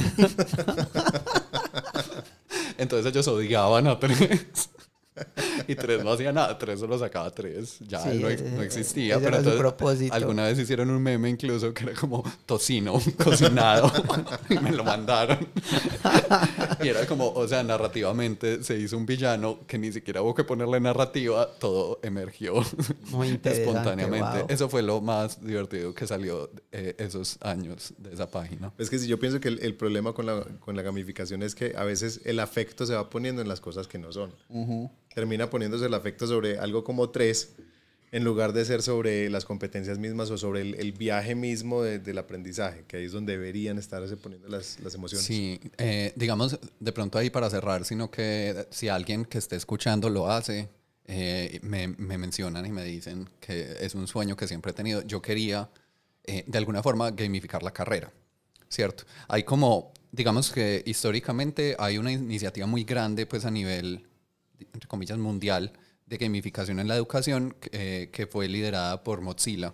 Entonces 2.77 3.11
ellos 3.11 3.27
odiaban 3.27 3.87
a 3.87 3.99
tres. 3.99 4.69
y 5.67 5.75
tres 5.75 6.03
no 6.03 6.11
hacía 6.13 6.31
nada, 6.31 6.57
tres 6.57 6.79
solo 6.79 6.97
sacaba 6.97 7.29
tres, 7.31 7.77
ya 7.81 7.99
Sí, 7.99 8.19
no, 8.19 8.29
eh, 8.29 8.37
no 8.55 8.61
existía. 8.61 9.15
ese 9.15 9.23
Pero 9.23 9.35
era 9.37 9.43
su 9.43 9.49
entonces, 9.49 9.59
propósito. 9.59 10.13
alguna 10.13 10.45
vez 10.45 10.57
hicieron 10.59 10.89
un 10.89 11.01
meme 11.03 11.29
incluso 11.29 11.73
que 11.73 11.83
era 11.83 11.93
como 11.93 12.23
tocino 12.45 12.93
cocinado 13.23 13.91
y 14.49 14.57
me 14.59 14.71
lo 14.71 14.83
mandaron. 14.83 15.39
y 16.83 16.87
era 16.87 17.05
como, 17.05 17.29
o 17.31 17.47
sea, 17.47 17.61
narrativamente 17.63 18.63
se 18.63 18.77
hizo 18.77 18.97
un 18.97 19.05
villano 19.05 19.59
que 19.67 19.77
ni 19.77 19.91
siquiera 19.91 20.21
hubo 20.21 20.33
que 20.33 20.43
ponerle 20.43 20.79
narrativa, 20.79 21.47
todo 21.59 21.99
emergió 22.03 22.53
Muy 23.11 23.29
interesante, 23.29 23.69
espontáneamente. 23.69 24.39
wow. 24.39 24.45
Eso 24.49 24.69
fue 24.69 24.81
lo 24.81 25.01
más 25.01 25.43
divertido 25.45 25.93
que 25.93 26.07
salió 26.07 26.49
eh, 26.71 26.95
esos 26.97 27.37
años 27.41 27.93
de 27.97 28.13
esa 28.13 28.29
página. 28.31 28.71
Es 28.77 28.89
que 28.89 28.97
si 28.97 29.07
yo 29.07 29.19
pienso 29.19 29.39
que 29.39 29.49
el, 29.49 29.59
el 29.61 29.75
problema 29.75 30.13
con 30.13 30.25
la, 30.25 30.43
con 30.59 30.75
la 30.75 30.81
gamificación 30.81 31.43
es 31.43 31.53
que 31.55 31.73
a 31.75 31.83
veces 31.83 32.21
el 32.25 32.39
afecto 32.39 32.85
se 32.85 32.93
va 32.95 33.09
poniendo 33.09 33.41
en 33.41 33.47
las 33.49 33.59
cosas 33.59 33.87
que 33.87 33.97
no 33.99 34.11
son. 34.11 34.33
Termina 35.13 35.49
poniéndose 35.49 35.85
el 35.85 35.93
afecto 35.93 36.27
sobre 36.27 36.57
algo 36.57 36.83
como 36.83 37.09
tres 37.09 37.53
en 38.13 38.23
lugar 38.25 38.51
de 38.51 38.65
ser 38.65 38.81
sobre 38.81 39.29
las 39.29 39.45
competencias 39.45 39.97
mismas 39.97 40.29
o 40.31 40.37
sobre 40.37 40.61
el, 40.61 40.75
el 40.75 40.91
viaje 40.91 41.33
mismo 41.33 41.81
de- 41.81 41.99
del 41.99 42.17
aprendizaje, 42.17 42.83
que 42.85 42.97
ahí 42.97 43.05
es 43.05 43.13
donde 43.13 43.33
deberían 43.33 43.77
estarse 43.77 44.17
poniendo 44.17 44.49
las, 44.49 44.79
las 44.81 44.93
emociones. 44.95 45.25
Sí, 45.25 45.59
eh, 45.77 46.11
digamos, 46.17 46.59
de 46.79 46.91
pronto 46.91 47.17
ahí 47.17 47.29
para 47.29 47.49
cerrar, 47.49 47.85
sino 47.85 48.11
que 48.11 48.67
si 48.69 48.89
alguien 48.89 49.23
que 49.23 49.37
esté 49.37 49.55
escuchando 49.55 50.09
lo 50.09 50.29
hace, 50.29 50.67
eh, 51.05 51.59
me, 51.63 51.87
me 51.87 52.17
mencionan 52.17 52.65
y 52.65 52.71
me 52.71 52.83
dicen 52.83 53.29
que 53.39 53.77
es 53.79 53.95
un 53.95 54.07
sueño 54.07 54.35
que 54.35 54.45
siempre 54.47 54.71
he 54.71 54.73
tenido. 54.75 55.01
Yo 55.03 55.21
quería, 55.21 55.69
eh, 56.25 56.43
de 56.45 56.57
alguna 56.57 56.83
forma, 56.83 57.11
gamificar 57.11 57.63
la 57.63 57.71
carrera, 57.71 58.11
¿cierto? 58.67 59.05
Hay 59.29 59.43
como, 59.43 59.93
digamos 60.11 60.51
que 60.51 60.83
históricamente 60.85 61.77
hay 61.79 61.97
una 61.97 62.11
iniciativa 62.11 62.67
muy 62.67 62.83
grande, 62.83 63.25
pues 63.25 63.45
a 63.45 63.51
nivel, 63.51 64.05
entre 64.73 64.87
comillas, 64.87 65.17
mundial 65.17 65.71
de 66.05 66.17
gamificación 66.17 66.79
en 66.79 66.87
la 66.87 66.95
educación, 66.95 67.55
eh, 67.71 68.09
que 68.11 68.27
fue 68.27 68.47
liderada 68.47 69.03
por 69.03 69.21
Mozilla, 69.21 69.73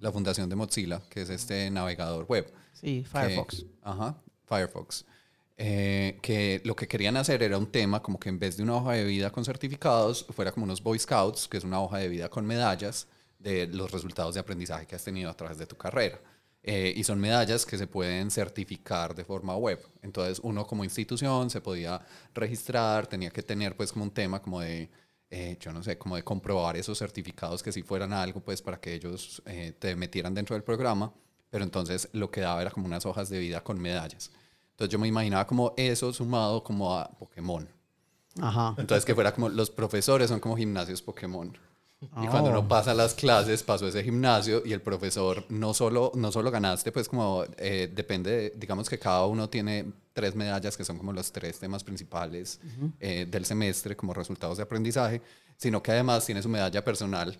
la 0.00 0.10
fundación 0.12 0.48
de 0.48 0.56
Mozilla, 0.56 1.02
que 1.10 1.22
es 1.22 1.30
este 1.30 1.70
navegador 1.70 2.24
web. 2.26 2.52
Sí, 2.72 3.02
que- 3.02 3.08
Firefox. 3.08 3.64
ajá, 3.82 4.16
Firefox. 4.46 5.04
Eh, 5.56 6.18
que 6.20 6.60
lo 6.64 6.74
que 6.74 6.88
querían 6.88 7.16
hacer 7.16 7.42
era 7.42 7.56
un 7.58 7.66
tema 7.70 8.02
como 8.02 8.18
que 8.18 8.28
en 8.28 8.38
vez 8.40 8.56
de 8.56 8.64
una 8.64 8.74
hoja 8.76 8.92
de 8.92 9.04
vida 9.04 9.30
con 9.30 9.44
certificados, 9.44 10.26
fuera 10.30 10.50
como 10.50 10.64
unos 10.64 10.82
Boy 10.82 10.98
Scouts, 10.98 11.46
que 11.46 11.58
es 11.58 11.64
una 11.64 11.80
hoja 11.80 11.98
de 11.98 12.08
vida 12.08 12.28
con 12.28 12.44
medallas 12.44 13.06
de 13.38 13.66
los 13.68 13.90
resultados 13.92 14.34
de 14.34 14.40
aprendizaje 14.40 14.86
que 14.86 14.96
has 14.96 15.04
tenido 15.04 15.30
a 15.30 15.36
través 15.36 15.56
de 15.58 15.66
tu 15.66 15.76
carrera. 15.76 16.18
Eh, 16.66 16.94
y 16.96 17.04
son 17.04 17.20
medallas 17.20 17.66
que 17.66 17.76
se 17.76 17.86
pueden 17.86 18.30
certificar 18.30 19.14
de 19.14 19.22
forma 19.22 19.54
web. 19.54 19.78
Entonces 20.00 20.40
uno 20.42 20.66
como 20.66 20.82
institución 20.82 21.50
se 21.50 21.60
podía 21.60 22.00
registrar, 22.32 23.06
tenía 23.06 23.28
que 23.28 23.42
tener 23.42 23.76
pues 23.76 23.92
como 23.92 24.06
un 24.06 24.10
tema 24.10 24.40
como 24.40 24.60
de, 24.60 24.88
eh, 25.28 25.58
yo 25.60 25.74
no 25.74 25.82
sé, 25.82 25.98
como 25.98 26.16
de 26.16 26.24
comprobar 26.24 26.78
esos 26.78 26.98
certificados 26.98 27.62
que 27.62 27.70
si 27.70 27.82
fueran 27.82 28.14
algo 28.14 28.40
pues 28.40 28.62
para 28.62 28.80
que 28.80 28.94
ellos 28.94 29.42
eh, 29.44 29.74
te 29.78 29.94
metieran 29.94 30.32
dentro 30.32 30.54
del 30.54 30.62
programa. 30.62 31.12
Pero 31.50 31.64
entonces 31.64 32.08
lo 32.12 32.30
que 32.30 32.40
daba 32.40 32.62
era 32.62 32.70
como 32.70 32.86
unas 32.86 33.04
hojas 33.04 33.28
de 33.28 33.40
vida 33.40 33.62
con 33.62 33.78
medallas. 33.78 34.30
Entonces 34.70 34.90
yo 34.90 34.98
me 34.98 35.06
imaginaba 35.06 35.46
como 35.46 35.74
eso 35.76 36.14
sumado 36.14 36.64
como 36.64 36.96
a 36.98 37.10
Pokémon. 37.10 37.68
Ajá. 38.40 38.74
Entonces 38.78 39.04
que 39.04 39.14
fuera 39.14 39.34
como 39.34 39.50
los 39.50 39.68
profesores 39.68 40.30
son 40.30 40.40
como 40.40 40.56
gimnasios 40.56 41.02
Pokémon. 41.02 41.54
Y 42.22 42.26
cuando 42.28 42.50
uno 42.50 42.66
pasa 42.68 42.94
las 42.94 43.14
clases, 43.14 43.62
pasó 43.62 43.86
ese 43.88 44.02
gimnasio 44.04 44.62
y 44.64 44.72
el 44.72 44.80
profesor 44.82 45.44
no 45.48 45.74
solo, 45.74 46.12
no 46.14 46.30
solo 46.32 46.50
ganaste, 46.50 46.92
pues 46.92 47.08
como 47.08 47.44
eh, 47.58 47.90
depende, 47.94 48.30
de- 48.30 48.52
digamos 48.56 48.88
que 48.88 48.98
cada 48.98 49.26
uno 49.26 49.48
tiene 49.48 49.92
tres 50.12 50.34
medallas 50.34 50.76
que 50.76 50.84
son 50.84 50.96
como 50.98 51.12
los 51.12 51.32
tres 51.32 51.58
temas 51.58 51.82
principales 51.82 52.60
eh, 53.00 53.26
del 53.28 53.44
semestre 53.44 53.96
como 53.96 54.14
resultados 54.14 54.56
de 54.58 54.62
aprendizaje, 54.62 55.20
sino 55.56 55.82
que 55.82 55.92
además 55.92 56.24
tiene 56.26 56.42
su 56.42 56.48
medalla 56.48 56.84
personal 56.84 57.36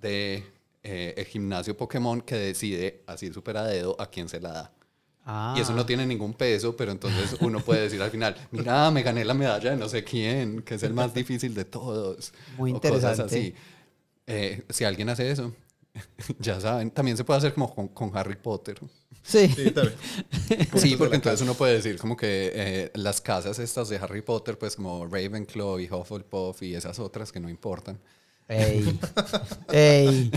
de 0.00 0.44
eh, 0.82 1.14
el 1.16 1.24
gimnasio 1.26 1.76
Pokémon 1.76 2.20
que 2.20 2.36
decide 2.36 3.02
así 3.06 3.32
súper 3.32 3.56
a 3.56 3.64
dedo 3.64 3.96
a 4.00 4.08
quién 4.10 4.28
se 4.28 4.40
la 4.40 4.52
da. 4.52 4.72
Ah, 5.28 5.54
Y 5.58 5.60
eso 5.60 5.72
no 5.72 5.84
tiene 5.84 6.06
ningún 6.06 6.34
peso, 6.34 6.76
pero 6.76 6.92
entonces 6.92 7.36
uno 7.40 7.58
puede 7.58 7.82
decir 7.82 8.00
al 8.00 8.10
final, 8.12 8.36
mira, 8.52 8.88
me 8.92 9.02
gané 9.02 9.24
la 9.24 9.34
medalla 9.34 9.70
de 9.70 9.76
no 9.76 9.88
sé 9.88 10.04
quién, 10.04 10.62
que 10.62 10.76
es 10.76 10.82
el 10.84 10.94
más 10.94 11.12
difícil 11.14 11.52
de 11.54 11.64
todos. 11.64 12.32
Muy 12.56 12.70
o 12.72 12.80
cosas 12.80 13.18
interesante. 13.18 13.24
así. 13.24 13.54
Eh, 14.26 14.64
si 14.70 14.84
alguien 14.84 15.08
hace 15.08 15.30
eso, 15.30 15.54
ya 16.38 16.60
saben, 16.60 16.90
también 16.90 17.16
se 17.16 17.24
puede 17.24 17.38
hacer 17.38 17.54
como 17.54 17.74
con, 17.74 17.88
con 17.88 18.16
Harry 18.16 18.36
Potter. 18.36 18.78
Sí. 19.22 19.48
Sí, 19.48 19.70
también. 19.70 19.96
Sí, 20.76 20.96
porque 20.96 21.16
entonces 21.16 21.40
uno 21.42 21.54
puede 21.54 21.74
decir 21.74 21.98
como 21.98 22.16
que 22.16 22.52
eh, 22.54 22.90
las 22.94 23.20
casas 23.20 23.58
estas 23.58 23.88
de 23.88 23.96
Harry 23.98 24.22
Potter, 24.22 24.58
pues 24.58 24.76
como 24.76 25.06
Ravenclaw 25.06 25.80
y 25.80 25.90
Hufflepuff 25.90 26.62
y 26.62 26.74
esas 26.74 26.98
otras 26.98 27.32
que 27.32 27.40
no 27.40 27.48
importan, 27.48 28.00
Ey. 28.48 29.00
Ey. 29.72 30.30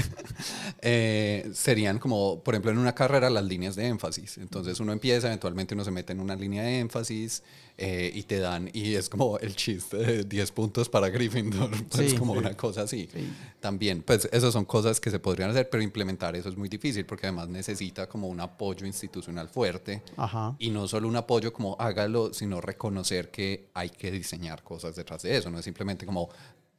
eh, 0.82 1.50
serían 1.54 2.00
como, 2.00 2.42
por 2.44 2.54
ejemplo, 2.56 2.72
en 2.72 2.78
una 2.80 2.96
carrera 2.96 3.30
las 3.30 3.44
líneas 3.44 3.76
de 3.76 3.86
énfasis. 3.88 4.38
Entonces 4.40 4.80
uno 4.80 4.92
empieza, 4.92 5.28
eventualmente 5.28 5.76
uno 5.76 5.84
se 5.84 5.92
mete 5.92 6.14
en 6.14 6.20
una 6.20 6.36
línea 6.36 6.64
de 6.64 6.80
énfasis 6.80 7.44
eh, 7.78 8.12
y 8.14 8.24
te 8.24 8.40
dan, 8.40 8.70
y 8.74 8.96
es 8.96 9.10
como 9.10 9.38
el 9.40 9.56
chiste 9.56 9.98
de 9.98 10.24
10 10.24 10.52
puntos 10.52 10.90
para 10.90 11.10
Gryffindor, 11.10 11.70
pues 11.90 12.12
Sí. 12.12 12.18
como 12.18 12.34
Sí. 12.34 12.40
una 12.40 12.58
cosa 12.58 12.82
así. 12.82 13.08
Sí. 13.14 13.30
También, 13.60 14.02
pues 14.02 14.28
esas 14.32 14.54
son 14.54 14.66
cosas 14.66 15.00
que 15.00 15.12
se 15.12 15.20
podrían 15.20 15.52
hacer, 15.52 15.70
pero 15.70 15.84
implementar 15.84 16.36
eso 16.36 16.50
es 16.50 16.58
muy 16.58 16.68
difícil 16.70 17.06
porque 17.06 17.28
además 17.28 17.48
necesita 17.50 18.08
como 18.10 18.28
un 18.28 18.40
apoyo 18.40 18.86
institucional 18.88 19.50
fuerte. 19.50 20.02
Ajá. 20.18 20.56
Y 20.60 20.72
no 20.72 20.88
solo 20.88 21.08
un 21.08 21.16
apoyo 21.16 21.54
como 21.54 21.76
hágalo, 21.80 22.34
sino 22.34 22.60
reconocer 22.60 23.30
que 23.32 23.70
hay 23.74 23.90
que 23.92 24.12
diseñar 24.12 24.64
cosas 24.64 24.96
detrás 24.96 25.22
de 25.24 25.38
eso. 25.38 25.50
No 25.52 25.60
es 25.60 25.66
simplemente 25.66 26.06
como, 26.06 26.30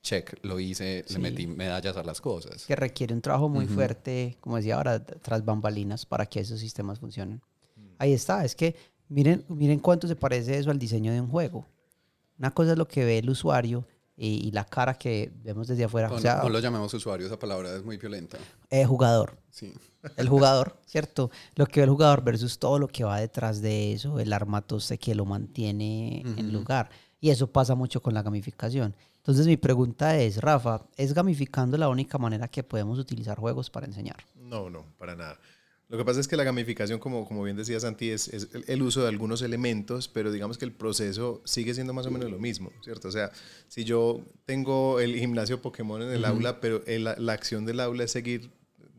check, 0.02 0.38
lo 0.42 0.58
hice, 0.60 1.04
Sí. 1.06 1.14
le 1.14 1.18
metí 1.20 1.46
medallas 1.46 1.96
a 1.96 2.02
las 2.02 2.20
cosas. 2.20 2.64
Que 2.66 2.76
requiere 2.76 3.14
un 3.14 3.20
trabajo 3.20 3.48
muy 3.48 3.66
fuerte, 3.66 4.36
como 4.40 4.56
decía 4.56 4.76
ahora, 4.76 5.04
tras 5.04 5.44
bambalinas 5.44 6.06
para 6.06 6.26
que 6.26 6.40
esos 6.40 6.58
sistemas 6.60 6.98
funcionen. 6.98 7.40
Ahí 7.98 8.12
está, 8.12 8.44
es 8.44 8.54
que 8.56 8.74
miren, 9.08 9.44
miren 9.48 9.78
cuánto 9.78 10.08
se 10.08 10.16
parece 10.16 10.58
eso 10.58 10.70
al 10.70 10.78
diseño 10.78 11.12
de 11.12 11.20
un 11.20 11.28
juego. 11.28 11.66
Una 12.38 12.50
cosa 12.52 12.72
es 12.72 12.78
lo 12.78 12.88
que 12.88 13.04
ve 13.04 13.18
el 13.18 13.28
usuario 13.28 13.86
y, 14.16 14.46
y 14.48 14.50
la 14.52 14.64
cara 14.64 14.94
que 14.94 15.30
vemos 15.42 15.68
desde 15.68 15.84
afuera. 15.84 16.08
No, 16.08 16.14
o 16.14 16.18
sea, 16.20 16.40
no 16.42 16.48
lo 16.48 16.60
llamemos 16.60 16.92
usuario, 16.94 17.26
esa 17.26 17.38
palabra 17.38 17.74
es 17.76 17.84
muy 17.84 17.96
violenta. 17.98 18.38
eh, 18.70 18.84
jugador. 18.86 19.38
Sí. 19.50 19.72
El 20.16 20.30
jugador, 20.30 20.78
¿cierto? 20.86 21.30
Lo 21.56 21.66
que 21.66 21.80
ve 21.80 21.84
el 21.84 21.90
jugador 21.90 22.24
versus 22.24 22.58
todo 22.58 22.78
lo 22.78 22.88
que 22.88 23.04
va 23.04 23.20
detrás 23.20 23.60
de 23.60 23.92
eso, 23.92 24.18
el 24.18 24.32
armatoste 24.32 24.96
que 24.96 25.14
lo 25.14 25.26
mantiene 25.26 26.22
en 26.38 26.52
lugar. 26.54 26.88
Y 27.20 27.28
eso 27.28 27.48
pasa 27.52 27.74
mucho 27.74 28.00
con 28.00 28.14
la 28.14 28.22
gamificación. 28.22 28.94
Entonces 29.20 29.46
mi 29.46 29.56
pregunta 29.56 30.18
es, 30.18 30.38
Rafa, 30.38 30.86
¿es 30.96 31.12
gamificando 31.14 31.76
la 31.76 31.88
única 31.88 32.18
manera 32.18 32.48
que 32.48 32.62
podemos 32.62 32.98
utilizar 32.98 33.38
juegos 33.38 33.70
para 33.70 33.86
enseñar? 33.86 34.16
No, 34.34 34.70
no, 34.70 34.84
para 34.98 35.14
nada. 35.14 35.38
Lo 35.88 35.98
que 35.98 36.04
pasa 36.04 36.20
es 36.20 36.28
que 36.28 36.36
la 36.36 36.44
gamificación, 36.44 37.00
como, 37.00 37.26
como 37.26 37.42
bien 37.42 37.56
decía 37.56 37.78
Santi, 37.80 38.10
es, 38.10 38.28
es 38.28 38.48
el- 38.68 38.80
uso 38.82 39.02
de 39.02 39.08
algunos 39.08 39.42
elementos, 39.42 40.06
pero 40.08 40.30
digamos 40.30 40.56
que 40.56 40.64
el 40.64 40.72
proceso 40.72 41.42
sigue 41.44 41.74
siendo 41.74 41.92
más 41.92 42.06
o 42.06 42.10
menos 42.12 42.30
lo 42.30 42.38
mismo, 42.38 42.70
¿cierto? 42.82 43.08
O 43.08 43.10
sea, 43.10 43.30
si 43.68 43.82
yo 43.84 44.20
tengo 44.46 45.00
el 45.00 45.16
gimnasio 45.16 45.60
Pokémon 45.60 46.00
en 46.02 46.10
el 46.10 46.24
aula, 46.24 46.60
pero 46.60 46.82
el- 46.86 47.04
la, 47.04 47.16
la 47.18 47.32
acción 47.32 47.66
del 47.66 47.80
aula 47.80 48.04
es 48.04 48.12
seguir 48.12 48.50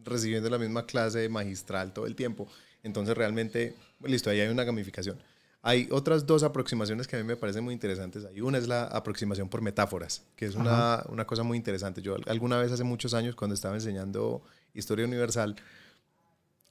recibiendo 0.03 0.49
la 0.49 0.57
misma 0.57 0.85
clase 0.85 1.29
magistral 1.29 1.93
todo 1.93 2.05
el 2.07 2.15
tiempo, 2.15 2.47
entonces 2.83 3.15
realmente, 3.15 3.73
listo, 4.03 4.29
ahí 4.29 4.41
hay 4.41 4.49
una 4.49 4.65
gamificación. 4.65 5.17
Hay 5.63 5.87
otras 5.91 6.25
dos 6.25 6.41
aproximaciones 6.41 7.07
que 7.07 7.15
a 7.15 7.19
mí 7.19 7.25
me 7.25 7.35
parecen 7.35 7.63
muy 7.63 7.73
interesantes. 7.73 8.25
Hay 8.25 8.41
una 8.41 8.57
es 8.57 8.67
la 8.67 8.85
aproximación 8.85 9.47
por 9.47 9.61
metáforas, 9.61 10.23
que 10.35 10.45
es 10.45 10.55
una, 10.55 11.03
una 11.09 11.25
cosa 11.25 11.43
muy 11.43 11.55
interesante. 11.55 12.01
Yo 12.01 12.15
alguna 12.25 12.57
vez 12.57 12.71
hace 12.71 12.83
muchos 12.83 13.13
años, 13.13 13.35
cuando 13.35 13.53
estaba 13.53 13.75
enseñando 13.75 14.41
historia 14.73 15.05
universal, 15.05 15.55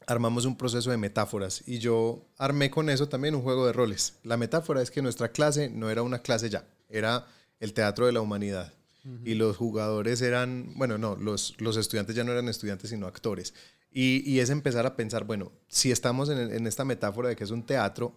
armamos 0.06 0.44
un 0.44 0.56
proceso 0.56 0.90
de 0.90 0.96
metáforas 0.96 1.62
y 1.66 1.78
yo 1.78 2.26
armé 2.36 2.68
con 2.70 2.90
eso 2.90 3.08
también 3.08 3.36
un 3.36 3.42
juego 3.42 3.64
de 3.64 3.72
roles. 3.72 4.14
La 4.24 4.36
metáfora 4.36 4.82
es 4.82 4.90
que 4.90 5.02
nuestra 5.02 5.28
clase 5.28 5.70
no 5.70 5.88
era 5.88 6.02
una 6.02 6.18
clase 6.18 6.50
ya, 6.50 6.64
era 6.88 7.26
el 7.60 7.72
teatro 7.72 8.06
de 8.06 8.12
la 8.12 8.20
humanidad. 8.20 8.72
Y 9.24 9.32
los 9.34 9.56
jugadores 9.56 10.20
eran, 10.20 10.74
bueno, 10.76 10.98
no, 10.98 11.16
los, 11.16 11.54
los 11.58 11.78
estudiantes 11.78 12.14
ya 12.14 12.22
no 12.22 12.32
eran 12.32 12.50
estudiantes, 12.50 12.90
sino 12.90 13.06
actores. 13.06 13.54
Y, 13.90 14.22
y 14.30 14.40
es 14.40 14.50
empezar 14.50 14.84
a 14.84 14.94
pensar, 14.94 15.24
bueno, 15.24 15.52
si 15.68 15.90
estamos 15.90 16.28
en, 16.28 16.38
en 16.38 16.66
esta 16.66 16.84
metáfora 16.84 17.30
de 17.30 17.36
que 17.36 17.44
es 17.44 17.50
un 17.50 17.64
teatro, 17.64 18.14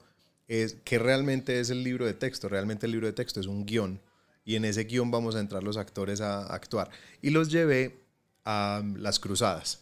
es 0.48 0.76
que 0.84 1.00
realmente 1.00 1.60
es 1.60 1.70
el 1.70 1.84
libro 1.84 2.06
de 2.06 2.14
texto. 2.14 2.50
Realmente 2.50 2.86
el 2.86 2.92
libro 2.92 3.08
de 3.08 3.14
texto 3.14 3.40
es 3.40 3.48
un 3.48 3.66
guion. 3.66 4.00
Y 4.46 4.56
en 4.56 4.66
ese 4.66 4.84
guion 4.84 5.12
vamos 5.12 5.36
a 5.36 5.40
entrar 5.40 5.64
los 5.64 5.78
actores 5.78 6.22
a, 6.22 6.46
actuar. 6.54 6.90
Y 7.22 7.30
los 7.30 7.50
llevé 7.50 8.02
a 8.46 8.84
las 8.98 9.20
cruzadas. 9.20 9.80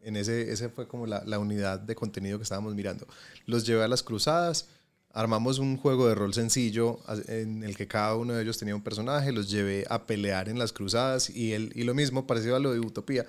En 0.00 0.16
ese, 0.16 0.52
ese 0.52 0.68
fue 0.68 0.86
como 0.88 1.06
la, 1.06 1.22
la 1.24 1.38
unidad 1.38 1.80
de 1.80 1.94
contenido 1.94 2.38
que 2.38 2.42
estábamos 2.42 2.74
mirando. 2.74 3.06
Los 3.46 3.64
llevé 3.64 3.84
a 3.84 3.88
las 3.88 4.02
cruzadas 4.02 4.68
armamos 5.12 5.58
un 5.58 5.76
juego 5.76 6.08
de 6.08 6.14
rol 6.14 6.32
sencillo 6.32 7.00
en 7.28 7.62
el 7.62 7.76
que 7.76 7.86
cada 7.86 8.16
uno 8.16 8.32
de 8.32 8.42
ellos 8.42 8.58
tenía 8.58 8.74
un 8.74 8.82
personaje, 8.82 9.32
los 9.32 9.50
llevé 9.50 9.84
a 9.90 10.06
pelear 10.06 10.48
en 10.48 10.58
las 10.58 10.72
cruzadas 10.72 11.28
y, 11.30 11.52
el, 11.52 11.72
y 11.74 11.84
lo 11.84 11.94
mismo, 11.94 12.26
parecido 12.26 12.56
a 12.56 12.60
lo 12.60 12.72
de 12.72 12.80
Utopía, 12.80 13.26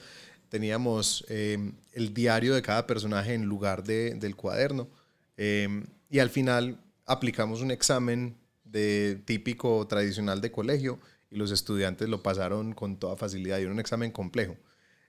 teníamos 0.49 1.26
eh, 1.30 1.72
el 1.93 2.14
diario 2.14 2.55
de 2.55 2.61
cada 2.61 2.88
personaje 2.88 3.34
en 3.34 3.45
lugar 3.45 3.84
de, 3.84 4.15
del 4.15 4.35
cuaderno 4.35 4.88
eh, 5.35 5.84
y 6.14 6.19
al 6.19 6.30
final 6.30 6.80
aplicamos 7.07 7.61
un 7.61 7.72
examen 7.72 8.38
de 8.64 9.19
típico 9.26 9.88
tradicional 9.88 10.41
de 10.41 10.52
colegio 10.52 10.99
y 11.31 11.38
los 11.38 11.49
estudiantes 11.49 12.07
lo 12.07 12.22
pasaron 12.22 12.73
con 12.73 12.98
toda 12.98 13.18
facilidad 13.18 13.57
y 13.57 13.64
era 13.64 13.72
un 13.72 13.80
examen 13.80 14.11
complejo. 14.11 14.56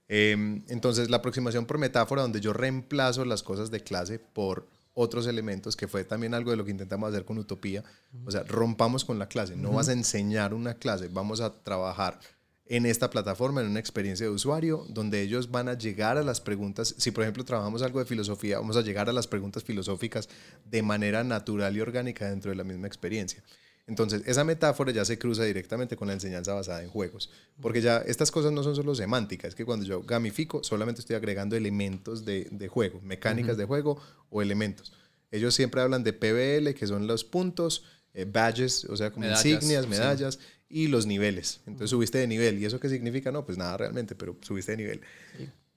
Eh, 0.08 0.62
entonces 0.68 1.10
la 1.10 1.18
aproximación 1.18 1.66
por 1.66 1.76
metáfora 1.76 2.22
donde 2.22 2.40
yo 2.40 2.54
reemplazo 2.54 3.26
las 3.26 3.42
cosas 3.42 3.70
de 3.70 3.80
clase 3.80 4.18
por 4.18 4.66
otros 4.94 5.26
elementos, 5.26 5.76
que 5.76 5.88
fue 5.88 6.04
también 6.04 6.32
algo 6.32 6.52
de 6.52 6.56
lo 6.56 6.64
que 6.64 6.70
intentamos 6.70 7.10
hacer 7.10 7.26
con 7.26 7.36
Utopía. 7.36 7.84
O 8.24 8.30
sea, 8.30 8.42
rompamos 8.44 9.04
con 9.04 9.18
la 9.18 9.28
clase. 9.28 9.56
No 9.56 9.72
vas 9.72 9.90
a 9.90 9.92
enseñar 9.92 10.54
una 10.54 10.78
clase, 10.78 11.08
vamos 11.08 11.42
a 11.42 11.52
trabajar 11.52 12.18
en 12.66 12.86
esta 12.86 13.10
plataforma, 13.10 13.60
en 13.60 13.68
una 13.68 13.80
experiencia 13.80 14.26
de 14.26 14.32
usuario, 14.32 14.86
donde 14.88 15.20
ellos 15.20 15.50
van 15.50 15.68
a 15.68 15.76
llegar 15.76 16.16
a 16.16 16.22
las 16.22 16.40
preguntas. 16.40 16.94
Si, 16.96 17.10
por 17.10 17.22
ejemplo, 17.24 17.44
trabajamos 17.44 17.82
algo 17.82 17.98
de 17.98 18.06
filosofía, 18.06 18.58
vamos 18.58 18.76
a 18.76 18.82
llegar 18.82 19.08
a 19.08 19.12
las 19.12 19.26
preguntas 19.26 19.64
filosóficas 19.64 20.28
de 20.64 20.82
manera 20.82 21.24
natural 21.24 21.76
y 21.76 21.80
orgánica 21.80 22.28
dentro 22.28 22.50
de 22.50 22.56
la 22.56 22.64
misma 22.64 22.86
experiencia. 22.86 23.42
Entonces, 23.86 24.22
esa 24.24 24.44
metáfora 24.44 24.92
ya 24.92 25.04
se 25.04 25.18
cruza 25.18 25.44
directamente 25.44 25.94
con 25.94 26.08
la 26.08 26.14
enseñanza 26.14 26.54
basada 26.54 26.82
en 26.82 26.88
juegos, 26.88 27.30
porque 27.60 27.82
ya 27.82 27.98
estas 27.98 28.30
cosas 28.30 28.50
no 28.50 28.62
son 28.62 28.74
solo 28.74 28.94
semánticas, 28.94 29.50
es 29.50 29.54
que 29.54 29.66
cuando 29.66 29.84
yo 29.84 30.02
gamifico 30.02 30.64
solamente 30.64 31.02
estoy 31.02 31.16
agregando 31.16 31.54
elementos 31.54 32.24
de, 32.24 32.48
de 32.50 32.68
juego, 32.68 33.02
mecánicas 33.02 33.58
de 33.58 33.66
juego 33.66 34.00
o 34.30 34.40
elementos. 34.40 34.94
Ellos 35.30 35.54
siempre 35.54 35.82
hablan 35.82 36.02
de 36.02 36.14
PBL, 36.14 36.72
que 36.74 36.86
son 36.86 37.06
los 37.06 37.24
puntos, 37.24 37.84
eh, 38.14 38.24
badges, 38.24 38.84
o 38.84 38.96
sea, 38.96 39.10
como 39.10 39.26
insignias, 39.26 39.88
medallas, 39.88 40.38
y 40.74 40.88
los 40.88 41.06
niveles. 41.06 41.60
Entonces 41.66 41.90
subiste 41.90 42.18
de 42.18 42.26
nivel. 42.26 42.60
¿Y 42.60 42.64
eso 42.64 42.80
qué 42.80 42.88
significa? 42.88 43.30
No, 43.30 43.46
pues 43.46 43.56
nada 43.56 43.76
realmente, 43.76 44.16
pero 44.16 44.36
subiste 44.40 44.72
de 44.72 44.78
nivel. 44.78 45.00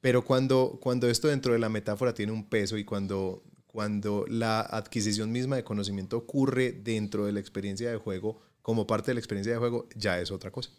Pero 0.02 0.26
cuando, 0.26 0.80
cuando 0.82 1.08
esto 1.08 1.28
dentro 1.28 1.54
de 1.54 1.60
la 1.60 1.70
metáfora 1.70 2.16
tiene 2.16 2.32
un 2.32 2.50
peso 2.50 2.78
y 2.78 2.84
cuando 2.84 3.44
cuando 3.68 4.26
la 4.28 4.62
adquisición 4.62 5.32
misma 5.32 5.56
de 5.56 5.64
conocimiento 5.64 6.18
ocurre 6.18 6.72
dentro 6.72 7.28
de 7.28 7.32
la 7.32 7.40
experiencia 7.40 7.92
de 7.92 7.98
juego, 7.98 8.42
como 8.64 8.88
parte 8.88 9.12
de 9.12 9.14
la 9.14 9.20
experiencia 9.20 9.54
de 9.54 9.60
juego, 9.60 9.88
ya 9.96 10.20
es 10.20 10.32
otra 10.32 10.50
cosa. 10.50 10.72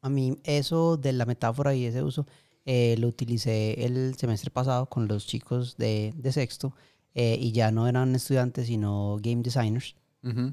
A 0.00 0.08
mí 0.10 0.36
eso 0.42 0.96
de 0.96 1.12
la 1.12 1.26
metáfora 1.26 1.72
y 1.76 1.84
ese 1.84 2.02
uso 2.02 2.26
eh, 2.66 2.96
lo 2.98 3.06
utilicé 3.06 3.84
el 3.84 4.16
semestre 4.16 4.50
pasado 4.50 4.86
con 4.86 5.06
los 5.06 5.28
chicos 5.28 5.76
de, 5.76 6.12
de 6.16 6.32
sexto 6.32 6.74
eh, 7.14 7.38
y 7.38 7.52
ya 7.52 7.70
no 7.70 7.86
eran 7.86 8.16
estudiantes 8.16 8.66
sino 8.66 9.18
game 9.22 9.42
designers 9.42 9.94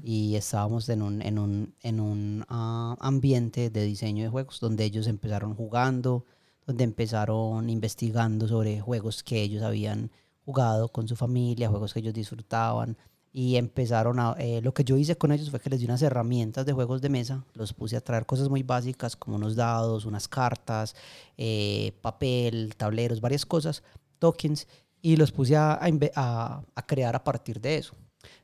y 0.02 0.34
estábamos 0.36 0.88
en 0.88 1.02
un, 1.02 1.20
en 1.20 1.38
un, 1.38 1.74
en 1.82 2.00
un 2.00 2.44
ah, 2.48 2.96
ambiente 3.00 3.68
de 3.68 3.84
diseño 3.84 4.24
de 4.24 4.30
juegos 4.30 4.60
donde 4.60 4.84
ellos 4.84 5.06
empezaron 5.06 5.54
jugando, 5.54 6.24
donde 6.66 6.84
empezaron 6.84 7.68
investigando 7.68 8.48
sobre 8.48 8.80
juegos 8.80 9.22
que 9.22 9.42
ellos 9.42 9.62
habían 9.62 10.10
jugado 10.44 10.88
con 10.88 11.06
su 11.06 11.16
familia, 11.16 11.68
juegos 11.68 11.92
que 11.92 12.00
ellos 12.00 12.14
disfrutaban. 12.14 12.96
Y 13.30 13.56
empezaron 13.56 14.18
a... 14.18 14.34
Eh, 14.38 14.62
lo 14.62 14.72
que 14.72 14.84
yo 14.84 14.96
hice 14.96 15.16
con 15.16 15.32
ellos 15.32 15.50
fue 15.50 15.60
que 15.60 15.68
les 15.68 15.80
di 15.80 15.84
unas 15.84 16.00
herramientas 16.00 16.64
de 16.64 16.72
juegos 16.72 17.02
de 17.02 17.10
mesa. 17.10 17.44
Los 17.52 17.74
puse 17.74 17.96
a 17.96 18.00
traer 18.00 18.24
cosas 18.24 18.48
muy 18.48 18.62
básicas 18.62 19.16
como 19.16 19.36
unos 19.36 19.54
dados, 19.54 20.06
unas 20.06 20.26
cartas, 20.28 20.96
eh, 21.36 21.92
papel, 22.00 22.74
tableros, 22.76 23.20
varias 23.20 23.44
cosas, 23.44 23.82
tokens. 24.18 24.66
Y 25.02 25.16
los 25.16 25.30
puse 25.30 25.56
a, 25.56 25.78
a, 25.78 26.62
a, 26.74 26.86
crear 26.86 27.14
a 27.14 27.22
partir 27.22 27.60
de 27.60 27.76
eso. 27.76 27.94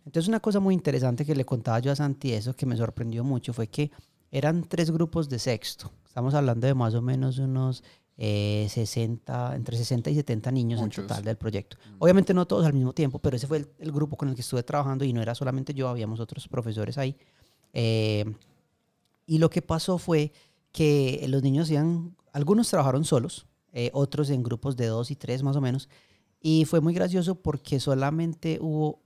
Entonces 0.05 0.29
una 0.29 0.41
cosa 0.41 0.61
muy 0.61 0.75
interesante 0.75 1.25
que 1.25 1.35
le 1.35 1.45
contaba 1.45 1.79
yo 1.79 1.93
a 1.93 1.97
Santi, 1.97 2.33
eso 2.33 2.55
que 2.55 2.67
me 2.67 2.77
sorprendió 2.77 3.25
mucho, 3.25 3.53
fue 3.53 3.69
que 3.69 3.91
eran 4.31 4.65
tres 4.65 4.91
grupos 4.91 5.29
de 5.29 5.39
sexto. 5.39 5.93
Estamos 6.07 6.35
hablando 6.35 6.67
de 6.67 6.75
más 6.75 6.95
o 6.95 7.03
menos 7.03 7.39
unos 7.39 7.83
60, 8.17 9.53
eh, 9.53 9.57
entre 9.57 9.77
60 9.77 10.11
y 10.11 10.15
70 10.15 10.51
niños 10.53 10.81
en 10.81 10.91
total 10.91 11.25
del 11.25 11.37
proyecto. 11.37 11.77
Obviamente 11.99 12.33
no 12.33 12.47
todos 12.47 12.65
al 12.65 12.73
mismo 12.73 12.93
tiempo, 12.93 13.19
pero 13.19 13.37
ese 13.37 13.47
fue 13.47 13.67
el, 13.79 13.93
grupo 13.93 14.17
con 14.17 14.29
el 14.29 14.35
que 14.35 14.43
estuve 14.43 14.63
trabajando 14.63 15.05
y 15.05 15.13
no 15.13 15.21
era 15.21 15.35
solamente 15.35 15.75
yo, 15.75 15.89
habíamos 15.89 16.21
otros 16.21 16.47
profesores 16.49 16.99
ahí. 16.99 17.17
Eh, 17.73 18.25
y 19.27 19.39
lo 19.39 19.51
que 19.51 19.63
pasó 19.63 19.99
fue 19.99 20.33
que 20.71 21.25
los 21.29 21.43
niños 21.43 21.71
iban, 21.71 22.17
algunos 22.33 22.69
trabajaron 22.69 23.05
solos, 23.05 23.47
eh, 23.73 23.91
otros 23.93 24.31
en 24.31 24.43
grupos 24.43 24.77
de 24.77 24.87
dos 24.87 25.11
y 25.11 25.17
tres 25.17 25.43
más 25.43 25.57
o 25.57 25.61
menos, 25.61 25.89
y 26.41 26.67
fue 26.67 26.81
muy 26.81 26.95
gracioso 26.95 27.37
porque 27.37 27.81
solamente 27.81 28.59
hubo 28.61 29.01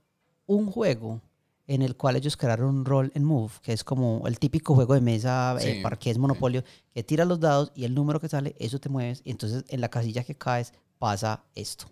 un 0.49 0.71
juego 0.71 1.21
en 1.67 1.83
el 1.83 1.95
cual 1.95 2.15
ellos 2.15 2.35
crearon 2.35 2.69
un 2.69 2.85
rol 2.85 3.11
en 3.13 3.23
Move, 3.23 3.51
que 3.61 3.71
es 3.71 3.83
como 3.83 4.23
el 4.25 4.39
típico 4.39 4.73
juego 4.73 4.95
de 4.95 5.01
mesa, 5.01 5.55
eh, 5.61 5.81
parqués, 5.83 6.17
monopolio, 6.17 6.63
que 6.91 7.03
tira 7.03 7.25
los 7.25 7.39
dados 7.39 7.71
y 7.75 7.85
el 7.85 7.93
número 7.93 8.19
que 8.19 8.27
sale, 8.27 8.55
eso 8.57 8.79
te 8.79 8.89
mueves, 8.89 9.21
y 9.23 9.29
entonces 9.29 9.63
en 9.67 9.79
la 9.79 9.89
casilla 9.89 10.23
que 10.23 10.33
caes 10.33 10.73
pasa 10.97 11.43
esto, 11.53 11.85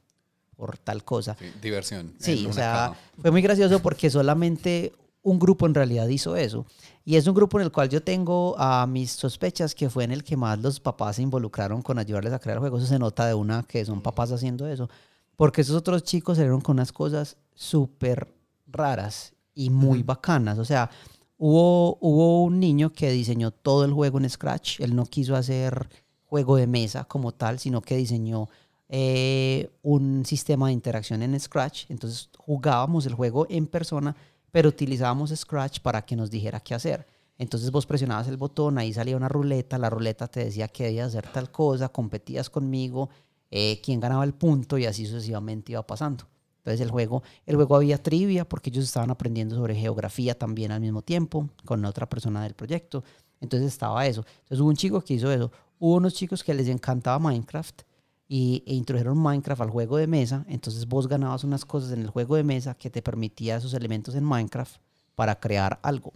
por 0.55 0.79
tal 0.79 1.03
cosa. 1.03 1.37
diversión. 1.61 2.15
Sí, 2.17 2.47
o 2.49 2.53
sea, 2.53 2.97
fue 3.21 3.29
muy 3.29 3.43
gracioso 3.43 3.79
porque 3.79 4.09
solamente 4.09 4.93
un 5.21 5.37
grupo 5.37 5.67
en 5.67 5.75
realidad 5.75 6.07
hizo 6.07 6.35
eso. 6.35 6.65
Y 7.05 7.15
es 7.15 7.27
un 7.27 7.35
grupo 7.35 7.59
en 7.59 7.65
el 7.65 7.71
cual 7.71 7.89
yo 7.89 8.01
tengo 8.01 8.57
a 8.57 8.87
mis 8.87 9.11
sospechas 9.11 9.75
que 9.75 9.91
fue 9.91 10.05
en 10.05 10.11
el 10.11 10.23
que 10.23 10.35
más 10.35 10.57
los 10.57 10.79
papás 10.79 11.17
se 11.17 11.21
involucraron 11.21 11.83
con 11.83 11.99
ayudarles 11.99 12.33
a 12.33 12.39
crear 12.39 12.57
juegos. 12.57 12.81
Eso 12.81 12.93
se 12.93 12.99
nota 12.99 13.27
de 13.27 13.35
una 13.35 13.61
que 13.61 13.85
son 13.85 14.01
papás 14.01 14.31
haciendo 14.31 14.67
eso. 14.67 14.89
Porque 15.35 15.61
esos 15.61 15.75
otros 15.75 16.03
chicos 16.03 16.37
salieron 16.37 16.61
con 16.61 16.77
unas 16.77 16.91
cosas 16.91 17.37
súper 17.53 18.36
raras 18.67 19.33
y 19.53 19.69
muy 19.69 20.03
bacanas. 20.03 20.59
O 20.59 20.65
sea, 20.65 20.89
hubo, 21.37 21.97
hubo 22.01 22.43
un 22.43 22.59
niño 22.59 22.91
que 22.91 23.11
diseñó 23.11 23.51
todo 23.51 23.85
el 23.85 23.93
juego 23.93 24.19
en 24.19 24.29
Scratch. 24.29 24.79
Él 24.79 24.95
no 24.95 25.05
quiso 25.05 25.35
hacer 25.35 25.89
juego 26.25 26.57
de 26.57 26.67
mesa 26.67 27.05
como 27.05 27.33
tal, 27.33 27.59
sino 27.59 27.81
que 27.81 27.97
diseñó 27.97 28.49
eh, 28.89 29.69
un 29.81 30.25
sistema 30.25 30.67
de 30.67 30.73
interacción 30.73 31.21
en 31.23 31.39
Scratch. 31.39 31.85
Entonces 31.89 32.29
jugábamos 32.37 33.05
el 33.05 33.13
juego 33.13 33.47
en 33.49 33.67
persona, 33.67 34.15
pero 34.51 34.69
utilizábamos 34.69 35.31
Scratch 35.35 35.79
para 35.79 36.05
que 36.05 36.15
nos 36.15 36.29
dijera 36.29 36.59
qué 36.59 36.75
hacer. 36.75 37.05
Entonces 37.37 37.71
vos 37.71 37.85
presionabas 37.85 38.27
el 38.27 38.37
botón, 38.37 38.77
ahí 38.77 38.93
salía 38.93 39.15
una 39.15 39.29
ruleta, 39.29 39.77
la 39.77 39.89
ruleta 39.89 40.27
te 40.27 40.45
decía 40.45 40.67
que 40.67 40.85
debías 40.85 41.09
hacer 41.09 41.31
tal 41.31 41.51
cosa, 41.51 41.89
competías 41.89 42.49
conmigo, 42.49 43.09
eh, 43.51 43.79
quién 43.83 43.99
ganaba 43.99 44.23
el 44.23 44.33
punto 44.33 44.77
y 44.77 44.85
así 44.85 45.05
sucesivamente 45.05 45.73
iba 45.73 45.85
pasando. 45.85 46.25
Entonces 46.67 46.85
el 46.85 46.91
juego, 46.91 47.23
el 47.45 47.55
juego 47.55 47.77
había 47.77 47.97
trivia 47.97 48.43
porque 48.43 48.69
ellos 48.69 48.83
estaban 48.83 49.09
aprendiendo 49.09 49.55
sobre 49.55 49.73
geografía 49.73 50.37
también 50.37 50.73
al 50.73 50.81
mismo 50.81 51.01
tiempo 51.01 51.47
con 51.63 51.85
otra 51.85 52.09
persona 52.09 52.43
del 52.43 52.55
proyecto. 52.55 53.05
Entonces 53.39 53.69
estaba 53.69 54.05
eso. 54.05 54.25
Entonces 54.39 54.59
hubo 54.59 54.67
un 54.67 54.75
chico 54.75 54.99
que 54.99 55.13
hizo 55.13 55.31
eso. 55.31 55.49
Hubo 55.79 55.95
unos 55.95 56.13
chicos 56.13 56.43
que 56.43 56.53
les 56.53 56.67
encantaba 56.67 57.19
Minecraft 57.19 57.83
y, 58.27 58.63
e 58.67 58.73
introdujeron 58.73 59.17
Minecraft 59.17 59.61
al 59.61 59.69
juego 59.69 59.95
de 59.95 60.07
mesa. 60.07 60.43
Entonces 60.49 60.85
vos 60.85 61.07
ganabas 61.07 61.45
unas 61.45 61.63
cosas 61.63 61.93
en 61.93 62.01
el 62.01 62.09
juego 62.09 62.35
de 62.35 62.43
mesa 62.43 62.73
que 62.73 62.89
te 62.89 63.01
permitía 63.01 63.55
esos 63.55 63.73
elementos 63.73 64.15
en 64.15 64.25
Minecraft 64.25 64.75
para 65.15 65.39
crear 65.39 65.79
algo. 65.83 66.11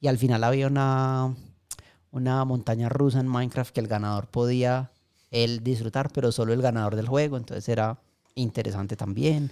Y 0.00 0.06
al 0.06 0.18
final 0.18 0.44
había 0.44 0.68
una, 0.68 1.34
una 2.12 2.44
montaña 2.44 2.88
rusa 2.88 3.18
en 3.18 3.26
Minecraft 3.26 3.74
que 3.74 3.80
el 3.80 3.88
ganador 3.88 4.28
podía 4.28 4.92
él 5.32 5.64
disfrutar, 5.64 6.12
pero 6.12 6.30
solo 6.30 6.52
el 6.52 6.62
ganador 6.62 6.94
del 6.94 7.08
juego. 7.08 7.36
Entonces 7.36 7.68
era 7.68 7.98
interesante 8.36 8.94
también. 8.94 9.50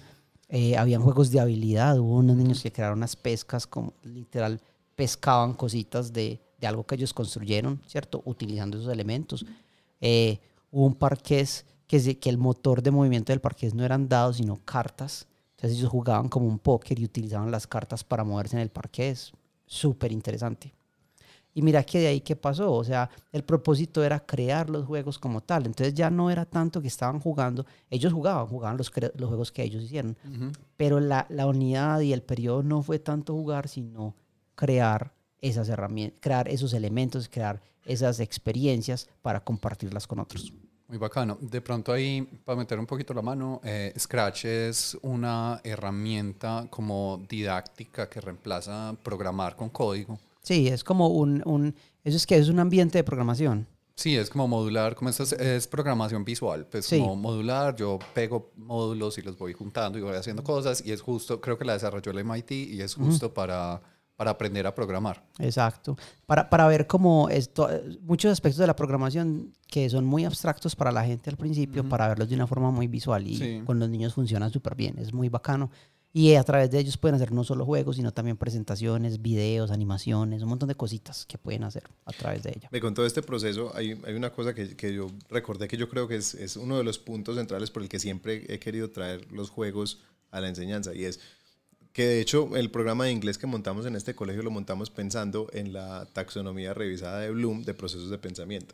Eh, 0.49 0.77
habían 0.77 1.01
juegos 1.01 1.31
de 1.31 1.39
habilidad, 1.39 1.97
hubo 1.99 2.17
unos 2.17 2.35
niños 2.35 2.61
que 2.61 2.71
crearon 2.71 2.99
unas 2.99 3.15
pescas, 3.15 3.65
como 3.65 3.93
literal 4.03 4.61
pescaban 4.95 5.53
cositas 5.53 6.13
de, 6.13 6.39
de 6.59 6.67
algo 6.67 6.85
que 6.85 6.95
ellos 6.95 7.13
construyeron, 7.13 7.81
¿cierto? 7.87 8.21
Utilizando 8.25 8.77
esos 8.77 8.91
elementos. 8.91 9.45
Eh, 10.01 10.39
hubo 10.71 10.85
un 10.85 10.95
parqués 10.95 11.65
que, 11.87 12.19
que 12.19 12.29
el 12.29 12.37
motor 12.37 12.81
de 12.81 12.91
movimiento 12.91 13.31
del 13.31 13.41
parqués 13.41 13.73
no 13.73 13.83
eran 13.83 14.07
dados, 14.07 14.37
sino 14.37 14.59
cartas. 14.63 15.27
Entonces 15.55 15.79
ellos 15.79 15.89
jugaban 15.89 16.29
como 16.29 16.47
un 16.47 16.59
póker 16.59 16.99
y 16.99 17.05
utilizaban 17.05 17.51
las 17.51 17.67
cartas 17.67 18.03
para 18.03 18.23
moverse 18.23 18.55
en 18.55 18.61
el 18.61 18.69
parqués. 18.69 19.31
Súper 19.65 20.11
interesante. 20.11 20.73
Y 21.57 21.61
mira 21.61 21.83
que 21.83 21.99
de 21.99 22.07
ahí 22.07 22.19
qué 22.19 22.35
pasó, 22.35 22.73
o 22.73 22.83
sea, 22.83 23.09
el 23.31 23.45
propósito 23.45 24.03
era 24.03 24.19
crear 24.19 24.69
los 24.69 24.85
juegos 24.85 25.17
como 25.17 25.41
tal, 25.41 25.65
entonces 25.65 25.93
ya 25.93 26.09
no 26.09 26.29
era 26.29 26.45
tanto 26.45 26.81
que 26.81 26.89
estaban 26.89 27.21
jugando, 27.21 27.65
ellos 27.89 28.11
jugaban, 28.11 28.45
jugaban 28.45 28.77
los, 28.77 28.91
los 29.15 29.29
juegos 29.29 29.53
que 29.53 29.63
ellos 29.63 29.83
hicieron, 29.83 30.17
pero 30.75 30.99
la, 30.99 31.25
la, 31.29 31.47
unidad 31.47 32.01
y 32.01 32.11
el 32.11 32.21
periodo 32.21 32.61
no 32.61 32.83
fue 32.83 32.99
tanto 32.99 33.33
jugar, 33.33 33.69
sino 33.69 34.13
crear 34.55 35.13
esas 35.39 35.69
herramientas, 35.69 36.19
crear 36.21 36.49
esos 36.49 36.73
elementos, 36.73 37.29
crear 37.29 37.61
esas 37.85 38.19
experiencias 38.19 39.07
para 39.21 39.39
compartirlas 39.41 40.07
con 40.07 40.19
otros. 40.19 40.51
Muy 40.87 40.99
bacano. 40.99 41.37
De 41.41 41.61
pronto 41.61 41.91
ahí, 41.91 42.21
para 42.43 42.57
meter 42.57 42.77
un 42.77 42.85
poquito 42.85 43.13
la 43.13 43.21
mano, 43.21 43.59
eh, 43.63 43.91
Scratch 43.97 44.45
es 44.45 44.95
una 45.01 45.59
herramienta 45.63 46.67
como 46.69 47.23
didáctica 47.27 48.07
que 48.07 48.21
reemplaza 48.21 48.95
programar 49.01 49.55
con 49.55 49.69
código. 49.69 50.19
Sí, 50.45 50.67
es 50.67 50.83
como 50.83 51.07
un, 51.09 51.41
un, 51.45 51.75
eso 52.03 52.15
es 52.17 52.25
que 52.27 52.37
es 52.37 52.49
un 52.49 52.59
ambiente 52.59 52.99
de 52.99 53.03
programación. 53.03 53.67
Sí, 53.95 54.15
es 54.17 54.29
como 54.29 54.47
modular, 54.47 54.93
como 54.93 55.09
esto 55.09 55.23
es, 55.23 55.31
es 55.33 55.67
programación 55.67 56.23
visual, 56.25 56.67
pues 56.69 56.85
Sí. 56.85 56.99
como 56.99 57.15
modular, 57.15 57.75
yo 57.75 57.97
pego 58.13 58.51
módulos 58.57 59.17
y 59.17 59.21
los 59.21 59.37
voy 59.37 59.53
juntando 59.53 59.97
y 59.97 60.01
voy 60.01 60.15
haciendo 60.15 60.43
cosas 60.43 60.83
y 60.85 60.91
es 60.91 61.01
justo, 61.01 61.39
creo 61.41 61.57
que 61.57 61.65
la 61.65 61.73
desarrolló 61.73 62.11
el 62.11 62.19
MIT 62.19 62.51
y 62.51 62.81
es 62.81 62.93
justo 62.93 63.33
para, 63.33 63.81
para 64.17 64.31
aprender 64.31 64.67
a 64.67 64.75
programar. 64.75 65.25
Exacto. 65.39 65.97
Para, 66.25 66.49
para 66.49 66.67
ver 66.67 66.87
cómo 66.87 67.29
esto, 67.29 67.69
muchos 68.01 68.31
aspectos 68.33 68.59
de 68.59 68.67
la 68.67 68.75
programación 68.75 69.53
que 69.67 69.89
son 69.89 70.05
muy 70.05 70.25
abstractos 70.25 70.75
para 70.75 70.91
la 70.91 71.05
gente 71.05 71.29
al 71.29 71.37
principio, 71.37 71.87
para 71.87 72.07
verlos 72.09 72.27
de 72.29 72.35
una 72.35 72.47
forma 72.47 72.71
muy 72.71 72.87
visual 72.87 73.25
y 73.25 73.37
Sí. 73.37 73.61
con 73.65 73.79
los 73.79 73.89
niños 73.89 74.13
funcionan 74.13 74.51
súper 74.51 74.75
bien, 74.75 74.99
es 74.99 75.13
muy 75.13 75.29
bacano. 75.29 75.71
Y 76.17 76.35
a 76.35 76.43
través 76.45 76.71
de 76.71 76.79
ellos 76.79 76.95
pueden 76.95 77.15
hacer 77.15 77.33
no 77.33 77.43
solo 77.43 77.65
juegos, 77.65 77.97
sino 77.97 78.13
también 78.13 78.37
presentaciones, 78.37 79.21
videos, 79.21 79.69
animaciones, 79.69 80.43
un 80.43 80.47
montón 80.47 80.69
de 80.69 80.75
cositas 80.75 81.25
que 81.25 81.37
pueden 81.37 81.65
hacer 81.65 81.83
a 82.05 82.13
través 82.13 82.41
de 82.43 82.51
ella. 82.55 82.69
Me 82.71 82.79
con 82.79 82.93
todo 82.93 83.05
este 83.05 83.21
proceso 83.21 83.73
hay, 83.75 83.99
hay 84.07 84.13
una 84.13 84.31
cosa 84.31 84.55
que, 84.55 84.77
que 84.77 84.93
yo 84.93 85.11
recordé 85.29 85.67
que 85.67 85.75
yo 85.75 85.89
creo 85.89 86.07
que 86.07 86.15
es, 86.15 86.33
es 86.33 86.55
uno 86.55 86.77
de 86.77 86.85
los 86.85 86.99
puntos 86.99 87.35
centrales 87.35 87.69
por 87.69 87.83
el 87.83 87.89
que 87.89 87.99
siempre 87.99 88.45
he 88.47 88.59
querido 88.59 88.89
traer 88.91 89.29
los 89.29 89.49
juegos 89.49 90.03
a 90.31 90.39
la 90.39 90.47
enseñanza 90.47 90.93
y 90.93 91.03
es 91.03 91.19
que 91.91 92.05
de 92.07 92.21
hecho 92.21 92.55
el 92.55 92.71
programa 92.71 93.03
de 93.05 93.11
inglés 93.11 93.37
que 93.37 93.45
montamos 93.47 93.85
en 93.85 93.97
este 93.97 94.15
colegio 94.15 94.41
lo 94.41 94.51
montamos 94.51 94.89
pensando 94.89 95.49
en 95.51 95.73
la 95.73 96.05
taxonomía 96.13 96.73
revisada 96.73 97.19
de 97.19 97.31
Bloom 97.31 97.63
de 97.63 97.73
procesos 97.73 98.09
de 98.09 98.17
pensamiento. 98.17 98.73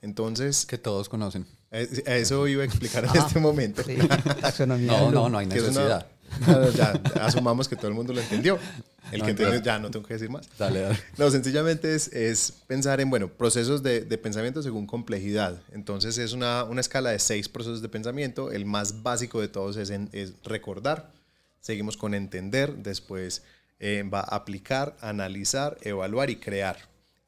Entonces, 0.00 0.64
Que 0.64 0.78
todos 0.78 1.08
conocen. 1.10 1.46
a 1.70 1.76
a 1.76 2.16
eso 2.16 2.46
iba 2.48 2.62
a 2.62 2.66
explicar 2.66 3.04
en 3.04 3.10
Ajá. 3.10 3.18
este 3.26 3.40
momento. 3.40 3.82
Sí, 3.82 3.96
taxonomía 4.40 4.92
de 4.92 4.98
No, 5.00 5.08
Bloom. 5.10 5.22
no, 5.24 5.28
no 5.28 5.38
hay 5.38 5.46
es 5.48 5.54
necesidad. 5.54 6.06
Ya, 6.76 6.92
asumamos 7.22 7.68
que 7.68 7.76
todo 7.76 7.88
el 7.88 7.94
mundo 7.94 8.12
lo 8.12 8.20
entendió. 8.20 8.58
El 9.10 9.20
No, 9.20 9.24
que 9.24 9.30
entendió, 9.30 9.62
ya 9.62 9.78
no 9.78 9.90
tengo 9.90 10.06
que 10.06 10.14
decir 10.14 10.28
más. 10.30 10.48
Dale, 10.58 10.80
dale. 10.82 10.98
No, 11.16 11.30
sencillamente 11.30 11.94
es, 11.94 12.08
es 12.12 12.52
pensar 12.66 13.00
en, 13.00 13.08
bueno, 13.10 13.28
procesos 13.28 13.82
de, 13.82 14.02
de 14.02 14.18
pensamiento 14.18 14.62
según 14.62 14.86
complejidad. 14.86 15.60
Entonces 15.72 16.18
es 16.18 16.32
una, 16.32 16.64
una 16.64 16.80
escala 16.80 17.10
de 17.10 17.18
seis 17.18 17.48
procesos 17.48 17.80
de 17.82 17.88
pensamiento. 17.88 18.52
El 18.52 18.66
más 18.66 19.02
básico 19.02 19.40
de 19.40 19.48
todos 19.48 19.76
es, 19.78 19.90
en- 19.90 20.10
es 20.12 20.34
recordar. 20.44 21.10
Seguimos 21.60 21.96
con 21.96 22.14
entender. 22.14 22.74
Después 22.76 23.42
eh, 23.80 24.04
va 24.12 24.20
a 24.20 24.36
aplicar, 24.36 24.96
analizar, 25.00 25.78
evaluar 25.82 26.30
y 26.30 26.36
crear. 26.36 26.76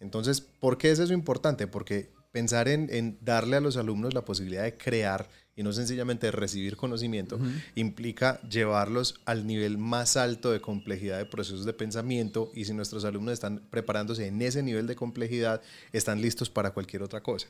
Entonces, 0.01 0.41
¿por 0.41 0.79
qué 0.79 0.91
es 0.91 0.99
eso 0.99 1.13
importante? 1.13 1.67
Porque 1.67 2.11
pensar 2.33 2.69
en, 2.69 2.89
en 2.91 3.19
darle 3.21 3.57
a 3.57 3.61
los 3.61 3.77
alumnos 3.77 4.15
la 4.15 4.25
posibilidad 4.25 4.63
de 4.63 4.77
crear 4.77 5.29
y 5.61 5.63
no 5.63 5.75
sencillamente 5.75 6.31
recibir 6.31 6.79
conocimiento, 6.79 7.39
implica 7.75 8.41
llevarlos 8.49 9.21
al 9.27 9.47
nivel 9.47 9.77
más 9.77 10.17
alto 10.17 10.53
de 10.53 10.63
complejidad 10.63 11.19
de 11.19 11.27
procesos 11.27 11.67
de 11.67 11.75
pensamiento 11.75 12.51
y 12.55 12.65
si 12.65 12.73
nuestros 12.73 13.05
alumnos 13.05 13.35
están 13.35 13.69
preparándose 13.69 14.27
en 14.27 14.41
ese 14.41 14.63
nivel 14.63 14.87
de 14.87 14.97
complejidad, 14.97 15.61
están 15.93 16.23
listos 16.23 16.49
para 16.49 16.71
cualquier 16.71 17.03
otra 17.03 17.23
cosa. 17.23 17.49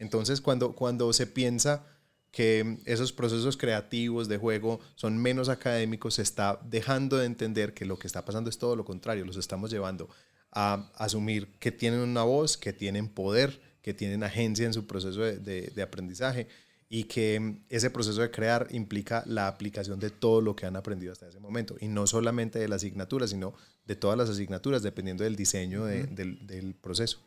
Entonces, 0.00 0.40
cuando, 0.40 0.72
cuando 0.72 1.12
se 1.12 1.28
piensa 1.28 1.86
que 2.32 2.78
esos 2.84 3.12
procesos 3.12 3.56
creativos 3.56 4.26
de 4.26 4.38
juego 4.38 4.80
son 4.96 5.16
menos 5.18 5.48
académicos, 5.48 6.14
se 6.14 6.22
está 6.22 6.58
dejando 6.64 7.18
de 7.18 7.26
entender 7.26 7.74
que 7.74 7.84
lo 7.84 7.96
que 7.96 8.08
está 8.08 8.24
pasando 8.24 8.50
es 8.50 8.58
todo 8.58 8.74
lo 8.74 8.84
contrario, 8.84 9.24
los 9.24 9.36
estamos 9.36 9.70
llevando 9.70 10.08
a 10.50 10.90
asumir 10.96 11.46
que 11.60 11.70
tienen 11.70 12.00
una 12.00 12.24
voz, 12.24 12.56
que 12.56 12.72
tienen 12.72 13.08
poder, 13.08 13.60
que 13.82 13.92
tienen 13.94 14.22
agencia 14.22 14.64
en 14.66 14.72
su 14.72 14.86
proceso 14.86 15.20
de, 15.20 15.38
de- 15.38 15.72
de 15.74 15.82
aprendizaje 15.82 16.46
y 16.88 17.04
que 17.04 17.40
mm, 17.40 17.64
ese 17.68 17.90
proceso 17.90 18.20
de 18.20 18.30
crear 18.30 18.68
implica 18.70 19.22
la 19.26 19.48
aplicación 19.48 19.98
de 19.98 20.10
todo 20.10 20.40
lo 20.40 20.54
que 20.54 20.66
han 20.66 20.76
aprendido 20.76 21.12
hasta 21.12 21.28
ese 21.28 21.40
momento 21.40 21.76
y 21.80 21.88
no 21.88 22.06
solamente 22.06 22.58
de 22.58 22.68
la 22.68 22.76
asignatura, 22.76 23.26
sino 23.26 23.54
de 23.86 23.96
todas 23.96 24.16
las 24.16 24.28
asignaturas, 24.30 24.82
dependiendo 24.82 25.24
del 25.24 25.34
diseño 25.36 25.84
de- 25.84 26.04
del, 26.06 26.46
del 26.46 26.74
proceso. 26.74 27.18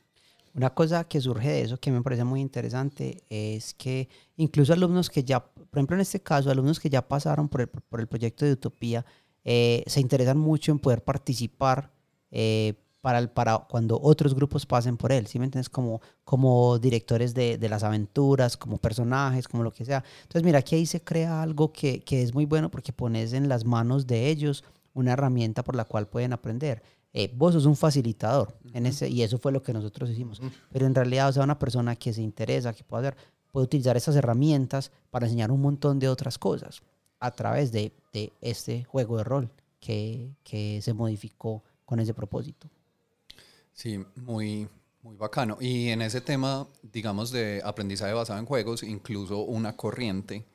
Una 0.53 0.69
cosa 0.73 1.03
que 1.03 1.19
surge 1.19 1.49
de 1.49 1.61
eso 1.64 1.77
que 1.77 1.91
me 1.91 2.02
parece 2.02 2.23
muy 2.23 2.40
interesante 2.40 3.22
es 3.30 3.73
que 3.73 4.07
incluso 4.38 4.72
alumnos 4.72 5.10
que 5.10 5.23
ya, 5.26 5.44
por 5.44 5.68
ejemplo 5.73 5.98
en 5.98 6.02
este 6.02 6.22
caso, 6.22 6.49
alumnos 6.49 6.80
que 6.80 6.90
ya 6.90 7.06
pasaron 7.06 7.49
por 7.49 7.60
el, 7.61 7.68
por 7.68 7.99
el 7.99 8.07
proyecto 8.07 8.45
de 8.45 8.53
Utopía, 8.53 9.06
eh, 9.44 9.84
se 9.86 9.99
interesan 9.99 10.38
mucho 10.38 10.72
en 10.72 10.80
poder 10.80 11.03
participar 11.03 11.91
eh, 12.32 12.73
para, 13.06 13.19
el- 13.19 13.30
para 13.30 13.60
cuando 13.60 13.99
otros 14.02 14.34
grupos 14.34 14.65
pasen 14.65 14.98
por 14.98 15.11
él, 15.11 15.27
¿sí 15.27 15.38
me 15.38 15.45
entiendes? 15.45 15.69
Como, 15.69 16.02
como 16.23 16.80
directores 16.80 17.36
de, 17.36 17.60
de 17.60 17.69
las 17.69 17.84
aventuras, 17.84 18.57
como 18.57 18.80
personajes, 18.80 19.48
como 19.48 19.61
lo 19.61 19.72
que 19.72 19.86
sea. 19.86 20.03
Entonces, 20.23 20.41
mira, 20.44 20.57
aquí 20.57 20.73
ahí 20.73 20.88
se 20.88 21.02
crea 21.03 21.44
algo 21.44 21.72
que, 21.72 21.99
que 22.03 22.23
es 22.23 22.34
muy 22.34 22.45
bueno 22.45 22.72
porque 22.72 22.91
pones 22.94 23.34
en 23.34 23.48
las 23.48 23.64
manos 23.64 24.07
de 24.07 24.30
ellos 24.32 24.64
una 24.95 25.14
herramienta 25.14 25.64
por 25.64 25.76
la 25.76 25.86
cual 25.86 26.07
pueden 26.07 26.34
aprender. 26.34 26.82
Eh, 27.14 27.32
vos 27.38 27.53
sos 27.53 27.68
un 27.68 27.76
facilitador 27.76 28.57
en 28.73 28.88
ese, 28.88 29.07
y 29.07 29.22
eso 29.22 29.38
fue 29.38 29.52
lo 29.52 29.61
que 29.61 29.72
nosotros 29.72 30.10
hicimos. 30.10 30.41
Pero 30.72 30.88
en 30.88 30.95
realidad, 30.95 31.30
o 31.30 31.32
sea, 31.34 31.44
una 31.44 31.60
persona 31.60 31.95
que 31.95 32.11
se 32.11 32.23
interesa, 32.23 32.73
que 32.73 32.84
puede 32.84 33.07
hacer, 33.10 33.18
puede 33.52 33.65
utilizar 33.65 33.95
esas 33.95 34.15
herramientas 34.15 34.91
para 35.11 35.27
enseñar 35.27 35.52
un 35.52 35.61
montón 35.61 35.99
de 35.99 36.10
otras 36.10 36.40
cosas 36.40 36.82
a 37.19 37.30
través 37.30 37.72
de, 37.72 37.91
de 38.14 38.34
este 38.41 38.84
juego 38.86 39.18
de 39.18 39.23
rol 39.26 39.52
que, 39.80 40.32
que 40.44 40.80
se 40.82 40.94
modificó 40.95 41.64
con 41.86 41.99
ese 41.99 42.15
propósito. 42.15 42.68
Sí, 43.76 44.03
muy, 44.15 44.69
muy 45.02 45.18
bacano. 45.18 45.57
Y 45.60 45.89
en 45.89 46.02
ese 46.02 46.22
tema, 46.22 46.65
digamos, 46.81 47.30
de 47.30 47.61
aprendizaje 47.64 48.14
basado 48.14 48.39
en 48.39 48.45
juegos, 48.45 48.84
incluso 48.84 49.39
una 49.39 49.76
corriente 49.76 50.45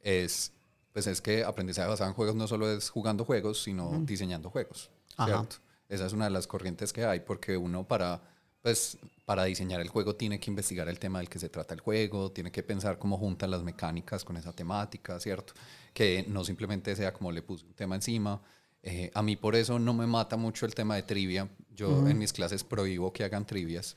es, 0.00 0.52
pues 0.92 1.06
es 1.06 1.20
que 1.20 1.44
aprendizaje 1.44 1.88
basado 1.88 2.10
en 2.10 2.16
juegos 2.16 2.34
no 2.34 2.48
solo 2.48 2.70
es 2.70 2.90
jugando 2.90 3.24
juegos, 3.24 3.62
sino 3.62 4.02
diseñando 4.02 4.50
juegos. 4.50 4.90
¿cierto? 5.24 5.56
Esa 5.88 6.06
es 6.06 6.12
una 6.12 6.24
de 6.24 6.32
las 6.32 6.48
corrientes 6.48 6.92
que 6.92 7.04
hay, 7.04 7.20
porque 7.20 7.56
uno 7.56 7.86
para, 7.86 8.20
pues, 8.60 8.98
para 9.24 9.44
diseñar 9.44 9.80
el 9.80 9.88
juego 9.88 10.16
tiene 10.16 10.40
que 10.40 10.50
investigar 10.50 10.88
el 10.88 10.98
tema 10.98 11.20
del 11.20 11.28
que 11.28 11.38
se 11.38 11.48
trata 11.48 11.74
el 11.74 11.80
juego, 11.80 12.32
tiene 12.32 12.50
que 12.50 12.64
pensar 12.64 12.98
cómo 12.98 13.16
juntan 13.16 13.52
las 13.52 13.62
mecánicas 13.62 14.24
con 14.24 14.36
esa 14.36 14.52
temática, 14.52 15.20
¿cierto? 15.20 15.54
Que 15.92 16.24
no 16.26 16.42
simplemente 16.42 16.96
sea 16.96 17.12
como 17.12 17.30
le 17.30 17.40
puse 17.42 17.64
un 17.64 17.74
tema 17.74 17.94
encima. 17.94 18.42
Eh, 18.82 19.10
a 19.14 19.22
mí 19.22 19.36
por 19.36 19.54
eso 19.54 19.78
no 19.78 19.94
me 19.94 20.06
mata 20.06 20.36
mucho 20.36 20.66
el 20.66 20.74
tema 20.74 20.96
de 20.96 21.04
trivia. 21.04 21.48
Yo 21.74 22.06
en 22.08 22.18
mis 22.18 22.32
clases 22.32 22.62
prohíbo 22.62 23.12
que 23.12 23.24
hagan 23.24 23.44
trivias, 23.44 23.96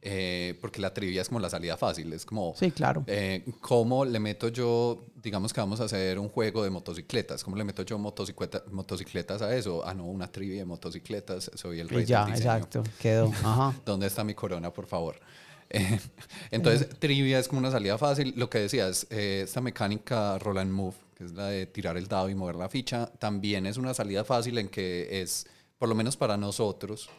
eh, 0.00 0.58
porque 0.60 0.80
la 0.80 0.92
trivia 0.92 1.22
es 1.22 1.28
como 1.28 1.38
la 1.40 1.48
salida 1.48 1.76
fácil, 1.76 2.12
es 2.12 2.26
como... 2.26 2.54
Sí, 2.58 2.70
claro. 2.72 3.04
Eh, 3.06 3.44
¿Cómo 3.60 4.04
le 4.04 4.18
meto 4.18 4.48
yo, 4.48 5.04
digamos 5.22 5.52
que 5.52 5.60
vamos 5.60 5.80
a 5.80 5.84
hacer 5.84 6.18
un 6.18 6.28
juego 6.28 6.64
de 6.64 6.70
motocicletas? 6.70 7.44
¿Cómo 7.44 7.56
le 7.56 7.62
meto 7.64 7.84
yo 7.84 7.96
motocicleta- 7.98 8.64
motocicletas 8.72 9.40
a 9.42 9.54
eso? 9.56 9.86
Ah, 9.86 9.94
no, 9.94 10.06
una 10.06 10.26
trivia 10.30 10.58
de 10.58 10.64
motocicletas, 10.64 11.50
soy 11.54 11.78
el 11.78 11.88
rey 11.88 12.02
Y 12.02 12.06
ya, 12.06 12.24
del 12.24 12.34
diseño. 12.34 12.54
exacto, 12.56 12.82
quedó. 13.00 13.28
Ajá. 13.44 13.74
¿Dónde 13.86 14.08
está 14.08 14.24
mi 14.24 14.34
corona, 14.34 14.72
por 14.72 14.86
favor? 14.86 15.16
Eh, 15.74 15.98
entonces, 16.50 16.86
trivia 16.98 17.38
es 17.38 17.48
como 17.48 17.60
una 17.60 17.70
salida 17.70 17.96
fácil. 17.96 18.34
Lo 18.36 18.50
que 18.50 18.58
decías, 18.58 19.06
esta 19.08 19.62
mecánica 19.62 20.38
roll 20.38 20.58
and 20.58 20.70
move, 20.70 20.94
que 21.16 21.24
es 21.24 21.32
la 21.32 21.46
de 21.46 21.64
tirar 21.64 21.96
el 21.96 22.08
dado 22.08 22.28
y 22.28 22.34
mover 22.34 22.56
la 22.56 22.68
ficha, 22.68 23.06
también 23.18 23.64
es 23.64 23.78
una 23.78 23.94
salida 23.94 24.22
fácil 24.22 24.58
en 24.58 24.68
que 24.68 25.22
es, 25.22 25.46
por 25.82 25.88
lo 25.88 25.96
menos 25.96 26.16
para 26.16 26.36
nosotros, 26.36 27.10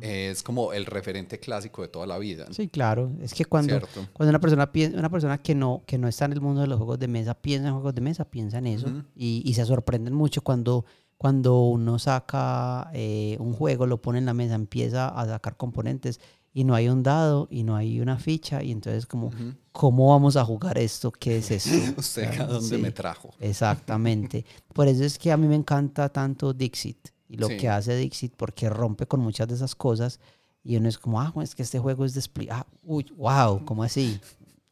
es 0.00 0.42
como 0.42 0.72
el 0.72 0.86
referente 0.86 1.38
clásico 1.38 1.82
de 1.82 1.86
toda 1.86 2.04
la 2.04 2.18
vida. 2.18 2.46
Sí, 2.50 2.66
claro. 2.66 3.12
Es 3.22 3.32
que 3.32 3.44
cuando, 3.44 3.78
Cierto. 3.78 4.08
cuando 4.12 4.30
una 4.30 4.40
persona 4.40 4.72
piensa, 4.72 4.98
una 4.98 5.08
persona 5.08 5.38
que 5.38 5.54
no, 5.54 5.84
que 5.86 5.98
no 5.98 6.08
está 6.08 6.24
en 6.24 6.32
el 6.32 6.40
mundo 6.40 6.60
de 6.60 6.66
los 6.66 6.78
juegos 6.78 6.98
de 6.98 7.06
mesa, 7.06 7.34
piensa 7.34 7.68
en 7.68 7.74
juegos 7.74 7.94
de 7.94 8.00
mesa, 8.00 8.24
piensa 8.24 8.58
en 8.58 8.66
eso. 8.66 8.88
y, 9.14 9.44
y 9.44 9.54
se 9.54 9.64
sorprenden 9.64 10.14
mucho 10.14 10.42
cuando, 10.42 10.84
cuando 11.16 11.60
uno 11.60 12.00
saca 12.00 12.90
eh, 12.92 13.36
un 13.38 13.52
juego, 13.52 13.86
lo 13.86 14.02
pone 14.02 14.18
en 14.18 14.26
la 14.26 14.34
mesa, 14.34 14.56
empieza 14.56 15.10
a 15.10 15.24
sacar 15.24 15.56
componentes 15.56 16.18
y 16.52 16.64
no 16.64 16.74
hay 16.74 16.88
un 16.88 17.04
dado 17.04 17.46
y 17.48 17.62
no 17.62 17.76
hay 17.76 18.00
una 18.00 18.18
ficha. 18.18 18.64
Y 18.64 18.72
entonces 18.72 19.06
como, 19.06 19.30
¿cómo 19.70 20.08
vamos 20.08 20.34
a 20.34 20.44
jugar 20.44 20.76
esto? 20.76 21.12
¿Qué 21.12 21.38
es 21.38 21.52
esto? 21.52 21.70
¿Usted 22.00 22.40
a 22.40 22.46
dónde 22.46 22.76
sí. 22.78 22.82
me 22.82 22.90
trajo? 22.90 23.30
Exactamente. 23.38 24.44
Por 24.74 24.88
eso 24.88 25.04
es 25.04 25.20
que 25.20 25.30
a 25.30 25.36
mí 25.36 25.46
me 25.46 25.54
encanta 25.54 26.08
tanto 26.08 26.52
Dixit 26.52 27.10
y 27.28 27.36
lo 27.36 27.48
Sí. 27.48 27.56
que 27.56 27.68
hace 27.68 27.94
Dixit 27.96 28.34
porque 28.36 28.68
rompe 28.70 29.06
con 29.06 29.20
muchas 29.20 29.46
de 29.48 29.54
esas 29.54 29.74
cosas 29.74 30.18
y 30.64 30.76
uno 30.76 30.88
es 30.88 30.98
como, 30.98 31.20
ah, 31.20 31.32
es 31.42 31.54
que 31.54 31.62
este 31.62 31.78
juego 31.78 32.04
es 32.04 32.14
de 32.14 32.48
ah, 32.50 32.66
uy, 32.82 33.06
wow, 33.16 33.64
¿cómo 33.64 33.82
así? 33.82 34.20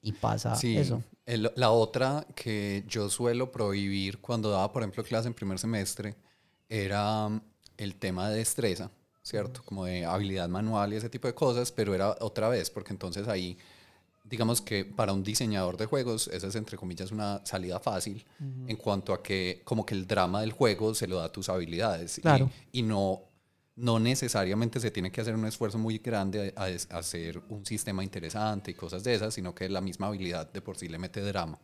Y 0.02 0.12
pasa 0.12 0.54
Sí, 0.54 0.76
eso. 0.76 1.02
el- 1.26 1.52
la 1.56 1.70
otra 1.70 2.26
que 2.34 2.84
yo 2.88 3.08
suelo 3.10 3.50
prohibir 3.50 4.18
cuando 4.20 4.50
daba, 4.50 4.72
por 4.72 4.82
ejemplo, 4.82 5.02
clase 5.04 5.28
en 5.28 5.34
primer 5.34 5.58
semestre, 5.58 6.14
era 6.68 7.28
mm, 7.28 7.40
el 7.78 7.94
tema 7.96 8.28
de 8.30 8.38
destreza, 8.38 8.90
¿cierto? 9.22 9.62
Como 9.64 9.84
de 9.84 10.04
habilidad 10.04 10.48
manual 10.48 10.92
y 10.92 10.96
ese 10.96 11.08
tipo 11.10 11.28
de 11.28 11.34
cosas, 11.34 11.72
pero 11.72 11.94
era 11.94 12.16
otra 12.20 12.48
vez, 12.48 12.70
porque 12.70 12.92
entonces 12.92 13.28
ahí, 13.28 13.56
digamos 14.28 14.60
que 14.60 14.84
para 14.84 15.12
un 15.12 15.22
diseñador 15.22 15.76
de 15.76 15.86
juegos, 15.86 16.28
esa 16.28 16.48
es 16.48 16.54
entre 16.56 16.76
comillas 16.76 17.12
una 17.12 17.44
salida 17.44 17.78
fácil 17.80 18.24
en 18.40 18.76
cuanto 18.76 19.12
a 19.12 19.22
que 19.22 19.62
como 19.64 19.86
que 19.86 19.94
el 19.94 20.06
drama 20.06 20.40
del 20.40 20.52
juego 20.52 20.94
se 20.94 21.06
lo 21.06 21.18
da 21.18 21.26
a 21.26 21.32
tus 21.32 21.48
habilidades 21.48 22.18
y- 22.18 22.22
Claro. 22.22 22.50
y, 22.72 22.82
no 22.82 23.22
no 23.76 23.98
necesariamente 23.98 24.80
se 24.80 24.90
tiene 24.90 25.12
que 25.12 25.20
hacer 25.20 25.34
un 25.34 25.44
esfuerzo 25.44 25.76
muy 25.76 25.98
grande 25.98 26.54
a, 26.56 26.64
hacer 26.96 27.42
un 27.50 27.66
sistema 27.66 28.02
interesante 28.02 28.70
y 28.70 28.74
cosas 28.74 29.04
de 29.04 29.14
esas, 29.14 29.34
sino 29.34 29.54
que 29.54 29.68
la 29.68 29.82
misma 29.82 30.06
habilidad 30.06 30.50
de 30.50 30.62
por 30.62 30.78
sí 30.78 30.88
le 30.88 30.98
mete 30.98 31.20
drama. 31.20 31.58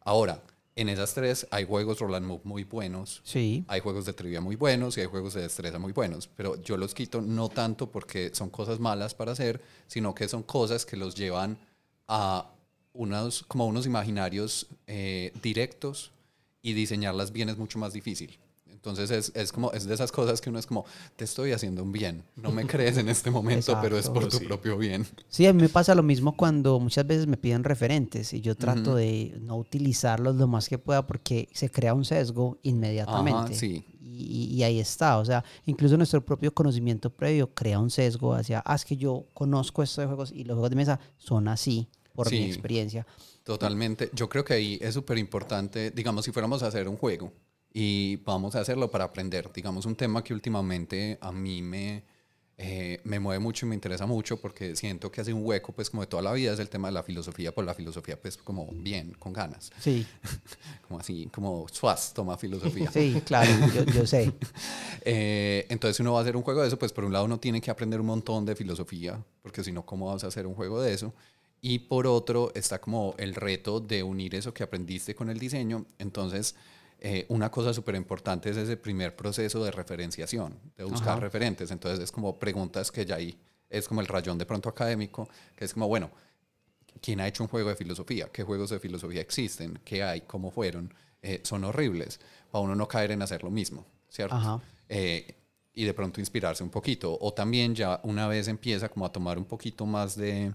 Ahora, 0.00 0.42
en 0.74 0.88
esas 0.88 1.12
tres 1.12 1.46
hay 1.50 1.66
juegos 1.66 1.98
roll 1.98 2.14
and 2.14 2.26
move 2.26 2.40
muy 2.44 2.64
buenos, 2.64 3.20
Sí, 3.24 3.66
hay 3.68 3.80
juegos 3.80 4.06
de 4.06 4.14
trivia 4.14 4.40
muy 4.40 4.56
buenos 4.56 4.96
y 4.96 5.02
hay 5.02 5.06
juegos 5.06 5.34
de 5.34 5.42
destreza 5.42 5.78
muy 5.78 5.92
buenos, 5.92 6.28
pero 6.28 6.60
yo 6.62 6.78
los 6.78 6.94
quito 6.94 7.20
no 7.20 7.50
tanto 7.50 7.90
porque 7.90 8.30
son 8.34 8.48
cosas 8.48 8.80
malas 8.80 9.14
para 9.14 9.32
hacer, 9.32 9.60
sino 9.86 10.14
que 10.14 10.28
son 10.28 10.42
cosas 10.42 10.86
que 10.86 10.96
los 10.96 11.14
llevan 11.14 11.58
a 12.10 12.50
unos, 12.92 13.44
como 13.44 13.66
unos 13.66 13.86
imaginarios 13.86 14.66
eh, 14.88 15.32
directos 15.42 16.10
y 16.60 16.72
diseñarlas 16.72 17.32
bien 17.32 17.48
es 17.48 17.56
mucho 17.56 17.78
más 17.78 17.92
difícil. 17.92 18.36
Entonces 18.66 19.10
es, 19.10 19.32
es, 19.34 19.52
como, 19.52 19.70
es 19.72 19.84
de 19.84 19.94
esas 19.94 20.10
cosas 20.10 20.40
que 20.40 20.50
uno 20.50 20.58
es 20.58 20.66
como, 20.66 20.84
te 21.14 21.24
estoy 21.24 21.52
haciendo 21.52 21.82
un 21.82 21.92
bien. 21.92 22.24
No 22.34 22.50
me 22.50 22.66
crees 22.66 22.96
en 22.96 23.08
este 23.08 23.30
momento, 23.30 23.78
pero 23.80 23.96
es 23.96 24.08
por 24.08 24.28
tu 24.28 24.38
propio 24.40 24.76
bien. 24.76 25.06
Sí, 25.28 25.46
a 25.46 25.52
mí 25.52 25.62
me 25.62 25.68
pasa 25.68 25.94
lo 25.94 26.02
mismo 26.02 26.36
cuando 26.36 26.80
muchas 26.80 27.06
veces 27.06 27.26
me 27.26 27.36
piden 27.36 27.62
referentes 27.62 28.32
y 28.32 28.40
yo 28.40 28.56
trato 28.56 28.96
de 28.96 29.38
no 29.42 29.56
utilizarlos 29.56 30.34
lo 30.34 30.48
más 30.48 30.68
que 30.68 30.78
pueda 30.78 31.06
porque 31.06 31.48
se 31.52 31.70
crea 31.70 31.94
un 31.94 32.04
sesgo 32.04 32.58
inmediatamente. 32.62 33.54
sí. 33.54 33.84
y, 34.02 34.56
y, 34.56 34.62
ahí 34.64 34.80
está. 34.80 35.18
O 35.18 35.24
sea, 35.24 35.44
incluso 35.66 35.96
nuestro 35.96 36.24
propio 36.24 36.52
conocimiento 36.52 37.10
previo 37.10 37.54
crea 37.54 37.78
un 37.78 37.90
sesgo 37.90 38.34
hacia, 38.34 38.62
ah, 38.64 38.74
es 38.74 38.84
que 38.84 38.96
yo 38.96 39.26
conozco 39.32 39.82
estos 39.82 40.06
juegos 40.06 40.32
y 40.32 40.42
los 40.44 40.54
juegos 40.54 40.70
de 40.70 40.76
mesa 40.76 41.00
son 41.18 41.46
así 41.46 41.88
por 42.14 42.30
mi 42.30 42.44
experiencia. 42.44 43.06
Totalmente. 43.44 44.10
Yo 44.12 44.28
creo 44.28 44.44
que 44.44 44.54
ahí 44.54 44.78
es 44.80 44.94
súper 44.94 45.18
importante, 45.18 45.90
digamos, 45.90 46.24
si 46.24 46.32
fuéramos 46.32 46.62
a 46.62 46.68
hacer 46.68 46.88
un 46.88 46.96
juego 46.96 47.32
y 47.72 48.16
vamos 48.16 48.54
a 48.54 48.60
hacerlo 48.60 48.90
para 48.90 49.04
aprender. 49.04 49.50
Digamos, 49.52 49.86
un 49.86 49.96
tema 49.96 50.22
que 50.22 50.34
últimamente 50.34 51.18
a 51.20 51.32
mí 51.32 51.62
me, 51.62 52.04
eh, 52.58 53.00
me 53.04 53.18
mueve 53.18 53.38
mucho 53.38 53.64
y 53.64 53.68
me 53.68 53.74
interesa 53.74 54.06
mucho 54.06 54.40
porque 54.40 54.76
siento 54.76 55.10
que 55.10 55.20
hace 55.20 55.32
un 55.32 55.46
hueco, 55.46 55.72
pues 55.72 55.88
como 55.88 56.02
de 56.02 56.08
toda 56.08 56.22
la 56.22 56.32
vida, 56.32 56.52
es 56.52 56.58
el 56.58 56.68
tema 56.68 56.88
de 56.88 56.94
la 56.94 57.02
filosofía, 57.02 57.52
por 57.52 57.64
la 57.64 57.74
filosofía, 57.74 58.20
pues 58.20 58.36
como 58.36 58.68
bien, 58.72 59.14
con 59.18 59.32
ganas. 59.32 59.70
Sí. 59.80 60.06
como 60.88 61.00
así, 61.00 61.28
como 61.32 61.66
Suaz 61.68 62.12
toma 62.12 62.36
filosofía. 62.36 62.90
Sí, 62.90 63.22
claro, 63.24 63.50
yo, 63.74 63.84
yo 63.84 64.06
sé. 64.06 64.32
eh, 65.04 65.66
entonces 65.70 65.98
uno 66.00 66.12
va 66.12 66.18
a 66.18 66.22
hacer 66.22 66.36
un 66.36 66.42
juego 66.42 66.60
de 66.62 66.68
eso, 66.68 66.78
pues 66.78 66.92
por 66.92 67.04
un 67.04 67.12
lado 67.12 67.24
uno 67.24 67.38
tiene 67.38 67.60
que 67.60 67.70
aprender 67.70 68.00
un 68.00 68.06
montón 68.06 68.44
de 68.44 68.54
filosofía, 68.54 69.18
porque 69.42 69.64
si 69.64 69.72
no, 69.72 69.86
¿cómo 69.86 70.12
vas 70.12 70.24
a 70.24 70.26
hacer 70.26 70.46
un 70.46 70.54
juego 70.54 70.82
de 70.82 70.92
eso? 70.92 71.14
Y 71.60 71.80
por 71.80 72.06
otro 72.06 72.52
está 72.54 72.80
como 72.80 73.14
el 73.18 73.34
reto 73.34 73.80
de 73.80 74.02
unir 74.02 74.34
eso 74.34 74.54
que 74.54 74.62
aprendiste 74.62 75.14
con 75.14 75.28
el 75.28 75.38
diseño. 75.38 75.86
Entonces, 75.98 76.54
eh, 76.98 77.26
una 77.28 77.50
cosa 77.50 77.72
súper 77.72 77.94
importante 77.94 78.50
es 78.50 78.56
ese 78.56 78.76
primer 78.76 79.16
proceso 79.16 79.62
de 79.64 79.70
referenciación, 79.70 80.58
de 80.76 80.84
buscar 80.84 81.20
referentes. 81.20 81.70
Entonces 81.70 82.00
es 82.00 82.12
como 82.12 82.38
preguntas 82.38 82.90
que 82.90 83.04
ya 83.04 83.16
ahí 83.16 83.38
es 83.70 83.88
como 83.88 84.00
el 84.00 84.06
rayón 84.06 84.36
de 84.36 84.46
pronto 84.46 84.68
académico, 84.68 85.28
que 85.56 85.64
es 85.64 85.72
como, 85.72 85.88
bueno, 85.88 86.10
¿quién 87.00 87.20
ha 87.20 87.28
hecho 87.28 87.42
un 87.42 87.48
juego 87.48 87.68
de 87.68 87.76
filosofía? 87.76 88.28
¿Qué 88.32 88.42
juegos 88.42 88.70
de 88.70 88.80
filosofía 88.80 89.20
existen? 89.20 89.78
¿Qué 89.84 90.02
hay? 90.02 90.22
¿Cómo 90.22 90.50
fueron? 90.50 90.92
Eh, 91.22 91.40
son 91.44 91.64
horribles, 91.64 92.20
para 92.50 92.64
uno 92.64 92.74
no 92.74 92.88
caer 92.88 93.12
en 93.12 93.22
hacer 93.22 93.44
lo 93.44 93.50
mismo, 93.50 93.86
¿cierto? 94.08 94.60
Eh, 94.88 95.36
y 95.72 95.84
de 95.84 95.94
pronto 95.94 96.20
inspirarse 96.20 96.62
un 96.62 96.70
poquito. 96.70 97.16
O 97.20 97.32
también 97.32 97.74
ya 97.74 98.00
una 98.02 98.26
vez 98.26 98.48
empieza 98.48 98.88
como 98.88 99.06
a 99.06 99.12
tomar 99.12 99.38
un 99.38 99.44
poquito 99.44 99.86
más 99.86 100.16
de 100.16 100.52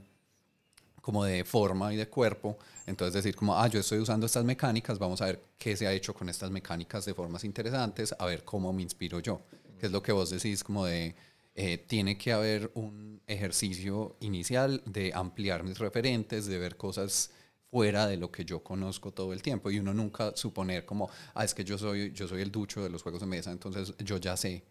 como 1.06 1.23
de 1.23 1.45
forma 1.45 1.94
y 1.94 1.98
de 1.98 2.10
cuerpo. 2.10 2.57
Entonces 2.88 3.14
decir 3.14 3.36
como, 3.36 3.56
ah, 3.56 3.68
yo 3.68 3.80
estoy 3.80 3.99
usando 3.99 4.26
estas 4.26 4.44
mecánicas, 4.44 4.98
vamos 4.98 5.22
a 5.22 5.26
ver 5.26 5.40
qué 5.56 5.77
se 5.77 5.86
ha 5.86 5.94
hecho 5.94 6.15
con 6.15 6.30
estas 6.30 6.49
mecánicas 6.49 7.06
de 7.06 7.14
formas 7.14 7.44
interesantes, 7.44 8.15
a 8.18 8.26
ver 8.26 8.44
cómo 8.44 8.73
me 8.73 8.82
inspiro 8.82 9.19
yo. 9.19 9.40
Que 9.80 9.86
es 9.86 9.91
lo 9.91 10.02
que 10.02 10.11
vos 10.11 10.32
decís 10.32 10.64
como 10.64 10.84
de, 10.84 11.15
eh, 11.53 11.77
tiene 11.77 12.18
que 12.18 12.34
haber 12.34 12.72
un 12.73 13.22
ejercicio 13.27 14.15
inicial 14.19 14.82
de 14.88 15.11
ampliar 15.14 15.64
mis 15.64 15.77
referentes, 15.77 16.48
de 16.48 16.57
ver 16.57 16.76
cosas 16.76 17.30
fuera 17.69 18.07
de 18.07 18.18
lo 18.18 18.32
que 18.32 18.44
yo 18.44 18.64
conozco 18.64 19.11
todo 19.11 19.32
el 19.32 19.44
tiempo 19.44 19.69
y 19.69 19.77
uno 19.77 19.94
nunca 19.94 20.36
suponer 20.36 20.88
como, 20.88 21.11
ah, 21.36 21.45
es 21.45 21.53
que 21.53 21.64
yo 21.64 21.77
soy, 21.77 22.14
yo 22.14 22.27
soy 22.27 22.41
el 22.41 22.52
ducho 22.52 22.82
de 22.82 22.90
los 22.90 23.03
juegos 23.03 23.22
de 23.22 23.27
mesa, 23.27 23.52
entonces 23.52 23.94
yo 23.99 24.18
ya 24.18 24.36
sé, 24.36 24.64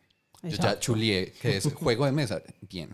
yo 0.44 0.56
ya 0.56 0.78
chulié 0.78 1.32
que 1.32 1.56
es 1.56 1.72
juego 1.72 2.06
de 2.06 2.12
mesa, 2.12 2.42
bien. 2.68 2.90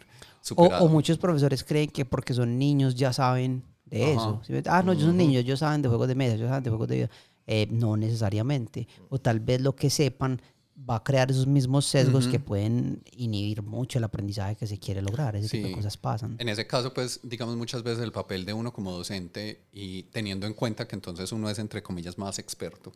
O, 0.56 0.88
muchos 0.88 1.18
profesores 1.18 1.62
creen 1.64 1.90
que 1.90 2.04
porque 2.04 2.34
son 2.34 2.58
niños 2.58 2.94
ya 2.94 3.12
saben 3.12 3.62
de 3.84 4.12
eso. 4.12 4.40
Ah, 4.66 4.82
no, 4.82 4.92
yo 4.94 5.06
son 5.06 5.16
niños, 5.16 5.42
ellos 5.42 5.58
saben 5.58 5.82
de 5.82 5.88
juegos 5.88 6.08
de 6.08 6.14
mesa, 6.14 6.34
ellos 6.34 6.48
saben 6.48 6.64
de 6.64 6.70
juegos 6.70 6.88
de 6.88 6.96
vida. 6.96 7.10
Eh, 7.46 7.66
no 7.70 7.96
necesariamente. 7.96 8.86
O 9.08 9.18
tal 9.18 9.40
vez 9.40 9.60
lo 9.60 9.74
que 9.74 9.90
sepan 9.90 10.40
va 10.88 10.96
a 10.96 11.04
crear 11.04 11.30
esos 11.30 11.46
mismos 11.46 11.84
sesgos 11.84 12.26
que 12.28 12.38
pueden 12.38 13.02
inhibir 13.12 13.62
mucho 13.62 13.98
el 13.98 14.04
aprendizaje 14.04 14.56
que 14.56 14.66
se 14.66 14.78
quiere 14.78 15.02
lograr. 15.02 15.36
Ese 15.36 15.48
tipo 15.48 15.68
de 15.68 15.74
cosas 15.74 15.96
pasan. 15.96 16.36
En 16.38 16.48
ese 16.48 16.66
caso, 16.66 16.94
pues, 16.94 17.20
digamos 17.22 17.56
muchas 17.56 17.82
veces 17.82 18.02
el 18.04 18.12
papel 18.12 18.44
de 18.44 18.52
uno 18.52 18.72
como 18.72 18.92
docente 18.92 19.62
y 19.72 20.04
teniendo 20.04 20.46
en 20.46 20.54
cuenta 20.54 20.86
que 20.86 20.94
entonces 20.94 21.32
uno 21.32 21.50
es, 21.50 21.58
entre 21.58 21.82
comillas, 21.82 22.16
más 22.18 22.38
experto, 22.38 22.92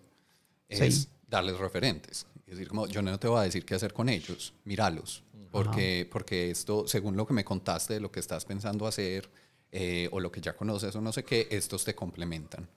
es 0.68 1.08
darles 1.28 1.58
referentes. 1.58 2.26
Es 2.54 2.58
decir, 2.58 2.68
como 2.68 2.86
yo 2.86 3.02
no 3.02 3.18
te 3.18 3.26
voy 3.26 3.40
a 3.40 3.42
decir 3.42 3.64
qué 3.64 3.74
hacer 3.74 3.92
con 3.92 4.08
ellos, 4.08 4.54
míralos, 4.64 5.24
porque, 5.50 6.08
porque 6.10 6.52
esto, 6.52 6.86
según 6.86 7.16
lo 7.16 7.26
que 7.26 7.34
me 7.34 7.44
contaste 7.44 7.98
lo 7.98 8.12
que 8.12 8.20
estás 8.20 8.44
pensando 8.44 8.86
hacer 8.86 9.28
eh, 9.72 10.08
o 10.12 10.20
lo 10.20 10.30
que 10.30 10.40
ya 10.40 10.56
conoces 10.56 10.94
o 10.94 11.00
no 11.00 11.12
sé 11.12 11.24
qué, 11.24 11.48
estos 11.50 11.82
te 11.84 11.96
complementan. 11.96 12.68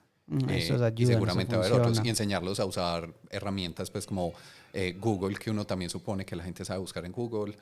Eh, 0.48 0.68
y 0.96 1.06
seguramente 1.06 1.56
va 1.56 1.62
a 1.62 1.66
haber 1.66 1.80
otros 1.80 2.00
y 2.04 2.08
enseñarlos 2.08 2.58
a 2.58 2.66
usar 2.66 3.08
herramientas 3.30 3.88
pues 3.88 4.04
como 4.04 4.34
eh, 4.72 4.96
Google 5.00 5.36
que 5.36 5.50
uno 5.50 5.64
también 5.64 5.90
supone 5.90 6.26
que 6.26 6.34
la 6.34 6.42
gente 6.42 6.64
sabe 6.64 6.80
buscar 6.80 7.06
en 7.06 7.12
Google 7.12 7.56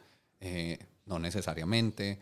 no 1.05 1.19
necesariamente 1.19 2.19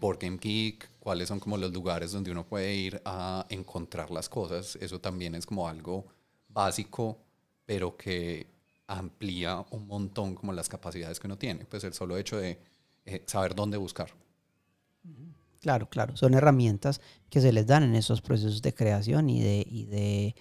Board 0.00 0.18
Game 0.18 0.38
Geek 0.38 0.88
cuáles 0.98 1.28
son 1.28 1.38
como 1.38 1.58
los 1.58 1.72
lugares 1.72 2.10
donde 2.10 2.32
uno 2.32 2.44
puede 2.44 2.74
ir 2.74 3.02
a 3.04 3.44
encontrar 3.50 4.10
las 4.10 4.28
cosas. 4.30 4.76
Eso 4.80 4.98
también 4.98 5.34
es 5.34 5.44
como 5.44 5.68
algo 5.68 6.06
básico 6.48 7.18
pero 7.66 7.96
que 7.96 8.46
amplía 8.86 9.64
un 9.70 9.86
montón 9.86 10.34
como 10.34 10.52
las 10.52 10.68
capacidades 10.68 11.18
que 11.18 11.26
uno 11.26 11.38
tiene, 11.38 11.64
pues 11.64 11.84
el 11.84 11.92
solo 11.92 12.16
hecho 12.16 12.36
de 12.38 12.58
eh, 13.04 13.22
saber 13.26 13.54
dónde 13.54 13.76
buscar. 13.76 14.10
Claro, 15.60 15.88
claro, 15.88 16.16
son 16.16 16.34
herramientas 16.34 17.00
que 17.28 17.40
se 17.40 17.52
les 17.52 17.66
dan 17.66 17.82
en 17.82 17.94
esos 17.94 18.20
procesos 18.20 18.62
de 18.62 18.74
creación 18.74 19.30
y 19.30 19.40
de, 19.40 19.66
y 19.68 19.84
de 19.86 20.34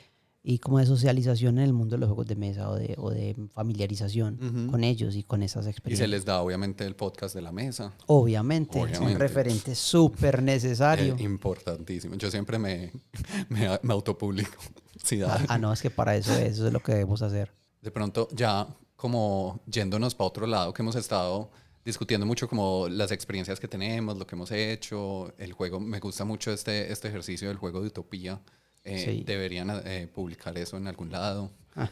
y 0.47 0.59
como 0.59 0.77
de 0.77 0.85
socialización 0.85 1.57
en 1.57 1.63
el 1.63 1.73
mundo 1.73 1.95
de 1.95 2.01
los 2.01 2.07
juegos 2.07 2.27
de 2.27 2.35
mesa 2.35 2.69
o 2.69 2.76
de, 2.76 2.93
o 2.99 3.09
de 3.09 3.35
familiarización 3.51 4.69
con 4.69 4.84
ellos 4.84 5.15
y 5.15 5.23
con 5.23 5.41
esas 5.41 5.65
experiencias. 5.65 6.07
Y 6.07 6.11
se 6.11 6.15
les 6.15 6.23
da 6.23 6.39
obviamente 6.39 6.85
el 6.85 6.95
podcast 6.95 7.34
de 7.34 7.41
la 7.41 7.51
mesa. 7.51 7.93
Obviamente, 8.05 8.80
es 8.80 8.99
un 8.99 9.15
referente 9.15 9.73
súper 9.73 10.43
necesario. 10.43 11.15
importantísimo. 11.19 12.13
Yo 12.15 12.30
siempre 12.30 12.59
me, 12.59 12.91
me, 13.49 13.65
autopublico. 13.91 14.61
ah, 15.27 15.45
ah, 15.47 15.57
no, 15.57 15.73
es 15.73 15.81
que 15.81 15.89
para 15.89 16.15
eso, 16.15 16.31
eso 16.34 16.67
es 16.67 16.73
lo 16.73 16.80
que 16.80 16.91
debemos 16.91 17.23
hacer 17.23 17.51
de 17.86 17.91
pronto 17.91 18.28
ya 18.32 18.68
como 18.95 19.62
yéndonos 19.68 20.16
para 20.16 20.28
otro 20.28 20.48
lado 20.48 20.74
que 20.74 20.82
hemos 20.82 20.95
estado 20.95 21.52
discutiendo 21.86 22.26
mucho 22.26 22.49
como 22.49 22.88
las 22.90 23.12
experiencias 23.12 23.60
que 23.60 23.68
tenemos, 23.68 24.18
lo 24.18 24.26
que 24.26 24.36
hemos 24.36 24.52
hecho, 24.52 25.32
el 25.38 25.53
juego, 25.53 25.80
me 25.80 25.99
gusta 25.99 26.26
mucho 26.26 26.52
este, 26.52 26.91
este 26.91 27.10
ejercicio 27.10 27.48
del 27.48 27.57
juego 27.57 27.80
de 27.80 27.88
utopía. 27.88 28.41
Eh, 28.84 29.24
deberían 29.26 29.70
eh, 29.86 30.07
publicar 30.12 30.57
eso 30.57 30.78
en 30.78 30.88
algún 30.88 31.12
lado. 31.12 31.52
Ah, 31.76 31.90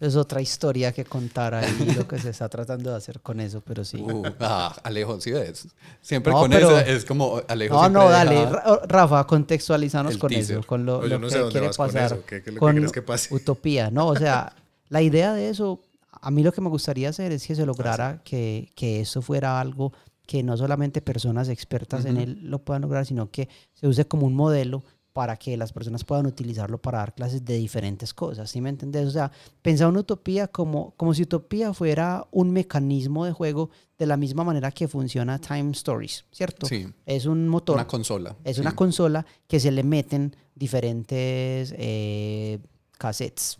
es 0.00 0.16
otra 0.16 0.40
historia 0.40 0.92
que 0.92 1.04
contar 1.04 1.54
ahí 1.54 1.94
lo 1.96 2.06
que 2.06 2.18
se 2.18 2.30
está 2.30 2.48
tratando 2.48 2.90
de 2.90 2.96
hacer 2.96 3.20
con 3.20 3.38
eso, 3.38 3.60
pero 3.60 3.84
sí. 3.84 3.98
Uh, 3.98 4.24
ah, 4.40 4.74
Alejo, 4.82 5.20
sí 5.20 5.30
ves. 5.30 5.68
Siempre 6.00 6.32
con 6.32 6.52
eso 6.52 6.78
es 6.80 7.04
como 7.04 7.40
Alejo. 7.46 7.74
No, 7.74 7.88
no, 7.88 8.10
dale, 8.10 8.44
Rafa, 8.88 9.24
contextualizanos 9.24 10.16
con 10.16 10.32
eso, 10.32 10.64
con 10.64 10.84
lo, 10.84 11.00
que 11.00 11.48
quiere 11.50 11.70
pasar. 11.70 12.18
¿Qué, 12.26 12.42
qué, 12.42 12.56
con 12.56 12.90
que 12.90 13.02
pase? 13.02 13.32
Utopía, 13.32 13.90
¿no? 13.90 14.08
O 14.08 14.16
sea, 14.16 14.52
La 14.88 15.02
idea 15.02 15.32
de 15.34 15.48
eso, 15.48 15.82
a 16.10 16.30
mí 16.30 16.42
lo 16.42 16.52
que 16.52 16.60
me 16.60 16.68
gustaría 16.68 17.08
hacer 17.08 17.32
es 17.32 17.46
que 17.46 17.54
se 17.54 17.66
lograra 17.66 18.22
que, 18.24 18.70
que 18.74 19.00
eso 19.00 19.22
fuera 19.22 19.60
algo 19.60 19.92
que 20.26 20.42
no 20.42 20.56
solamente 20.58 21.00
personas 21.00 21.48
expertas 21.48 22.04
en 22.04 22.18
él 22.18 22.38
lo 22.42 22.58
puedan 22.58 22.82
lograr, 22.82 23.06
sino 23.06 23.30
que 23.30 23.48
se 23.72 23.88
use 23.88 24.06
como 24.06 24.26
un 24.26 24.34
modelo 24.34 24.84
para 25.18 25.36
que 25.36 25.56
las 25.56 25.72
personas 25.72 26.04
puedan 26.04 26.26
utilizarlo 26.26 26.80
para 26.80 26.98
dar 26.98 27.12
clases 27.12 27.44
de 27.44 27.56
diferentes 27.56 28.14
cosas, 28.14 28.48
¿sí 28.50 28.60
me 28.60 28.68
entiendes? 28.68 29.06
O 29.08 29.10
sea, 29.10 29.32
pensar 29.62 29.88
una 29.88 29.98
utopía 29.98 30.46
como, 30.46 30.92
como 30.92 31.12
si 31.12 31.22
utopía 31.22 31.74
fuera 31.74 32.24
un 32.30 32.52
mecanismo 32.52 33.24
de 33.24 33.32
juego 33.32 33.70
de 33.98 34.06
la 34.06 34.16
misma 34.16 34.44
manera 34.44 34.70
que 34.70 34.86
funciona 34.86 35.40
Time 35.40 35.72
Stories, 35.72 36.24
¿cierto? 36.30 36.66
Sí. 36.66 36.86
Es 37.04 37.26
un 37.26 37.48
motor. 37.48 37.74
Una 37.74 37.88
consola. 37.88 38.36
Es 38.44 38.58
una 38.58 38.76
consola 38.76 39.26
que 39.48 39.58
se 39.58 39.72
le 39.72 39.82
meten 39.82 40.36
diferentes 40.54 41.74
eh, 41.76 42.60
cassettes, 42.96 43.58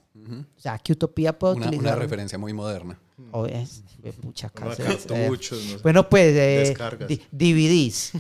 o 0.57 0.61
sea, 0.61 0.79
¿qué 0.79 0.93
utopía 0.93 1.39
puedo 1.39 1.55
una, 1.55 1.67
utilizar? 1.67 1.95
Una 1.95 2.03
referencia 2.03 2.39
muy 2.39 2.53
moderna. 2.53 2.99
O 3.33 3.47
es, 3.47 3.83
pucha 4.23 4.49
cartuchos, 4.49 5.59
eh, 5.59 5.79
bueno, 5.83 6.09
pues 6.09 6.37
eh, 6.37 6.75
DVDs. 7.33 8.13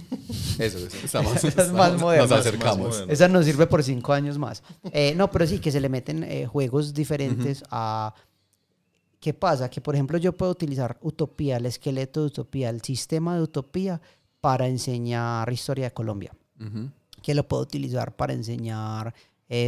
Eso, 0.59 0.79
eso. 0.87 0.97
Estamos, 1.05 1.45
es 1.45 1.73
más 1.73 1.99
moderno. 2.01 2.27
Nos 2.27 2.33
acercamos. 2.33 3.05
Esa 3.09 3.29
nos 3.29 3.45
sirve 3.45 3.69
por 3.69 3.85
cinco 3.85 4.13
años 4.13 4.39
más. 4.39 4.63
Eh, 4.93 5.15
no, 5.17 5.31
pero 5.31 5.47
sí, 5.47 5.61
que 5.61 5.71
se 5.71 5.81
le 5.81 5.89
meten 5.89 6.25
eh, 6.25 6.47
juegos 6.47 6.95
diferentes 6.95 7.63
a... 7.71 8.13
¿Qué 9.21 9.35
pasa? 9.35 9.71
Que, 9.71 9.81
por 9.81 9.95
ejemplo, 9.95 10.19
yo 10.19 10.37
puedo 10.37 10.51
utilizar 10.51 10.99
Utopía, 11.01 11.59
el 11.59 11.67
esqueleto 11.67 12.21
de 12.21 12.27
Utopía, 12.27 12.69
el 12.69 12.83
sistema 12.83 13.37
de 13.37 13.43
Utopía 13.43 14.01
para 14.41 14.67
enseñar 14.67 15.53
historia 15.53 15.87
de 15.87 15.91
Colombia. 15.93 16.33
Que 17.23 17.35
lo 17.35 17.47
puedo 17.47 17.63
utilizar 17.63 18.17
para 18.17 18.33
enseñar 18.33 19.15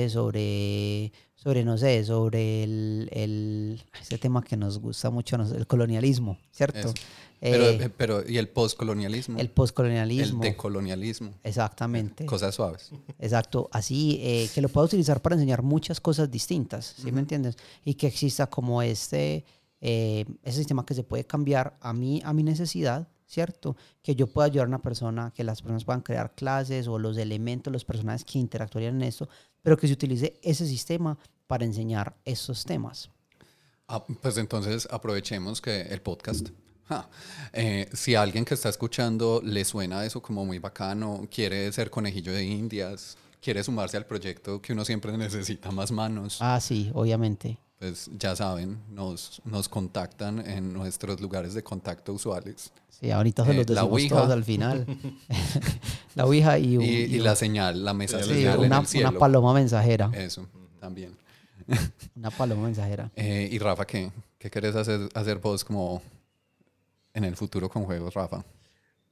sobre 0.09 1.13
sobre, 1.43 1.65
no 1.65 1.79
sé, 1.79 2.05
sobre 2.05 2.63
el, 2.65 3.09
el 3.13 3.83
ese 4.01 4.19
tema 4.19 4.43
que 4.43 4.57
nos 4.57 4.79
gusta 4.79 5.09
mucho, 5.11 5.37
el 5.37 5.67
colonialismo, 5.67 6.39
¿cierto? 6.51 6.93
Pero, 7.41 7.65
Eh, 7.65 7.79
eh, 7.85 7.91
pero, 7.97 8.23
¿y 8.29 8.37
el 8.37 8.49
postcolonialismo? 8.51 9.37
el 9.39 9.47
El 9.47 9.51
postcolonialismo. 9.51 10.43
decolonialismo. 10.43 11.31
Exactamente. 11.43 12.27
Cosas 12.27 12.55
suaves. 12.55 12.91
Exacto, 13.19 13.71
así 13.73 14.19
eh, 14.21 14.51
que 14.55 14.61
lo 14.61 14.69
pueda 14.69 14.85
utilizar 14.85 15.23
para 15.23 15.37
enseñar 15.37 15.63
muchas 15.63 16.01
cosas 16.01 16.31
distintas, 16.31 16.95
¿sí 17.03 17.11
me 17.11 17.21
entiendes? 17.21 17.57
Y 17.85 17.95
que 17.95 18.07
exista 18.09 18.47
como 18.49 18.83
este, 18.83 19.47
eh, 19.81 20.27
ese 20.43 20.59
sistema 20.59 20.85
que 20.85 20.93
se 20.95 21.03
puede 21.03 21.25
cambiar 21.25 21.79
a 21.81 21.95
mí, 21.95 22.21
a 22.27 22.35
mi 22.35 22.43
necesidad, 22.43 23.09
¿cierto? 23.27 23.75
Que 24.03 24.15
yo 24.15 24.27
pueda 24.27 24.47
ayudar 24.49 24.67
a 24.67 24.69
una 24.69 24.83
persona, 24.83 25.33
que 25.35 25.43
las 25.45 25.63
personas 25.63 25.85
puedan 25.85 26.03
crear 26.03 26.35
clases 26.35 26.89
o 26.89 26.99
los 26.99 27.17
elementos, 27.17 27.73
los 27.73 27.87
personajes 27.87 28.25
que 28.25 28.39
interactuarían 28.39 28.97
en 28.97 29.03
esto, 29.09 29.31
pero 29.63 29.77
que 29.77 29.87
se 29.87 29.93
utilice 29.95 30.39
ese 30.43 30.67
sistema 30.67 31.19
para 31.47 31.65
enseñar 31.65 32.15
esos 32.25 32.65
temas. 32.65 33.11
Ah, 33.89 34.05
pues 34.05 34.37
entonces 34.39 34.87
aprovechemos 34.91 35.61
que 35.61 35.83
el 35.83 36.01
podcast. 36.01 36.49
eh, 37.53 37.89
si 37.93 38.15
alguien 38.15 38.45
que 38.45 38.55
está 38.55 38.69
escuchando 38.69 39.41
le 39.45 39.65
suena 39.65 40.05
eso 40.05 40.23
como 40.23 40.45
muy 40.45 40.59
bacano, 40.59 41.27
quiere 41.31 41.73
ser 41.73 41.91
conejillo 41.91 42.33
de 42.33 42.45
indias, 42.45 43.17
quiere 43.41 43.65
sumarse 43.65 43.97
al 43.97 44.07
proyecto 44.07 44.63
que 44.63 44.73
uno 44.73 44.85
siempre 44.85 45.17
necesita 45.19 45.71
más 45.71 45.91
manos, 45.91 46.39
Ah, 46.41 46.61
sí, 46.61 46.91
obviamente. 46.95 47.59
Pues 47.81 48.11
ya 48.19 48.37
saben, 48.37 48.79
nos, 48.91 49.41
nos 49.47 49.69
contactan 49.69 50.47
en 50.47 50.71
nuestros 50.73 51.19
lugares 51.21 51.55
de 51.55 51.63
contacto 51.65 52.13
usuales. 52.13 52.71
Sí, 52.91 53.11
ahorita 53.11 53.43
se 53.47 53.53
Eh, 53.53 53.55
los 53.55 53.67
decimos 53.67 53.91
Ouija. 53.91 54.15
todos 54.17 54.31
al 54.31 54.45
final. 54.45 54.87
la 56.15 56.27
Ouija 56.27 56.59
y, 56.59 56.77
un- 56.77 56.85
Y, 56.85 56.89
y 56.89 57.15
y 57.15 57.19
un- 57.19 57.25
la 57.25 57.35
señal, 57.37 57.83
la 57.83 57.95
mesa 57.95 58.23
Sí, 58.23 58.29
señal 58.35 58.59
en 58.61 58.67
una, 58.67 58.81
el 58.81 58.87
cielo. 58.87 59.09
una 59.09 59.19
paloma 59.19 59.55
mensajera. 59.55 60.11
Eso, 60.15 60.47
también. 60.79 61.17
Una 62.17 62.31
paloma 62.31 62.65
mensajera. 62.65 63.11
Eh, 63.17 63.49
y 63.51 63.59
Rafa, 63.59 63.87
¿qué, 63.87 64.11
qué 64.39 64.51
querés 64.51 64.75
hacer, 64.77 65.09
hacer 65.15 65.39
vos 65.39 65.65
como 65.65 66.03
en 67.15 67.25
el 67.25 67.35
futuro 67.37 67.69
con 67.71 67.85
juegos, 67.85 68.13
Rafa? 68.13 68.45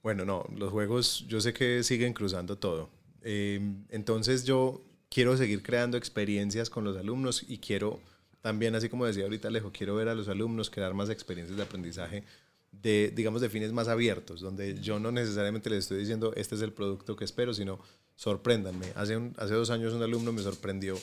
Bueno, 0.03 0.24
no, 0.27 0.45
los 0.57 0.70
juegos 0.73 1.24
yo 1.28 1.40
sé 1.40 1.53
que 1.55 1.82
siguen 1.85 2.12
cruzando 2.12 2.57
todo. 2.59 2.90
Eh, 3.23 3.61
entonces 3.90 4.45
yo 4.45 4.82
quiero 5.09 5.36
seguir 5.39 5.62
creando 5.62 5.97
experiencias 5.97 6.69
con 6.69 6.85
los 6.85 6.97
alumnos 6.99 7.45
y 7.49 7.59
quiero 7.59 8.01
también, 8.49 8.75
así 8.75 8.89
como 8.89 9.05
decía 9.05 9.25
ahorita 9.25 9.49
Alejo, 9.49 9.70
quiero 9.73 9.95
ver 9.95 10.09
a 10.09 10.15
los 10.15 10.27
alumnos 10.29 10.70
crear 10.70 10.95
más 10.95 11.11
experiencias 11.11 11.57
de 11.59 11.62
aprendizaje 11.62 12.25
de, 12.73 13.12
digamos, 13.15 13.41
de 13.43 13.51
fines 13.51 13.73
más 13.73 13.89
abiertos, 13.89 14.41
donde 14.41 14.81
yo 14.81 14.99
no 14.99 15.12
necesariamente 15.12 15.69
les 15.69 15.81
estoy 15.81 15.99
diciendo 15.99 16.33
este 16.35 16.55
es 16.55 16.62
el 16.62 16.73
producto 16.73 17.15
que 17.15 17.25
espero, 17.27 17.53
sino 17.53 17.79
sorpréndanme. 18.16 18.87
Hace, 18.95 19.16
un- 19.19 19.35
hace 19.39 19.53
dos 19.53 19.69
años 19.69 19.93
un 19.93 20.03
alumno 20.03 20.33
me 20.33 20.43
sorprendió 20.43 20.99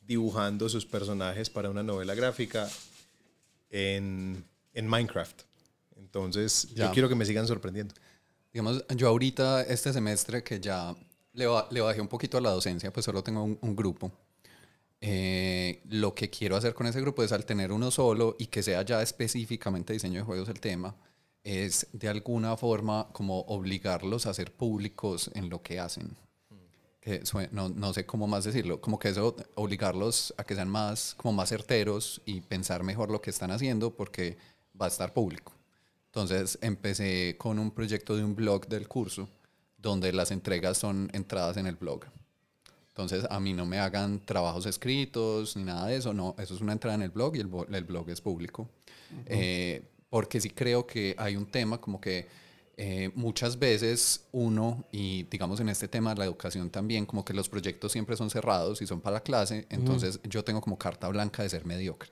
dibujando 0.00 0.68
sus 0.68 0.86
personajes 0.86 1.50
para 1.50 1.70
una 1.70 1.82
novela 1.84 2.14
gráfica 2.16 2.68
en, 3.70 4.44
en 4.74 4.86
Minecraft. 4.88 5.42
Entonces, 5.96 6.68
Ya. 6.74 6.86
yo 6.86 6.92
quiero 6.92 7.08
que 7.08 7.14
me 7.14 7.24
sigan 7.24 7.46
sorprendiendo. 7.46 7.94
Digamos, 8.52 8.84
yo 8.96 9.08
ahorita 9.08 9.62
este 9.62 9.92
semestre 9.92 10.42
que 10.42 10.58
ya 10.60 10.94
le, 11.32 11.46
le 11.70 11.80
bajé 11.80 12.00
un 12.00 12.08
poquito 12.08 12.38
a 12.38 12.40
la 12.40 12.50
docencia, 12.50 12.92
pues 12.92 13.04
solo 13.04 13.22
tengo 13.22 13.42
un, 13.44 13.58
un 13.60 13.76
grupo. 13.76 14.10
Eh, 15.00 15.80
lo 15.88 16.14
que 16.14 16.28
quiero 16.28 16.56
hacer 16.56 16.74
con 16.74 16.86
ese 16.86 17.00
grupo 17.00 17.22
es 17.22 17.32
al 17.32 17.44
tener 17.44 17.70
uno 17.70 17.90
solo 17.90 18.36
y 18.38 18.46
que 18.46 18.62
sea 18.62 18.82
ya 18.82 19.00
específicamente 19.00 19.92
diseño 19.92 20.20
de 20.20 20.24
juegos 20.24 20.48
el 20.48 20.60
tema, 20.60 20.96
es 21.44 21.86
de 21.92 22.08
alguna 22.08 22.56
forma 22.56 23.08
como 23.12 23.40
obligarlos 23.42 24.26
a 24.26 24.34
ser 24.34 24.52
públicos 24.52 25.30
en 25.34 25.48
lo 25.48 25.62
que 25.62 25.78
hacen. 25.78 26.16
Que 27.00 27.22
no, 27.52 27.68
no 27.68 27.94
sé 27.94 28.04
cómo 28.06 28.26
más 28.26 28.44
decirlo, 28.44 28.80
como 28.80 28.98
que 28.98 29.10
eso 29.10 29.36
obligarlos 29.54 30.34
a 30.36 30.44
que 30.44 30.56
sean 30.56 30.68
más, 30.68 31.14
como 31.16 31.32
más 31.32 31.48
certeros 31.48 32.20
y 32.26 32.40
pensar 32.40 32.82
mejor 32.82 33.10
lo 33.10 33.22
que 33.22 33.30
están 33.30 33.52
haciendo 33.52 33.94
porque 33.94 34.36
va 34.80 34.86
a 34.86 34.88
estar 34.88 35.12
público. 35.12 35.52
Entonces 36.06 36.58
empecé 36.60 37.36
con 37.38 37.58
un 37.58 37.70
proyecto 37.70 38.16
de 38.16 38.24
un 38.24 38.34
blog 38.34 38.66
del 38.66 38.88
curso 38.88 39.28
donde 39.76 40.12
las 40.12 40.32
entregas 40.32 40.76
son 40.78 41.08
entradas 41.12 41.56
en 41.56 41.66
el 41.66 41.76
blog. 41.76 42.04
Entonces 42.98 43.30
a 43.30 43.38
mí 43.38 43.54
no 43.54 43.64
me 43.64 43.78
hagan 43.78 44.18
trabajos 44.18 44.66
escritos 44.66 45.56
ni 45.56 45.62
nada 45.62 45.86
de 45.86 45.94
eso, 45.94 46.12
no, 46.12 46.34
eso 46.36 46.56
es 46.56 46.60
una 46.60 46.72
entrada 46.72 46.96
en 46.96 47.02
el 47.02 47.10
blog 47.10 47.36
y 47.36 47.38
el, 47.38 47.46
blog 47.46 48.10
es 48.10 48.20
público. 48.20 48.68
Eh, 49.26 49.82
porque 50.10 50.40
sí 50.40 50.50
creo 50.50 50.84
que 50.84 51.14
hay 51.16 51.36
un 51.36 51.46
tema 51.46 51.80
como 51.80 52.00
que 52.00 52.26
eh, 52.76 53.12
muchas 53.14 53.56
veces 53.56 54.24
uno, 54.32 54.84
y 54.90 55.22
digamos 55.30 55.60
en 55.60 55.68
este 55.68 55.86
tema 55.86 56.12
de 56.12 56.18
la 56.18 56.24
educación 56.24 56.70
también, 56.70 57.06
como 57.06 57.24
que 57.24 57.32
los 57.34 57.48
proyectos 57.48 57.92
siempre 57.92 58.16
son 58.16 58.30
cerrados 58.30 58.82
y 58.82 58.86
son 58.88 59.00
para 59.00 59.14
la 59.14 59.20
clase, 59.20 59.68
entonces 59.70 60.18
yo 60.24 60.42
tengo 60.42 60.60
como 60.60 60.76
carta 60.76 61.06
blanca 61.06 61.44
de 61.44 61.50
ser 61.50 61.64
mediocre. 61.66 62.10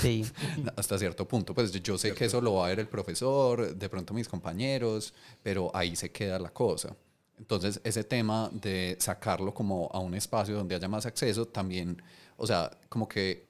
Sí, 0.00 0.24
Hasta 0.76 0.98
cierto 0.98 1.28
punto, 1.28 1.52
pues 1.52 1.72
yo 1.82 1.98
sé 1.98 2.14
que 2.14 2.24
eso 2.24 2.40
lo 2.40 2.54
va 2.54 2.64
a 2.64 2.68
ver 2.70 2.80
el 2.80 2.88
profesor, 2.88 3.76
de 3.76 3.88
pronto 3.90 4.14
mis 4.14 4.28
compañeros, 4.28 5.12
pero 5.42 5.70
ahí 5.74 5.94
se 5.94 6.10
queda 6.10 6.38
la 6.38 6.48
cosa. 6.54 6.96
Entonces, 7.42 7.80
ese 7.82 8.04
tema 8.04 8.50
de 8.52 8.96
sacarlo 9.00 9.52
como 9.52 9.90
a 9.92 9.98
un 9.98 10.14
espacio 10.14 10.54
donde 10.54 10.76
haya 10.76 10.86
más 10.86 11.06
acceso, 11.06 11.44
también, 11.44 12.00
o 12.36 12.46
sea, 12.46 12.70
como 12.88 13.08
que 13.08 13.48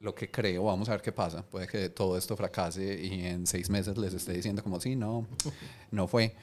lo 0.00 0.12
que 0.12 0.28
creo, 0.28 0.64
vamos 0.64 0.88
a 0.88 0.92
ver 0.92 1.02
qué 1.02 1.12
pasa, 1.12 1.44
puede 1.48 1.68
que 1.68 1.88
todo 1.88 2.18
esto 2.18 2.36
fracase 2.36 3.00
y 3.00 3.24
en 3.24 3.46
seis 3.46 3.70
meses 3.70 3.96
les 3.96 4.12
esté 4.12 4.32
diciendo 4.32 4.60
como, 4.60 4.80
sí, 4.80 4.96
no, 4.96 5.28
no 5.92 6.08
fue, 6.08 6.34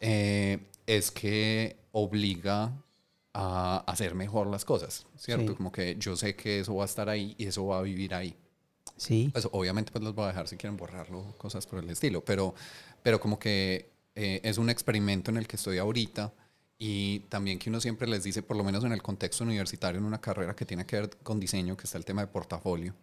eh, 0.00 0.60
es 0.86 1.10
que 1.10 1.76
obliga 1.90 2.72
a 3.34 3.78
hacer 3.88 4.14
mejor 4.14 4.46
las 4.46 4.64
cosas, 4.64 5.06
¿cierto? 5.16 5.50
Sí. 5.50 5.56
Como 5.56 5.72
que 5.72 5.96
yo 5.98 6.14
sé 6.14 6.36
que 6.36 6.60
eso 6.60 6.76
va 6.76 6.84
a 6.84 6.86
estar 6.86 7.08
ahí 7.08 7.34
y 7.38 7.46
eso 7.46 7.66
va 7.66 7.80
a 7.80 7.82
vivir 7.82 8.14
ahí. 8.14 8.36
sí. 8.96 9.30
Pues 9.32 9.48
obviamente 9.50 9.90
pues 9.90 10.04
los 10.04 10.14
voy 10.14 10.26
a 10.26 10.28
dejar 10.28 10.46
si 10.46 10.56
quieren 10.56 10.76
borrarlo, 10.76 11.34
cosas 11.38 11.66
por 11.66 11.82
el 11.82 11.90
estilo, 11.90 12.24
pero, 12.24 12.54
pero 13.02 13.18
como 13.18 13.36
que 13.40 13.90
eh, 14.14 14.40
es 14.44 14.58
un 14.58 14.70
experimento 14.70 15.30
en 15.30 15.36
el 15.36 15.46
que 15.46 15.56
estoy 15.56 15.78
ahorita 15.78 16.32
y 16.78 17.20
también 17.28 17.58
que 17.58 17.70
uno 17.70 17.80
siempre 17.80 18.08
les 18.08 18.24
dice, 18.24 18.42
por 18.42 18.56
lo 18.56 18.64
menos 18.64 18.84
en 18.84 18.92
el 18.92 19.02
contexto 19.02 19.44
universitario, 19.44 19.98
en 19.98 20.06
una 20.06 20.20
carrera 20.20 20.56
que 20.56 20.64
tiene 20.64 20.86
que 20.86 20.96
ver 20.96 21.10
con 21.22 21.38
diseño, 21.38 21.76
que 21.76 21.84
está 21.84 21.98
el 21.98 22.04
tema 22.04 22.22
de 22.22 22.28
portafolio, 22.28 22.94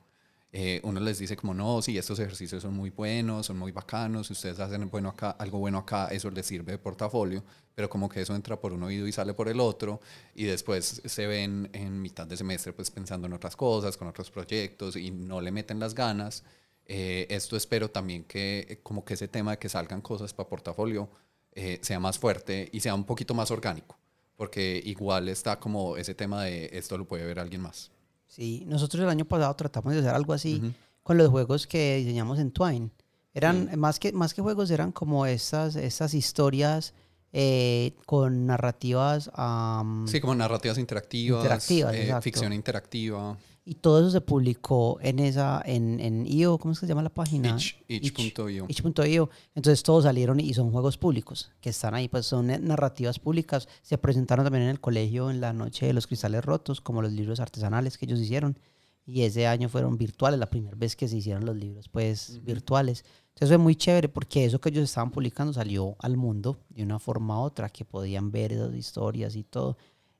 eh, 0.51 0.79
uno 0.83 0.99
les 1.01 1.19
dice 1.19 1.35
como, 1.35 1.53
no, 1.53 1.81
sí, 1.81 1.97
estos 1.97 2.19
ejercicios 2.19 2.63
son 2.63 2.73
muy 2.73 2.89
buenos, 2.89 3.45
son 3.45 3.57
muy 3.59 3.71
bacanos, 3.71 4.27
si 4.27 4.33
ustedes 4.33 4.59
hacen 4.59 4.89
bueno 4.89 5.09
acá, 5.09 5.31
algo 5.31 5.59
bueno 5.59 5.77
acá, 5.79 6.07
eso 6.07 6.31
les 6.31 6.45
sirve 6.45 6.71
de 6.71 6.77
portafolio, 6.77 7.43
pero 7.75 7.89
como 7.89 8.07
que 8.09 8.21
eso 8.21 8.33
entra 8.33 8.59
por 8.59 8.73
un 8.73 8.81
oído 8.83 9.07
y 9.07 9.11
sale 9.11 9.33
por 9.33 9.49
el 9.49 9.59
otro, 9.59 9.99
y 10.33 10.45
después 10.45 11.01
se 11.05 11.27
ven 11.27 11.69
en 11.73 12.01
mitad 12.01 12.25
de 12.25 12.37
semestre 12.37 12.73
pues 12.73 12.89
pensando 12.89 13.27
en 13.27 13.33
otras 13.33 13.55
cosas, 13.55 13.97
con 13.97 14.07
otros 14.07 14.31
proyectos, 14.31 14.95
y 14.95 15.11
no 15.11 15.41
le 15.41 15.51
meten 15.51 15.79
las 15.79 15.93
ganas. 15.93 16.43
Eh, 16.87 17.27
esto 17.29 17.57
espero 17.57 17.89
también 17.89 18.23
que 18.23 18.79
como 18.81 19.03
que 19.03 19.15
ese 19.15 19.27
tema 19.27 19.51
de 19.51 19.57
que 19.59 19.67
salgan 19.67 20.01
cosas 20.01 20.33
para 20.33 20.47
portafolio 20.47 21.09
eh, 21.51 21.79
sea 21.81 21.99
más 21.99 22.17
fuerte 22.17 22.69
y 22.71 22.79
sea 22.79 22.95
un 22.95 23.03
poquito 23.03 23.33
más 23.33 23.51
orgánico, 23.51 23.97
porque 24.35 24.81
igual 24.85 25.27
está 25.27 25.59
como 25.59 25.97
ese 25.97 26.15
tema 26.15 26.43
de 26.43 26.69
esto 26.73 26.97
lo 26.97 27.05
puede 27.05 27.25
ver 27.25 27.39
alguien 27.39 27.61
más. 27.61 27.91
Sí, 28.27 28.63
nosotros 28.67 29.03
el 29.03 29.09
año 29.09 29.25
pasado 29.25 29.55
tratamos 29.55 29.93
de 29.93 29.99
hacer 29.99 30.11
algo 30.11 30.33
así 30.33 30.61
con 31.03 31.17
los 31.17 31.29
juegos 31.29 31.67
que 31.67 31.97
diseñamos 31.97 32.39
en 32.39 32.51
Twine. 32.51 32.89
Eran 33.33 33.79
más, 33.79 33.99
que, 33.99 34.11
más 34.13 34.33
que 34.33 34.41
juegos, 34.41 34.71
eran 34.71 34.91
como 34.91 35.25
estas, 35.25 35.75
estas 35.75 36.13
historias 36.13 36.93
eh, 37.33 37.93
con 38.05 38.45
narrativas. 38.45 39.29
am, 39.33 40.07
Sí, 40.07 40.19
como 40.19 40.35
narrativas 40.35 40.77
interactivas, 40.77 41.43
Interactivas, 41.43 41.93
eh, 41.93 42.15
ficción 42.21 42.53
interactiva, 42.53 43.37
Y 43.69 43.75
todo 43.75 43.99
eso 43.99 44.11
se 44.11 44.21
publicó 44.21 44.97
en 45.01 45.19
esa, 45.19 45.61
en, 45.65 45.99
en 45.99 46.25
IO, 46.25 46.57
¿cómo 46.57 46.71
es 46.71 46.79
que 46.79 46.85
se 46.85 46.89
llama 46.89 47.01
la 47.01 47.13
página? 47.13 47.49
itch, 47.49 47.75
itch.io. 47.89 48.65
itch.io. 48.65 49.29
Entonces 49.55 49.83
todos 49.83 50.05
salieron 50.05 50.39
y 50.39 50.53
son 50.53 50.71
juegos 50.71 50.97
públicos 50.97 51.51
que 51.59 51.71
están 51.71 51.93
ahí, 51.93 52.07
pues 52.07 52.25
son 52.25 52.49
eh, 52.49 52.59
narrativas 52.59 53.19
públicas. 53.19 53.67
Se 53.81 53.97
presentaron 53.97 54.45
también 54.45 54.63
en 54.63 54.69
el 54.69 54.79
colegio 54.79 55.29
en 55.29 55.41
la 55.41 55.51
noche 55.51 55.85
de 55.85 55.91
los 55.91 56.07
cristales 56.07 56.45
rotos, 56.45 56.79
como 56.79 57.01
los 57.01 57.11
libros 57.11 57.41
artesanales 57.41 57.97
que 57.97 58.05
ellos 58.05 58.21
hicieron. 58.21 58.57
Y 59.05 59.23
ese 59.23 59.47
año 59.47 59.67
fueron 59.67 59.97
virtuales, 59.97 60.39
la 60.39 60.49
primera 60.49 60.77
vez 60.77 60.95
que 60.95 61.09
se 61.09 61.17
hicieron 61.17 61.45
los 61.45 61.57
libros, 61.57 61.89
pues 61.89 62.41
virtuales. 62.45 63.03
Entonces 63.33 63.49
fue 63.49 63.57
muy 63.57 63.75
chévere 63.75 64.07
porque 64.07 64.45
eso 64.45 64.61
que 64.61 64.69
ellos 64.69 64.85
estaban 64.85 65.11
publicando 65.11 65.51
salió 65.51 65.97
al 65.99 66.15
mundo 66.15 66.57
de 66.69 66.83
una 66.83 66.99
forma 66.99 67.37
u 67.41 67.43
otra, 67.43 67.67
que 67.67 67.83
podían 67.83 68.31
ver 68.31 68.53
esas 68.53 68.73
historias 68.73 69.35
y 69.35 69.43
todo. 69.43 69.77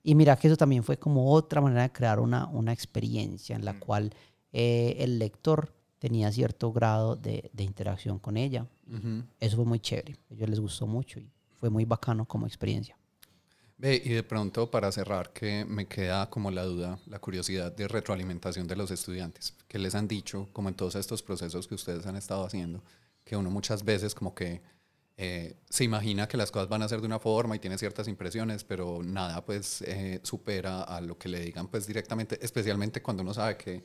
Y 0.07 0.15
mira 0.15 0.37
que 0.37 0.47
eso 0.47 0.55
también 0.55 0.85
fue 0.85 0.97
como 0.97 1.33
otra 1.33 1.59
manera 1.59 1.81
de 1.81 1.91
crear 1.91 2.21
una, 2.21 2.47
una 2.47 2.71
experiencia 2.71 3.57
en 3.57 3.65
la 3.65 3.77
cual 3.77 4.13
eh, 4.53 4.95
el 4.99 5.19
lector 5.19 5.73
tenía 5.99 6.31
cierto 6.31 6.71
grado 6.71 7.17
de, 7.17 7.49
de 7.51 7.63
interacción 7.65 8.17
con 8.17 8.37
ella. 8.37 8.65
Ujú. 8.89 9.23
Eso 9.37 9.57
fue 9.57 9.65
muy 9.65 9.81
chévere. 9.81 10.15
A 10.31 10.33
ellos 10.33 10.49
les 10.49 10.59
gustó 10.61 10.87
mucho 10.87 11.19
y 11.19 11.29
fue 11.57 11.69
muy 11.69 11.83
bacano 11.83 12.23
como 12.23 12.47
experiencia. 12.47 12.97
Ve, 13.77 14.01
y 14.01 14.11
de 14.11 14.23
pronto 14.23 14.71
para 14.71 14.93
cerrar, 14.93 15.33
que 15.33 15.65
me 15.65 15.87
queda 15.87 16.29
como 16.29 16.51
la 16.51 16.63
duda, 16.63 16.99
la 17.07 17.19
curiosidad 17.19 17.75
de 17.75 17.89
retroalimentación 17.89 18.65
de 18.65 18.77
los 18.77 18.91
estudiantes, 18.91 19.55
que 19.67 19.77
les 19.77 19.93
han 19.93 20.07
dicho, 20.07 20.47
como 20.53 20.69
en 20.69 20.75
todos 20.75 20.95
estos 20.95 21.21
procesos 21.21 21.67
que 21.67 21.75
ustedes 21.75 22.05
han 22.05 22.15
estado 22.15 22.45
haciendo, 22.45 22.81
que 23.25 23.35
uno 23.35 23.51
muchas 23.51 23.83
veces 23.83 24.15
como 24.15 24.33
que 24.33 24.61
eh, 25.17 25.55
se 25.69 25.83
imagina 25.83 26.27
que 26.27 26.37
las 26.37 26.51
cosas 26.51 26.69
van 26.69 26.83
a 26.83 26.87
ser 26.89 26.99
de 27.01 27.07
una 27.07 27.19
forma 27.19 27.55
y 27.55 27.59
tiene 27.59 27.77
ciertas 27.77 28.07
impresiones, 28.07 28.63
pero 28.63 29.01
nada 29.03 29.43
pues 29.43 29.81
eh, 29.81 30.19
supera 30.23 30.83
a 30.83 31.01
lo 31.01 31.17
que 31.17 31.27
le 31.29 31.39
digan 31.39 31.67
pues 31.67 31.87
directamente, 31.87 32.37
especialmente 32.41 33.01
cuando 33.01 33.23
uno 33.23 33.33
sabe 33.33 33.57
que, 33.57 33.81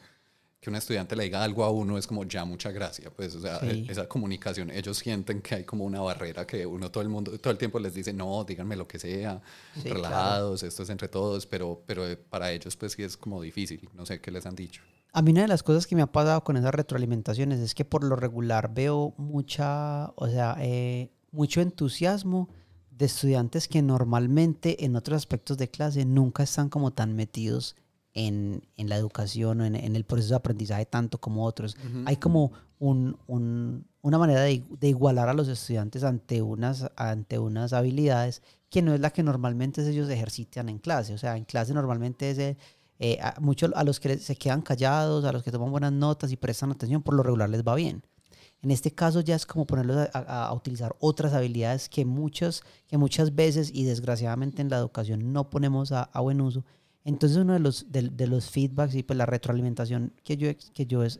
que 0.60 0.68
un 0.70 0.76
estudiante 0.76 1.16
le 1.16 1.24
diga 1.24 1.42
algo 1.42 1.64
a 1.64 1.70
uno 1.70 1.96
es 1.98 2.06
como 2.06 2.24
ya 2.24 2.44
mucha 2.44 2.70
gracia, 2.70 3.10
pues 3.10 3.34
o 3.34 3.40
sea, 3.40 3.59
Sí. 3.60 3.86
esa 3.88 4.06
comunicación, 4.06 4.70
ellos 4.70 4.98
sienten 4.98 5.40
que 5.40 5.54
hay 5.56 5.64
como 5.64 5.84
una 5.84 6.00
barrera 6.02 6.46
que 6.46 6.66
uno 6.66 6.90
todo 6.90 7.02
el 7.02 7.09
mundo, 7.09 7.36
todo 7.38 7.50
el 7.50 7.59
tiempo 7.59 7.78
les 7.80 7.94
dice, 7.94 8.12
no, 8.12 8.44
díganme 8.44 8.76
lo 8.76 8.86
que 8.86 8.98
sea, 8.98 9.40
Sí, 9.82 9.88
relajados, 9.88 10.62
esto 10.62 10.82
es 10.82 10.90
entre 10.90 11.09
todos, 11.09 11.46
pero, 11.46 11.82
pero 11.86 12.06
eh, 12.06 12.16
para 12.16 12.52
ellos 12.52 12.76
pues 12.76 12.92
sí 12.92 13.02
es 13.02 13.16
como 13.16 13.40
difícil, 13.40 13.88
no 13.94 14.04
sé 14.04 14.20
qué 14.20 14.30
les 14.30 14.44
han 14.44 14.54
dicho. 14.54 14.82
A 15.14 15.20
mí 15.22 15.30
una 15.32 15.42
de 15.42 15.48
las 15.48 15.62
cosas 15.62 15.86
que 15.86 15.94
me 15.96 16.02
ha 16.02 16.06
pasado 16.06 16.42
con 16.44 16.56
esas 16.56 16.72
retroalimentaciones 16.74 17.59
es 17.60 17.74
que 17.74 17.84
por 17.84 18.02
lo 18.04 18.16
regular 18.16 18.72
veo 18.72 19.14
mucha, 19.18 20.10
o 20.16 20.28
sea, 20.28 20.56
eh, 20.60 21.10
mucho 21.32 21.60
entusiasmo 21.60 22.48
de 22.90 23.06
estudiantes 23.06 23.66
que 23.68 23.82
normalmente 23.82 24.84
en 24.84 24.96
otros 24.96 25.16
aspectos 25.16 25.56
de 25.59 25.68
clase 25.68 26.04
nunca 26.04 26.42
están 26.42 26.68
como 26.68 26.92
tan 26.92 27.14
metidos 27.16 27.74
en, 28.14 28.62
en 28.76 28.88
la 28.90 28.96
educación 28.96 29.62
o 29.62 29.64
en, 29.64 29.74
en 29.74 29.96
el 29.96 30.04
proceso 30.04 30.30
de 30.30 30.36
aprendizaje 30.36 30.84
tanto 30.86 31.18
como 31.18 31.44
otros. 31.44 31.76
Hay 32.06 32.16
como 32.16 32.52
un- 32.78 33.16
un- 33.26 33.86
una 34.02 34.18
manera 34.18 34.42
de, 34.42 34.62
de 34.78 34.88
igualar 34.88 35.28
a 35.28 35.34
los 35.34 35.48
estudiantes 35.48 36.04
ante 36.04 36.42
unas, 36.42 36.90
ante 36.96 37.38
unas 37.38 37.72
habilidades 37.72 38.42
que 38.68 38.82
no 38.82 38.92
es 38.94 39.00
la 39.00 39.10
que 39.10 39.22
normalmente 39.22 39.86
ellos 39.88 40.09
ejercitan 40.10 40.68
en 40.68 40.78
clase. 40.78 41.14
O 41.14 41.18
sea, 41.18 41.36
en 41.36 41.44
clase 41.44 41.72
normalmente 41.74 42.30
es... 42.30 42.38
eh, 42.38 42.56
eh, 42.98 43.18
a, 43.20 43.34
mucho 43.40 43.68
a 43.74 43.82
los 43.82 43.98
que 43.98 44.16
se 44.18 44.36
quedan 44.36 44.62
callados, 44.62 45.24
a 45.24 45.32
los 45.32 45.42
que 45.42 45.50
toman 45.50 45.72
buenas 45.72 45.92
notas 45.92 46.30
y 46.30 46.36
prestan 46.36 46.70
atención, 46.70 47.02
por 47.02 47.14
lo 47.14 47.22
regular 47.24 47.50
les 47.50 47.64
va 47.64 47.74
bien. 47.74 48.02
En 48.62 48.70
este 48.70 48.93
caso 48.93 49.20
ya 49.20 49.34
es 49.34 49.44
como 49.44 49.66
ponerlos 49.66 49.97
a, 49.97 50.10
a- 50.18 50.47
a 50.47 50.52
utilizar 50.55 50.94
otras 51.01 51.32
habilidades 51.34 51.89
que 51.89 52.05
muchas, 52.05 52.62
que 52.86 52.97
muchas 52.97 53.34
veces 53.34 53.70
y 53.74 53.84
desgraciadamente 53.84 54.62
en 54.62 54.70
la 54.70 54.78
educación 54.78 55.32
no 55.32 55.51
ponemos 55.51 55.90
a, 55.93 56.05
a 56.05 56.20
buen 56.20 56.40
uso. 56.40 56.64
Entonces 57.05 57.36
uno 57.39 57.55
de 57.55 57.59
los, 57.59 57.90
de, 57.90 58.02
de 58.10 58.26
los 58.28 58.48
feedbacks 58.51 58.94
y 58.94 59.02
pues 59.02 59.16
la 59.16 59.26
retroalimentación 59.26 60.12
que 60.22 60.36
yo, 60.36 60.48
que 60.72 60.86
yo 60.86 61.02
he 61.02 61.10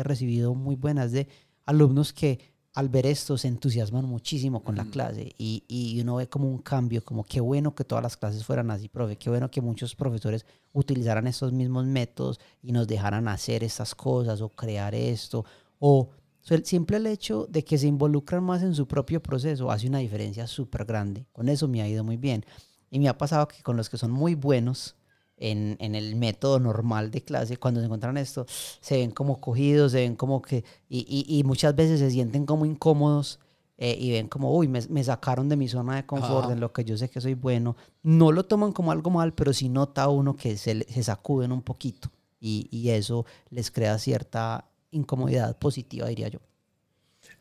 he 0.00 0.02
recibido 0.02 0.54
muy 0.54 0.74
buenas 0.74 1.12
de 1.12 1.28
alumnos 1.66 2.12
que 2.12 2.40
al 2.74 2.88
ver 2.88 3.06
esto 3.06 3.36
se 3.38 3.48
entusiasman 3.48 4.04
muchísimo 4.04 4.62
con 4.62 4.76
la 4.76 4.84
clase 4.84 5.32
y, 5.38 5.64
y 5.68 6.00
uno 6.00 6.16
ve 6.16 6.28
como 6.28 6.48
un 6.48 6.58
cambio, 6.58 7.04
como 7.04 7.24
qué 7.24 7.40
bueno 7.40 7.74
que 7.74 7.84
todas 7.84 8.02
las 8.02 8.16
clases 8.16 8.44
fueran 8.44 8.70
así, 8.70 8.88
profe, 8.88 9.16
qué 9.16 9.30
bueno 9.30 9.50
que 9.50 9.60
muchos 9.60 9.94
profesores 9.96 10.44
utilizaran 10.72 11.26
estos 11.26 11.52
mismos 11.52 11.86
métodos 11.86 12.38
y 12.62 12.70
nos 12.72 12.86
dejaran 12.86 13.26
hacer 13.28 13.64
estas 13.64 13.94
cosas 13.94 14.40
o 14.40 14.48
crear 14.50 14.94
esto 14.94 15.44
o 15.80 16.10
so, 16.48 16.54
el 16.54 16.64
simple 16.64 17.10
hecho 17.10 17.46
de 17.50 17.62
que 17.64 17.76
se 17.78 17.86
involucran 17.86 18.42
más 18.42 18.62
en 18.62 18.74
su 18.74 18.86
propio 18.86 19.22
proceso 19.22 19.70
hace 19.70 19.86
una 19.86 19.98
diferencia 19.98 20.46
súper 20.46 20.84
grande. 20.86 21.26
Con 21.32 21.48
eso 21.48 21.68
me 21.68 21.82
ha 21.82 21.88
ido 21.88 22.04
muy 22.04 22.16
bien. 22.16 22.44
Y 22.90 22.98
me 22.98 23.08
ha 23.08 23.18
pasado 23.18 23.46
que 23.48 23.62
con 23.62 23.76
los 23.76 23.90
que 23.90 23.98
son 23.98 24.10
muy 24.10 24.34
buenos 24.34 24.96
en, 25.36 25.76
en 25.78 25.94
el 25.94 26.16
método 26.16 26.58
normal 26.58 27.10
de 27.10 27.22
clase, 27.22 27.58
cuando 27.58 27.80
se 27.80 27.84
encuentran 27.84 28.16
esto, 28.16 28.46
se 28.80 28.96
ven 28.96 29.10
como 29.10 29.40
cogidos, 29.40 29.92
se 29.92 29.98
ven 29.98 30.16
como 30.16 30.40
que, 30.42 30.64
y, 30.88 31.00
y- 31.08 31.38
y 31.38 31.44
muchas 31.44 31.76
veces 31.76 32.00
se 32.00 32.10
sienten 32.10 32.46
como 32.46 32.64
incómodos 32.66 33.38
eh, 33.76 33.96
y 34.00 34.10
ven 34.12 34.26
como, 34.28 34.52
uy, 34.56 34.66
me, 34.68 34.80
me 34.88 35.04
sacaron 35.04 35.48
de 35.48 35.56
mi 35.56 35.68
zona 35.68 35.96
de 35.96 36.06
confort, 36.06 36.48
en 36.50 36.60
lo 36.60 36.72
que 36.72 36.84
yo 36.84 36.96
sé 36.96 37.08
que 37.10 37.20
soy 37.20 37.34
bueno. 37.34 37.76
No 38.02 38.32
lo 38.32 38.44
toman 38.46 38.72
como 38.72 38.90
algo 38.90 39.10
mal, 39.10 39.34
pero 39.34 39.52
sí 39.52 39.68
nota 39.68 40.08
uno 40.08 40.34
que 40.34 40.56
se, 40.56 40.82
se 40.92 41.02
sacuden 41.04 41.52
un 41.52 41.62
poquito 41.62 42.10
y, 42.40 42.66
y 42.72 42.88
eso 42.90 43.24
les 43.50 43.70
crea 43.70 43.98
cierta 43.98 44.64
incomodidad 44.90 45.58
positiva, 45.58 46.08
diría 46.08 46.28
yo. 46.28 46.40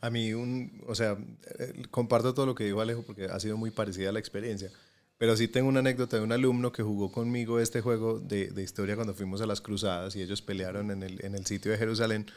A 0.01 0.09
mí, 0.09 0.33
un, 0.33 0.83
o 0.87 0.95
sea, 0.95 1.17
eh, 1.59 1.83
comparto 1.91 2.33
todo 2.33 2.45
lo 2.45 2.55
que 2.55 2.65
dijo 2.65 2.81
Alejo 2.81 3.03
porque 3.03 3.25
ha 3.25 3.39
sido 3.39 3.57
muy 3.57 3.71
parecida 3.71 4.11
la 4.11 4.19
experiencia. 4.19 4.71
Pero 5.17 5.35
sí 5.35 5.47
tengo 5.47 5.67
una 5.69 5.79
anécdota 5.79 6.17
de 6.17 6.23
un 6.23 6.31
alumno 6.31 6.71
que 6.71 6.83
jugó 6.83 7.11
conmigo 7.11 7.59
este 7.59 7.81
juego 7.81 8.19
de, 8.19 8.49
de 8.51 8.63
historia 8.63 8.95
cuando 8.95 9.15
fuimos 9.15 9.41
a 9.41 9.47
las 9.47 9.61
cruzadas 9.61 10.15
y 10.15 10.21
ellos 10.21 10.41
pelearon 10.43 10.91
en 10.91 11.01
el, 11.01 11.23
en 11.25 11.33
el 11.33 11.45
sitio 11.47 11.71
de 11.71 11.77
Jerusalén. 11.77 12.27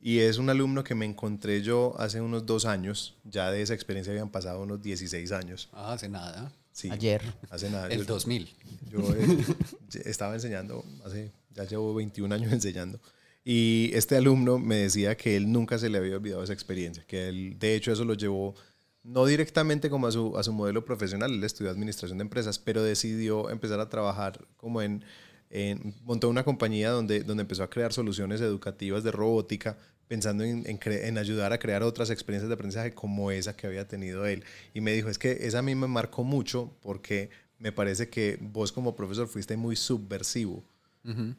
Y 0.00 0.20
es 0.20 0.38
un 0.38 0.48
alumno 0.50 0.84
que 0.84 0.94
me 0.94 1.04
encontré 1.04 1.62
yo 1.62 1.94
hace 1.98 2.20
unos 2.22 2.46
dos 2.46 2.64
años. 2.64 3.16
Ya 3.24 3.50
de 3.50 3.60
esa 3.62 3.74
experiencia 3.74 4.10
habían 4.12 4.30
pasado 4.30 4.60
unos 4.62 4.80
16 4.82 5.32
años. 5.32 5.68
Ah, 5.72 5.92
hace 5.94 6.08
nada. 6.08 6.50
Sí, 6.72 6.90
Ayer. 6.90 7.22
Hace 7.50 7.70
nada. 7.70 7.88
El 7.88 8.00
Yo- 8.00 8.14
2000. 8.14 8.48
yo 8.90 9.00
eh, 9.14 9.44
estaba 10.04 10.34
enseñando, 10.34 10.84
hace, 11.04 11.30
ya 11.54 11.64
llevo 11.64 11.94
21 11.94 12.34
años 12.34 12.52
enseñando. 12.52 13.00
Y 13.44 13.90
este 13.94 14.16
alumno 14.16 14.58
me 14.58 14.76
decía 14.76 15.16
que 15.16 15.36
él 15.36 15.52
nunca 15.52 15.78
se 15.78 15.90
le 15.90 15.98
había 15.98 16.16
olvidado 16.16 16.42
esa 16.42 16.52
experiencia, 16.54 17.04
que 17.06 17.28
él, 17.28 17.58
de 17.58 17.74
hecho, 17.74 17.92
eso 17.92 18.04
lo 18.04 18.14
llevó 18.14 18.54
no 19.02 19.26
directamente 19.26 19.90
como 19.90 20.06
a 20.06 20.12
su, 20.12 20.36
a 20.38 20.42
su 20.42 20.52
modelo 20.52 20.84
profesional, 20.86 21.30
él 21.32 21.44
estudió 21.44 21.70
administración 21.70 22.18
de 22.18 22.22
empresas, 22.22 22.58
pero 22.58 22.82
decidió 22.82 23.50
empezar 23.50 23.78
a 23.80 23.90
trabajar 23.90 24.46
como 24.56 24.80
en, 24.80 25.04
en- 25.50 25.94
montó 26.04 26.28
una 26.30 26.42
compañía 26.44 26.88
donde, 26.90 27.22
donde 27.22 27.42
empezó 27.42 27.62
a 27.64 27.68
crear 27.70 27.92
soluciones 27.92 28.40
educativas 28.40 29.04
de 29.04 29.12
robótica, 29.12 29.76
pensando 30.08 30.42
en, 30.44 30.64
en 30.66 30.78
en 30.86 31.18
ayudar 31.18 31.52
a 31.52 31.58
crear 31.58 31.82
otras 31.82 32.08
experiencias 32.10 32.48
de 32.48 32.54
aprendizaje 32.54 32.94
como 32.94 33.30
esa 33.30 33.56
que 33.56 33.66
había 33.66 33.86
tenido 33.88 34.24
él. 34.26 34.42
Y 34.72 34.80
me 34.80 34.92
dijo, 34.92 35.08
es 35.10 35.18
que 35.18 35.32
esa 35.46 35.58
a 35.58 35.62
mí 35.62 35.74
me 35.74 35.86
marcó 35.86 36.24
mucho 36.24 36.74
porque 36.80 37.28
me 37.58 37.72
parece 37.72 38.08
que 38.08 38.38
vos 38.40 38.72
como 38.72 38.96
profesor 38.96 39.28
fuiste 39.28 39.56
muy 39.58 39.76
subversivo 39.76 40.64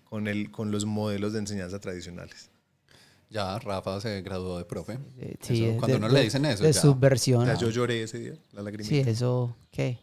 con, 0.09 0.27
el, 0.27 0.51
con 0.51 0.71
los 0.71 0.85
modelos 0.85 1.33
de 1.33 1.39
enseñanza 1.39 1.79
tradicionales. 1.79 2.49
Ya 3.29 3.57
Rafa 3.59 3.99
se 3.99 4.21
graduó 4.21 4.57
de 4.59 4.65
profe. 4.65 4.99
Eh, 5.17 5.35
Eso, 5.41 5.53
de- 5.53 5.77
cuando 5.77 5.87
de- 5.87 5.95
uno 5.97 6.07
de- 6.07 6.13
le 6.13 6.21
dicen 6.23 6.45
eso, 6.45 6.63
De 6.63 6.71
ya. 6.71 6.79
subversión. 6.81 7.45
Ya 7.47 7.55
yo 7.55 7.69
lloré 7.69 8.03
ese 8.03 8.19
día, 8.19 8.33
la 8.53 8.61
lagrimita. 8.61 8.89
Sí, 8.89 8.99
eso, 9.09 9.55
¿qué? 9.71 9.97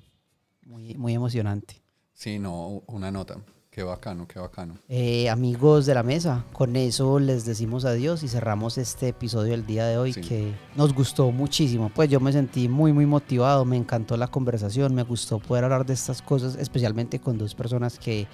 Muy, 0.66 0.94
muy 0.94 1.14
emocionante. 1.14 1.80
Sí, 2.12 2.38
no, 2.38 2.82
una 2.88 3.10
nota. 3.10 3.36
Qué 3.70 3.82
bacano, 3.82 4.28
qué 4.28 4.38
bacano. 4.38 4.74
Eh, 4.88 5.30
amigos 5.30 5.86
de 5.86 5.94
la 5.94 6.02
mesa, 6.02 6.44
con 6.52 6.76
eso 6.76 7.18
les 7.18 7.46
decimos 7.46 7.86
adiós 7.86 8.22
y 8.22 8.28
cerramos 8.28 8.76
este 8.76 9.08
episodio 9.08 9.52
del 9.52 9.64
día 9.64 9.86
de 9.86 9.96
hoy 9.96 10.12
Sí. 10.12 10.20
que 10.20 10.52
nos 10.76 10.92
gustó 10.92 11.30
muchísimo. 11.32 11.90
Pues 11.94 12.10
yo 12.10 12.20
me 12.20 12.32
sentí 12.32 12.68
muy, 12.68 12.92
muy 12.92 13.06
motivado, 13.06 13.64
me 13.64 13.78
encantó 13.78 14.18
la 14.18 14.26
conversación, 14.28 14.94
me 14.94 15.04
gustó 15.04 15.38
poder 15.38 15.64
hablar 15.64 15.86
de 15.86 15.94
estas 15.94 16.20
cosas, 16.20 16.56
especialmente 16.56 17.18
con 17.18 17.38
dos 17.38 17.54
personas 17.54 17.98
que 17.98 18.26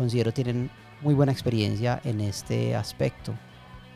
considero 0.00 0.32
tienen 0.32 0.70
muy 1.02 1.12
buena 1.12 1.30
experiencia 1.30 2.00
en 2.04 2.22
este 2.22 2.74
aspecto. 2.74 3.34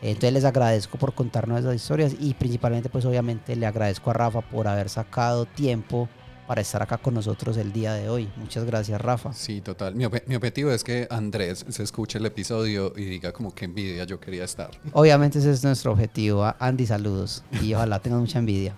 Entonces 0.03 0.33
les 0.33 0.45
agradezco 0.45 0.99
por 0.99 1.15
contarnos 1.15 1.61
esas 1.61 1.73
historias 1.73 2.13
y 2.19 2.35
principalmente 2.35 2.89
pues 2.89 3.05
obviamente 3.05 3.55
le 3.55 3.65
agradezco 3.65 4.11
a 4.11 4.13
Rafa 4.13 4.41
por 4.41 4.67
haber 4.67 4.87
sacado 4.89 5.47
tiempo 5.47 6.07
para 6.45 6.61
estar 6.61 6.79
acá 6.83 6.99
con 6.99 7.15
nosotros 7.15 7.57
el 7.57 7.73
día 7.73 7.93
de 7.95 8.07
hoy. 8.07 8.29
Muchas 8.35 8.65
gracias 8.65 9.01
Rafa. 9.01 9.33
Sí, 9.33 9.61
total. 9.61 9.95
Mi, 9.95 10.03
obje- 10.05 10.21
mi 10.27 10.35
objetivo 10.35 10.69
es 10.69 10.83
que 10.83 11.07
Andrés 11.09 11.65
se 11.69 11.81
escuche 11.81 12.19
el 12.19 12.25
episodio 12.27 12.93
y 12.95 13.05
diga 13.05 13.31
como 13.31 13.55
que 13.55 13.65
envidia 13.65 14.03
yo 14.03 14.19
quería 14.19 14.43
estar. 14.43 14.69
Obviamente 14.93 15.39
ese 15.39 15.49
es 15.49 15.63
nuestro 15.63 15.93
objetivo. 15.93 16.45
Andy, 16.59 16.85
saludos 16.85 17.43
y 17.63 17.73
ojalá 17.73 17.99
tengan 17.99 18.19
mucha 18.19 18.37
envidia. 18.37 18.75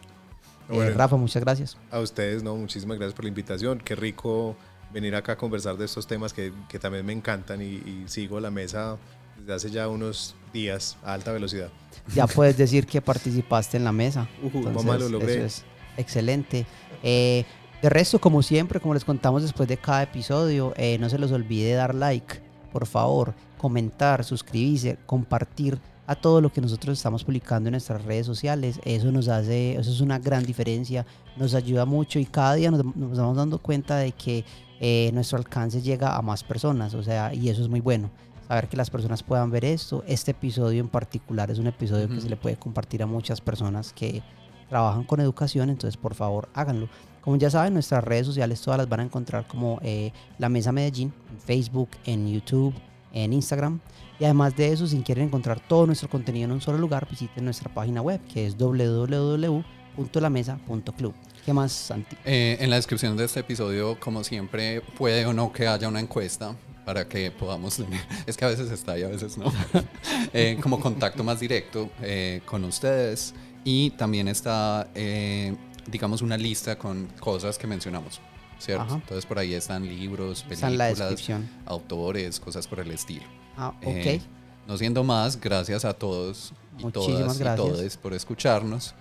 Eh, 0.69 0.73
Bueno. 0.75 0.97
Rafa, 0.97 1.17
muchas 1.17 1.41
gracias. 1.43 1.77
A 1.91 1.99
ustedes, 1.99 2.41
no, 2.41 2.55
muchísimas 2.55 2.97
gracias 2.97 3.15
por 3.15 3.25
la 3.25 3.29
invitación. 3.29 3.79
Qué 3.79 3.95
rico 3.95 4.55
venir 4.93 5.15
acá 5.15 5.33
a 5.33 5.37
conversar 5.37 5.77
de 5.77 5.85
estos 5.85 6.07
temas 6.07 6.33
que, 6.33 6.53
que 6.69 6.79
también 6.79 7.05
me 7.05 7.13
encantan 7.13 7.61
y, 7.61 7.65
y 7.65 8.03
sigo 8.07 8.39
la 8.39 8.51
mesa 8.51 8.97
desde 9.37 9.53
hace 9.53 9.69
ya 9.71 9.87
unos 9.87 10.35
días 10.53 10.97
a 11.03 11.13
alta 11.13 11.31
velocidad. 11.31 11.69
Ya 12.15 12.27
puedes 12.27 12.57
decir 12.57 12.85
que 12.85 13.01
participaste 13.01 13.77
en 13.77 13.83
la 13.83 13.91
mesa. 13.91 14.27
Ujú, 14.41 14.59
mamá, 14.59 14.97
lo 14.97 15.09
logré. 15.09 15.33
Eso 15.33 15.45
es 15.45 15.65
excelente. 15.97 16.65
Eh, 17.03 17.45
de 17.81 17.89
resto, 17.89 18.19
como 18.19 18.41
siempre, 18.41 18.79
como 18.79 18.93
les 18.93 19.05
contamos 19.05 19.41
después 19.41 19.69
de 19.69 19.77
cada 19.77 20.03
episodio, 20.03 20.73
eh, 20.77 20.97
no 20.99 21.09
se 21.09 21.19
les 21.19 21.31
olvide 21.31 21.73
dar 21.73 21.93
like, 21.93 22.41
por 22.71 22.87
favor, 22.87 23.33
comentar, 23.57 24.23
suscribirse, 24.23 24.97
compartir 25.05 25.79
a 26.07 26.15
todo 26.15 26.41
lo 26.41 26.51
que 26.51 26.61
nosotros 26.61 26.97
estamos 26.97 27.23
publicando 27.23 27.67
en 27.67 27.73
nuestras 27.73 28.03
redes 28.03 28.25
sociales. 28.25 28.79
Eso 28.85 29.11
nos 29.11 29.27
hace, 29.27 29.73
eso 29.73 29.91
es 29.91 30.01
una 30.01 30.17
gran 30.17 30.45
diferencia, 30.45 31.05
nos 31.35 31.53
ayuda 31.53 31.85
mucho 31.85 32.17
y 32.17 32.25
cada 32.25 32.55
día 32.55 32.71
nos, 32.71 32.83
nos 32.95 33.17
vamos 33.17 33.37
dando 33.37 33.59
cuenta 33.59 33.97
de 33.97 34.13
que 34.13 34.45
eh, 34.79 35.11
nuestro 35.13 35.37
alcance 35.37 35.81
llega 35.81 36.15
a 36.15 36.21
más 36.21 36.43
personas, 36.43 36.93
o 36.93 37.03
sea, 37.03 37.33
y 37.33 37.49
eso 37.49 37.61
es 37.61 37.67
muy 37.67 37.81
bueno. 37.81 38.09
Saber 38.47 38.69
que 38.69 38.77
las 38.77 38.89
personas 38.89 39.23
puedan 39.23 39.51
ver 39.51 39.65
esto. 39.65 40.03
Este 40.07 40.31
episodio 40.31 40.79
en 40.79 40.87
particular 40.87 41.51
es 41.51 41.59
un 41.59 41.67
episodio 41.67 42.07
que 42.07 42.21
se 42.21 42.29
le 42.29 42.37
puede 42.37 42.55
compartir 42.55 43.03
a 43.03 43.05
muchas 43.05 43.41
personas 43.41 43.91
que 43.91 44.23
trabajan 44.69 45.03
con 45.03 45.19
educación, 45.19 45.69
entonces 45.69 45.97
por 45.97 46.15
favor 46.15 46.47
háganlo. 46.53 46.87
Como 47.19 47.35
ya 47.35 47.49
saben, 47.49 47.73
nuestras 47.73 48.05
redes 48.05 48.25
sociales 48.25 48.61
todas 48.61 48.77
las 48.77 48.87
van 48.87 49.01
a 49.01 49.03
encontrar 49.03 49.45
como 49.47 49.79
eh, 49.81 50.13
La 50.37 50.47
Mesa 50.47 50.71
Medellín, 50.71 51.11
en 51.29 51.39
Facebook, 51.39 51.89
en 52.05 52.31
YouTube, 52.31 52.73
en 53.11 53.33
Instagram. 53.33 53.81
Y 54.19 54.25
además 54.25 54.55
de 54.55 54.71
eso, 54.71 54.85
si 54.87 54.97
quieren 55.01 55.25
encontrar 55.25 55.59
todo 55.59 55.85
nuestro 55.85 56.09
contenido 56.09 56.45
en 56.45 56.51
un 56.51 56.61
solo 56.61 56.77
lugar, 56.77 57.07
visiten 57.09 57.43
nuestra 57.45 57.73
página 57.73 58.01
web 58.01 58.21
que 58.33 58.47
es 58.47 58.57
www.lamesa.club. 58.57 61.13
¿Qué 61.45 61.53
más, 61.53 61.71
Santi? 61.71 62.17
Eh, 62.25 62.57
en 62.59 62.69
la 62.69 62.75
descripción 62.77 63.15
de 63.15 63.25
este 63.25 63.41
episodio, 63.41 63.99
como 63.99 64.23
siempre, 64.23 64.81
puede 64.81 65.23
o 65.25 65.33
no 65.33 65.53
que 65.53 65.67
haya 65.67 65.87
una 65.87 65.99
encuesta 65.99 66.55
para 66.85 67.07
que 67.07 67.29
podamos 67.31 67.77
tener, 67.77 68.01
es 68.25 68.35
que 68.37 68.45
a 68.45 68.47
veces 68.47 68.71
está 68.71 68.97
y 68.97 69.03
a 69.03 69.09
veces 69.09 69.37
no, 69.37 69.53
Eh, 70.33 70.57
como 70.61 70.79
contacto 70.79 71.23
más 71.23 71.39
directo 71.39 71.91
eh, 72.01 72.41
con 72.45 72.63
ustedes. 72.63 73.35
Y 73.63 73.91
también 73.91 74.27
está 74.27 74.89
eh, 74.95 75.55
digamos, 75.87 76.21
una 76.21 76.37
lista 76.37 76.77
con 76.77 77.07
cosas 77.19 77.57
que 77.57 77.67
mencionamos, 77.67 78.21
¿cierto? 78.59 78.83
Ajá. 78.83 78.95
Entonces 78.95 79.25
por 79.25 79.39
ahí 79.39 79.53
están 79.53 79.87
libros, 79.87 80.45
Está 80.49 80.67
en 80.67 80.77
la 80.77 80.93
películas, 80.93 81.41
autores, 81.65 82.39
cosas 82.39 82.67
por 82.67 82.79
el 82.79 82.91
estilo. 82.91 83.25
Ah, 83.57 83.69
ok. 83.69 83.83
Eh, 83.85 84.21
no 84.67 84.77
siendo 84.77 85.03
más, 85.03 85.39
gracias 85.39 85.83
a 85.85 85.93
todos 85.93 86.53
y 86.77 86.83
Muchísimas 86.83 87.19
todas 87.21 87.37
gracias. 87.39 87.67
y 87.67 87.71
todes 87.71 87.97
por 87.97 88.13
escucharnos. 88.13 88.93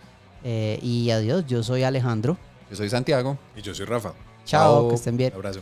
Eh, 0.44 0.78
y 0.82 1.10
adiós, 1.10 1.44
yo 1.46 1.62
soy 1.62 1.82
Alejandro. 1.82 2.36
Yo 2.70 2.76
soy 2.76 2.88
Santiago. 2.88 3.38
Y 3.56 3.62
yo 3.62 3.74
soy 3.74 3.86
Rafa. 3.86 4.12
Chao, 4.44 4.80
Chao. 4.80 4.88
que 4.88 4.94
estén 4.94 5.16
bien. 5.16 5.32
Un 5.32 5.36
abrazo. 5.38 5.60